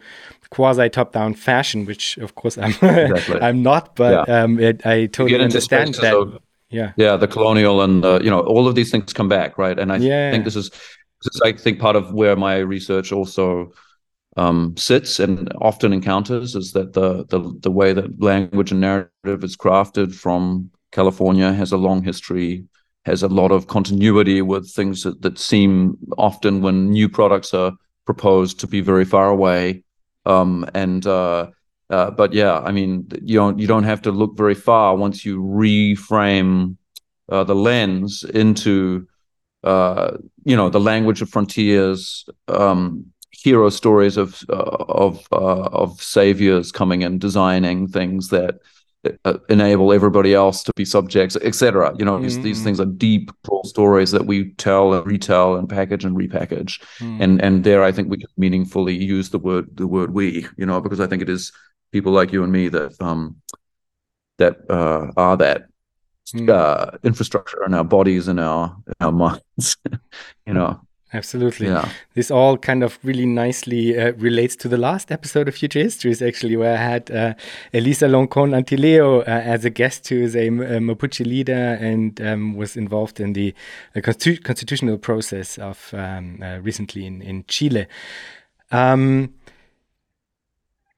quasi 0.50 0.88
top-down 0.88 1.34
fashion, 1.34 1.86
which 1.86 2.18
of 2.18 2.34
course 2.34 2.58
I'm 2.58 2.70
exactly. 2.70 3.40
I'm 3.40 3.62
not, 3.62 3.94
but 3.94 4.26
yeah. 4.26 4.42
um, 4.42 4.58
it, 4.58 4.84
I 4.84 5.06
totally 5.06 5.40
understand 5.40 5.94
that. 5.94 6.12
Of, 6.12 6.40
yeah, 6.70 6.92
yeah, 6.96 7.14
the 7.16 7.28
colonial 7.28 7.82
and 7.82 8.02
you 8.24 8.30
know 8.30 8.40
all 8.40 8.66
of 8.66 8.74
these 8.74 8.90
things 8.90 9.12
come 9.12 9.28
back, 9.28 9.58
right? 9.58 9.78
And 9.78 9.92
I 9.92 9.98
yeah. 9.98 10.32
think 10.32 10.44
this 10.44 10.56
is 10.56 10.72
this 11.22 11.34
is, 11.34 11.40
I 11.44 11.52
think, 11.52 11.78
part 11.78 11.96
of 11.96 12.12
where 12.12 12.36
my 12.36 12.58
research 12.58 13.12
also 13.12 13.72
um, 14.36 14.74
sits 14.76 15.20
and 15.20 15.52
often 15.60 15.92
encounters 15.92 16.54
is 16.54 16.72
that 16.72 16.94
the, 16.94 17.24
the 17.26 17.52
the 17.60 17.70
way 17.70 17.92
that 17.92 18.20
language 18.22 18.72
and 18.72 18.80
narrative 18.80 19.44
is 19.44 19.56
crafted 19.56 20.14
from 20.14 20.70
California 20.90 21.52
has 21.52 21.72
a 21.72 21.76
long 21.76 22.02
history, 22.02 22.64
has 23.04 23.22
a 23.22 23.28
lot 23.28 23.52
of 23.52 23.66
continuity 23.66 24.42
with 24.42 24.70
things 24.70 25.02
that, 25.02 25.22
that 25.22 25.38
seem 25.38 25.96
often 26.16 26.62
when 26.62 26.90
new 26.90 27.08
products 27.08 27.52
are 27.52 27.72
proposed 28.04 28.58
to 28.60 28.66
be 28.66 28.80
very 28.80 29.04
far 29.04 29.28
away. 29.28 29.84
Um, 30.24 30.66
and 30.74 31.06
uh, 31.06 31.50
uh, 31.90 32.10
but 32.10 32.32
yeah, 32.32 32.58
I 32.60 32.72
mean, 32.72 33.06
you 33.22 33.36
don't 33.36 33.58
you 33.58 33.66
don't 33.66 33.84
have 33.84 34.02
to 34.02 34.12
look 34.12 34.36
very 34.36 34.54
far 34.54 34.96
once 34.96 35.26
you 35.26 35.42
reframe 35.42 36.76
uh, 37.28 37.44
the 37.44 37.54
lens 37.54 38.24
into 38.24 39.06
uh, 39.64 40.16
you 40.44 40.56
know 40.56 40.68
the 40.68 40.80
language 40.80 41.22
of 41.22 41.28
frontiers, 41.28 42.24
um, 42.48 43.06
hero 43.30 43.68
stories 43.70 44.16
of 44.16 44.42
uh, 44.48 44.84
of 44.88 45.26
uh, 45.32 45.68
of 45.72 46.00
saviors 46.00 46.72
coming 46.72 47.04
and 47.04 47.20
designing 47.20 47.88
things 47.88 48.28
that 48.28 48.56
uh, 49.24 49.38
enable 49.48 49.92
everybody 49.92 50.34
else 50.34 50.62
to 50.62 50.72
be 50.76 50.84
subjects, 50.84 51.36
etc. 51.42 51.94
You 51.98 52.04
know, 52.04 52.18
mm. 52.18 52.22
these, 52.22 52.40
these 52.40 52.60
mm. 52.60 52.64
things 52.64 52.80
are 52.80 52.86
deep 52.86 53.30
stories 53.64 54.12
that 54.12 54.26
we 54.26 54.52
tell 54.54 54.94
and 54.94 55.06
retell 55.06 55.56
and 55.56 55.68
package 55.68 56.04
and 56.04 56.16
repackage, 56.16 56.80
mm. 56.98 57.20
and 57.20 57.42
and 57.42 57.64
there 57.64 57.82
I 57.82 57.92
think 57.92 58.10
we 58.10 58.18
can 58.18 58.30
meaningfully 58.36 58.94
use 58.94 59.30
the 59.30 59.38
word 59.38 59.76
the 59.76 59.86
word 59.86 60.12
we, 60.12 60.46
you 60.56 60.66
know, 60.66 60.80
because 60.80 61.00
I 61.00 61.06
think 61.06 61.22
it 61.22 61.28
is 61.28 61.52
people 61.90 62.12
like 62.12 62.32
you 62.32 62.42
and 62.42 62.52
me 62.52 62.68
that 62.68 63.00
um 63.00 63.36
that 64.38 64.58
uh, 64.70 65.10
are 65.16 65.36
that 65.36 65.62
mm. 65.62 65.71
Uh, 66.48 66.90
infrastructure 67.02 67.64
in 67.64 67.74
our 67.74 67.84
bodies 67.84 68.28
and 68.28 68.40
our 68.40 68.76
in 68.86 68.94
our 69.00 69.12
minds. 69.58 69.76
you 70.46 70.54
know. 70.54 70.80
Absolutely. 71.14 71.66
Yeah. 71.66 71.90
This 72.14 72.30
all 72.30 72.56
kind 72.56 72.82
of 72.82 72.98
really 73.02 73.26
nicely 73.26 73.98
uh, 73.98 74.12
relates 74.12 74.56
to 74.56 74.68
the 74.68 74.78
last 74.78 75.12
episode 75.12 75.46
of 75.46 75.54
Future 75.54 75.80
Histories, 75.80 76.22
actually, 76.22 76.56
where 76.56 76.72
I 76.72 76.82
had 76.82 77.10
uh, 77.10 77.34
Elisa 77.74 78.06
Loncon 78.06 78.52
Antileo 78.52 79.20
uh, 79.20 79.24
as 79.26 79.66
a 79.66 79.70
guest, 79.70 80.08
who 80.08 80.22
is 80.22 80.34
a, 80.34 80.46
a 80.48 80.80
Mapuche 80.80 81.26
leader 81.26 81.52
and 81.52 82.18
um, 82.22 82.56
was 82.56 82.78
involved 82.78 83.20
in 83.20 83.34
the 83.34 83.54
constitu 83.94 84.42
constitutional 84.42 84.96
process 84.96 85.58
of 85.58 85.92
um, 85.92 86.42
uh, 86.42 86.60
recently 86.60 87.04
in, 87.04 87.20
in 87.20 87.44
Chile. 87.46 87.86
Um, 88.70 89.34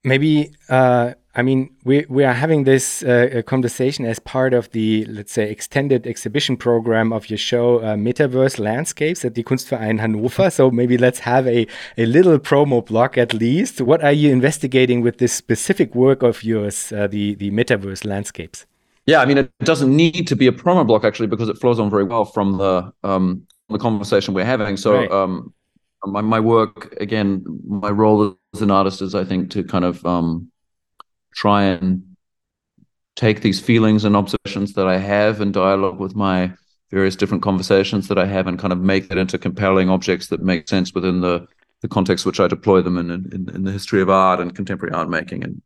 maybe 0.05 0.53
uh, 0.69 1.15
I 1.37 1.43
mean, 1.43 1.71
we, 1.85 2.07
we 2.09 2.23
are 2.23 2.33
having 2.33 2.63
this 2.63 3.03
uh, 3.03 3.43
conversation 3.45 4.05
as 4.05 4.21
part 4.21 4.55
of 4.55 4.71
the, 4.71 5.05
let's 5.07 5.33
say, 5.33 5.51
extended 5.51 6.07
exhibition 6.07 6.57
program 6.57 7.13
of 7.13 7.29
your 7.29 7.39
show, 7.39 7.79
uh, 7.79 7.97
Metaverse 7.97 8.61
Landscapes 8.61 9.25
at 9.25 9.35
the 9.35 9.43
Kunstverein 9.43 9.99
Hannover. 9.99 10.49
So 10.51 10.71
maybe 10.71 10.97
let's 10.97 11.19
have 11.21 11.49
a, 11.49 11.67
a 11.99 12.07
little 12.07 12.39
promo 12.39 12.87
block 12.87 13.19
at 13.19 13.35
least. 13.35 13.81
What 13.81 14.05
are 14.05 14.13
you 14.13 14.31
investigating 14.31 15.01
with 15.01 15.19
this 15.19 15.33
specific 15.33 15.95
work 15.95 16.23
of 16.23 16.45
yours, 16.45 16.93
uh, 16.93 17.09
the, 17.09 17.35
the 17.35 17.51
Metaverse 17.51 18.05
Landscapes? 18.05 18.67
Yeah, 19.07 19.21
I 19.21 19.27
mean, 19.27 19.39
it 19.39 19.51
doesn't 19.65 19.95
need 19.95 20.27
to 20.29 20.37
be 20.37 20.47
a 20.47 20.53
promo 20.53 20.87
block 20.87 21.05
actually, 21.05 21.27
because 21.27 21.49
it 21.49 21.59
flows 21.59 21.79
on 21.79 21.91
very 21.91 22.05
well 22.05 22.25
from 22.25 22.57
the 22.59 22.93
um, 23.03 23.47
the 23.69 23.79
conversation 23.79 24.35
we're 24.35 24.45
having. 24.45 24.77
So, 24.77 24.95
right. 24.95 25.11
um, 25.11 25.53
my, 26.07 26.21
my 26.21 26.41
work 26.41 26.95
again, 27.01 27.45
my 27.67 27.91
role 27.91 28.39
as 28.55 28.63
an 28.63 28.71
artist 28.71 29.03
is, 29.03 29.15
I 29.15 29.25
think, 29.25 29.51
to 29.51 29.65
kind 29.65 29.85
of 29.85 30.05
um, 30.07 30.51
try 31.35 31.65
and 31.65 32.17
take 33.17 33.41
these 33.41 33.61
feelings 33.61 34.05
and 34.05 34.17
observations 34.17 34.73
that 34.75 34.87
I 34.87 34.99
have 34.99 35.41
in 35.41 35.53
dialogue 35.53 35.99
with 35.99 36.17
my 36.17 36.53
various 36.91 37.17
different 37.17 37.43
conversations 37.43 38.09
that 38.09 38.19
I 38.19 38.27
have 38.27 38.47
and 38.47 38.59
kind 38.59 38.73
of 38.73 38.81
make 38.81 39.09
that 39.09 39.19
into 39.19 39.39
compelling 39.39 39.89
objects 39.89 40.29
that 40.29 40.43
make 40.43 40.69
sense 40.69 40.95
within 40.95 41.21
the 41.21 41.47
the 41.83 41.89
context 41.89 42.25
which 42.25 42.41
I 42.41 42.49
deploy 42.49 42.81
them 42.83 42.99
in 42.99 43.11
in, 43.11 43.51
in 43.55 43.65
the 43.65 43.73
history 43.73 44.01
of 44.01 44.11
art 44.11 44.41
and 44.41 44.55
contemporary 44.55 44.95
art 44.95 45.09
making 45.09 45.45
and 45.45 45.63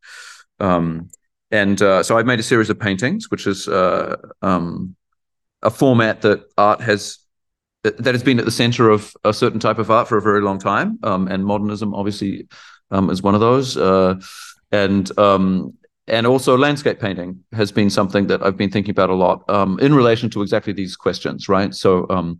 um, 0.61 1.11
and 1.51 1.81
uh, 1.81 2.03
so 2.03 2.19
I've 2.19 2.27
made 2.27 2.41
a 2.41 2.45
series 2.45 2.71
of 2.71 2.79
paintings, 2.79 3.31
which 3.31 3.47
is 3.47 3.69
uh, 3.69 4.17
um, 4.43 4.97
a 5.63 5.71
format 5.71 6.23
that 6.23 6.45
art 6.59 6.81
has 6.81 7.19
that 7.85 8.07
has 8.07 8.23
been 8.23 8.39
at 8.39 8.45
the 8.45 8.51
center 8.51 8.91
of 8.91 9.15
a 9.25 9.33
certain 9.33 9.61
type 9.61 9.79
of 9.79 9.91
art 9.91 10.09
for 10.09 10.19
a 10.19 10.23
very 10.23 10.43
long 10.43 10.59
time, 10.59 10.99
um, 11.05 11.29
and 11.29 11.45
modernism 11.45 11.95
obviously 11.95 12.49
um, 12.91 13.09
is 13.09 13.23
one 13.23 13.35
of 13.35 13.41
those. 13.41 13.77
Uh, 13.77 14.17
and 14.73 15.17
um, 15.19 15.75
and 16.07 16.27
also 16.27 16.57
landscape 16.57 17.01
painting 17.01 17.45
has 17.53 17.71
been 17.71 17.91
something 17.91 18.27
that 18.29 18.43
I've 18.43 18.57
been 18.57 18.71
thinking 18.71 18.91
about 18.91 19.11
a 19.11 19.15
lot 19.15 19.49
um, 19.49 19.79
in 19.81 19.95
relation 19.95 20.31
to 20.31 20.43
exactly 20.43 20.73
these 20.73 20.97
questions, 20.97 21.49
right? 21.49 21.75
So, 21.75 22.07
um, 22.09 22.39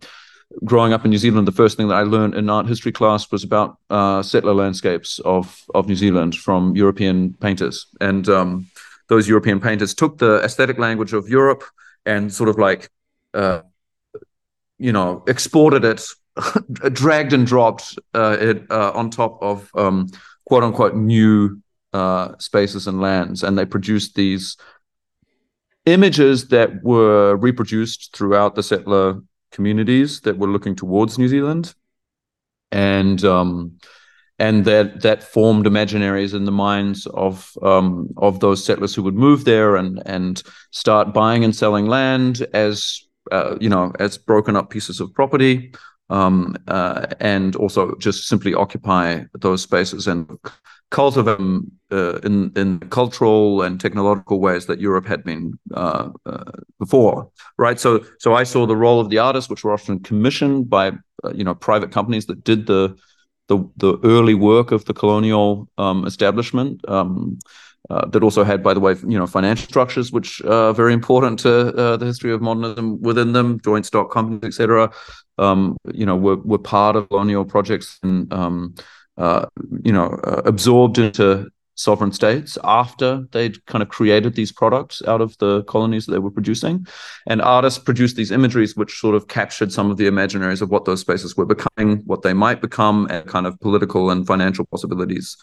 growing 0.65 0.91
up 0.91 1.05
in 1.05 1.11
New 1.11 1.17
Zealand, 1.17 1.47
the 1.47 1.51
first 1.51 1.77
thing 1.77 1.87
that 1.89 1.95
I 1.95 2.01
learned 2.01 2.33
in 2.33 2.49
art 2.49 2.67
history 2.67 2.91
class 2.91 3.31
was 3.31 3.43
about 3.43 3.77
uh, 3.89 4.23
settler 4.23 4.53
landscapes 4.53 5.19
of 5.19 5.63
of 5.75 5.87
New 5.87 5.95
Zealand 5.95 6.35
from 6.35 6.75
European 6.75 7.33
painters, 7.33 7.87
and 8.01 8.27
um, 8.27 8.67
those 9.07 9.27
European 9.27 9.59
painters 9.59 9.93
took 9.93 10.17
the 10.17 10.41
aesthetic 10.43 10.77
language 10.77 11.13
of 11.13 11.29
Europe 11.29 11.63
and 12.05 12.33
sort 12.33 12.49
of 12.49 12.57
like, 12.57 12.89
uh, 13.33 13.61
you 14.77 14.91
know, 14.91 15.23
exported 15.27 15.83
it, 15.83 16.03
dragged 16.93 17.33
and 17.33 17.45
dropped 17.45 17.99
uh, 18.13 18.37
it 18.39 18.63
uh, 18.71 18.91
on 18.93 19.09
top 19.09 19.37
of 19.41 19.69
um, 19.75 20.07
quote 20.45 20.63
unquote 20.63 20.95
new 20.95 21.61
uh, 21.93 22.37
spaces 22.37 22.87
and 22.87 23.01
lands, 23.01 23.43
and 23.43 23.57
they 23.57 23.65
produced 23.65 24.15
these 24.15 24.57
images 25.85 26.47
that 26.49 26.83
were 26.83 27.35
reproduced 27.35 28.15
throughout 28.15 28.55
the 28.55 28.63
settler 28.63 29.21
communities 29.51 30.21
that 30.21 30.37
were 30.37 30.47
looking 30.47 30.75
towards 30.75 31.17
New 31.17 31.27
Zealand, 31.27 31.73
and 32.71 33.23
um, 33.23 33.79
and 34.37 34.65
that 34.65 35.01
that 35.01 35.23
formed 35.23 35.65
imaginaries 35.65 36.33
in 36.33 36.45
the 36.45 36.51
minds 36.51 37.05
of 37.07 37.51
um, 37.61 38.09
of 38.17 38.39
those 38.39 38.63
settlers 38.63 38.95
who 38.95 39.03
would 39.03 39.15
move 39.15 39.45
there 39.45 39.75
and 39.75 40.01
and 40.05 40.43
start 40.71 41.13
buying 41.13 41.43
and 41.43 41.55
selling 41.55 41.87
land 41.87 42.45
as 42.53 43.01
uh, 43.31 43.57
you 43.59 43.69
know 43.69 43.91
as 43.99 44.17
broken 44.17 44.55
up 44.55 44.69
pieces 44.69 44.99
of 44.99 45.13
property 45.13 45.73
um, 46.09 46.55
uh, 46.67 47.05
and 47.19 47.55
also 47.55 47.95
just 47.97 48.27
simply 48.27 48.53
occupy 48.53 49.23
those 49.33 49.61
spaces 49.61 50.07
and 50.07 50.27
cultivate 50.91 51.37
them 51.37 51.71
uh, 51.91 52.19
in 52.19 52.51
in 52.55 52.79
cultural 52.89 53.61
and 53.61 53.79
technological 53.79 54.39
ways 54.39 54.65
that 54.65 54.79
Europe 54.79 55.05
had 55.05 55.23
been 55.23 55.57
uh, 55.73 56.09
uh, 56.25 56.51
before, 56.79 57.29
right? 57.57 57.79
So 57.79 58.03
so 58.19 58.33
I 58.33 58.43
saw 58.43 58.65
the 58.65 58.75
role 58.75 58.99
of 58.99 59.09
the 59.09 59.19
artists, 59.19 59.49
which 59.49 59.63
were 59.63 59.73
often 59.73 59.99
commissioned 59.99 60.69
by 60.69 60.89
uh, 61.23 61.31
you 61.33 61.43
know 61.43 61.55
private 61.55 61.91
companies 61.91 62.25
that 62.27 62.43
did 62.43 62.65
the 62.67 62.95
the 63.47 63.57
the 63.77 63.97
early 64.03 64.35
work 64.35 64.71
of 64.71 64.85
the 64.85 64.93
colonial 64.93 65.69
um, 65.77 66.05
establishment. 66.05 66.81
Um, 66.87 67.39
uh, 67.89 68.05
that 68.07 68.21
also 68.21 68.43
had, 68.43 68.61
by 68.61 68.73
the 68.73 68.79
way, 68.79 68.93
you 69.07 69.17
know, 69.17 69.25
financial 69.25 69.65
structures 69.65 70.11
which 70.11 70.41
are 70.43 70.73
very 70.73 70.93
important 70.93 71.39
to 71.39 71.73
uh, 71.75 71.97
the 71.97 72.05
history 72.05 72.31
of 72.31 72.41
modernism 72.41 73.01
within 73.01 73.31
them, 73.31 73.59
joint 73.61 73.85
stock 73.85 74.11
companies, 74.11 74.43
etc. 74.43 74.91
Um, 75.39 75.75
you 75.91 76.05
know, 76.05 76.15
were 76.15 76.35
were 76.35 76.59
part 76.59 76.95
of 76.95 77.09
colonial 77.09 77.45
projects 77.45 77.97
and 78.03 78.31
um, 78.31 78.75
uh, 79.19 79.45
you 79.83 79.93
know 79.93 80.07
uh, 80.23 80.41
absorbed 80.45 80.97
into 80.97 81.49
sovereign 81.79 82.11
states 82.11 82.57
after 82.65 83.25
they'd 83.31 83.65
kind 83.65 83.81
of 83.81 83.87
created 83.87 84.35
these 84.35 84.51
products 84.51 85.01
out 85.07 85.21
of 85.21 85.37
the 85.37 85.63
colonies 85.63 86.05
that 86.05 86.11
they 86.11 86.19
were 86.19 86.29
producing. 86.29 86.85
And 87.25 87.41
artists 87.41 87.79
produced 87.79 88.17
these 88.17 88.31
imageries 88.31 88.75
which 88.75 88.99
sort 88.99 89.15
of 89.15 89.29
captured 89.29 89.71
some 89.71 89.89
of 89.89 89.95
the 89.95 90.05
imaginaries 90.05 90.61
of 90.61 90.69
what 90.69 90.83
those 90.83 90.99
spaces 90.99 91.37
were 91.37 91.45
becoming, 91.45 92.01
what 92.05 92.21
they 92.21 92.33
might 92.33 92.59
become, 92.59 93.07
and 93.09 93.25
kind 93.27 93.47
of 93.47 93.57
political 93.61 94.09
and 94.11 94.27
financial 94.27 94.65
possibilities 94.65 95.37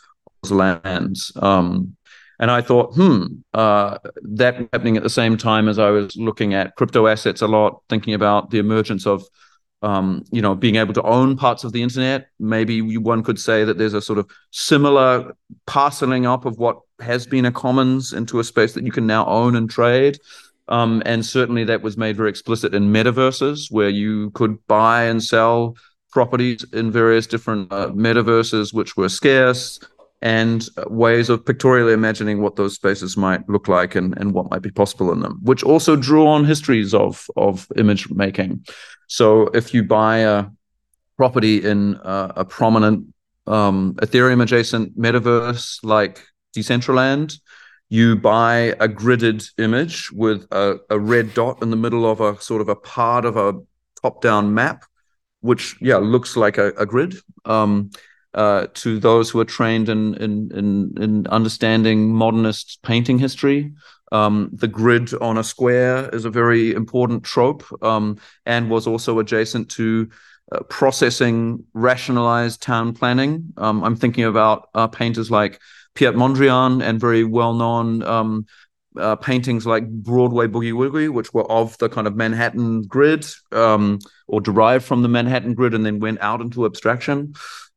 of 0.44 0.51
lands. 0.51 1.32
Um, 1.36 1.97
and 2.39 2.51
I 2.51 2.61
thought, 2.61 2.94
hmm, 2.94 3.24
uh, 3.55 3.97
that 4.23 4.69
happening 4.74 4.98
at 4.98 5.03
the 5.03 5.09
same 5.09 5.39
time 5.39 5.69
as 5.69 5.78
I 5.78 5.89
was 5.89 6.16
looking 6.16 6.53
at 6.53 6.77
crypto 6.77 7.07
assets 7.07 7.40
a 7.40 7.47
lot, 7.47 7.82
thinking 7.89 8.12
about 8.12 8.51
the 8.51 8.59
emergence 8.59 9.07
of, 9.07 9.24
um, 9.87 10.25
you 10.33 10.43
know, 10.43 10.57
being 10.57 10.75
able 10.75 10.93
to 10.93 11.03
own 11.03 11.37
parts 11.37 11.63
of 11.63 11.71
the 11.71 11.81
internet. 11.81 12.27
Maybe 12.41 12.99
one 12.99 13.23
could 13.23 13.39
say 13.39 13.63
that 13.63 13.79
there's 13.79 13.95
a 13.95 14.03
sort 14.03 14.19
of 14.19 14.29
similar 14.51 15.37
parceling 15.67 16.27
up 16.27 16.45
of 16.45 16.59
what 16.59 16.81
has 16.99 17.25
been 17.25 17.45
a 17.45 17.53
commons 17.53 18.13
into 18.13 18.41
a 18.41 18.45
space 18.45 18.73
that 18.73 18.85
you 18.85 18.91
can 18.91 19.07
now 19.07 19.25
own 19.27 19.55
and 19.55 19.71
trade. 19.71 20.19
Um, 20.67 21.05
and 21.07 21.25
certainly 21.25 21.63
that 21.65 21.83
was 21.83 21.97
made 21.97 22.17
very 22.17 22.31
explicit 22.31 22.75
in 22.75 22.93
metaverses 22.93 23.71
where 23.71 23.89
you 23.89 24.31
could 24.31 24.59
buy 24.67 25.05
and 25.05 25.23
sell 25.23 25.77
properties 26.11 26.65
in 26.73 26.91
various 26.91 27.29
different 27.29 27.73
uh, 27.73 27.91
metaverses, 27.91 28.75
which 28.75 28.97
were 28.97 29.09
scarce 29.09 29.79
and 30.23 30.69
ways 30.87 31.29
of 31.29 31.45
pictorially 31.45 31.93
imagining 31.93 32.41
what 32.41 32.57
those 32.57 32.75
spaces 32.75 33.17
might 33.17 33.47
look 33.49 33.69
like 33.69 33.95
and, 33.95 34.17
and 34.19 34.33
what 34.33 34.51
might 34.51 34.63
be 34.63 34.71
possible 34.71 35.13
in 35.13 35.21
them, 35.21 35.39
which 35.43 35.63
also 35.63 35.95
drew 35.95 36.27
on 36.27 36.45
histories 36.45 36.95
of, 36.95 37.29
of 37.37 37.67
image 37.77 38.11
making. 38.11 38.65
So 39.09 39.49
if 39.49 39.75
you 39.75 39.85
buy 39.85 40.19
a 40.19 40.47
property 41.17 41.65
in 41.65 41.99
a, 42.03 42.33
a 42.37 42.45
prominent 42.45 43.13
um, 43.47 43.95
Ethereum 44.01 44.43
adjacent 44.43 44.99
metaverse 44.99 45.85
like 45.85 46.23
Decentraland, 46.57 47.39
you 47.89 48.17
buy 48.17 48.75
a 48.81 48.89
gridded 48.89 49.49
image 49.59 50.11
with 50.13 50.47
a, 50.51 50.79
a 50.91 50.99
red 50.99 51.35
dot 51.35 51.63
in 51.63 51.71
the 51.71 51.77
middle 51.77 52.11
of 52.11 52.21
a 52.21 52.41
sort 52.41 52.61
of 52.61 52.69
a 52.69 52.75
part 52.75 53.25
of 53.25 53.37
a 53.37 53.55
top 54.03 54.23
down 54.23 54.55
map, 54.55 54.85
which, 55.41 55.77
yeah, 55.81 55.99
looks 55.99 56.37
like 56.37 56.59
a, 56.59 56.69
a 56.79 56.87
grid. 56.87 57.15
Um, 57.45 57.91
uh, 58.37 58.67
to 58.75 59.01
those 59.01 59.31
who 59.31 59.41
are 59.41 59.47
trained 59.47 59.89
in, 59.89 60.15
in, 60.17 60.51
in, 60.55 61.03
in 61.03 61.27
understanding 61.29 62.13
modernist 62.13 62.79
painting 62.83 63.19
history. 63.19 63.73
Um, 64.13 64.51
the 64.53 64.69
grid 64.69 65.13
on 65.15 65.37
a 65.37 65.43
square 65.43 66.09
is 66.11 66.25
a 66.25 66.31
very 66.31 66.73
important 66.73 67.25
trope 67.25 67.65
um, 67.83 68.19
and 68.45 68.71
was 68.71 68.87
also 68.87 69.19
adjacent 69.19 69.71
to 69.71 70.09
uh, 70.53 70.61
processing 70.65 71.65
rationalized 71.73 72.63
town 72.63 72.93
planning. 72.93 73.53
Um, 73.57 73.83
I'm 73.83 73.97
thinking 73.97 74.25
about 74.25 74.69
uh, 74.75 74.87
painters 74.87 75.31
like 75.31 75.61
Piet 75.95 76.15
Mondrian 76.15 76.85
and 76.85 77.01
very 77.01 77.25
well 77.25 77.55
known 77.55 78.03
um, 78.05 78.47
uh, 78.99 79.17
paintings 79.17 79.67
like 79.67 79.89
Broadway 79.89 80.47
Boogie 80.47 80.73
Woogie, 80.73 81.13
which 81.13 81.35
were 81.35 81.51
of 81.51 81.77
the 81.79 81.89
kind 81.89 82.07
of 82.07 82.17
Manhattan 82.17 82.83
grid 82.83 83.27
um, 83.53 83.99
or 84.29 84.41
derived 84.41 84.85
from 84.85 85.03
the 85.03 85.09
Manhattan 85.09 85.55
grid 85.55 85.75
and 85.75 85.85
then 85.85 86.01
went 86.01 86.21
out 86.21 86.41
into 86.41 86.67
abstraction. 86.67 87.35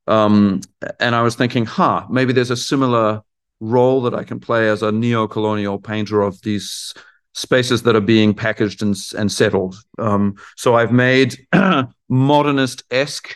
Um, 0.10 0.62
and 1.00 1.16
I 1.16 1.22
was 1.22 1.36
thinking, 1.36 1.66
huh, 1.66 2.06
maybe 2.10 2.34
there's 2.34 2.52
a 2.52 2.58
similar 2.58 3.22
role 3.60 4.02
that 4.02 4.16
I 4.16 4.24
can 4.24 4.40
play 4.40 4.70
as 4.70 4.82
a 4.82 4.92
neo-colonial 4.92 5.80
painter 5.80 6.22
of 6.22 6.42
these 6.42 6.94
spaces 7.34 7.84
that 7.84 7.96
are 7.96 8.02
being 8.02 8.34
packaged 8.34 8.82
and, 8.82 8.96
and 9.18 9.32
settled. 9.32 9.76
Um, 10.00 10.36
so 10.58 10.76
I've 10.76 10.92
made 10.92 11.38
modernist-esque 12.10 13.36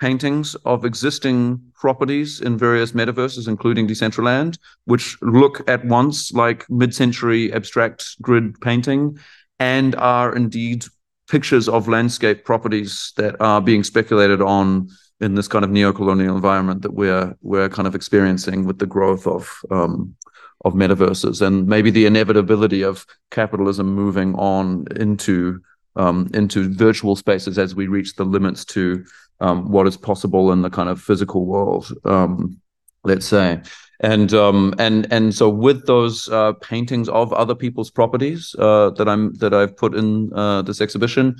paintings 0.00 0.54
of 0.64 0.84
existing 0.84 1.60
properties 1.74 2.40
in 2.40 2.58
various 2.58 2.92
metaverses, 2.92 3.48
including 3.48 3.86
Decentraland, 3.86 4.58
which 4.84 5.16
look 5.22 5.68
at 5.68 5.84
once 5.84 6.32
like 6.32 6.68
mid-century 6.68 7.52
abstract 7.52 8.20
grid 8.20 8.60
painting 8.60 9.18
and 9.60 9.94
are 9.96 10.34
indeed 10.34 10.84
pictures 11.28 11.68
of 11.68 11.88
landscape 11.88 12.44
properties 12.44 13.12
that 13.16 13.36
are 13.40 13.60
being 13.60 13.84
speculated 13.84 14.40
on 14.40 14.88
in 15.20 15.34
this 15.34 15.48
kind 15.48 15.64
of 15.64 15.70
neo-colonial 15.70 16.34
environment 16.34 16.82
that 16.82 16.94
we're 16.94 17.36
we're 17.42 17.68
kind 17.68 17.88
of 17.88 17.94
experiencing 17.94 18.64
with 18.64 18.78
the 18.78 18.86
growth 18.86 19.26
of 19.26 19.50
um, 19.70 20.14
of 20.64 20.74
metaverses 20.74 21.40
and 21.40 21.66
maybe 21.66 21.90
the 21.90 22.06
inevitability 22.06 22.82
of 22.82 23.06
capitalism 23.30 23.86
moving 23.94 24.34
on 24.34 24.86
into 24.96 25.60
um, 25.96 26.30
into 26.34 26.72
virtual 26.72 27.16
spaces 27.16 27.58
as 27.58 27.74
we 27.74 27.86
reach 27.88 28.14
the 28.14 28.24
limits 28.24 28.64
to 28.64 29.04
um, 29.40 29.70
what 29.70 29.86
is 29.86 29.96
possible 29.96 30.52
in 30.52 30.62
the 30.62 30.70
kind 30.70 30.88
of 30.88 31.00
physical 31.00 31.46
world, 31.46 31.92
um, 32.04 32.60
let's 33.04 33.26
say. 33.26 33.60
And 34.00 34.32
um, 34.32 34.74
and 34.78 35.12
and 35.12 35.34
so 35.34 35.48
with 35.48 35.86
those 35.86 36.28
uh, 36.28 36.52
paintings 36.62 37.08
of 37.08 37.32
other 37.32 37.54
people's 37.54 37.90
properties 37.90 38.54
uh, 38.58 38.90
that 38.90 39.08
I'm 39.08 39.34
that 39.34 39.52
I've 39.52 39.76
put 39.76 39.94
in 39.94 40.32
uh, 40.32 40.62
this 40.62 40.80
exhibition, 40.80 41.36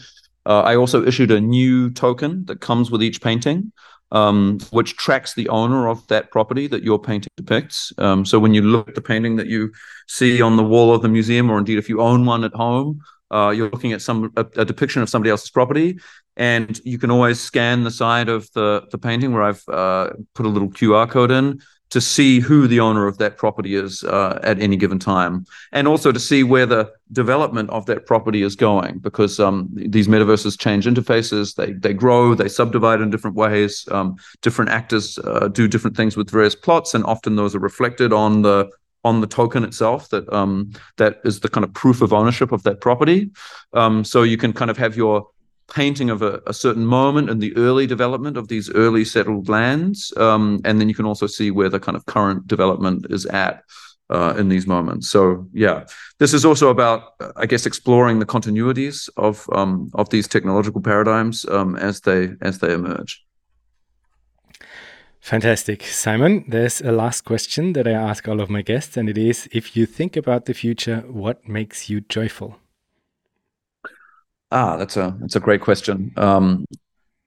uh, 0.48 0.62
I 0.62 0.76
also 0.76 1.04
issued 1.04 1.30
a 1.30 1.40
new 1.40 1.90
token 1.90 2.46
that 2.46 2.60
comes 2.60 2.90
with 2.90 3.02
each 3.02 3.20
painting, 3.20 3.70
um, 4.12 4.58
which 4.70 4.96
tracks 4.96 5.34
the 5.34 5.48
owner 5.50 5.88
of 5.88 6.06
that 6.08 6.30
property 6.30 6.66
that 6.68 6.82
your 6.82 6.98
painting 6.98 7.30
depicts. 7.36 7.92
Um, 7.98 8.24
so 8.24 8.38
when 8.38 8.54
you 8.54 8.62
look 8.62 8.88
at 8.88 8.94
the 8.94 9.02
painting 9.02 9.36
that 9.36 9.46
you 9.46 9.72
see 10.06 10.40
on 10.40 10.56
the 10.56 10.64
wall 10.64 10.94
of 10.94 11.02
the 11.02 11.08
museum, 11.08 11.50
or 11.50 11.58
indeed 11.58 11.76
if 11.76 11.90
you 11.90 12.00
own 12.00 12.24
one 12.24 12.44
at 12.44 12.54
home, 12.54 13.02
uh, 13.30 13.50
you're 13.50 13.68
looking 13.68 13.92
at 13.92 14.00
some 14.00 14.32
a, 14.36 14.46
a, 14.56 14.64
depiction 14.64 15.02
of 15.02 15.10
somebody 15.10 15.30
else's 15.30 15.50
property, 15.50 15.98
and 16.38 16.80
you 16.82 16.98
can 16.98 17.10
always 17.10 17.38
scan 17.38 17.84
the 17.84 17.90
side 17.90 18.30
of 18.30 18.50
the 18.52 18.86
the 18.90 18.96
painting 18.96 19.34
where 19.34 19.42
I've 19.42 19.62
uh, 19.68 20.10
put 20.34 20.46
a 20.46 20.48
little 20.48 20.70
QR 20.70 21.10
code 21.10 21.30
in 21.30 21.60
to 21.90 22.00
see 22.00 22.40
who 22.40 22.66
the 22.66 22.80
owner 22.80 23.06
of 23.06 23.16
that 23.18 23.38
property 23.38 23.74
is 23.74 24.04
uh, 24.04 24.38
at 24.42 24.60
any 24.60 24.76
given 24.76 24.98
time, 24.98 25.46
and 25.72 25.88
also 25.88 26.12
to 26.12 26.20
see 26.20 26.42
where 26.42 26.66
the 26.66 26.90
development 27.12 27.70
of 27.70 27.86
that 27.86 28.04
property 28.04 28.42
is 28.42 28.54
going, 28.56 28.98
because 28.98 29.40
um, 29.40 29.68
these 29.72 30.08
metaverses 30.08 30.58
change 30.58 30.86
interfaces, 30.86 31.54
they 31.54 31.72
they 31.72 31.94
grow, 31.94 32.34
they 32.34 32.48
subdivide 32.48 33.00
in 33.00 33.10
different 33.10 33.36
ways. 33.36 33.88
Um, 33.90 34.16
different 34.42 34.70
actors 34.70 35.18
uh, 35.18 35.48
do 35.48 35.66
different 35.66 35.96
things 35.96 36.16
with 36.16 36.30
various 36.30 36.54
plots, 36.54 36.94
and 36.94 37.04
often 37.04 37.36
those 37.36 37.54
are 37.54 37.60
reflected 37.60 38.12
on 38.12 38.42
the 38.42 38.70
on 39.04 39.20
the 39.20 39.26
token 39.26 39.64
itself 39.64 40.08
that 40.10 40.30
um, 40.32 40.70
that 40.96 41.20
is 41.24 41.40
the 41.40 41.48
kind 41.48 41.64
of 41.64 41.72
proof 41.72 42.02
of 42.02 42.12
ownership 42.12 42.52
of 42.52 42.62
that 42.64 42.80
property. 42.80 43.30
Um, 43.72 44.04
so 44.04 44.22
you 44.22 44.36
can 44.36 44.52
kind 44.52 44.70
of 44.70 44.76
have 44.76 44.96
your 44.96 45.28
painting 45.70 46.10
of 46.10 46.22
a, 46.22 46.40
a, 46.46 46.54
certain 46.54 46.86
moment 46.86 47.28
in 47.28 47.38
the 47.38 47.54
early 47.56 47.86
development 47.86 48.36
of 48.36 48.48
these 48.48 48.70
early 48.70 49.04
settled 49.04 49.48
lands. 49.48 50.12
Um, 50.16 50.60
and 50.64 50.80
then 50.80 50.88
you 50.88 50.94
can 50.94 51.04
also 51.04 51.26
see 51.26 51.50
where 51.50 51.68
the 51.68 51.78
kind 51.78 51.96
of 51.96 52.06
current 52.06 52.46
development 52.46 53.06
is 53.10 53.26
at 53.26 53.62
uh, 54.10 54.34
in 54.38 54.48
these 54.48 54.66
moments. 54.66 55.10
So 55.10 55.46
yeah, 55.52 55.84
this 56.18 56.32
is 56.32 56.44
also 56.44 56.70
about, 56.70 57.14
I 57.36 57.46
guess, 57.46 57.66
exploring 57.66 58.18
the 58.18 58.26
continuities 58.26 59.08
of 59.16 59.46
um, 59.52 59.90
of 59.94 60.08
these 60.10 60.28
technological 60.28 60.80
paradigms 60.80 61.44
um, 61.46 61.76
as 61.76 62.00
they 62.00 62.30
as 62.40 62.58
they 62.58 62.72
emerge. 62.72 63.24
Fantastic. 65.20 65.82
Simon, 65.82 66.44
there's 66.48 66.80
a 66.80 66.92
last 66.92 67.22
question 67.22 67.74
that 67.74 67.86
I 67.86 67.92
ask 67.92 68.26
all 68.26 68.40
of 68.40 68.48
my 68.48 68.62
guests, 68.62 68.96
and 68.96 69.10
it 69.10 69.18
is 69.18 69.48
if 69.52 69.76
you 69.76 69.84
think 69.84 70.16
about 70.16 70.46
the 70.46 70.54
future, 70.54 71.00
what 71.06 71.46
makes 71.46 71.90
you 71.90 72.00
joyful? 72.00 72.56
Ah, 74.50 74.76
that's 74.76 74.96
a 74.96 75.16
that's 75.20 75.36
a 75.36 75.40
great 75.40 75.60
question. 75.60 76.12
Um, 76.16 76.64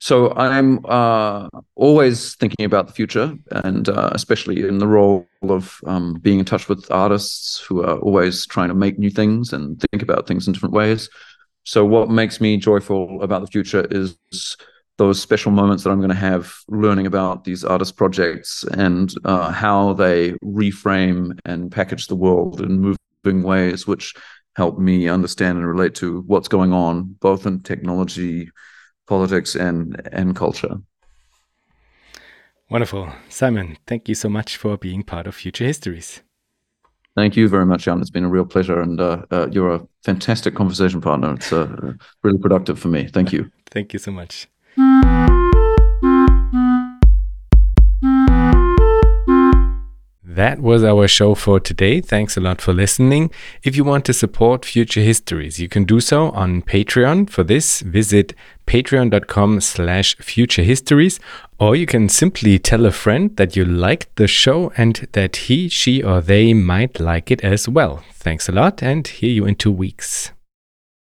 so 0.00 0.32
I'm 0.34 0.84
uh, 0.86 1.48
always 1.76 2.34
thinking 2.34 2.66
about 2.66 2.88
the 2.88 2.92
future, 2.92 3.36
and 3.52 3.88
uh, 3.88 4.10
especially 4.12 4.66
in 4.66 4.78
the 4.78 4.88
role 4.88 5.28
of 5.42 5.78
um, 5.86 6.14
being 6.14 6.40
in 6.40 6.44
touch 6.44 6.68
with 6.68 6.90
artists 6.90 7.60
who 7.60 7.82
are 7.82 7.98
always 7.98 8.44
trying 8.46 8.68
to 8.68 8.74
make 8.74 8.98
new 8.98 9.10
things 9.10 9.52
and 9.52 9.80
think 9.92 10.02
about 10.02 10.26
things 10.26 10.48
in 10.48 10.52
different 10.52 10.74
ways. 10.74 11.08
So 11.62 11.84
what 11.84 12.10
makes 12.10 12.40
me 12.40 12.56
joyful 12.56 13.22
about 13.22 13.42
the 13.42 13.46
future 13.46 13.86
is 13.92 14.16
those 14.98 15.22
special 15.22 15.52
moments 15.52 15.84
that 15.84 15.90
I'm 15.90 15.98
going 16.00 16.08
to 16.10 16.16
have 16.16 16.52
learning 16.66 17.06
about 17.06 17.44
these 17.44 17.64
artist 17.64 17.96
projects 17.96 18.64
and 18.72 19.14
uh, 19.24 19.52
how 19.52 19.92
they 19.92 20.32
reframe 20.44 21.38
and 21.44 21.70
package 21.70 22.08
the 22.08 22.16
world 22.16 22.60
in 22.60 22.80
moving 23.24 23.42
ways, 23.44 23.86
which 23.86 24.14
help 24.56 24.78
me 24.78 25.08
understand 25.08 25.58
and 25.58 25.66
relate 25.66 25.94
to 25.96 26.22
what's 26.26 26.48
going 26.48 26.72
on, 26.72 27.16
both 27.20 27.46
in 27.46 27.60
technology, 27.60 28.50
politics 29.06 29.54
and 29.54 30.00
and 30.12 30.36
culture. 30.36 30.76
Wonderful. 32.70 33.12
Simon, 33.28 33.76
thank 33.86 34.08
you 34.08 34.14
so 34.14 34.28
much 34.28 34.56
for 34.56 34.78
being 34.78 35.02
part 35.02 35.26
of 35.26 35.34
Future 35.34 35.64
Histories. 35.66 36.22
Thank 37.14 37.36
you 37.36 37.46
very 37.46 37.66
much, 37.66 37.84
Jan. 37.84 38.00
It's 38.00 38.08
been 38.08 38.24
a 38.24 38.28
real 38.28 38.46
pleasure, 38.46 38.80
and 38.80 38.98
uh, 38.98 39.26
uh, 39.30 39.48
you're 39.50 39.74
a 39.74 39.86
fantastic 40.02 40.54
conversation 40.54 41.02
partner. 41.02 41.34
It's 41.34 41.52
uh, 41.52 41.92
really 42.22 42.38
productive 42.38 42.78
for 42.78 42.88
me. 42.88 43.08
Thank 43.08 43.32
you. 43.32 43.50
Thank 43.70 43.92
you 43.92 43.98
so 43.98 44.10
much. 44.10 44.48
That 50.34 50.60
was 50.60 50.82
our 50.82 51.06
show 51.08 51.34
for 51.34 51.60
today. 51.60 52.00
Thanks 52.00 52.38
a 52.38 52.40
lot 52.40 52.62
for 52.62 52.72
listening. 52.72 53.30
If 53.62 53.76
you 53.76 53.84
want 53.84 54.06
to 54.06 54.14
support 54.14 54.64
Future 54.64 55.02
Histories, 55.02 55.60
you 55.60 55.68
can 55.68 55.84
do 55.84 56.00
so 56.00 56.30
on 56.30 56.62
Patreon. 56.62 57.28
For 57.28 57.44
this, 57.44 57.82
visit 57.82 58.34
patreon.com 58.66 59.60
slash 59.60 60.16
futurehistories, 60.16 61.20
or 61.60 61.76
you 61.76 61.84
can 61.84 62.08
simply 62.08 62.58
tell 62.58 62.86
a 62.86 62.92
friend 62.92 63.36
that 63.36 63.56
you 63.56 63.66
liked 63.66 64.16
the 64.16 64.26
show 64.26 64.72
and 64.74 65.06
that 65.12 65.36
he, 65.36 65.68
she, 65.68 66.02
or 66.02 66.22
they 66.22 66.54
might 66.54 66.98
like 66.98 67.30
it 67.30 67.44
as 67.44 67.68
well. 67.68 68.02
Thanks 68.14 68.48
a 68.48 68.52
lot, 68.52 68.82
and 68.82 69.06
hear 69.06 69.30
you 69.30 69.44
in 69.44 69.56
two 69.56 69.70
weeks. 69.70 70.32